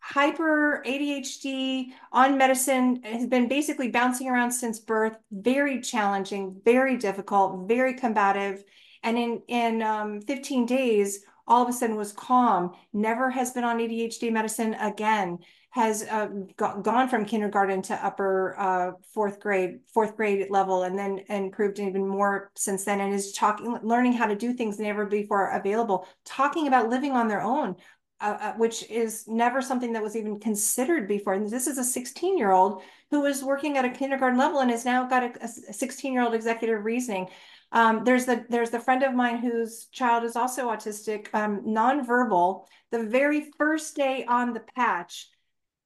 hyper 0.02 0.84
ADHD 0.86 1.88
on 2.12 2.38
medicine 2.38 3.02
has 3.04 3.26
been 3.28 3.48
basically 3.48 3.88
bouncing 3.88 4.28
around 4.28 4.52
since 4.52 4.78
birth 4.80 5.18
very 5.32 5.80
challenging 5.82 6.62
very 6.66 6.98
difficult 6.98 7.68
very 7.68 7.94
combative. 7.94 8.64
And 9.04 9.18
in 9.18 9.42
in 9.48 9.82
um, 9.82 10.22
15 10.22 10.66
days 10.66 11.24
all 11.48 11.64
of 11.64 11.70
a 11.70 11.74
sudden 11.74 11.96
was 11.96 12.12
calm 12.12 12.74
never 12.94 13.30
has 13.30 13.52
been 13.52 13.64
on 13.64 13.80
ADHD 13.80 14.32
medicine 14.32 14.74
again 14.76 15.40
has 15.72 16.04
uh, 16.04 16.28
go 16.58 16.82
gone 16.82 17.08
from 17.08 17.26
kindergarten 17.26 17.82
to 17.82 18.06
upper 18.06 18.56
uh, 18.60 18.92
fourth 19.14 19.40
grade, 19.40 19.80
fourth 19.94 20.18
grade 20.18 20.48
level, 20.50 20.84
and 20.84 20.98
then 20.98 21.20
improved 21.30 21.80
even 21.80 22.06
more 22.06 22.52
since 22.56 22.84
then, 22.84 23.00
and 23.00 23.14
is 23.14 23.32
talking, 23.32 23.78
learning 23.82 24.14
how 24.14 24.26
to 24.26 24.36
do 24.36 24.54
things 24.54 24.80
never 24.80 25.06
before 25.06 25.52
available, 25.52 26.08
talking 26.26 26.68
about 26.68 26.90
living 26.90 27.14
on 27.14 27.30
their 27.30 27.42
own, 27.42 27.76
uh, 28.20 28.38
uh 28.42 28.54
which 28.56 28.90
is 28.90 29.24
never 29.28 29.62
something 29.62 29.94
that 29.94 30.04
was 30.04 30.18
even 30.18 30.40
considered 30.42 31.08
before. 31.08 31.34
And 31.34 31.50
this 31.50 31.68
is 31.68 31.78
a 31.78 31.86
16 31.86 32.38
year 32.38 32.52
old 32.52 32.84
who 33.10 33.22
was 33.22 33.42
working 33.42 33.78
at 33.78 33.86
a 33.86 33.90
kindergarten 33.90 34.38
level 34.38 34.60
and 34.60 34.72
has 34.72 34.84
now 34.84 35.08
got 35.08 35.42
a 35.42 35.48
16 35.48 36.12
year 36.12 36.24
old 36.24 36.34
executive 36.34 36.84
reasoning. 36.84 37.28
Um, 37.72 38.04
there's 38.04 38.26
the 38.26 38.46
there's 38.50 38.72
the 38.72 38.80
friend 38.80 39.04
of 39.04 39.14
mine 39.14 39.38
whose 39.38 39.86
child 39.86 40.26
is 40.26 40.36
also 40.36 40.70
autistic, 40.70 41.34
um, 41.34 41.62
nonverbal. 41.66 42.66
The 42.92 43.04
very 43.04 43.52
first 43.58 43.96
day 43.96 44.26
on 44.28 44.52
the 44.52 44.60
patch, 44.60 45.30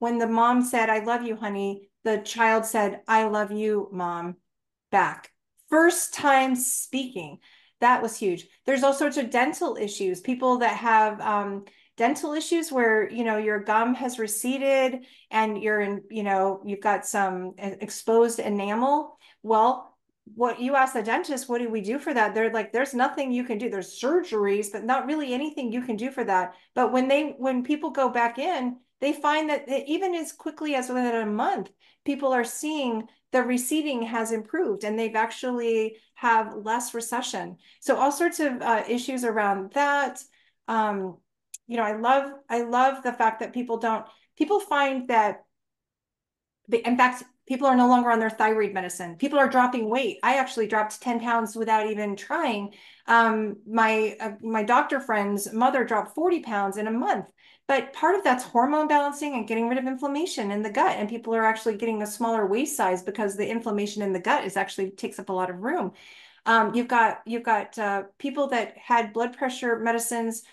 when 0.06 0.20
the 0.20 0.28
mom 0.28 0.62
said, 0.62 0.88
I 0.88 1.00
love 1.00 1.24
you, 1.24 1.36
honey, 1.36 1.90
the 2.04 2.20
child 2.20 2.64
said, 2.64 3.02
I 3.08 3.24
love 3.24 3.52
you, 3.52 3.90
mom, 3.92 4.36
back. 4.92 5.32
First 5.72 6.14
time 6.14 6.56
speaking. 6.56 7.40
That 7.82 8.04
was 8.04 8.16
huge. 8.16 8.46
There's 8.68 8.84
all 8.84 8.94
sorts 8.94 9.18
of 9.18 9.32
dental 9.32 9.78
issues. 9.78 10.22
People 10.22 10.60
that 10.60 10.78
have 10.78 11.20
um, 11.22 11.66
dental 11.98 12.34
issues 12.34 12.72
where, 12.72 13.10
you 13.10 13.24
know, 13.24 13.38
your 13.38 13.60
gum 13.60 13.96
has 13.96 14.20
receded 14.20 15.08
and 15.32 15.60
you're 15.60 15.82
in, 15.82 16.04
you 16.12 16.22
know, 16.22 16.62
you've 16.64 16.82
got 16.82 17.08
some 17.08 17.56
exposed 17.58 18.38
enamel. 18.38 19.18
Well, 19.42 19.92
what 20.36 20.62
you 20.62 20.76
ask 20.76 20.94
the 20.94 21.02
dentist, 21.02 21.50
what 21.50 21.62
do 21.62 21.70
we 21.72 21.82
do 21.82 21.98
for 21.98 22.14
that? 22.14 22.36
They're 22.36 22.54
like, 22.54 22.72
there's 22.72 22.94
nothing 22.94 23.32
you 23.32 23.44
can 23.44 23.58
do. 23.58 23.72
There's 23.72 24.00
surgeries, 24.00 24.72
but 24.72 24.84
not 24.84 25.08
really 25.08 25.34
anything 25.34 25.72
you 25.72 25.82
can 25.82 25.96
do 25.96 26.12
for 26.12 26.24
that. 26.24 26.54
But 26.76 26.92
when 26.92 27.08
they, 27.08 27.34
when 27.40 27.64
people 27.64 27.90
go 27.90 28.10
back 28.10 28.38
in, 28.38 28.78
they 29.02 29.14
find 29.14 29.50
that 29.50 29.68
even 29.88 30.16
as 30.16 30.32
quickly 30.32 30.76
as 30.76 30.90
within 30.90 31.16
a 31.16 31.26
month, 31.26 31.72
people 32.06 32.34
are 32.34 32.44
seeing 32.44 33.08
the 33.32 33.44
receding 33.44 34.02
has 34.04 34.32
improved 34.32 34.84
and 34.84 34.98
they've 34.98 35.16
actually 35.16 35.98
have 36.14 36.56
less 36.56 36.94
recession. 36.94 37.58
So 37.82 37.98
all 37.98 38.12
sorts 38.12 38.40
of 38.40 38.62
uh, 38.62 38.84
issues 38.88 39.26
around 39.26 39.74
that. 39.74 40.22
Um, 40.68 41.18
you 41.68 41.78
know, 41.78 41.84
I 41.84 41.98
love 41.98 42.32
I 42.50 42.62
love 42.62 43.04
the 43.04 43.12
fact 43.12 43.40
that 43.42 43.54
people 43.54 43.78
don't 43.78 44.06
people 44.38 44.60
find 44.60 45.10
that 45.10 45.44
in 46.72 46.98
fact 46.98 47.24
people 47.48 47.68
are 47.68 47.76
no 47.76 47.88
longer 47.88 48.12
on 48.12 48.20
their 48.20 48.30
thyroid 48.30 48.74
medicine. 48.74 49.16
People 49.18 49.40
are 49.40 49.50
dropping 49.50 49.90
weight. 49.90 50.18
I 50.24 50.38
actually 50.38 50.68
dropped 50.68 51.02
10 51.02 51.20
pounds 51.20 51.56
without 51.56 51.88
even 51.88 52.16
trying. 52.16 52.74
Um, 53.08 53.58
my 53.68 54.16
uh, 54.20 54.32
my 54.42 54.64
doctor 54.64 55.00
friend's 55.00 55.52
mother 55.54 55.84
dropped 55.84 56.16
40 56.16 56.40
pounds 56.42 56.78
in 56.78 56.88
a 56.88 56.92
month. 56.92 57.26
But 57.68 57.94
part 57.94 58.16
of 58.16 58.24
that's 58.24 58.44
hormone 58.44 58.88
balancing 58.88 59.34
and 59.34 59.48
getting 59.48 59.68
rid 59.68 59.80
of 59.80 59.88
inflammation 59.88 60.52
in 60.52 60.62
the 60.62 60.70
gut. 60.70 60.98
And 60.98 61.10
people 61.10 61.34
are 61.36 61.44
actually 61.44 61.78
getting 61.78 62.04
a 62.04 62.08
smaller 62.08 62.46
waist 62.46 62.78
size 62.78 63.02
because 63.02 63.36
the 63.36 63.50
inflammation 63.50 64.04
in 64.04 64.14
the 64.14 64.20
gut 64.20 64.46
is 64.46 64.56
actually 64.56 64.92
takes 64.92 65.18
up 65.18 65.30
a 65.30 65.34
lot 65.34 65.50
of 65.50 65.64
room. 65.64 65.94
Um, 66.46 66.76
you've 66.76 66.88
got 66.88 67.22
you've 67.26 67.44
got 67.44 67.78
uh, 67.80 68.04
people 68.20 68.48
that 68.50 68.78
had 68.78 69.14
blood 69.14 69.36
pressure 69.36 69.80
medicines. 69.80 70.44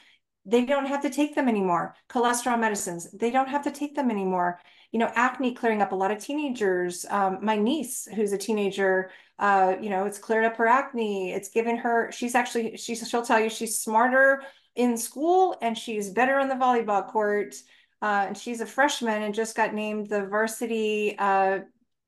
They 0.46 0.64
don't 0.64 0.86
have 0.86 1.02
to 1.02 1.10
take 1.10 1.34
them 1.34 1.48
anymore. 1.48 1.94
Cholesterol 2.08 2.58
medicines, 2.58 3.10
they 3.12 3.30
don't 3.30 3.48
have 3.48 3.62
to 3.64 3.70
take 3.70 3.94
them 3.94 4.10
anymore. 4.10 4.58
You 4.90 4.98
know, 4.98 5.10
acne 5.14 5.54
clearing 5.54 5.82
up 5.82 5.92
a 5.92 5.94
lot 5.94 6.10
of 6.10 6.18
teenagers. 6.18 7.04
Um, 7.10 7.38
my 7.42 7.56
niece, 7.56 8.06
who's 8.14 8.32
a 8.32 8.38
teenager, 8.38 9.10
uh, 9.38 9.76
you 9.80 9.90
know, 9.90 10.04
it's 10.06 10.18
cleared 10.18 10.44
up 10.44 10.56
her 10.56 10.66
acne. 10.66 11.32
It's 11.32 11.50
given 11.50 11.76
her. 11.76 12.10
She's 12.10 12.34
actually 12.34 12.76
she's 12.78 13.06
she'll 13.08 13.22
tell 13.22 13.40
you 13.40 13.50
she's 13.50 13.78
smarter 13.78 14.42
in 14.74 14.96
school 14.96 15.56
and 15.60 15.76
she's 15.76 16.10
better 16.10 16.38
on 16.38 16.48
the 16.48 16.54
volleyball 16.54 17.06
court. 17.06 17.54
Uh, 18.00 18.24
and 18.26 18.36
she's 18.36 18.60
a 18.60 18.66
freshman 18.66 19.22
and 19.22 19.34
just 19.34 19.56
got 19.56 19.74
named 19.74 20.08
the 20.08 20.26
varsity 20.26 21.16
uh, 21.18 21.60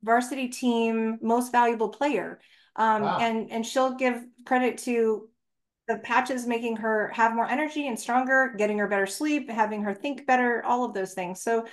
varsity 0.03 0.49
team 0.49 1.19
most 1.23 1.53
valuable 1.53 1.89
player. 1.89 2.41
Um, 2.77 3.03
wow. 3.03 3.19
and 3.21 3.53
and 3.53 3.65
she'll 3.65 3.95
give 3.95 4.25
credit 4.45 4.79
to 4.79 5.29
the 5.87 5.99
patches 5.99 6.47
making 6.47 6.77
her 6.77 7.09
have 7.09 7.35
more 7.35 7.49
energy 7.49 7.87
and 7.87 7.99
stronger, 7.99 8.55
getting 8.57 8.79
her 8.79 8.89
better 8.89 9.07
sleep, 9.07 9.51
having 9.51 9.83
her 9.83 9.95
think 9.95 10.27
better, 10.27 10.65
all 10.65 10.85
of 10.85 10.95
those 10.95 11.15
things. 11.15 11.43
So 11.43 11.67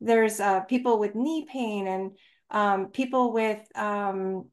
there's 0.00 0.40
uh, 0.40 0.60
people 0.60 0.98
with 0.98 1.14
knee 1.14 1.46
pain 1.50 1.86
and 1.86 2.12
um, 2.50 2.86
people 2.86 3.32
with 3.32 3.60
um, 3.76 4.46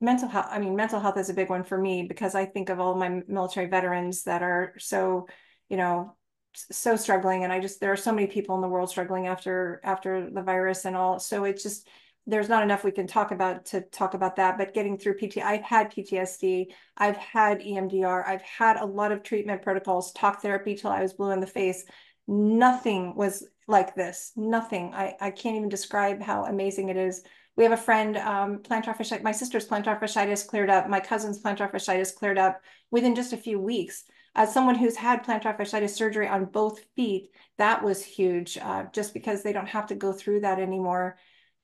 mental 0.00 0.28
health 0.28 0.46
i 0.50 0.58
mean 0.58 0.76
mental 0.76 1.00
health 1.00 1.16
is 1.16 1.30
a 1.30 1.34
big 1.34 1.48
one 1.48 1.64
for 1.64 1.78
me 1.78 2.02
because 2.02 2.34
i 2.34 2.44
think 2.44 2.68
of 2.68 2.80
all 2.80 2.94
my 2.94 3.22
military 3.28 3.66
veterans 3.66 4.24
that 4.24 4.42
are 4.42 4.74
so 4.78 5.26
you 5.68 5.76
know 5.76 6.14
so 6.54 6.96
struggling 6.96 7.44
and 7.44 7.52
i 7.52 7.60
just 7.60 7.80
there 7.80 7.92
are 7.92 7.96
so 7.96 8.12
many 8.12 8.26
people 8.26 8.54
in 8.54 8.60
the 8.60 8.68
world 8.68 8.90
struggling 8.90 9.26
after 9.26 9.80
after 9.84 10.30
the 10.30 10.42
virus 10.42 10.84
and 10.84 10.96
all 10.96 11.18
so 11.18 11.44
it's 11.44 11.62
just 11.62 11.88
there's 12.26 12.48
not 12.48 12.62
enough 12.62 12.82
we 12.82 12.90
can 12.90 13.06
talk 13.06 13.30
about 13.30 13.66
to 13.66 13.80
talk 13.80 14.14
about 14.14 14.36
that 14.36 14.58
but 14.58 14.74
getting 14.74 14.98
through 14.98 15.14
pt 15.14 15.38
i've 15.38 15.62
had 15.62 15.90
ptsd 15.90 16.66
i've 16.96 17.16
had 17.16 17.60
emdr 17.60 18.26
i've 18.26 18.42
had 18.42 18.76
a 18.76 18.84
lot 18.84 19.12
of 19.12 19.22
treatment 19.22 19.62
protocols 19.62 20.12
talk 20.12 20.42
therapy 20.42 20.74
till 20.74 20.90
i 20.90 21.02
was 21.02 21.12
blue 21.14 21.30
in 21.30 21.40
the 21.40 21.46
face. 21.46 21.84
Nothing 22.28 23.14
was 23.14 23.46
like 23.68 23.94
this 23.94 24.32
nothing. 24.36 24.92
I 24.94 25.14
i 25.20 25.30
can't 25.30 25.56
even 25.56 25.68
describe 25.68 26.20
how 26.20 26.44
amazing 26.44 26.88
it 26.88 26.96
is 26.96 27.22
we 27.56 27.64
have 27.64 27.72
a 27.72 27.76
friend, 27.76 28.18
um, 28.18 28.58
plantar 28.58 28.96
fasciitis, 28.96 29.22
my 29.22 29.32
sister's 29.32 29.66
plantar 29.66 29.98
fasciitis 29.98 30.46
cleared 30.46 30.68
up, 30.68 30.88
my 30.88 31.00
cousin's 31.00 31.42
plantar 31.42 31.70
fasciitis 31.70 32.14
cleared 32.14 32.38
up 32.38 32.60
within 32.90 33.14
just 33.14 33.32
a 33.32 33.36
few 33.38 33.58
weeks. 33.58 34.04
As 34.34 34.52
someone 34.52 34.74
who's 34.74 34.96
had 34.96 35.24
plantar 35.24 35.56
fasciitis 35.56 35.90
surgery 35.90 36.28
on 36.28 36.44
both 36.44 36.80
feet, 36.94 37.30
that 37.56 37.82
was 37.82 38.04
huge, 38.04 38.58
uh, 38.58 38.84
just 38.92 39.14
because 39.14 39.42
they 39.42 39.54
don't 39.54 39.68
have 39.68 39.86
to 39.86 39.94
go 39.94 40.12
through 40.12 40.40
that 40.40 40.58
anymore. 40.58 41.16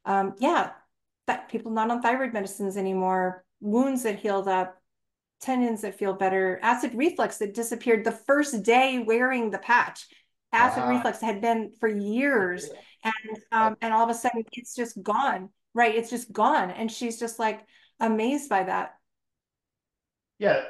Um, 0.07 0.35
yeah, 0.39 0.71
that 1.27 1.51
people 1.51 1.71
not 1.71 1.91
on 1.91 2.01
thyroid 2.01 2.33
medicines 2.33 2.79
anymore, 2.79 3.45
wounds 3.61 4.05
that 4.05 4.19
healed 4.19 4.49
up, 4.49 4.79
tendons 5.43 5.83
that 5.83 5.99
feel 5.99 6.15
better, 6.15 6.59
acid 6.63 6.93
reflux 6.95 7.37
that 7.39 7.53
disappeared 7.53 8.05
the 8.05 8.13
first 8.13 8.63
day 8.63 9.05
wearing 9.07 9.51
the 9.51 9.59
patch. 9.59 10.07
Acid 10.55 10.85
reflux 10.89 11.21
had 11.21 11.41
been 11.41 11.73
for 11.81 11.89
years, 11.89 12.71
and 13.05 13.39
um, 13.53 13.77
and 13.81 13.93
all 13.93 14.05
of 14.05 14.11
a 14.11 14.15
sudden 14.15 14.45
it's 14.53 14.75
just 14.75 15.03
gone 15.03 15.49
right 15.75 15.95
it's 15.95 16.11
just 16.11 16.33
gone 16.33 16.71
and 16.71 16.91
she's 16.91 17.19
just 17.19 17.39
like 17.39 17.61
amazed 18.01 18.49
by 18.49 18.65
that. 18.65 18.95
Yeah. 20.39 20.63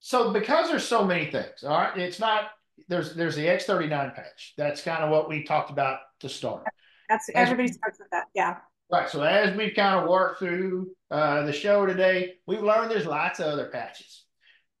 So 0.00 0.32
because 0.32 0.68
there's 0.68 0.86
so 0.86 1.04
many 1.04 1.30
things 1.30 1.64
all 1.64 1.76
right 1.76 1.96
it's 1.98 2.18
not 2.18 2.44
there's 2.88 3.14
there's 3.14 3.36
the 3.36 3.46
x39 3.46 4.14
patch. 4.14 4.54
That's 4.56 4.82
kind 4.82 5.04
of 5.04 5.10
what 5.10 5.28
we 5.28 5.44
talked 5.44 5.70
about 5.70 5.98
to 6.20 6.28
start. 6.28 6.64
That's 7.08 7.28
as 7.30 7.34
everybody 7.34 7.68
we, 7.68 7.72
starts 7.72 7.98
with 7.98 8.10
that 8.10 8.26
yeah. 8.34 8.58
Right 8.90 9.08
so 9.08 9.22
as 9.22 9.56
we've 9.56 9.74
kind 9.74 10.00
of 10.00 10.08
worked 10.08 10.40
through 10.40 10.90
uh, 11.10 11.42
the 11.42 11.52
show 11.52 11.86
today 11.86 12.34
we've 12.46 12.62
learned 12.62 12.90
there's 12.90 13.06
lots 13.06 13.40
of 13.40 13.46
other 13.46 13.66
patches. 13.66 14.24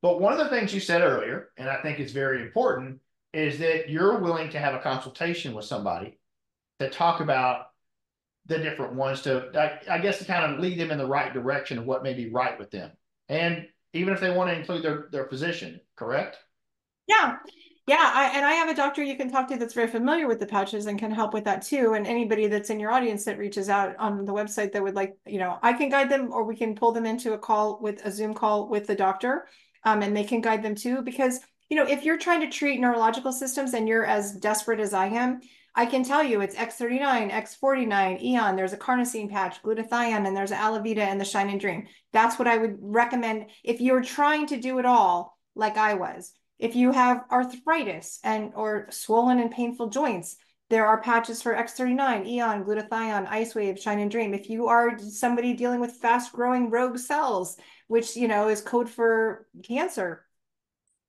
But 0.02 0.20
one 0.20 0.32
of 0.32 0.38
the 0.38 0.48
things 0.48 0.72
you 0.72 0.80
said 0.80 1.02
earlier 1.02 1.50
and 1.58 1.68
i 1.68 1.82
think 1.82 1.98
it's 1.98 2.12
very 2.12 2.40
important 2.42 3.00
is 3.32 3.58
that 3.58 3.88
you're 3.88 4.18
willing 4.18 4.50
to 4.50 4.58
have 4.58 4.74
a 4.74 4.80
consultation 4.80 5.54
with 5.54 5.64
somebody 5.64 6.18
to 6.80 6.90
talk 6.90 7.20
about 7.20 7.66
the 8.46 8.58
different 8.58 8.94
ones 8.94 9.22
to, 9.22 9.50
I, 9.54 9.94
I, 9.94 9.98
guess, 9.98 10.18
to 10.18 10.24
kind 10.24 10.52
of 10.52 10.60
lead 10.60 10.78
them 10.78 10.90
in 10.90 10.98
the 10.98 11.06
right 11.06 11.32
direction 11.32 11.78
of 11.78 11.86
what 11.86 12.02
may 12.02 12.14
be 12.14 12.30
right 12.30 12.58
with 12.58 12.70
them. 12.70 12.90
And 13.28 13.66
even 13.92 14.12
if 14.12 14.20
they 14.20 14.30
want 14.30 14.50
to 14.50 14.58
include 14.58 14.82
their, 14.82 15.08
their 15.12 15.26
physician, 15.26 15.80
correct? 15.96 16.36
Yeah. 17.06 17.36
Yeah. 17.86 18.10
I, 18.14 18.32
and 18.36 18.44
I 18.44 18.52
have 18.52 18.68
a 18.68 18.74
doctor 18.74 19.02
you 19.02 19.16
can 19.16 19.30
talk 19.30 19.48
to 19.48 19.56
that's 19.56 19.74
very 19.74 19.88
familiar 19.88 20.28
with 20.28 20.38
the 20.38 20.46
pouches 20.46 20.86
and 20.86 20.98
can 20.98 21.10
help 21.10 21.34
with 21.34 21.44
that 21.44 21.62
too. 21.62 21.94
And 21.94 22.06
anybody 22.06 22.46
that's 22.46 22.70
in 22.70 22.80
your 22.80 22.92
audience 22.92 23.24
that 23.24 23.38
reaches 23.38 23.68
out 23.68 23.96
on 23.98 24.24
the 24.24 24.32
website 24.32 24.72
that 24.72 24.82
would 24.82 24.94
like, 24.94 25.16
you 25.26 25.38
know, 25.38 25.58
I 25.62 25.72
can 25.72 25.88
guide 25.88 26.10
them 26.10 26.32
or 26.32 26.44
we 26.44 26.56
can 26.56 26.74
pull 26.74 26.92
them 26.92 27.06
into 27.06 27.32
a 27.32 27.38
call 27.38 27.80
with 27.80 28.04
a 28.04 28.12
Zoom 28.12 28.34
call 28.34 28.68
with 28.68 28.86
the 28.86 28.94
doctor 28.94 29.46
um, 29.84 30.02
and 30.02 30.16
they 30.16 30.24
can 30.24 30.40
guide 30.40 30.62
them 30.62 30.74
too. 30.74 31.02
Because, 31.02 31.40
you 31.68 31.76
know, 31.76 31.86
if 31.86 32.04
you're 32.04 32.18
trying 32.18 32.40
to 32.40 32.50
treat 32.50 32.80
neurological 32.80 33.32
systems 33.32 33.74
and 33.74 33.88
you're 33.88 34.06
as 34.06 34.32
desperate 34.32 34.80
as 34.80 34.94
I 34.94 35.06
am, 35.06 35.40
I 35.74 35.86
can 35.86 36.02
tell 36.02 36.22
you 36.22 36.40
it's 36.40 36.56
X39, 36.56 37.30
X49, 37.30 38.22
Aeon, 38.22 38.56
there's 38.56 38.72
a 38.72 38.76
carnosine 38.76 39.30
patch, 39.30 39.62
glutathione, 39.62 40.26
and 40.26 40.36
there's 40.36 40.50
Alavida 40.50 40.98
and 40.98 41.20
the 41.20 41.24
Shine 41.24 41.48
and 41.48 41.60
Dream. 41.60 41.86
That's 42.12 42.38
what 42.38 42.48
I 42.48 42.58
would 42.58 42.78
recommend 42.80 43.46
if 43.62 43.80
you're 43.80 44.02
trying 44.02 44.46
to 44.48 44.60
do 44.60 44.78
it 44.78 44.84
all 44.84 45.38
like 45.54 45.76
I 45.76 45.94
was. 45.94 46.32
If 46.58 46.74
you 46.74 46.92
have 46.92 47.24
arthritis 47.30 48.18
and 48.24 48.52
or 48.54 48.88
swollen 48.90 49.38
and 49.38 49.50
painful 49.50 49.90
joints, 49.90 50.36
there 50.70 50.86
are 50.86 51.00
patches 51.00 51.42
for 51.42 51.54
X39, 51.54 52.26
Aeon, 52.26 52.64
glutathione, 52.64 53.28
IceWave, 53.28 53.80
Shine 53.80 53.98
and 54.00 54.10
Dream. 54.10 54.34
If 54.34 54.50
you 54.50 54.68
are 54.68 54.98
somebody 54.98 55.54
dealing 55.54 55.80
with 55.80 55.96
fast 55.96 56.32
growing 56.32 56.70
rogue 56.70 56.98
cells, 56.98 57.56
which 57.88 58.16
you 58.16 58.28
know 58.28 58.48
is 58.48 58.60
code 58.60 58.88
for 58.88 59.46
cancer, 59.64 60.24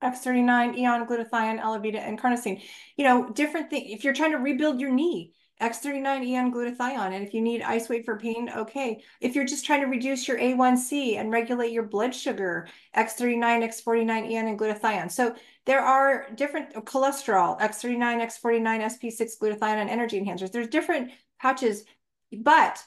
X39, 0.04 0.78
Aeon, 0.78 1.06
glutathione, 1.06 1.62
Alavida, 1.62 2.00
and 2.00 2.20
carnosine. 2.20 2.62
You 2.98 3.06
know, 3.06 3.30
different 3.30 3.70
thing. 3.70 3.90
If 3.90 4.04
you're 4.04 4.14
trying 4.14 4.32
to 4.32 4.38
rebuild 4.38 4.80
your 4.80 4.92
knee, 4.92 5.34
X39, 5.62 6.26
Aeon, 6.26 6.52
glutathione. 6.52 7.14
And 7.14 7.26
if 7.26 7.34
you 7.34 7.42
need 7.42 7.62
IceWave 7.62 8.04
for 8.04 8.18
pain, 8.18 8.50
okay. 8.50 9.04
If 9.20 9.36
you're 9.36 9.46
just 9.46 9.66
trying 9.66 9.82
to 9.82 9.88
reduce 9.88 10.28
your 10.28 10.40
A1C 10.40 11.18
and 11.18 11.32
regulate 11.32 11.72
your 11.72 11.84
blood 11.84 12.16
sugar, 12.16 12.68
X39, 12.96 13.64
X49, 13.64 14.30
Aeon, 14.30 14.48
and 14.48 14.60
glutathione. 14.60 15.12
So 15.12 15.36
there 15.66 15.82
are 15.82 16.28
different 16.36 16.76
uh, 16.76 16.82
cholesterol, 16.82 17.60
X39, 17.60 18.22
X49, 18.22 18.64
SP6, 18.64 19.38
glutathione, 19.40 19.78
and 19.78 19.90
energy 19.90 20.20
enhancers. 20.20 20.52
There's 20.52 20.68
different 20.68 21.12
patches, 21.40 21.84
but 22.32 22.84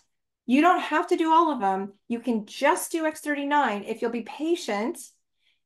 you 0.46 0.60
don't 0.60 0.80
have 0.80 1.06
to 1.08 1.16
do 1.16 1.32
all 1.32 1.52
of 1.52 1.60
them. 1.60 1.92
You 2.08 2.18
can 2.18 2.44
just 2.44 2.90
do 2.90 3.04
X39 3.04 3.88
if 3.88 4.02
you'll 4.02 4.10
be 4.10 4.22
patient 4.22 4.98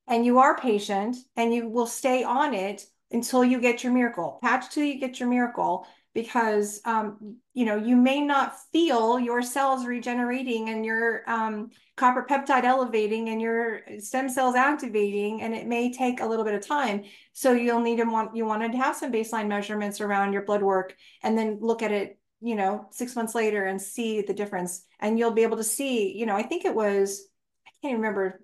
and 0.08 0.24
you 0.24 0.38
are 0.38 0.56
patient 0.56 1.16
and 1.36 1.52
you 1.52 1.68
will 1.68 1.86
stay 1.86 2.24
on 2.24 2.54
it 2.54 2.86
until 3.10 3.44
you 3.44 3.60
get 3.60 3.82
your 3.82 3.92
miracle. 3.92 4.38
Patch 4.42 4.70
till 4.70 4.84
you 4.84 4.98
get 4.98 5.20
your 5.20 5.28
miracle 5.28 5.86
because 6.14 6.80
um, 6.84 7.36
you 7.54 7.64
know 7.64 7.76
you 7.76 7.94
may 7.94 8.20
not 8.20 8.54
feel 8.72 9.20
your 9.20 9.42
cells 9.42 9.86
regenerating 9.86 10.68
and 10.68 10.84
your 10.84 11.22
um, 11.30 11.70
copper 11.96 12.26
peptide 12.28 12.64
elevating 12.64 13.28
and 13.28 13.40
your 13.40 13.82
stem 13.98 14.28
cells 14.28 14.54
activating, 14.54 15.42
and 15.42 15.54
it 15.54 15.66
may 15.66 15.92
take 15.92 16.20
a 16.20 16.26
little 16.26 16.44
bit 16.44 16.54
of 16.54 16.66
time. 16.66 17.04
So 17.34 17.52
you'll 17.52 17.80
need 17.80 17.98
to 17.98 18.04
want 18.04 18.34
you 18.34 18.44
wanted 18.46 18.72
to 18.72 18.78
have 18.78 18.96
some 18.96 19.12
baseline 19.12 19.48
measurements 19.48 20.00
around 20.00 20.32
your 20.32 20.42
blood 20.42 20.62
work, 20.62 20.96
and 21.22 21.36
then 21.36 21.58
look 21.60 21.82
at 21.82 21.92
it, 21.92 22.18
you 22.40 22.56
know, 22.56 22.86
six 22.90 23.14
months 23.14 23.34
later 23.34 23.66
and 23.66 23.80
see 23.80 24.22
the 24.22 24.34
difference, 24.34 24.84
and 24.98 25.18
you'll 25.18 25.30
be 25.30 25.42
able 25.42 25.58
to 25.58 25.64
see. 25.64 26.16
You 26.16 26.26
know, 26.26 26.36
I 26.36 26.42
think 26.42 26.64
it 26.64 26.74
was 26.74 27.28
I 27.66 27.70
can't 27.82 27.96
remember 27.96 28.40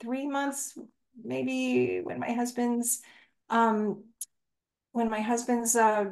three 0.00 0.26
months, 0.26 0.76
maybe 1.22 2.00
when 2.02 2.18
my 2.18 2.32
husband's, 2.32 3.00
um, 3.48 4.04
when 4.92 5.10
my 5.10 5.20
husband's 5.20 5.76
uh, 5.76 6.06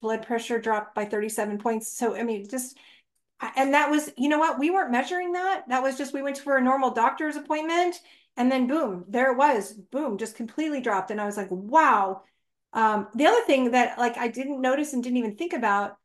blood 0.00 0.26
pressure 0.26 0.60
dropped 0.60 0.94
by 0.94 1.04
37 1.04 1.58
points. 1.58 1.96
So, 1.96 2.14
I 2.14 2.22
mean, 2.22 2.48
just, 2.48 2.76
and 3.56 3.74
that 3.74 3.90
was, 3.90 4.10
you 4.16 4.28
know 4.28 4.38
what, 4.38 4.58
we 4.58 4.70
weren't 4.70 4.92
measuring 4.92 5.32
that. 5.32 5.64
That 5.68 5.82
was 5.82 5.96
just, 5.96 6.12
we 6.12 6.22
went 6.22 6.38
for 6.38 6.56
a 6.56 6.62
normal 6.62 6.90
doctor's 6.90 7.36
appointment 7.36 8.00
and 8.36 8.50
then 8.50 8.66
boom, 8.66 9.04
there 9.08 9.32
it 9.32 9.38
was, 9.38 9.72
boom, 9.72 10.18
just 10.18 10.36
completely 10.36 10.80
dropped. 10.80 11.10
And 11.10 11.20
I 11.20 11.26
was 11.26 11.36
like, 11.36 11.50
wow. 11.50 12.22
Um, 12.72 13.08
the 13.14 13.26
other 13.26 13.42
thing 13.42 13.70
that 13.70 13.98
like 13.98 14.16
I 14.18 14.28
didn't 14.28 14.60
notice 14.60 14.92
and 14.92 15.02
didn't 15.02 15.18
even 15.18 15.36
think 15.36 15.52
about 15.52 15.96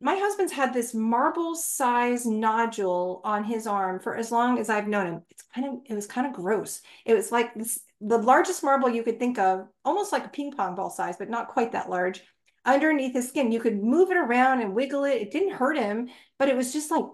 my 0.00 0.16
husband's 0.16 0.52
had 0.52 0.72
this 0.74 0.94
marble 0.94 1.54
size 1.54 2.26
nodule 2.26 3.20
on 3.24 3.44
his 3.44 3.66
arm 3.66 4.00
for 4.00 4.16
as 4.16 4.32
long 4.32 4.58
as 4.58 4.68
I've 4.68 4.88
known 4.88 5.06
him. 5.06 5.22
It's 5.30 5.42
kind 5.54 5.66
of, 5.66 5.74
it 5.86 5.94
was 5.94 6.06
kind 6.06 6.26
of 6.26 6.32
gross. 6.32 6.82
It 7.04 7.14
was 7.14 7.32
like 7.32 7.54
this, 7.54 7.80
the 8.00 8.18
largest 8.18 8.62
marble 8.62 8.88
you 8.88 9.02
could 9.02 9.18
think 9.18 9.38
of, 9.38 9.66
almost 9.84 10.12
like 10.12 10.24
a 10.26 10.28
ping 10.28 10.52
pong 10.52 10.74
ball 10.74 10.90
size, 10.90 11.16
but 11.16 11.30
not 11.30 11.48
quite 11.48 11.72
that 11.72 11.90
large. 11.90 12.22
underneath 12.64 13.14
his 13.14 13.28
skin. 13.28 13.52
You 13.52 13.60
could 13.60 13.82
move 13.82 14.10
it 14.10 14.16
around 14.16 14.60
and 14.62 14.74
wiggle 14.74 15.04
it. 15.04 15.22
It 15.22 15.30
didn't 15.30 15.52
hurt 15.52 15.76
him, 15.78 16.08
but 16.38 16.48
it 16.48 16.56
was 16.56 16.72
just 16.72 16.90
like 16.90 17.04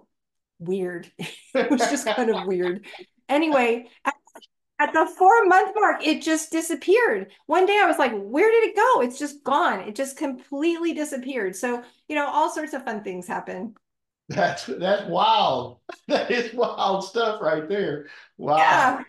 weird. 0.59 1.11
it 1.55 1.71
was 1.71 1.81
just 1.91 2.07
kind 2.07 2.31
of 2.31 2.47
weird. 2.47 2.87
Anyway, 3.29 3.89
at, 4.05 4.15
at 4.81 4.93
the 4.93 5.07
four 5.07 5.47
month 5.47 5.73
mark, 5.75 6.05
it 6.07 6.23
just 6.23 6.51
disappeared. 6.51 7.31
One 7.47 7.67
day 7.67 7.81
I 7.83 7.87
was 7.87 7.99
like, 7.99 8.13
where 8.13 8.51
did 8.51 8.71
it 8.71 8.77
go? 8.77 9.03
It's 9.03 9.19
just 9.19 9.45
gone. 9.45 9.81
It 9.81 9.95
just 9.95 10.17
completely 10.17 10.93
disappeared. 10.93 11.55
So, 11.55 11.83
you 12.09 12.17
know, 12.17 12.27
all 12.27 12.51
sorts 12.51 12.75
of 12.75 12.85
fun 12.85 13.05
things 13.05 13.27
happen. 13.27 13.75
That's 14.29 14.67
that's 14.67 15.09
wild. 15.09 15.79
That 16.09 16.31
is 16.31 16.53
wild 16.55 17.05
stuff 17.05 17.41
right 17.41 17.69
there. 17.69 18.07
Wow. 18.37 18.57
Yeah. 18.57 19.03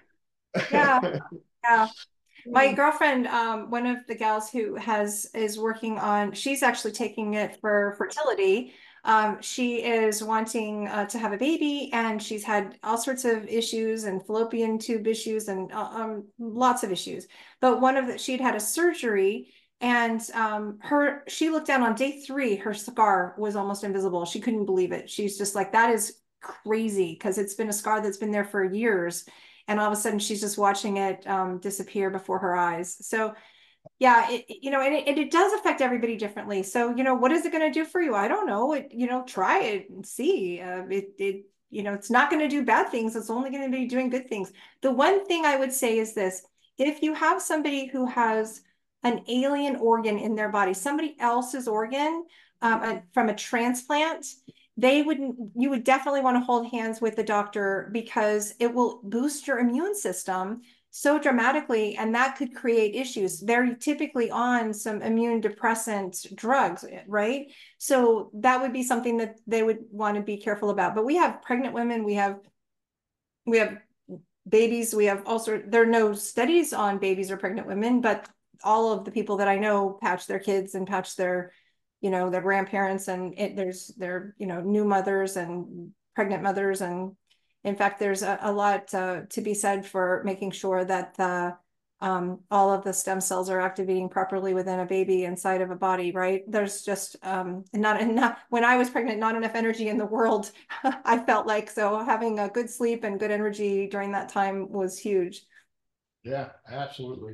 Yeah. 0.72 1.18
yeah. 1.64 1.88
My 2.48 2.74
girlfriend, 2.74 3.26
um, 3.28 3.72
one 3.72 3.88
of 3.88 4.06
the 4.08 4.16
gals 4.16 4.52
who 4.52 4.76
has 4.76 5.28
is 5.34 5.58
working 5.58 5.98
on, 5.98 6.32
she's 6.34 6.62
actually 6.62 6.92
taking 6.92 7.34
it 7.34 7.60
for 7.60 7.96
fertility. 7.98 8.74
Um, 9.06 9.42
she 9.42 9.84
is 9.84 10.24
wanting 10.24 10.88
uh, 10.88 11.06
to 11.06 11.20
have 11.20 11.32
a 11.32 11.38
baby, 11.38 11.90
and 11.94 12.22
she's 12.22 12.44
had 12.44 12.78
all 12.84 12.98
sorts 12.98 13.24
of 13.24 13.48
issues 13.48 14.04
and 14.04 14.26
fallopian 14.26 14.80
tube 14.80 15.08
issues 15.08 15.48
and 15.48 15.72
uh, 15.72 15.90
um, 15.92 16.28
lots 16.40 16.84
of 16.84 16.92
issues. 16.92 17.28
But 17.62 17.80
one 17.80 17.98
of 17.98 18.08
the, 18.08 18.18
she'd 18.18 18.42
had 18.42 18.56
a 18.56 18.60
surgery, 18.60 19.54
and 19.80 20.22
um, 20.34 20.80
her 20.82 21.24
she 21.28 21.50
looked 21.50 21.68
down 21.68 21.84
on 21.84 21.96
day 21.96 22.22
three, 22.22 22.56
her 22.56 22.74
scar 22.74 23.36
was 23.38 23.56
almost 23.56 23.84
invisible. 23.84 24.26
She 24.26 24.40
couldn't 24.42 24.66
believe 24.66 24.92
it. 24.92 25.10
She's 25.10 25.38
just 25.38 25.56
like, 25.56 25.72
that 25.74 25.92
is 25.92 26.20
crazy 26.42 27.14
because 27.14 27.38
it's 27.38 27.56
been 27.56 27.70
a 27.70 27.74
scar 27.74 28.02
that's 28.02 28.18
been 28.18 28.32
there 28.32 28.46
for 28.46 28.64
years 28.64 29.26
and 29.68 29.80
all 29.80 29.88
of 29.88 29.94
a 29.94 29.96
sudden 29.96 30.20
she's 30.20 30.42
just 30.42 30.58
watching 30.58 30.98
it 30.98 31.26
um, 31.28 31.60
disappear 31.60 32.10
before 32.10 32.40
her 32.40 32.56
eyes. 32.56 32.98
So 33.08 33.34
yeah, 34.00 34.30
it, 34.30 34.46
you 34.62 34.72
know, 34.72 34.82
and 34.82 34.94
it, 34.94 35.08
and 35.08 35.18
it 35.18 35.32
does 35.32 35.54
affect 35.54 35.82
everybody 35.82 36.18
differently. 36.18 36.64
So, 36.64 36.94
you 36.96 37.04
know, 37.04 37.16
what 37.16 37.32
is 37.32 37.46
it 37.46 37.52
going 37.52 37.72
to 37.72 37.80
do 37.80 37.86
for 37.86 38.02
you? 38.02 38.14
I 38.14 38.28
don't 38.28 38.48
know. 38.48 38.74
It, 38.74 38.90
you 38.92 39.08
know, 39.08 39.24
try 39.24 39.62
it 39.62 39.90
and 39.90 40.06
see. 40.06 40.60
Uh, 40.60 40.84
it, 40.90 41.14
it, 41.18 41.46
you 41.70 41.84
know, 41.84 41.94
it's 41.94 42.10
not 42.10 42.30
going 42.30 42.42
to 42.42 42.50
do 42.50 42.66
bad 42.66 42.90
things. 42.90 43.16
It's 43.16 43.30
only 43.30 43.52
going 43.52 43.70
to 43.70 43.78
be 43.78 43.86
doing 43.86 44.10
good 44.10 44.28
things. 44.28 44.52
The 44.82 44.92
one 44.92 45.26
thing 45.26 45.46
I 45.46 45.56
would 45.56 45.72
say 45.72 45.98
is 45.98 46.14
this: 46.14 46.44
if 46.78 47.02
you 47.02 47.14
have 47.14 47.42
somebody 47.42 47.88
who 47.88 48.06
has 48.06 48.62
an 49.04 49.22
alien 49.30 49.78
organ 49.78 50.18
in 50.18 50.36
their 50.36 50.50
body, 50.50 50.74
somebody 50.74 51.16
else's 51.20 51.68
organ 51.68 52.26
um, 52.62 53.02
from 53.14 53.30
a 53.30 53.36
transplant, 53.36 54.26
they 54.78 55.04
wouldn't 55.04 55.36
you 55.56 55.70
would 55.70 55.84
definitely 55.84 56.22
want 56.22 56.36
to 56.36 56.46
hold 56.46 56.68
hands 56.68 57.00
with 57.00 57.16
the 57.16 57.24
doctor 57.24 57.90
because 57.94 58.54
it 58.60 58.74
will 58.74 59.00
boost 59.04 59.48
your 59.48 59.60
immune 59.60 59.96
system 59.96 60.62
so 60.98 61.20
dramatically 61.20 61.98
and 61.98 62.16
that 62.16 62.38
could 62.38 62.56
create 62.56 62.96
issues 62.96 63.42
they're 63.42 63.76
typically 63.76 64.32
on 64.32 64.74
some 64.74 65.02
immune 65.02 65.42
depressant 65.42 66.26
drugs 66.36 66.86
eh, 66.90 67.02
right 67.08 67.52
so 67.78 68.30
that 68.34 68.62
would 68.62 68.72
be 68.72 68.84
something 68.84 69.18
that 69.18 69.38
they 69.46 69.62
would 69.62 69.80
want 69.92 70.16
to 70.16 70.22
be 70.22 70.38
careful 70.38 70.70
about 70.70 70.96
but 70.96 71.06
we 71.06 71.16
have 71.16 71.42
pregnant 71.42 71.74
women 71.74 72.04
we 72.04 72.14
have 72.14 72.40
we 73.46 73.58
have 73.58 73.78
babies 74.48 74.96
we 74.96 75.06
have 75.06 75.24
also 75.26 75.62
there 75.68 75.84
are 75.84 75.98
no 76.02 76.14
studies 76.14 76.72
on 76.72 76.98
babies 76.98 77.30
or 77.30 77.38
pregnant 77.38 77.68
women 77.68 78.00
but 78.00 78.30
all 78.64 78.94
of 78.94 79.04
the 79.04 79.12
people 79.12 79.38
that 79.38 79.48
i 79.50 79.58
know 79.58 79.98
patch 80.02 80.28
their 80.28 80.40
kids 80.40 80.76
and 80.76 80.88
patch 80.88 81.16
their 81.16 81.52
you 82.06 82.12
know, 82.12 82.30
their 82.30 82.42
grandparents 82.42 83.08
and 83.08 83.34
it, 83.36 83.56
there's 83.56 83.88
their, 83.98 84.36
you 84.38 84.46
know, 84.46 84.62
new 84.62 84.86
mothers 84.86 85.38
and 85.38 85.90
pregnant 86.14 86.44
mothers. 86.44 86.82
And 86.82 87.16
in 87.66 87.76
fact, 87.76 88.00
there's 88.00 88.22
a, 88.22 88.38
a 88.42 88.52
lot 88.52 88.94
uh, 88.94 89.22
to 89.30 89.42
be 89.42 89.56
said 89.56 89.86
for 89.86 90.22
making 90.24 90.52
sure 90.52 90.86
that 90.86 91.16
the, 91.16 91.58
um, 92.00 92.42
all 92.52 92.72
of 92.72 92.84
the 92.84 92.94
stem 92.94 93.20
cells 93.20 93.50
are 93.50 93.60
activating 93.60 94.08
properly 94.08 94.54
within 94.54 94.80
a 94.82 94.86
baby 94.86 95.24
inside 95.24 95.62
of 95.62 95.72
a 95.72 95.76
body, 95.76 96.12
right? 96.12 96.44
There's 96.48 96.84
just 96.84 97.16
um, 97.24 97.66
not 97.74 98.00
enough, 98.00 98.38
when 98.50 98.64
I 98.64 98.78
was 98.78 98.92
pregnant, 98.92 99.20
not 99.20 99.36
enough 99.36 99.56
energy 99.56 99.90
in 99.90 99.98
the 99.98 100.06
world, 100.06 100.52
I 100.84 101.18
felt 101.18 101.48
like. 101.48 101.72
So 101.72 101.98
having 102.04 102.38
a 102.38 102.50
good 102.50 102.70
sleep 102.70 103.04
and 103.04 103.20
good 103.20 103.32
energy 103.32 103.88
during 103.88 104.12
that 104.12 104.30
time 104.30 104.72
was 104.72 105.00
huge. 105.00 105.42
Yeah, 106.24 106.50
absolutely. 106.70 107.34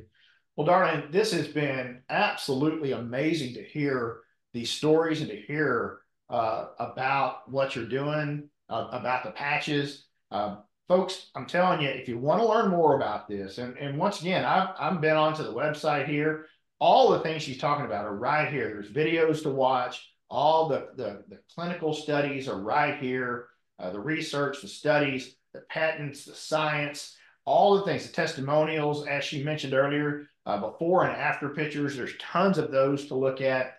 Well, 0.56 0.66
Darlene, 0.66 1.12
this 1.12 1.32
has 1.32 1.48
been 1.48 2.02
absolutely 2.08 2.92
amazing 2.92 3.54
to 3.54 3.62
hear 3.62 4.20
these 4.54 4.70
stories 4.70 5.20
and 5.20 5.30
to 5.30 5.36
hear 5.36 6.00
uh, 6.30 6.68
about 6.78 7.50
what 7.50 7.76
you're 7.76 7.84
doing, 7.84 8.48
uh, 8.70 8.88
about 8.92 9.24
the 9.24 9.30
patches. 9.30 10.06
Uh, 10.32 10.56
folks, 10.88 11.30
I'm 11.34 11.44
telling 11.44 11.82
you, 11.82 11.90
if 11.90 12.08
you 12.08 12.18
want 12.18 12.40
to 12.40 12.48
learn 12.48 12.70
more 12.70 12.96
about 12.96 13.28
this, 13.28 13.58
and, 13.58 13.76
and 13.76 13.98
once 13.98 14.22
again, 14.22 14.44
I've, 14.44 14.70
I've 14.78 15.00
been 15.00 15.16
onto 15.16 15.42
the 15.42 15.52
website 15.52 16.08
here. 16.08 16.46
All 16.80 17.10
the 17.10 17.20
things 17.20 17.42
she's 17.42 17.58
talking 17.58 17.84
about 17.84 18.06
are 18.06 18.16
right 18.16 18.50
here. 18.50 18.68
There's 18.68 18.90
videos 18.90 19.42
to 19.42 19.50
watch. 19.50 20.10
All 20.30 20.68
the, 20.68 20.88
the, 20.96 21.22
the 21.28 21.38
clinical 21.54 21.92
studies 21.92 22.48
are 22.48 22.58
right 22.58 22.98
here. 22.98 23.48
Uh, 23.78 23.90
the 23.90 24.00
research, 24.00 24.62
the 24.62 24.68
studies, 24.68 25.36
the 25.52 25.60
patents, 25.68 26.24
the 26.24 26.34
science, 26.34 27.14
all 27.44 27.76
the 27.76 27.84
things, 27.84 28.06
the 28.06 28.12
testimonials, 28.12 29.06
as 29.06 29.22
she 29.22 29.44
mentioned 29.44 29.74
earlier, 29.74 30.28
uh, 30.46 30.58
before 30.58 31.04
and 31.04 31.14
after 31.14 31.50
pictures. 31.50 31.94
There's 31.94 32.16
tons 32.18 32.56
of 32.56 32.70
those 32.70 33.06
to 33.08 33.14
look 33.14 33.42
at 33.42 33.74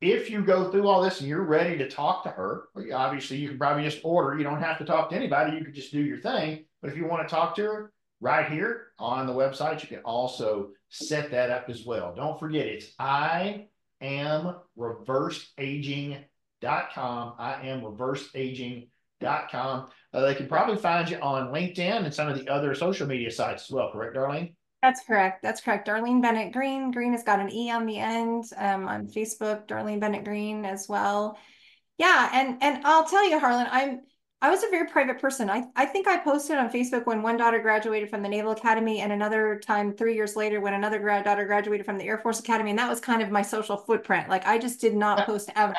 if 0.00 0.30
you 0.30 0.42
go 0.42 0.70
through 0.70 0.86
all 0.86 1.02
this 1.02 1.20
and 1.20 1.28
you're 1.28 1.42
ready 1.42 1.76
to 1.78 1.90
talk 1.90 2.22
to 2.22 2.30
her, 2.30 2.68
obviously 2.94 3.38
you 3.38 3.48
can 3.48 3.58
probably 3.58 3.82
just 3.82 4.04
order. 4.04 4.38
You 4.38 4.44
don't 4.44 4.62
have 4.62 4.78
to 4.78 4.84
talk 4.84 5.10
to 5.10 5.16
anybody. 5.16 5.56
You 5.56 5.64
could 5.64 5.74
just 5.74 5.90
do 5.92 6.00
your 6.00 6.18
thing. 6.18 6.66
But 6.80 6.90
if 6.90 6.96
you 6.96 7.06
want 7.06 7.26
to 7.26 7.34
talk 7.34 7.56
to 7.56 7.62
her 7.62 7.92
right 8.20 8.48
here 8.50 8.88
on 8.98 9.26
the 9.26 9.32
website, 9.32 9.82
you 9.82 9.88
can 9.88 10.00
also 10.00 10.70
set 10.88 11.30
that 11.32 11.50
up 11.50 11.68
as 11.68 11.84
well. 11.84 12.14
Don't 12.14 12.38
forget, 12.38 12.66
it's 12.66 12.92
I 12.98 13.66
am 14.00 14.54
reverseaging.com. 14.78 17.34
I 17.38 17.66
am 17.66 17.82
reverseaging.com. 17.82 19.88
Uh, 20.14 20.20
they 20.20 20.36
can 20.36 20.46
probably 20.46 20.76
find 20.76 21.10
you 21.10 21.18
on 21.18 21.52
LinkedIn 21.52 22.04
and 22.04 22.14
some 22.14 22.28
of 22.28 22.38
the 22.38 22.48
other 22.48 22.76
social 22.76 23.08
media 23.08 23.32
sites 23.32 23.64
as 23.64 23.70
well, 23.70 23.90
correct, 23.90 24.14
Darlene? 24.16 24.54
That's 24.82 25.02
correct. 25.04 25.42
That's 25.42 25.60
correct. 25.60 25.88
Darlene 25.88 26.22
Bennett 26.22 26.52
Greene. 26.52 26.92
Greene 26.92 27.12
has 27.12 27.24
got 27.24 27.40
an 27.40 27.50
E 27.52 27.70
on 27.70 27.84
the 27.86 27.98
end. 27.98 28.44
Um, 28.56 28.86
on 28.86 29.08
Facebook, 29.08 29.66
Darlene 29.66 30.00
Bennett 30.00 30.24
Greene 30.24 30.64
as 30.64 30.88
well. 30.88 31.36
Yeah, 31.98 32.30
and 32.32 32.62
and 32.62 32.86
I'll 32.86 33.04
tell 33.04 33.28
you, 33.28 33.40
Harlon, 33.40 33.66
I'm 33.70 34.02
I 34.40 34.50
was 34.50 34.62
a 34.62 34.68
very 34.70 34.86
private 34.88 35.20
person. 35.20 35.50
I, 35.50 35.64
I 35.74 35.84
think 35.84 36.06
I 36.06 36.16
posted 36.18 36.58
on 36.58 36.70
Facebook 36.70 37.06
when 37.06 37.22
one 37.22 37.36
daughter 37.36 37.58
graduated 37.58 38.08
from 38.08 38.22
the 38.22 38.28
Naval 38.28 38.52
Academy 38.52 39.00
and 39.00 39.10
another 39.12 39.58
time 39.58 39.92
three 39.96 40.14
years 40.14 40.36
later 40.36 40.60
when 40.60 40.74
another 40.74 41.00
grad 41.00 41.24
daughter 41.24 41.44
graduated 41.44 41.84
from 41.84 41.98
the 41.98 42.04
Air 42.04 42.18
Force 42.18 42.38
Academy. 42.38 42.70
And 42.70 42.78
that 42.78 42.88
was 42.88 43.00
kind 43.00 43.20
of 43.20 43.30
my 43.32 43.42
social 43.42 43.76
footprint. 43.76 44.28
Like 44.28 44.46
I 44.46 44.58
just 44.58 44.80
did 44.80 44.94
not 44.94 45.26
post 45.26 45.50
ever. 45.56 45.74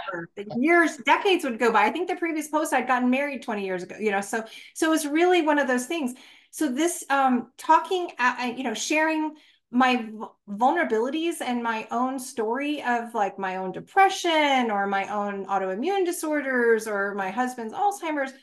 Years, 0.57 0.97
decades 0.97 1.45
would 1.45 1.57
go 1.57 1.71
by. 1.71 1.85
I 1.85 1.91
think 1.91 2.09
the 2.09 2.17
previous 2.17 2.49
post 2.49 2.73
I'd 2.73 2.87
gotten 2.87 3.09
married 3.09 3.43
20 3.43 3.65
years 3.65 3.83
ago, 3.83 3.95
you 3.97 4.11
know, 4.11 4.19
so 4.21 4.43
so 4.73 4.87
it 4.87 4.89
was 4.89 5.05
really 5.07 5.41
one 5.41 5.57
of 5.57 5.67
those 5.67 5.85
things. 5.85 6.15
So 6.51 6.69
this 6.69 7.03
um, 7.09 7.51
talking, 7.57 8.11
uh, 8.17 8.53
you 8.55 8.63
know, 8.63 8.73
sharing 8.73 9.35
my 9.71 10.09
vulnerabilities 10.49 11.41
and 11.41 11.61
my 11.61 11.87
own 11.91 12.17
story 12.17 12.81
of 12.81 13.13
like 13.13 13.37
my 13.37 13.57
own 13.57 13.71
depression 13.71 14.71
or 14.71 14.87
my 14.87 15.07
own 15.07 15.45
autoimmune 15.45 16.05
disorders 16.05 16.87
or 16.87 17.13
my 17.13 17.29
husband's 17.29 17.73
Alzheimer's, 17.73 18.33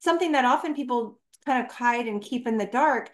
something 0.00 0.32
that 0.32 0.44
often 0.44 0.74
people 0.74 1.20
kind 1.46 1.64
of 1.64 1.72
hide 1.72 2.08
and 2.08 2.20
keep 2.20 2.46
in 2.48 2.58
the 2.58 2.66
dark, 2.66 3.10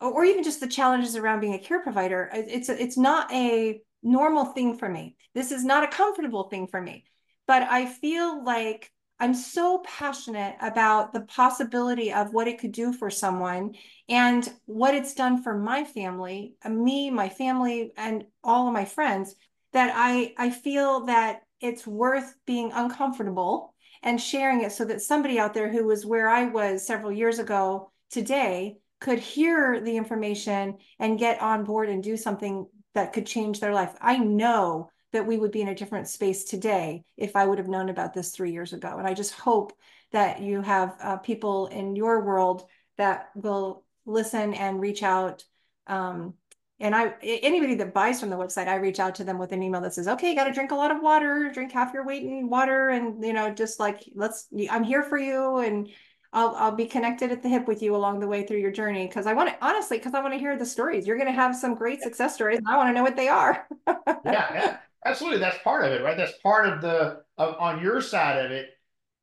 or 0.00 0.24
even 0.24 0.44
just 0.44 0.60
the 0.60 0.66
challenges 0.66 1.16
around 1.16 1.40
being 1.40 1.54
a 1.54 1.58
care 1.58 1.82
provider. 1.82 2.30
It's 2.32 2.68
it's 2.68 2.96
not 2.98 3.32
a 3.32 3.80
normal 4.02 4.46
thing 4.46 4.76
for 4.76 4.88
me. 4.88 5.16
This 5.34 5.52
is 5.52 5.64
not 5.64 5.84
a 5.84 5.88
comfortable 5.88 6.44
thing 6.44 6.66
for 6.66 6.80
me. 6.80 7.04
But 7.46 7.62
I 7.62 7.86
feel 7.86 8.44
like 8.44 8.90
I'm 9.20 9.34
so 9.34 9.82
passionate 9.84 10.56
about 10.62 11.12
the 11.12 11.20
possibility 11.20 12.10
of 12.10 12.32
what 12.32 12.48
it 12.48 12.58
could 12.58 12.72
do 12.72 12.92
for 12.92 13.10
someone 13.10 13.74
and 14.08 14.50
what 14.64 14.94
it's 14.94 15.14
done 15.14 15.42
for 15.42 15.58
my 15.58 15.84
family, 15.84 16.54
uh, 16.64 16.70
me, 16.70 17.10
my 17.10 17.28
family, 17.28 17.92
and 17.98 18.24
all 18.42 18.66
of 18.66 18.72
my 18.72 18.86
friends, 18.86 19.34
that 19.74 19.92
I, 19.94 20.32
I 20.38 20.48
feel 20.48 21.04
that 21.04 21.42
it's 21.60 21.86
worth 21.86 22.34
being 22.46 22.72
uncomfortable 22.72 23.74
and 24.02 24.18
sharing 24.18 24.62
it 24.62 24.72
so 24.72 24.86
that 24.86 25.02
somebody 25.02 25.38
out 25.38 25.52
there 25.52 25.70
who 25.70 25.84
was 25.84 26.06
where 26.06 26.28
I 26.28 26.46
was 26.46 26.86
several 26.86 27.12
years 27.12 27.38
ago 27.38 27.92
today 28.10 28.78
could 29.00 29.18
hear 29.18 29.80
the 29.80 29.96
information 29.98 30.78
and 30.98 31.18
get 31.18 31.42
on 31.42 31.64
board 31.64 31.90
and 31.90 32.02
do 32.02 32.16
something 32.16 32.66
that 32.94 33.12
could 33.12 33.26
change 33.26 33.60
their 33.60 33.74
life. 33.74 33.94
I 34.00 34.16
know 34.16 34.90
that 35.12 35.26
we 35.26 35.36
would 35.36 35.50
be 35.50 35.60
in 35.60 35.68
a 35.68 35.74
different 35.74 36.08
space 36.08 36.44
today 36.44 37.04
if 37.16 37.36
I 37.36 37.46
would 37.46 37.58
have 37.58 37.68
known 37.68 37.88
about 37.88 38.14
this 38.14 38.30
three 38.30 38.52
years 38.52 38.72
ago. 38.72 38.96
And 38.98 39.06
I 39.06 39.14
just 39.14 39.32
hope 39.32 39.72
that 40.12 40.40
you 40.40 40.62
have 40.62 40.96
uh, 41.00 41.16
people 41.18 41.66
in 41.66 41.96
your 41.96 42.24
world 42.24 42.64
that 42.98 43.30
will 43.34 43.84
listen 44.06 44.54
and 44.54 44.80
reach 44.80 45.02
out. 45.02 45.44
Um, 45.86 46.34
and 46.78 46.94
I, 46.94 47.14
anybody 47.22 47.74
that 47.76 47.92
buys 47.92 48.20
from 48.20 48.30
the 48.30 48.36
website, 48.36 48.66
I 48.66 48.76
reach 48.76 49.00
out 49.00 49.16
to 49.16 49.24
them 49.24 49.38
with 49.38 49.52
an 49.52 49.62
email 49.62 49.82
that 49.82 49.92
says, 49.92 50.08
"Okay, 50.08 50.30
you 50.30 50.34
got 50.34 50.44
to 50.44 50.52
drink 50.52 50.70
a 50.70 50.74
lot 50.74 50.90
of 50.90 51.02
water, 51.02 51.50
drink 51.52 51.72
half 51.72 51.92
your 51.92 52.06
weight 52.06 52.22
in 52.22 52.48
water, 52.48 52.88
and 52.88 53.22
you 53.22 53.34
know, 53.34 53.52
just 53.52 53.78
like 53.78 54.02
let's, 54.14 54.46
I'm 54.70 54.82
here 54.82 55.02
for 55.02 55.18
you, 55.18 55.58
and 55.58 55.90
I'll 56.32 56.54
I'll 56.56 56.72
be 56.72 56.86
connected 56.86 57.32
at 57.32 57.42
the 57.42 57.50
hip 57.50 57.68
with 57.68 57.82
you 57.82 57.94
along 57.94 58.20
the 58.20 58.26
way 58.26 58.46
through 58.46 58.60
your 58.60 58.70
journey 58.70 59.06
because 59.06 59.26
I 59.26 59.34
want 59.34 59.50
to 59.50 59.56
honestly 59.60 59.98
because 59.98 60.14
I 60.14 60.22
want 60.22 60.32
to 60.32 60.38
hear 60.38 60.56
the 60.56 60.64
stories. 60.64 61.06
You're 61.06 61.18
going 61.18 61.28
to 61.28 61.34
have 61.34 61.54
some 61.54 61.74
great 61.74 62.00
success 62.00 62.34
stories, 62.34 62.58
and 62.58 62.68
I 62.68 62.78
want 62.78 62.88
to 62.88 62.92
know 62.94 63.02
what 63.02 63.16
they 63.16 63.28
are. 63.28 63.66
yeah, 63.86 64.06
yeah, 64.24 64.76
Absolutely, 65.04 65.38
that's 65.38 65.58
part 65.62 65.84
of 65.84 65.92
it, 65.92 66.02
right? 66.02 66.16
That's 66.16 66.36
part 66.42 66.68
of 66.68 66.80
the 66.80 67.22
of, 67.38 67.56
on 67.58 67.82
your 67.82 68.00
side 68.00 68.44
of 68.44 68.50
it. 68.50 68.70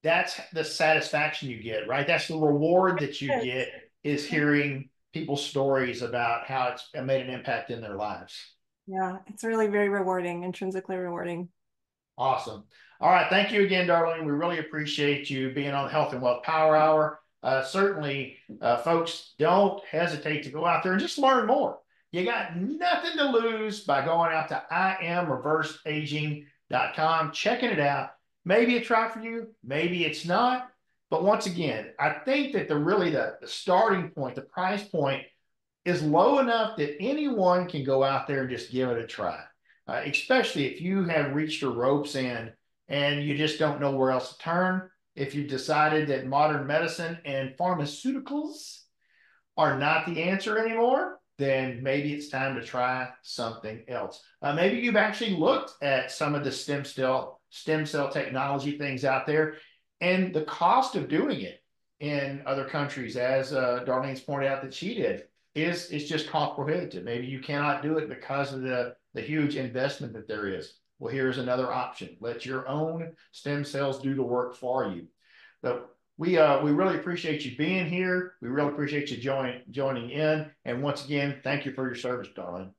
That's 0.04 0.40
the 0.54 0.64
satisfaction 0.64 1.50
you 1.50 1.62
get, 1.62 1.88
right? 1.88 2.08
That's 2.08 2.28
the 2.28 2.38
reward 2.38 3.00
that 3.00 3.22
you 3.22 3.30
get 3.44 3.70
is 4.04 4.26
hearing 4.26 4.90
people's 5.14 5.46
stories 5.46 6.02
about 6.02 6.46
how 6.46 6.70
it's 6.70 6.88
made 6.94 7.26
an 7.26 7.34
impact 7.34 7.72
in 7.72 7.82
their 7.82 7.96
lives. 7.96 8.36
Yeah, 8.88 9.18
it's 9.28 9.44
really 9.44 9.68
very 9.68 9.90
rewarding, 9.90 10.44
intrinsically 10.44 10.96
rewarding. 10.96 11.50
Awesome. 12.18 12.64
All 13.00 13.12
right. 13.12 13.30
Thank 13.30 13.52
you 13.52 13.64
again, 13.64 13.88
Darlene. 13.88 14.26
We 14.26 14.32
really 14.32 14.60
appreciate 14.60 15.30
you 15.30 15.52
being 15.54 15.72
on 15.72 15.86
the 15.86 15.92
Health 15.92 16.14
and 16.14 16.22
Wealth 16.22 16.44
Power 16.44 16.76
Hour. 16.76 17.20
Uh, 17.44 17.64
certainly, 17.64 18.38
uh, 18.62 18.78
folks, 18.78 19.34
don't 19.38 19.84
hesitate 19.86 20.44
to 20.44 20.50
go 20.50 20.66
out 20.66 20.84
there 20.84 20.94
and 20.94 21.02
just 21.02 21.20
learn 21.20 21.46
more. 21.46 21.80
You 22.12 22.26
got 22.26 22.56
nothing 22.56 23.18
to 23.18 23.32
lose 23.32 23.82
by 23.82 24.06
going 24.06 24.34
out 24.34 24.50
to 24.50 24.64
iamreversedaging.com, 24.72 27.32
checking 27.32 27.70
it 27.70 27.80
out. 27.80 28.10
Maybe 28.46 28.76
it's 28.76 28.90
right 28.90 29.12
for 29.12 29.20
you, 29.20 29.48
maybe 29.64 30.06
it's 30.06 30.26
not. 30.26 30.70
But 31.10 31.24
once 31.24 31.46
again, 31.46 31.88
I 32.00 32.12
think 32.12 32.54
that 32.54 32.68
the 32.68 32.78
really 32.78 33.12
the, 33.12 33.38
the 33.42 33.48
starting 33.48 34.10
point, 34.10 34.36
the 34.36 34.42
price 34.42 34.84
point 34.84 35.24
is 35.86 36.02
low 36.02 36.40
enough 36.40 36.78
that 36.78 37.02
anyone 37.02 37.68
can 37.68 37.84
go 37.84 38.04
out 38.04 38.28
there 38.28 38.42
and 38.42 38.50
just 38.50 38.72
give 38.72 38.90
it 38.90 38.98
a 38.98 39.08
try, 39.08 39.42
uh, 39.88 40.02
especially 40.06 40.66
if 40.66 40.82
you 40.82 41.06
have 41.06 41.34
reached 41.34 41.62
your 41.62 41.72
ropes 41.72 42.16
end 42.16 42.52
and 42.90 43.24
you 43.24 43.38
just 43.38 43.60
don't 43.60 43.80
know 43.80 43.92
where 43.92 44.12
else 44.12 44.34
to 44.34 44.40
turn. 44.40 44.90
If 45.16 45.34
you've 45.34 45.50
decided 45.50 46.10
that 46.10 46.28
modern 46.28 46.68
medicine 46.68 47.18
and 47.26 47.56
pharmaceuticals 47.58 48.82
are 49.56 49.80
not 49.80 50.06
the 50.06 50.24
answer 50.24 50.58
anymore, 50.58 51.20
then 51.38 51.82
maybe 51.84 52.14
it's 52.14 52.30
time 52.30 52.56
to 52.56 52.64
try 52.64 53.10
something 53.22 53.84
else. 53.88 54.24
Uh, 54.42 54.54
maybe 54.54 54.78
you've 54.78 54.96
actually 54.96 55.36
looked 55.36 55.72
at 55.84 56.12
some 56.12 56.36
of 56.36 56.44
the 56.44 56.52
stem 56.52 56.84
cell 56.84 57.42
stem 57.50 57.86
cell 57.86 58.10
technology 58.10 58.78
things 58.78 59.06
out 59.06 59.26
there, 59.26 59.56
and 60.02 60.34
the 60.34 60.44
cost 60.44 60.96
of 60.96 61.08
doing 61.08 61.42
it 61.42 61.64
in 62.00 62.42
other 62.46 62.66
countries, 62.66 63.18
as 63.18 63.54
uh, 63.54 63.84
Darlene's 63.86 64.20
pointed 64.20 64.52
out 64.52 64.62
that 64.62 64.74
she 64.74 64.96
did, 64.96 65.24
is 65.56 65.90
is 65.92 66.10
just 66.10 66.30
cost 66.30 66.56
prohibitive. 66.56 67.04
Maybe 67.04 67.28
you 67.28 67.40
cannot 67.40 67.82
do 67.82 67.98
it 67.98 68.10
because 68.10 68.54
of 68.54 68.62
the 68.62 68.96
the 69.14 69.22
huge 69.22 69.56
investment 69.56 70.14
that 70.14 70.28
there 70.28 70.48
is. 70.48 70.74
Well, 71.00 71.14
here's 71.14 71.38
another 71.38 71.72
option. 71.72 72.18
Let 72.20 72.46
your 72.46 72.68
own 72.68 73.14
stem 73.32 73.64
cells 73.64 74.02
do 74.02 74.16
the 74.16 74.24
work 74.24 74.56
for 74.56 74.88
you. 74.88 75.08
But 75.62 75.90
we 76.18 76.38
uh 76.38 76.62
we 76.62 76.72
really 76.72 76.96
appreciate 76.96 77.46
you 77.46 77.56
being 77.56 77.86
here. 77.86 78.34
We 78.42 78.50
really 78.50 78.70
appreciate 78.70 79.10
you 79.12 79.18
joining 79.18 79.62
joining 79.70 80.10
in. 80.10 80.50
And 80.66 80.82
once 80.82 81.06
again, 81.06 81.40
thank 81.44 81.66
you 81.66 81.74
for 81.74 81.86
your 81.86 81.96
service, 81.96 82.28
Darlene. 82.36 82.72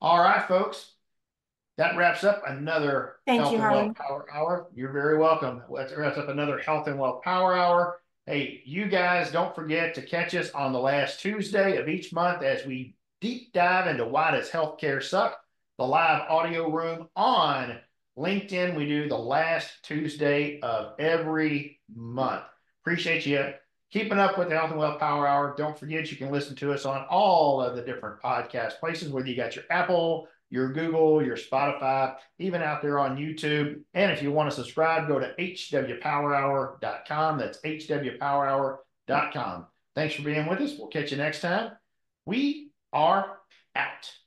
All 0.00 0.18
right, 0.18 0.46
folks. 0.46 0.90
That 1.76 1.96
wraps 1.96 2.22
up 2.22 2.42
another 2.46 3.16
Thank 3.26 3.40
Health 3.40 3.52
you, 3.52 3.58
and 3.58 3.72
Wealth 3.72 3.96
Power 3.96 4.26
Hour. 4.32 4.68
You're 4.74 4.92
very 4.92 5.18
welcome. 5.18 5.62
That 5.74 5.96
wraps 5.96 6.18
up 6.18 6.28
another 6.28 6.58
Health 6.58 6.86
and 6.86 6.98
Wealth 6.98 7.22
Power 7.24 7.56
Hour. 7.56 8.00
Hey, 8.26 8.62
you 8.64 8.86
guys 8.86 9.32
don't 9.32 9.54
forget 9.54 9.94
to 9.94 10.02
catch 10.02 10.34
us 10.34 10.50
on 10.52 10.72
the 10.72 10.78
last 10.78 11.20
Tuesday 11.20 11.78
of 11.78 11.88
each 11.88 12.12
month 12.12 12.42
as 12.42 12.64
we 12.64 12.94
deep 13.20 13.52
dive 13.52 13.88
into 13.88 14.06
why 14.06 14.30
does 14.30 14.50
healthcare 14.50 15.02
suck? 15.02 15.36
The 15.78 15.84
live 15.84 16.30
audio 16.30 16.70
room 16.70 17.08
on 17.16 17.78
LinkedIn. 18.18 18.76
We 18.76 18.86
do 18.86 19.08
the 19.08 19.18
last 19.18 19.70
Tuesday 19.82 20.60
of 20.60 20.92
every 20.98 21.80
month. 21.94 22.44
Appreciate 22.82 23.26
you 23.26 23.52
keeping 23.90 24.18
up 24.18 24.36
with 24.36 24.48
the 24.48 24.56
Health 24.56 24.70
and 24.70 24.78
Wealth 24.78 24.98
Power 24.98 25.26
Hour. 25.26 25.54
Don't 25.56 25.78
forget 25.78 26.10
you 26.10 26.16
can 26.16 26.32
listen 26.32 26.56
to 26.56 26.72
us 26.72 26.84
on 26.84 27.06
all 27.08 27.62
of 27.62 27.76
the 27.76 27.82
different 27.82 28.20
podcast 28.20 28.80
places, 28.80 29.10
whether 29.10 29.28
you 29.28 29.36
got 29.36 29.54
your 29.54 29.64
Apple, 29.70 30.26
your 30.50 30.72
Google, 30.72 31.24
your 31.24 31.36
Spotify, 31.36 32.16
even 32.38 32.60
out 32.60 32.82
there 32.82 32.98
on 32.98 33.16
YouTube. 33.16 33.80
And 33.94 34.10
if 34.10 34.22
you 34.22 34.32
want 34.32 34.50
to 34.50 34.56
subscribe, 34.56 35.08
go 35.08 35.18
to 35.18 35.32
hwpowerhour.com. 35.38 37.38
That's 37.38 37.60
hwpowerhour.com. 37.60 39.66
Thanks 39.94 40.14
for 40.14 40.22
being 40.22 40.48
with 40.48 40.60
us. 40.60 40.74
We'll 40.76 40.88
catch 40.88 41.12
you 41.12 41.16
next 41.16 41.40
time. 41.40 41.70
We 42.26 42.70
are 42.92 43.38
out. 43.76 44.23